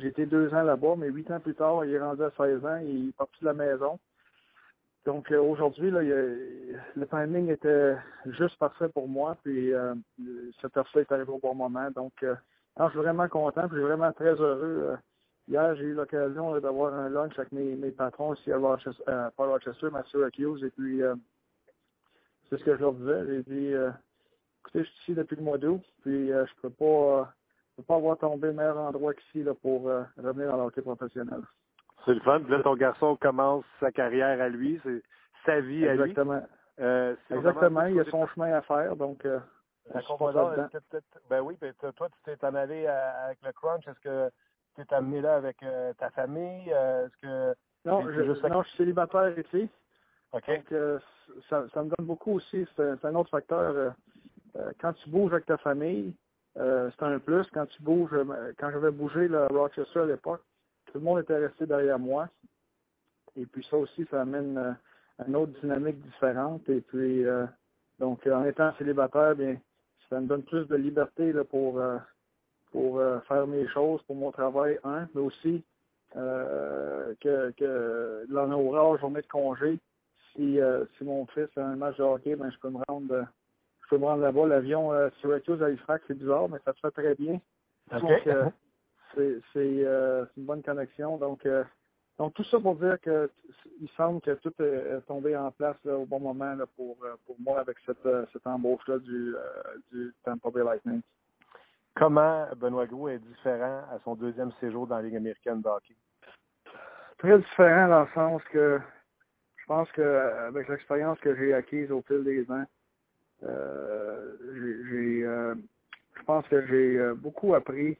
Été 0.01 0.25
deux 0.25 0.53
ans 0.53 0.63
là-bas, 0.63 0.95
mais 0.97 1.09
huit 1.09 1.29
ans 1.31 1.39
plus 1.41 1.53
tard, 1.53 1.83
il 1.83 1.93
est 1.93 1.99
rendu 1.99 2.23
à 2.23 2.31
16 2.37 2.65
ans, 2.65 2.77
il 2.77 3.09
est 3.09 3.15
parti 3.17 3.37
de 3.41 3.45
la 3.45 3.53
maison. 3.53 3.99
Donc 5.05 5.29
aujourd'hui, 5.31 5.91
le 5.91 7.05
timing 7.09 7.49
était 7.49 7.97
juste 8.25 8.57
parfait 8.57 8.87
pour 8.87 9.09
moi, 9.09 9.35
puis 9.43 9.73
euh, 9.73 9.93
cette 10.61 10.77
offre 10.77 10.97
est 10.97 11.11
arrivée 11.11 11.33
au 11.33 11.39
bon 11.39 11.53
moment. 11.53 11.91
Donc, 11.91 12.13
je 12.21 12.89
suis 12.89 12.97
vraiment 12.97 13.27
content, 13.27 13.67
puis 13.67 13.75
je 13.75 13.81
suis 13.81 13.87
vraiment 13.87 14.13
très 14.13 14.33
heureux. 14.33 14.97
Euh, 15.47 15.51
hier, 15.51 15.75
j'ai 15.75 15.83
eu 15.83 15.93
l'occasion 15.93 16.57
d'avoir 16.59 16.93
un 16.93 17.09
lunch 17.09 17.37
avec 17.37 17.51
mes, 17.51 17.75
mes 17.75 17.91
patrons 17.91 18.33
ici 18.33 18.51
à 18.51 18.57
Rochester, 18.57 19.03
euh, 19.07 19.29
pas 19.31 19.47
Rochester, 19.47 19.87
mais 19.91 19.99
à 19.99 20.03
Syracuse, 20.03 20.63
et 20.63 20.69
puis 20.69 21.01
euh, 21.01 21.15
c'est 22.49 22.57
ce 22.57 22.63
que 22.63 22.75
je 22.75 22.81
leur 22.81 22.93
disais. 22.93 23.25
J'ai 23.27 23.43
dit, 23.43 23.73
euh, 23.73 23.91
écoutez, 24.61 24.83
je 24.83 24.89
suis 24.89 25.01
ici 25.01 25.13
depuis 25.13 25.35
le 25.35 25.43
mois 25.43 25.57
d'août, 25.57 25.83
puis 26.01 26.31
euh, 26.31 26.45
je 26.45 26.61
peux 26.61 26.69
pas, 26.69 26.85
euh, 26.85 27.23
je 27.71 27.75
peux 27.77 27.83
pas 27.83 27.95
avoir 27.95 28.17
tombé 28.17 28.51
meilleur 28.51 28.77
endroit 28.77 29.13
qu'ici 29.13 29.43
là, 29.43 29.53
pour 29.53 29.89
euh, 29.89 30.03
revenir 30.17 30.51
dans 30.51 30.57
l'hockey 30.57 30.81
professionnel. 30.81 31.41
C'est 32.05 32.13
le 32.13 32.21
fun. 32.21 32.41
Puis 32.41 32.51
là, 32.51 32.61
ton 32.61 32.75
garçon 32.75 33.15
commence 33.15 33.65
sa 33.79 33.91
carrière 33.91 34.39
à 34.41 34.49
lui, 34.49 34.79
c'est 34.83 35.01
sa 35.45 35.59
vie 35.59 35.87
à 35.87 35.95
lui. 35.95 36.01
Exactement. 36.11 36.41
Euh, 36.79 37.15
Exactement, 37.31 37.85
il 37.85 37.99
a 37.99 38.03
son 38.05 38.27
chemin 38.27 38.51
à 38.53 38.61
faire, 38.61 38.95
donc 38.97 39.25
euh, 39.25 39.39
ben 41.29 41.41
oui, 41.41 41.57
ben 41.61 41.73
toi, 41.75 41.91
toi, 41.93 42.09
tu 42.09 42.17
t'es 42.23 42.45
en 42.45 42.55
allé 42.55 42.85
à- 42.87 43.25
avec 43.25 43.39
le 43.43 43.51
crunch. 43.53 43.87
Est-ce 43.87 43.99
que 43.99 44.29
tu 44.75 44.85
t'es 44.85 44.95
amené 44.95 45.21
là 45.21 45.35
avec 45.35 45.61
euh, 45.63 45.93
ta 45.93 46.09
famille? 46.11 46.71
Euh, 46.71 47.07
Est-ce 47.07 47.17
que. 47.17 47.55
Non, 47.85 48.01
je, 48.11 48.23
juste- 48.23 48.43
non, 48.43 48.63
je 48.63 48.67
suis 48.69 48.77
célibataire 48.77 49.37
ici. 49.37 49.69
OK. 50.33 50.47
Donc, 50.47 50.71
euh, 50.71 50.99
ça, 51.49 51.65
ça 51.73 51.83
me 51.83 51.89
donne 51.89 52.05
beaucoup 52.05 52.33
aussi. 52.33 52.65
C'est 52.75 52.95
c'est 52.97 53.07
un 53.07 53.15
autre 53.15 53.29
facteur. 53.29 53.93
quand 54.79 54.93
tu 54.93 55.09
bouges 55.09 55.33
avec 55.33 55.45
ta 55.45 55.57
famille, 55.57 56.13
c'est 56.55 57.03
un 57.03 57.19
plus. 57.19 57.45
Quand 57.53 57.65
tu 57.67 57.81
bouges, 57.83 58.15
quand 58.57 58.71
j'avais 58.71 58.91
bougé 58.91 59.33
à 59.33 59.47
Rochester 59.47 59.99
à 59.99 60.05
l'époque, 60.05 60.41
tout 60.87 60.97
le 60.99 61.03
monde 61.05 61.19
était 61.19 61.37
resté 61.37 61.65
derrière 61.65 61.99
moi. 61.99 62.27
Et 63.37 63.45
puis 63.45 63.63
ça 63.69 63.77
aussi, 63.77 64.05
ça 64.09 64.21
amène 64.21 64.77
une 65.27 65.35
autre 65.35 65.59
dynamique 65.61 66.01
différente. 66.01 66.67
Et 66.69 66.81
puis, 66.81 67.23
donc, 67.99 68.25
en 68.27 68.45
étant 68.45 68.73
célibataire, 68.77 69.35
bien, 69.35 69.57
ça 70.09 70.19
me 70.19 70.27
donne 70.27 70.43
plus 70.43 70.65
de 70.67 70.75
liberté 70.75 71.33
là, 71.33 71.43
pour, 71.43 71.81
pour 72.75 72.99
euh, 72.99 73.21
faire 73.21 73.47
mes 73.47 73.65
choses, 73.69 74.01
pour 74.03 74.17
mon 74.17 74.31
travail, 74.31 74.77
un, 74.83 75.07
mais 75.15 75.21
aussi 75.21 75.63
euh, 76.17 77.13
que, 77.21 77.51
que 77.51 78.25
dans 78.27 78.47
nos 78.47 78.69
rares 78.69 78.97
journées 78.97 79.21
de 79.21 79.27
congé, 79.27 79.79
si, 80.33 80.59
euh, 80.59 80.83
si 80.97 81.05
mon 81.05 81.25
fils 81.27 81.47
a 81.55 81.65
un 81.65 81.77
match 81.77 81.95
de 81.95 82.03
hockey, 82.03 82.35
ben, 82.35 82.51
je 82.51 82.59
peux 82.59 82.69
me 82.69 82.79
rendre 82.89 83.25
je 83.81 83.89
peux 83.89 83.97
me 83.97 84.05
rendre 84.05 84.23
là-bas. 84.23 84.47
L'avion 84.47 84.91
Syracuse 85.21 85.61
à 85.61 85.67
Halifax, 85.67 86.03
c'est 86.07 86.17
bizarre, 86.17 86.49
mais 86.49 86.57
ça 86.65 86.73
se 86.73 86.79
fait 86.81 86.91
très 86.91 87.15
bien. 87.15 87.39
OK. 87.93 88.01
Donc, 88.01 88.51
c'est 89.15 89.39
euh, 89.63 90.25
une 90.35 90.43
bonne 90.43 90.63
connexion. 90.63 91.17
Donc, 91.17 91.45
euh, 91.45 91.63
donc 92.17 92.33
tout 92.33 92.43
ça 92.43 92.59
pour 92.59 92.75
dire 92.75 92.99
que 92.99 93.31
il 93.79 93.87
semble 93.95 94.19
que 94.19 94.31
tout 94.31 94.53
est, 94.61 94.99
tombé 95.07 95.37
en 95.37 95.51
place 95.51 95.77
là, 95.85 95.97
au 95.97 96.05
bon 96.05 96.19
moment 96.19 96.55
là, 96.55 96.65
pour, 96.75 96.97
pour 97.25 97.35
moi 97.39 97.61
avec 97.61 97.77
cette, 97.85 98.07
cette 98.33 98.45
embauche-là 98.45 98.99
du, 98.99 99.33
euh, 99.35 99.39
du 99.93 100.13
Tampa 100.25 100.49
Bay 100.49 100.63
Lightning. 100.63 101.01
Comment 101.95 102.45
Benoît 102.57 102.87
Gros 102.87 103.07
est 103.07 103.19
différent 103.19 103.83
à 103.89 103.99
son 104.03 104.15
deuxième 104.15 104.51
séjour 104.59 104.85
dans 104.85 104.97
la 104.97 105.03
Ligue 105.03 105.15
américaine 105.15 105.61
de 105.61 105.67
hockey? 105.69 105.95
Très 107.17 107.37
différent 107.37 107.87
dans 107.87 108.01
le 108.01 108.09
sens 108.13 108.43
que 108.51 108.79
je 109.55 109.65
pense 109.65 109.89
que 109.93 110.01
euh, 110.01 110.47
avec 110.49 110.67
l'expérience 110.67 111.17
que 111.19 111.33
j'ai 111.35 111.53
acquise 111.53 111.89
au 111.91 112.01
fil 112.01 112.23
des 112.25 112.49
ans, 112.51 112.65
euh, 113.43 114.35
j'ai, 114.89 115.23
euh, 115.23 115.55
je 116.17 116.23
pense 116.23 116.45
que 116.47 116.65
j'ai 116.67 116.97
euh, 116.97 117.13
beaucoup 117.15 117.55
appris 117.55 117.97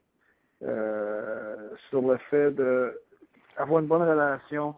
sur 1.89 2.01
le 2.01 2.17
fait 2.29 2.51
de 2.51 2.99
avoir 3.57 3.81
une 3.81 3.87
bonne 3.87 4.01
relation 4.01 4.75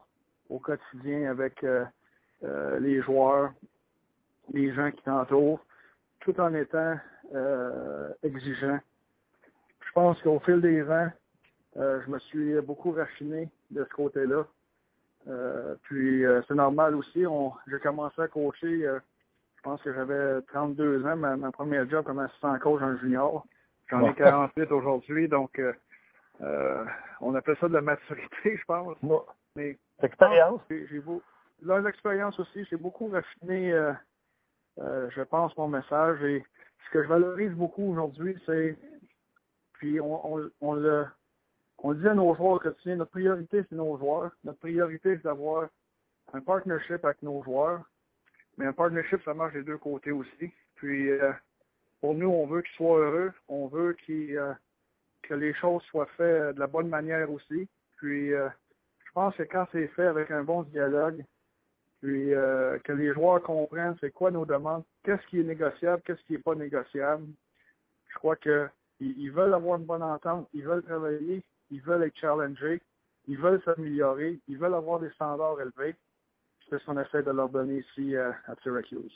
au 0.49 0.59
quotidien 0.59 1.29
avec 1.31 1.63
les 2.41 3.01
joueurs, 3.03 3.53
les 4.51 4.73
gens 4.73 4.91
qui 4.91 5.01
t'entourent, 5.03 5.63
tout 6.19 6.37
en 6.41 6.53
étant 6.53 6.97
exigeant. 8.23 8.79
Je 9.97 10.01
pense 10.03 10.21
qu'au 10.21 10.39
fil 10.41 10.61
des 10.61 10.83
ans, 10.91 11.09
euh, 11.77 11.99
je 12.05 12.11
me 12.11 12.19
suis 12.19 12.61
beaucoup 12.61 12.91
raffiné 12.91 13.49
de 13.71 13.83
ce 13.83 13.89
côté-là. 13.95 14.45
Euh, 15.27 15.73
puis 15.81 16.23
euh, 16.23 16.43
c'est 16.47 16.53
normal 16.53 16.93
aussi. 16.93 17.25
J'ai 17.65 17.79
commencé 17.79 18.21
à 18.21 18.27
coacher, 18.27 18.81
je 18.81 19.61
pense 19.63 19.81
que 19.81 19.91
j'avais 19.91 20.39
32 20.53 21.03
ans, 21.03 21.15
ma, 21.15 21.35
ma 21.35 21.51
première 21.51 21.89
job 21.89 22.05
comme 22.05 22.19
assistant 22.19 22.55
coach 22.59 22.79
en 22.83 22.95
junior. 22.97 23.43
J'en 23.89 24.07
ai 24.07 24.13
48 24.13 24.71
aujourd'hui, 24.71 25.27
donc 25.27 25.59
on 27.19 27.33
appelle 27.33 27.57
ça 27.59 27.67
de 27.67 27.73
la 27.73 27.81
maturité, 27.81 28.55
je 28.55 28.65
pense. 28.65 29.01
Non. 29.01 29.25
Mais 29.55 29.79
Expérience? 30.03 30.61
j'ai, 30.69 30.99
beau, 30.99 31.23
l'expérience 31.63 32.39
aussi, 32.39 32.63
j'ai 32.69 32.77
beaucoup 32.77 33.07
raffiné, 33.07 33.71
je 34.77 35.21
pense, 35.23 35.57
mon 35.57 35.69
message. 35.69 36.21
Et 36.21 36.45
ce 36.85 36.91
que 36.91 37.01
je 37.01 37.07
valorise 37.07 37.53
beaucoup 37.53 37.93
aujourd'hui, 37.93 38.37
c'est, 38.45 38.77
puis 39.77 39.99
on, 39.99 40.35
on, 40.35 40.49
on 40.61 40.73
le, 40.73 41.05
on 41.79 41.93
dit 41.93 42.07
à 42.07 42.13
nos 42.13 42.35
joueurs 42.35 42.53
au 42.53 42.59
quotidien, 42.59 42.95
notre 42.95 43.11
priorité, 43.11 43.63
c'est 43.69 43.75
nos 43.75 43.97
joueurs. 43.97 44.31
Notre 44.43 44.59
priorité, 44.59 45.15
c'est 45.15 45.23
d'avoir 45.23 45.69
un 46.33 46.41
partnership 46.41 47.03
avec 47.05 47.21
nos 47.21 47.43
joueurs. 47.43 47.83
Mais 48.57 48.65
un 48.65 48.73
partnership, 48.73 49.21
ça 49.23 49.33
marche 49.33 49.53
des 49.53 49.63
deux 49.63 49.77
côtés 49.77 50.11
aussi. 50.11 50.51
Puis, 50.75 51.11
euh, 51.11 51.31
pour 52.01 52.15
nous, 52.15 52.29
on 52.29 52.47
veut 52.47 52.61
qu'ils 52.63 52.75
soient 52.75 52.99
heureux. 52.99 53.31
On 53.47 53.67
veut 53.67 53.93
qu'ils, 54.05 54.37
euh, 54.37 54.53
que 55.23 55.35
les 55.35 55.53
choses 55.53 55.83
soient 55.83 56.09
faites 56.17 56.55
de 56.55 56.59
la 56.59 56.67
bonne 56.67 56.89
manière 56.89 57.29
aussi. 57.29 57.67
Puis, 57.97 58.33
euh, 58.33 58.49
je 59.05 59.11
pense 59.13 59.35
que 59.35 59.43
quand 59.43 59.67
c'est 59.71 59.87
fait 59.89 60.07
avec 60.07 60.31
un 60.31 60.43
bon 60.43 60.63
dialogue, 60.63 61.23
puis 62.01 62.29
que 62.83 62.91
les 62.91 63.11
joueurs 63.11 63.41
comprennent 63.41 63.97
c'est 63.99 64.11
quoi 64.11 64.29
nos 64.29 64.45
demandes, 64.45 64.83
qu'est-ce 65.03 65.25
qui 65.27 65.39
est 65.39 65.43
négociable, 65.43 66.03
qu'est-ce 66.05 66.21
qui 66.25 66.33
n'est 66.33 66.39
pas 66.39 66.53
négociable, 66.53 67.25
je 68.09 68.13
crois 68.13 68.35
que 68.35 68.69
ils, 68.99 69.17
ils 69.19 69.31
veulent 69.31 69.53
avoir 69.53 69.79
une 69.79 69.85
bonne 69.85 70.03
entente, 70.03 70.47
ils 70.53 70.63
veulent 70.63 70.83
travailler, 70.83 71.43
ils 71.69 71.81
veulent 71.81 72.03
être 72.03 72.17
challengés, 72.17 72.81
ils 73.27 73.37
veulent 73.37 73.61
s'améliorer, 73.63 74.39
ils 74.47 74.57
veulent 74.57 74.73
avoir 74.73 74.99
des 74.99 75.09
standards 75.11 75.59
élevés. 75.61 75.95
C'est 76.69 76.79
ce 76.79 76.85
qu'on 76.85 76.99
essaie 76.99 77.23
de 77.23 77.31
leur 77.31 77.49
donner 77.49 77.79
ici 77.79 78.15
euh, 78.15 78.31
à 78.47 78.55
Syracuse. 78.61 79.13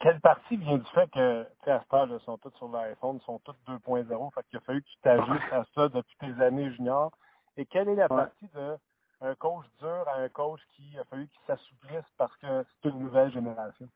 Quelle 0.00 0.20
partie 0.20 0.56
vient 0.56 0.78
du 0.78 0.90
fait 0.90 1.10
que, 1.10 1.44
tu 1.64 1.70
à 1.70 1.84
sont 2.20 2.38
tous 2.38 2.54
sur 2.56 2.68
l'iPhone, 2.68 3.18
ils 3.20 3.24
sont 3.24 3.40
tous 3.40 3.56
2.0, 3.66 4.34
fait 4.34 4.42
qu'il 4.48 4.58
a 4.58 4.60
fallu 4.60 4.82
que 4.82 4.88
tu 4.88 4.98
t'ajustes 5.02 5.52
à 5.52 5.64
ça 5.74 5.88
depuis 5.88 6.16
tes 6.20 6.42
années 6.42 6.70
juniors. 6.74 7.12
Et 7.56 7.66
quelle 7.66 7.88
est 7.88 7.96
la 7.96 8.08
Ouais. 8.08 8.16
partie 8.16 8.48
de 8.54 8.76
un 9.20 9.34
coach 9.34 9.66
dur 9.80 10.04
à 10.08 10.18
un 10.20 10.28
coach 10.28 10.60
qui 10.76 10.96
a 10.96 11.04
fallu 11.04 11.26
qu'il 11.26 11.40
s'assouplisse 11.46 12.04
parce 12.16 12.36
que 12.36 12.64
c'est 12.82 12.88
une 12.90 13.00
nouvelle 13.00 13.32
génération? 13.32 13.88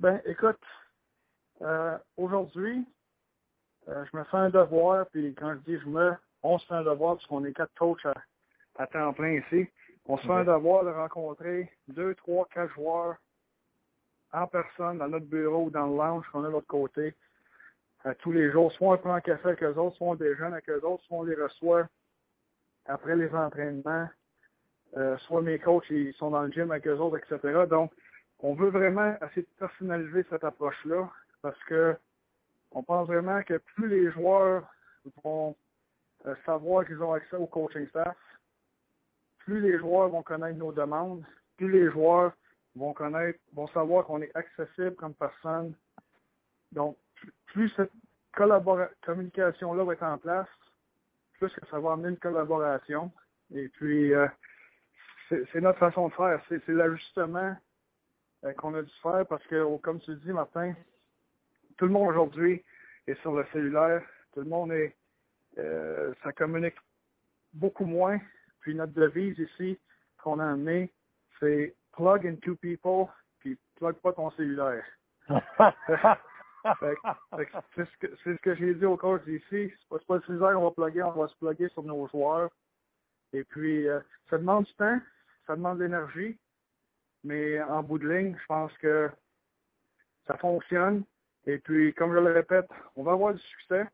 Ben, 0.00 0.20
écoute, 0.24 0.60
euh, 1.62 1.96
aujourd'hui, 2.16 2.84
euh, 3.88 4.04
je 4.10 4.16
me 4.16 4.24
fais 4.24 4.36
un 4.36 4.50
devoir, 4.50 5.06
puis 5.06 5.34
quand 5.34 5.54
je 5.54 5.72
dis 5.72 5.78
je 5.78 5.88
me, 5.88 6.14
on 6.42 6.58
se 6.58 6.66
fait 6.66 6.74
un 6.74 6.82
devoir, 6.82 7.16
parce 7.16 7.26
qu'on 7.26 7.44
est 7.44 7.52
quatre 7.52 7.74
coachs 7.78 8.04
à, 8.06 8.14
à 8.78 8.86
temps 8.86 9.12
plein 9.12 9.32
ici, 9.32 9.68
on 10.06 10.16
se 10.16 10.26
fait 10.26 10.32
un 10.32 10.44
devoir 10.44 10.84
de 10.84 10.90
rencontrer 10.90 11.70
deux, 11.88 12.14
trois, 12.14 12.46
quatre 12.52 12.72
joueurs 12.74 13.16
en 14.32 14.46
personne 14.46 14.98
dans 14.98 15.08
notre 15.08 15.26
bureau 15.26 15.64
ou 15.64 15.70
dans 15.70 15.86
le 15.86 15.96
lounge 15.96 16.26
qu'on 16.30 16.44
a 16.44 16.48
de 16.48 16.52
l'autre 16.52 16.66
côté, 16.66 17.14
euh, 18.06 18.14
tous 18.20 18.32
les 18.32 18.50
jours. 18.50 18.70
Soit 18.72 18.94
on 18.94 18.98
prend 18.98 19.14
un 19.14 19.20
café 19.20 19.48
avec 19.48 19.62
eux 19.62 19.74
autres, 19.74 19.96
soit 19.96 20.08
on 20.08 20.14
déjeune 20.14 20.52
avec 20.52 20.68
eux 20.68 20.80
autres, 20.84 21.02
soit 21.04 21.18
on 21.18 21.22
les 21.24 21.34
reçoit 21.34 21.88
après 22.86 23.16
les 23.16 23.34
entraînements, 23.34 24.08
euh, 24.96 25.16
soit 25.18 25.42
mes 25.42 25.58
coachs 25.58 25.90
ils 25.90 26.14
sont 26.14 26.30
dans 26.30 26.42
le 26.42 26.52
gym 26.52 26.70
avec 26.70 26.86
eux 26.86 26.96
autres, 26.98 27.18
etc. 27.18 27.64
Donc, 27.68 27.92
on 28.40 28.54
veut 28.54 28.68
vraiment 28.68 29.16
essayer 29.22 29.42
de 29.42 29.58
personnaliser 29.58 30.24
cette 30.30 30.44
approche-là 30.44 31.10
parce 31.42 31.58
que 31.64 31.96
on 32.72 32.82
pense 32.82 33.06
vraiment 33.06 33.42
que 33.42 33.58
plus 33.58 33.88
les 33.88 34.10
joueurs 34.12 34.68
vont 35.22 35.56
euh, 36.26 36.34
savoir 36.44 36.86
qu'ils 36.86 37.02
ont 37.02 37.12
accès 37.12 37.36
au 37.36 37.46
coaching 37.46 37.86
staff, 37.88 38.16
plus 39.38 39.60
les 39.60 39.78
joueurs 39.78 40.08
vont 40.08 40.22
connaître 40.22 40.58
nos 40.58 40.72
demandes, 40.72 41.24
plus 41.56 41.70
les 41.70 41.90
joueurs 41.90 42.32
vont 42.74 42.92
connaître, 42.92 43.38
vont 43.54 43.68
savoir 43.68 44.04
qu'on 44.04 44.20
est 44.20 44.36
accessible 44.36 44.94
comme 44.96 45.14
personne. 45.14 45.74
Donc, 46.72 46.96
plus 47.46 47.70
cette 47.76 47.92
communication-là 49.02 49.84
va 49.84 49.92
être 49.92 50.02
en 50.02 50.18
place, 50.18 50.48
plus 51.38 51.52
que 51.54 51.66
ça 51.66 51.78
va 51.78 51.92
amener 51.92 52.10
une 52.10 52.18
collaboration. 52.18 53.10
Et 53.54 53.68
puis, 53.68 54.12
euh, 54.12 54.26
c'est 55.28 55.60
notre 55.60 55.78
façon 55.78 56.08
de 56.08 56.14
faire. 56.14 56.42
C'est 56.48 56.68
l'ajustement 56.68 57.56
euh, 58.44 58.52
qu'on 58.54 58.74
a 58.74 58.82
dû 58.82 58.92
faire 59.02 59.26
parce 59.26 59.44
que, 59.46 59.62
oh, 59.62 59.78
comme 59.78 60.00
tu 60.00 60.14
dis, 60.16 60.32
Martin, 60.32 60.74
tout 61.76 61.86
le 61.86 61.92
monde 61.92 62.08
aujourd'hui 62.08 62.62
est 63.06 63.20
sur 63.20 63.32
le 63.32 63.46
cellulaire. 63.52 64.02
Tout 64.32 64.40
le 64.40 64.48
monde 64.48 64.72
est, 64.72 64.96
euh, 65.58 66.12
ça 66.22 66.32
communique 66.32 66.76
beaucoup 67.52 67.86
moins. 67.86 68.20
puis 68.60 68.74
notre 68.74 68.92
devise 68.92 69.38
ici 69.38 69.78
qu'on 70.22 70.40
a 70.40 70.46
amené, 70.46 70.92
c'est 71.38 71.74
plug 71.92 72.26
in 72.26 72.36
two 72.36 72.56
people, 72.56 73.06
puis 73.38 73.58
plug 73.76 73.94
pas 73.96 74.12
ton 74.12 74.30
cellulaire. 74.32 74.84
C'est 77.76 77.84
ce 77.84 77.96
que, 77.98 78.08
c'est 78.24 78.36
ce 78.36 78.42
que 78.42 78.56
j'ai 78.56 78.74
dit 78.74 78.84
au 78.84 78.96
coach 78.96 79.22
ici. 79.28 79.46
C'est 79.70 79.88
pas, 79.88 79.98
pas 80.00 80.16
le 80.16 80.22
cellulaire 80.22 80.54
qu'on 80.54 80.64
va 80.64 80.70
plugger, 80.72 81.02
on 81.04 81.12
va 81.12 81.28
se 81.28 81.36
plugger 81.36 81.68
sur 81.68 81.84
nos 81.84 82.08
joueurs. 82.08 82.50
Et 83.32 83.44
puis, 83.44 83.86
euh, 83.86 84.00
ça 84.28 84.38
demande 84.38 84.64
du 84.64 84.74
temps, 84.74 84.98
ça 85.46 85.54
demande 85.54 85.78
de 85.78 85.84
l'énergie, 85.84 86.38
mais 87.22 87.62
en 87.62 87.84
bout 87.84 87.98
de 87.98 88.08
ligne, 88.08 88.36
je 88.40 88.46
pense 88.46 88.72
que 88.78 89.08
ça 90.26 90.36
fonctionne. 90.38 91.04
Et 91.46 91.58
puis, 91.58 91.94
comme 91.94 92.12
je 92.12 92.18
le 92.18 92.32
répète, 92.32 92.68
on 92.96 93.04
va 93.04 93.12
avoir 93.12 93.32
du 93.32 93.40
succès, 93.40 93.86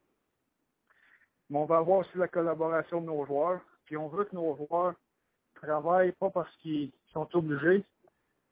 mais 1.50 1.58
on 1.58 1.66
va 1.66 1.78
avoir 1.78 1.98
aussi 1.98 2.16
la 2.16 2.28
collaboration 2.28 3.00
de 3.02 3.06
nos 3.06 3.26
joueurs. 3.26 3.60
Puis 3.84 3.96
on 3.96 4.08
veut 4.08 4.24
que 4.24 4.34
nos 4.34 4.56
joueurs 4.56 4.94
travaillent 5.54 6.12
pas 6.12 6.30
parce 6.30 6.54
qu'ils 6.56 6.90
sont 7.12 7.28
obligés, 7.36 7.84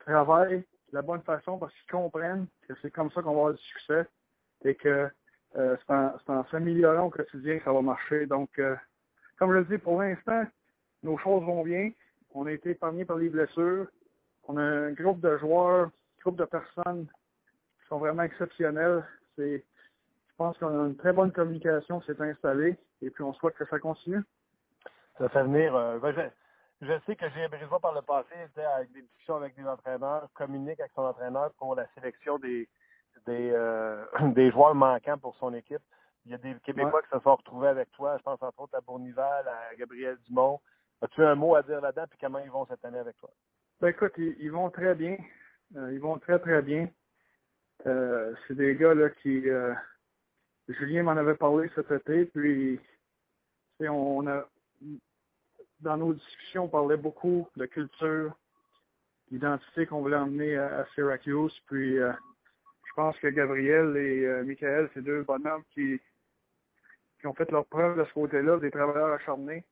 travaillent 0.00 0.60
de 0.60 0.94
la 0.94 1.02
bonne 1.02 1.22
façon 1.22 1.58
parce 1.58 1.72
qu'ils 1.74 1.90
comprennent 1.90 2.46
que 2.68 2.74
c'est 2.82 2.90
comme 2.90 3.10
ça 3.12 3.22
qu'on 3.22 3.32
va 3.32 3.40
avoir 3.40 3.54
du 3.54 3.62
succès 3.62 4.06
et 4.64 4.74
que 4.74 5.08
euh, 5.56 5.76
c'est 5.86 5.92
en, 6.28 6.44
s'améliorant 6.50 7.06
au 7.06 7.10
quotidien 7.10 7.58
que 7.58 7.64
ça 7.64 7.72
va 7.72 7.80
marcher. 7.80 8.26
Donc, 8.26 8.50
euh, 8.58 8.76
comme 9.38 9.52
je 9.52 9.58
le 9.58 9.64
dis, 9.64 9.78
pour 9.78 10.02
l'instant, 10.02 10.44
nos 11.02 11.16
choses 11.18 11.42
vont 11.44 11.64
bien. 11.64 11.90
On 12.34 12.46
a 12.46 12.52
été 12.52 12.70
épargnés 12.70 13.06
par 13.06 13.16
les 13.16 13.30
blessures. 13.30 13.86
On 14.46 14.58
a 14.58 14.62
un 14.62 14.92
groupe 14.92 15.20
de 15.20 15.38
joueurs, 15.38 15.86
un 15.86 16.20
groupe 16.20 16.36
de 16.36 16.44
personnes 16.44 17.06
sont 17.90 17.98
vraiment 17.98 18.22
exceptionnels. 18.22 19.04
C'est, 19.36 19.58
je 19.58 20.34
pense 20.36 20.56
qu'on 20.58 20.68
a 20.84 20.86
une 20.86 20.96
très 20.96 21.12
bonne 21.12 21.32
communication 21.32 22.00
qui 22.00 22.06
s'est 22.06 22.22
installée 22.22 22.78
et 23.02 23.10
puis 23.10 23.22
on 23.22 23.34
souhaite 23.34 23.54
que 23.56 23.66
ça 23.66 23.78
continue. 23.78 24.22
Ça 25.18 25.28
fait 25.28 25.42
venir. 25.42 25.74
euh, 25.76 25.98
ben, 25.98 26.12
je, 26.12 26.86
je 26.86 26.92
sais 27.04 27.16
que 27.16 27.28
j'ai 27.30 27.46
Brisebois 27.48 27.80
par 27.80 27.94
le 27.94 28.00
passé, 28.02 28.32
était 28.46 28.64
avec 28.64 28.90
des 28.92 29.02
discussions 29.02 29.36
avec 29.36 29.54
des 29.54 29.66
entraîneurs, 29.66 30.28
communique 30.34 30.80
avec 30.80 30.92
son 30.94 31.02
entraîneur 31.02 31.50
pour 31.58 31.74
la 31.74 31.86
sélection 31.94 32.38
des 32.38 32.66
des, 33.26 33.50
euh, 33.52 34.04
des 34.34 34.50
joueurs 34.50 34.74
manquants 34.74 35.18
pour 35.18 35.36
son 35.36 35.52
équipe. 35.52 35.82
Il 36.24 36.32
y 36.32 36.34
a 36.34 36.38
des 36.38 36.54
Québécois 36.60 37.02
qui 37.02 37.08
se 37.10 37.18
sont 37.20 37.34
retrouvés 37.34 37.68
avec 37.68 37.90
toi. 37.92 38.16
Je 38.18 38.22
pense 38.22 38.42
entre 38.42 38.60
autres 38.60 38.76
à 38.76 38.80
Bournival, 38.80 39.46
à 39.48 39.74
Gabriel 39.76 40.16
Dumont. 40.26 40.60
As-tu 41.02 41.24
un 41.24 41.34
mot 41.34 41.54
à 41.54 41.62
dire 41.62 41.80
là-dedans, 41.80 42.04
puis 42.08 42.18
comment 42.20 42.38
ils 42.40 42.50
vont 42.50 42.66
cette 42.66 42.84
année 42.84 42.98
avec 42.98 43.16
toi? 43.16 43.30
Ben 43.80 43.88
écoute, 43.88 44.12
ils, 44.18 44.36
ils 44.38 44.52
vont 44.52 44.70
très 44.70 44.94
bien. 44.94 45.16
Euh, 45.76 45.92
ils 45.92 46.00
vont 46.00 46.18
très 46.18 46.38
très 46.38 46.60
bien. 46.62 46.88
Euh, 47.86 48.34
c'est 48.46 48.54
des 48.54 48.74
gars 48.76 48.94
là 48.94 49.08
qui 49.08 49.48
euh, 49.48 49.72
Julien 50.68 51.02
m'en 51.04 51.12
avait 51.12 51.34
parlé 51.34 51.70
cet 51.74 51.90
été, 51.90 52.26
puis 52.26 52.78
on 53.80 54.26
a 54.26 54.46
dans 55.80 55.96
nos 55.96 56.12
discussions 56.12 56.64
on 56.64 56.68
parlait 56.68 56.98
beaucoup 56.98 57.48
de 57.56 57.64
culture, 57.64 58.36
d'identité 59.30 59.86
qu'on 59.86 60.02
voulait 60.02 60.16
emmener 60.16 60.56
à, 60.58 60.86
Syracuse, 60.94 61.58
puis 61.66 61.98
euh, 61.98 62.12
je 62.86 62.92
pense 62.94 63.16
que 63.18 63.28
Gabriel 63.28 63.96
et 63.96 64.42
Michael, 64.42 64.90
c'est 64.92 65.02
deux 65.02 65.22
bonhommes 65.22 65.64
qui, 65.72 65.98
qui 67.20 67.26
ont 67.26 67.34
fait 67.34 67.50
leur 67.50 67.64
preuve 67.66 67.98
de 67.98 68.04
ce 68.04 68.12
côté-là, 68.12 68.58
des 68.58 68.70
travailleurs 68.70 69.14
acharnés. 69.14 69.64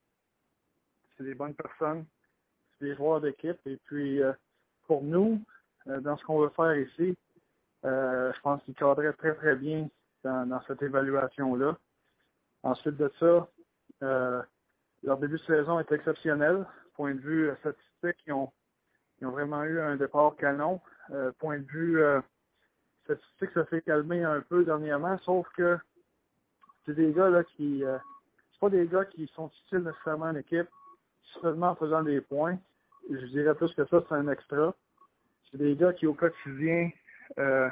C'est 1.17 1.25
des 1.25 1.35
bonnes 1.35 1.55
personnes 1.55 2.07
des 2.81 2.95
joueurs 2.95 3.21
d'équipe. 3.21 3.59
Et 3.67 3.77
puis, 3.87 4.21
pour 4.87 5.03
nous, 5.03 5.43
dans 5.85 6.17
ce 6.17 6.25
qu'on 6.25 6.39
veut 6.39 6.53
faire 6.57 6.77
ici, 6.77 7.17
euh, 7.85 8.33
je 8.35 8.41
pense 8.41 8.62
qu'ils 8.64 8.74
cadraient 8.74 9.12
très, 9.12 9.35
très 9.35 9.57
bien 9.57 9.89
dans, 10.24 10.61
cette 10.66 10.83
évaluation-là. 10.83 11.76
Ensuite 12.62 12.97
de 12.97 13.11
ça, 13.18 13.49
euh, 14.03 14.43
leur 15.03 15.18
début 15.18 15.39
de 15.39 15.45
saison 15.45 15.79
est 15.79 15.91
exceptionnel. 15.93 16.66
Point 16.95 17.14
de 17.14 17.20
vue 17.20 17.51
euh, 17.51 17.57
statistique, 17.57 18.22
ils 18.26 18.33
ont, 18.33 18.51
vraiment 19.20 19.64
eu 19.64 19.81
un 19.81 19.97
départ 19.97 20.37
canon. 20.37 20.81
Point 21.39 21.61
de 21.61 21.66
vue 21.66 22.03
statistique, 23.05 23.51
ça 23.55 23.66
s'est 23.66 23.81
calmé 23.81 24.22
un 24.22 24.43
peu 24.43 24.64
dernièrement, 24.64 25.16
sauf 25.18 25.49
que 25.57 25.79
c'est 26.85 26.95
des 26.95 27.12
gars 27.12 27.31
là 27.31 27.43
qui 27.45 27.83
c'est 27.83 28.61
pas 28.61 28.68
des 28.68 28.87
gars 28.87 29.07
qui 29.07 29.26
sont 29.29 29.51
utiles 29.64 29.85
nécessairement 29.85 30.26
en 30.26 30.37
équipe 30.37 30.68
seulement 31.41 31.70
en 31.70 31.74
faisant 31.76 32.03
des 32.03 32.20
points. 32.20 32.59
Je 33.11 33.26
dirais 33.26 33.55
plus 33.55 33.72
que 33.74 33.87
ça, 33.87 34.05
c'est 34.09 34.14
un 34.14 34.29
extra. 34.29 34.74
C'est 35.51 35.59
des 35.59 35.76
gars 35.76 35.93
qui, 35.93 36.07
au 36.07 36.14
quotidien, 36.14 36.91
euh, 37.39 37.68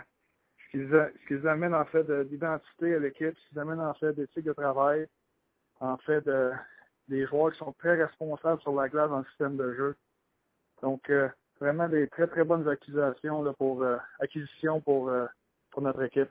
ce 0.73 1.27
qu'ils 1.27 1.49
amènent 1.49 1.75
en 1.75 1.85
fait 1.87 2.05
de- 2.05 2.25
d'identité 2.25 2.95
à 2.95 2.99
l'équipe, 2.99 3.37
ce 3.37 3.49
qu'ils 3.49 3.59
amènent 3.59 3.81
en 3.81 3.95
fait 3.95 4.13
d'éthique 4.13 4.45
de 4.45 4.53
travail, 4.53 5.07
en 5.81 5.97
fait 5.99 6.25
de, 6.27 6.53
des 7.09 7.27
joueurs 7.27 7.53
qui 7.53 7.59
sont 7.59 7.73
très 7.73 7.97
responsables 8.03 8.61
sur 8.63 8.75
la 8.75 8.89
glace 8.89 9.11
dans 9.11 9.19
le 9.19 9.25
système 9.27 9.57
de 9.57 9.73
jeu. 9.75 9.97
Donc, 10.83 11.09
euh, 11.09 11.29
vraiment 11.61 11.89
des 11.89 12.09
très, 12.09 12.27
très 12.27 12.45
bonnes 12.45 12.69
accusations 12.69 13.53
pour 13.55 13.83
euh, 13.83 13.97
acquisitions 14.21 14.81
pour, 14.81 15.11
notre 15.79 16.03
équipe. 16.03 16.31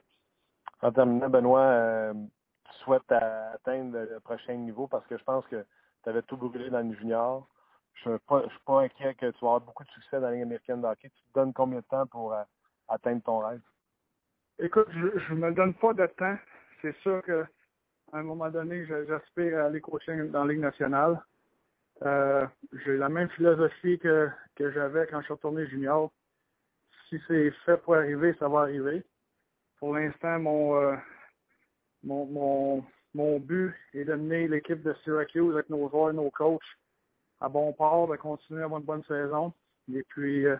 En 0.82 0.92
terminant, 0.92 1.28
Benoît, 1.28 2.12
tu 2.64 2.78
souhaites 2.84 3.10
atteindre 3.10 3.98
le 4.10 4.20
prochain 4.20 4.54
niveau 4.54 4.86
parce 4.86 5.06
que 5.06 5.16
je 5.16 5.24
pense 5.24 5.46
que 5.46 5.64
tu 6.02 6.08
avais 6.08 6.22
tout 6.22 6.36
brûlé 6.36 6.70
dans 6.70 6.86
le 6.86 6.94
junior. 6.96 7.48
Je 7.94 8.10
ne 8.10 8.18
suis, 8.18 8.58
pas- 8.66 8.82
inquiet 8.82 9.14
que 9.14 9.30
tu 9.30 9.38
vas 9.40 9.48
avoir 9.48 9.60
beaucoup 9.60 9.84
de 9.84 9.88
succès 9.90 10.20
dans 10.20 10.26
la 10.26 10.32
Ligue 10.32 10.42
américaine 10.42 10.82
de 10.82 10.86
hockey. 10.86 11.08
Tu 11.08 11.22
te 11.22 11.34
donnes 11.34 11.52
combien 11.52 11.78
de 11.78 11.84
temps 11.84 12.06
pour 12.06 12.34
atteindre 12.88 13.22
ton 13.22 13.38
rêve? 13.38 13.60
Écoute, 14.58 14.88
je 14.92 15.34
ne 15.34 15.38
me 15.38 15.52
donne 15.52 15.74
pas 15.74 15.92
de 15.92 16.06
temps. 16.06 16.36
C'est 16.80 16.96
sûr 16.98 17.22
que 17.22 17.44
à 18.12 18.18
un 18.18 18.22
moment 18.22 18.50
donné, 18.50 18.86
j'aspire 18.86 19.58
à 19.58 19.64
aller 19.64 19.80
coacher 19.80 20.16
dans 20.28 20.44
la 20.44 20.52
Ligue 20.52 20.62
nationale. 20.62 21.20
Euh, 22.02 22.46
J'ai 22.84 22.96
la 22.96 23.08
même 23.08 23.28
philosophie 23.30 23.98
que, 23.98 24.28
que 24.54 24.70
j'avais 24.72 25.06
quand 25.06 25.20
je 25.20 25.24
suis 25.24 25.32
retourné 25.34 25.66
junior. 25.66 26.12
Si 27.08 27.20
c'est 27.26 27.50
fait 27.64 27.76
pour 27.78 27.96
arriver, 27.96 28.34
ça 28.38 28.48
va 28.48 28.60
arriver. 28.60 29.02
Pour 29.78 29.94
l'instant, 29.94 30.38
mon, 30.38 30.76
euh, 30.76 30.96
mon, 32.04 32.84
mon, 33.14 33.40
but 33.40 33.74
est 33.94 34.04
d'amener 34.04 34.48
l'équipe 34.48 34.82
de 34.82 34.94
Syracuse 35.04 35.54
avec 35.54 35.70
nos 35.70 35.88
joueurs 35.88 36.10
et 36.10 36.14
nos 36.14 36.30
coachs 36.30 36.62
à 37.40 37.48
bon 37.48 37.72
port, 37.72 38.08
de 38.08 38.16
continuer 38.16 38.62
à 38.62 38.64
avoir 38.64 38.80
une 38.80 38.86
bonne 38.86 39.04
saison. 39.04 39.52
Et 39.92 40.02
puis, 40.04 40.46
euh, 40.46 40.56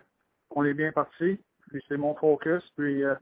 on 0.51 0.63
est 0.63 0.73
bien 0.73 0.91
parti. 0.91 1.39
Puis 1.69 1.83
c'est 1.87 1.97
mon 1.97 2.15
focus. 2.15 2.63
Puis 2.75 3.03
euh, 3.03 3.15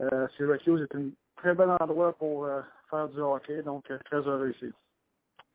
euh, 0.00 0.28
Syracuse 0.36 0.82
est 0.82 0.96
un 0.96 1.08
très 1.36 1.54
bel 1.54 1.70
endroit 1.80 2.12
pour 2.14 2.46
euh, 2.46 2.60
faire 2.90 3.08
du 3.08 3.20
hockey, 3.20 3.62
donc 3.62 3.90
euh, 3.90 3.98
très 4.04 4.18
heureux 4.18 4.50
ici. 4.50 4.72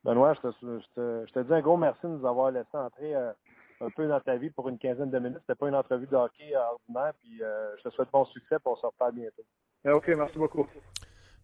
Benoît, 0.04 0.34
je 0.34 0.48
te, 0.48 0.54
je 0.60 0.94
te, 0.94 1.26
je 1.26 1.32
te 1.32 1.40
dis 1.40 1.52
un 1.52 1.60
gros 1.60 1.76
merci 1.76 2.00
de 2.04 2.08
nous 2.08 2.26
avoir 2.26 2.50
laissé 2.50 2.74
entrer 2.74 3.14
euh, 3.14 3.32
un 3.80 3.90
peu 3.90 4.06
dans 4.08 4.20
ta 4.20 4.36
vie 4.36 4.50
pour 4.50 4.68
une 4.68 4.78
quinzaine 4.78 5.10
de 5.10 5.18
minutes. 5.18 5.40
C'était 5.42 5.58
pas 5.58 5.68
une 5.68 5.74
entrevue 5.74 6.06
de 6.06 6.16
hockey 6.16 6.54
ordinaire. 6.56 7.12
Puis 7.20 7.42
euh, 7.42 7.76
je 7.78 7.88
te 7.88 7.94
souhaite 7.94 8.08
bon 8.12 8.24
succès 8.26 8.56
pour 8.62 8.72
on 8.72 8.76
se 8.76 8.86
reparle 8.86 9.14
bientôt. 9.14 9.42
Euh, 9.86 9.92
OK, 9.92 10.08
merci 10.08 10.38
beaucoup. 10.38 10.66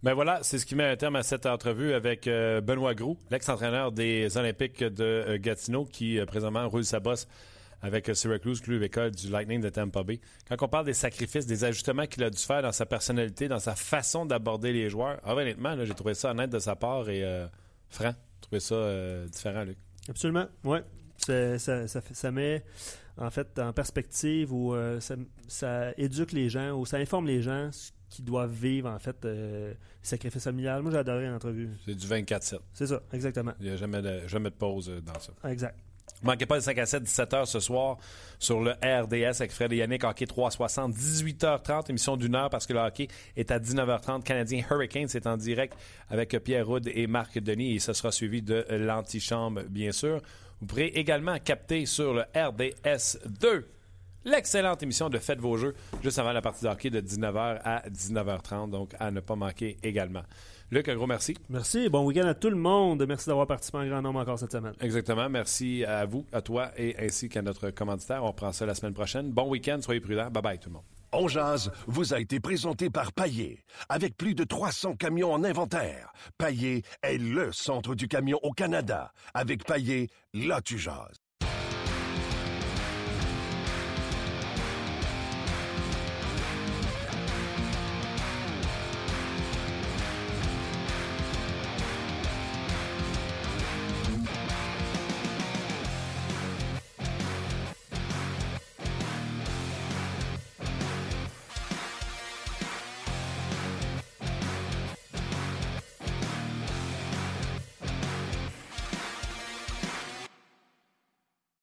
Ben 0.02 0.14
voilà, 0.14 0.42
c'est 0.42 0.58
ce 0.58 0.66
qui 0.66 0.74
met 0.74 0.84
un 0.84 0.96
terme 0.96 1.16
à 1.16 1.22
cette 1.22 1.46
entrevue 1.46 1.92
avec 1.94 2.26
euh, 2.28 2.60
Benoît 2.60 2.94
Groux, 2.94 3.16
l'ex-entraîneur 3.30 3.92
des 3.92 4.36
Olympiques 4.36 4.84
de 4.84 5.04
euh, 5.04 5.38
Gatineau, 5.38 5.84
qui 5.86 6.18
euh, 6.18 6.26
présentement 6.26 6.68
roule 6.68 6.84
sa 6.84 7.00
bosse 7.00 7.26
avec 7.82 8.10
Syracuse, 8.14 8.60
club 8.60 8.82
école 8.82 9.10
du 9.10 9.28
Lightning 9.28 9.60
de 9.60 9.68
Tampa 9.68 10.02
Bay. 10.02 10.20
Quand 10.48 10.56
on 10.62 10.68
parle 10.68 10.86
des 10.86 10.94
sacrifices, 10.94 11.46
des 11.46 11.64
ajustements 11.64 12.06
qu'il 12.06 12.24
a 12.24 12.30
dû 12.30 12.38
faire 12.38 12.62
dans 12.62 12.72
sa 12.72 12.86
personnalité, 12.86 13.48
dans 13.48 13.58
sa 13.58 13.74
façon 13.74 14.26
d'aborder 14.26 14.72
les 14.72 14.88
joueurs, 14.88 15.20
ah, 15.24 15.34
honnêtement, 15.34 15.76
j'ai 15.84 15.94
trouvé 15.94 16.14
ça 16.14 16.30
honnête 16.30 16.50
de 16.50 16.58
sa 16.58 16.76
part 16.76 17.08
et 17.08 17.22
euh, 17.24 17.46
franc. 17.88 18.12
J'ai 18.12 18.40
trouvé 18.40 18.60
ça 18.60 18.74
euh, 18.74 19.26
différent, 19.26 19.64
Luc. 19.64 19.78
Absolument, 20.08 20.46
oui. 20.64 20.78
Ça, 21.18 21.58
ça, 21.58 21.86
ça, 21.88 22.30
met 22.30 22.62
en 23.16 23.30
fait 23.30 23.58
en 23.58 23.72
perspective 23.72 24.52
ou 24.52 24.74
euh, 24.74 25.00
ça, 25.48 25.92
éduque 25.96 26.32
les 26.32 26.48
gens 26.48 26.78
ou 26.78 26.84
ça 26.84 26.98
informe 26.98 27.26
les 27.26 27.42
gens 27.42 27.70
qu'ils 28.10 28.24
doivent 28.24 28.52
vivre 28.52 28.88
en 28.88 28.98
fait 28.98 29.24
euh, 29.24 29.72
sacrifice 30.02 30.44
familial. 30.44 30.82
Moi 30.82 30.92
j'ai 30.92 30.98
adoré 30.98 31.26
l'entrevue. 31.26 31.70
C'est 31.84 31.94
du 31.94 32.06
24-7. 32.06 32.58
C'est 32.72 32.86
ça, 32.86 33.02
exactement. 33.12 33.52
Il 33.60 33.66
n'y 33.66 33.72
a 33.72 33.76
jamais 33.76 34.02
de, 34.02 34.28
jamais 34.28 34.50
de 34.50 34.54
pause 34.54 34.92
dans 35.04 35.18
ça. 35.18 35.32
Exact. 35.50 35.76
Manquez 36.22 36.46
pas 36.46 36.56
le 36.56 36.60
5 36.62 36.78
à 36.78 36.86
7, 36.86 37.02
17h 37.04 37.44
ce 37.46 37.60
soir 37.60 37.98
sur 38.38 38.60
le 38.60 38.72
RDS 38.72 39.40
avec 39.40 39.52
Fred 39.52 39.72
et 39.72 39.76
Yannick, 39.76 40.02
hockey 40.04 40.26
360, 40.26 40.94
18h30, 40.94 41.90
émission 41.90 42.16
d'une 42.16 42.34
heure 42.34 42.48
parce 42.50 42.66
que 42.66 42.72
le 42.72 42.80
hockey 42.80 43.08
est 43.36 43.50
à 43.50 43.58
19h30. 43.58 44.22
Canadien 44.22 44.64
Hurricane, 44.70 45.08
c'est 45.08 45.26
en 45.26 45.36
direct 45.36 45.76
avec 46.08 46.30
Pierre 46.42 46.66
Roud 46.66 46.90
et 46.92 47.06
Marc 47.06 47.38
Denis 47.38 47.76
et 47.76 47.78
ce 47.78 47.92
sera 47.92 48.12
suivi 48.12 48.42
de 48.42 48.64
l'antichambre, 48.70 49.62
bien 49.68 49.92
sûr. 49.92 50.20
Vous 50.60 50.66
pourrez 50.66 50.86
également 50.86 51.38
capter 51.38 51.84
sur 51.84 52.14
le 52.14 52.22
RDS 52.34 53.18
2 53.26 53.68
l'excellente 54.24 54.82
émission 54.82 55.08
de 55.08 55.18
Faites 55.18 55.38
vos 55.38 55.56
jeux 55.56 55.74
juste 56.02 56.18
avant 56.18 56.32
la 56.32 56.42
partie 56.42 56.64
de 56.64 56.70
hockey 56.70 56.90
de 56.90 57.00
19h 57.00 57.60
à 57.62 57.88
19h30, 57.88 58.70
donc 58.70 58.94
à 58.98 59.10
ne 59.10 59.20
pas 59.20 59.36
manquer 59.36 59.76
également. 59.82 60.22
Luc, 60.72 60.88
un 60.88 60.96
gros 60.96 61.06
merci. 61.06 61.36
Merci, 61.48 61.88
bon 61.88 62.04
week-end 62.04 62.26
à 62.26 62.34
tout 62.34 62.50
le 62.50 62.56
monde. 62.56 63.04
Merci 63.06 63.28
d'avoir 63.28 63.46
participé 63.46 63.78
en 63.78 63.86
grand 63.86 64.02
nombre 64.02 64.18
encore 64.18 64.36
cette 64.36 64.50
semaine. 64.50 64.74
Exactement. 64.80 65.28
Merci 65.28 65.84
à 65.84 66.04
vous, 66.06 66.26
à 66.32 66.42
toi 66.42 66.72
et 66.76 66.96
ainsi 66.98 67.28
qu'à 67.28 67.40
notre 67.40 67.70
commanditaire. 67.70 68.24
On 68.24 68.28
reprend 68.28 68.52
ça 68.52 68.66
la 68.66 68.74
semaine 68.74 68.92
prochaine. 68.92 69.30
Bon 69.30 69.48
week-end, 69.48 69.78
soyez 69.80 70.00
prudents. 70.00 70.28
Bye 70.28 70.42
bye 70.42 70.58
tout 70.58 70.68
le 70.68 70.74
monde. 70.74 70.84
On 71.12 71.28
Jazz 71.28 71.70
vous 71.86 72.14
a 72.14 72.20
été 72.20 72.40
présenté 72.40 72.90
par 72.90 73.12
Paillé. 73.12 73.64
Avec 73.88 74.16
plus 74.16 74.34
de 74.34 74.42
300 74.42 74.96
camions 74.96 75.32
en 75.32 75.44
inventaire, 75.44 76.12
Paillé 76.36 76.82
est 77.02 77.18
le 77.18 77.52
centre 77.52 77.94
du 77.94 78.08
camion 78.08 78.40
au 78.42 78.50
Canada. 78.50 79.12
Avec 79.34 79.64
Paillé, 79.64 80.10
là 80.34 80.60
tu 80.60 80.78
jases. 80.78 81.25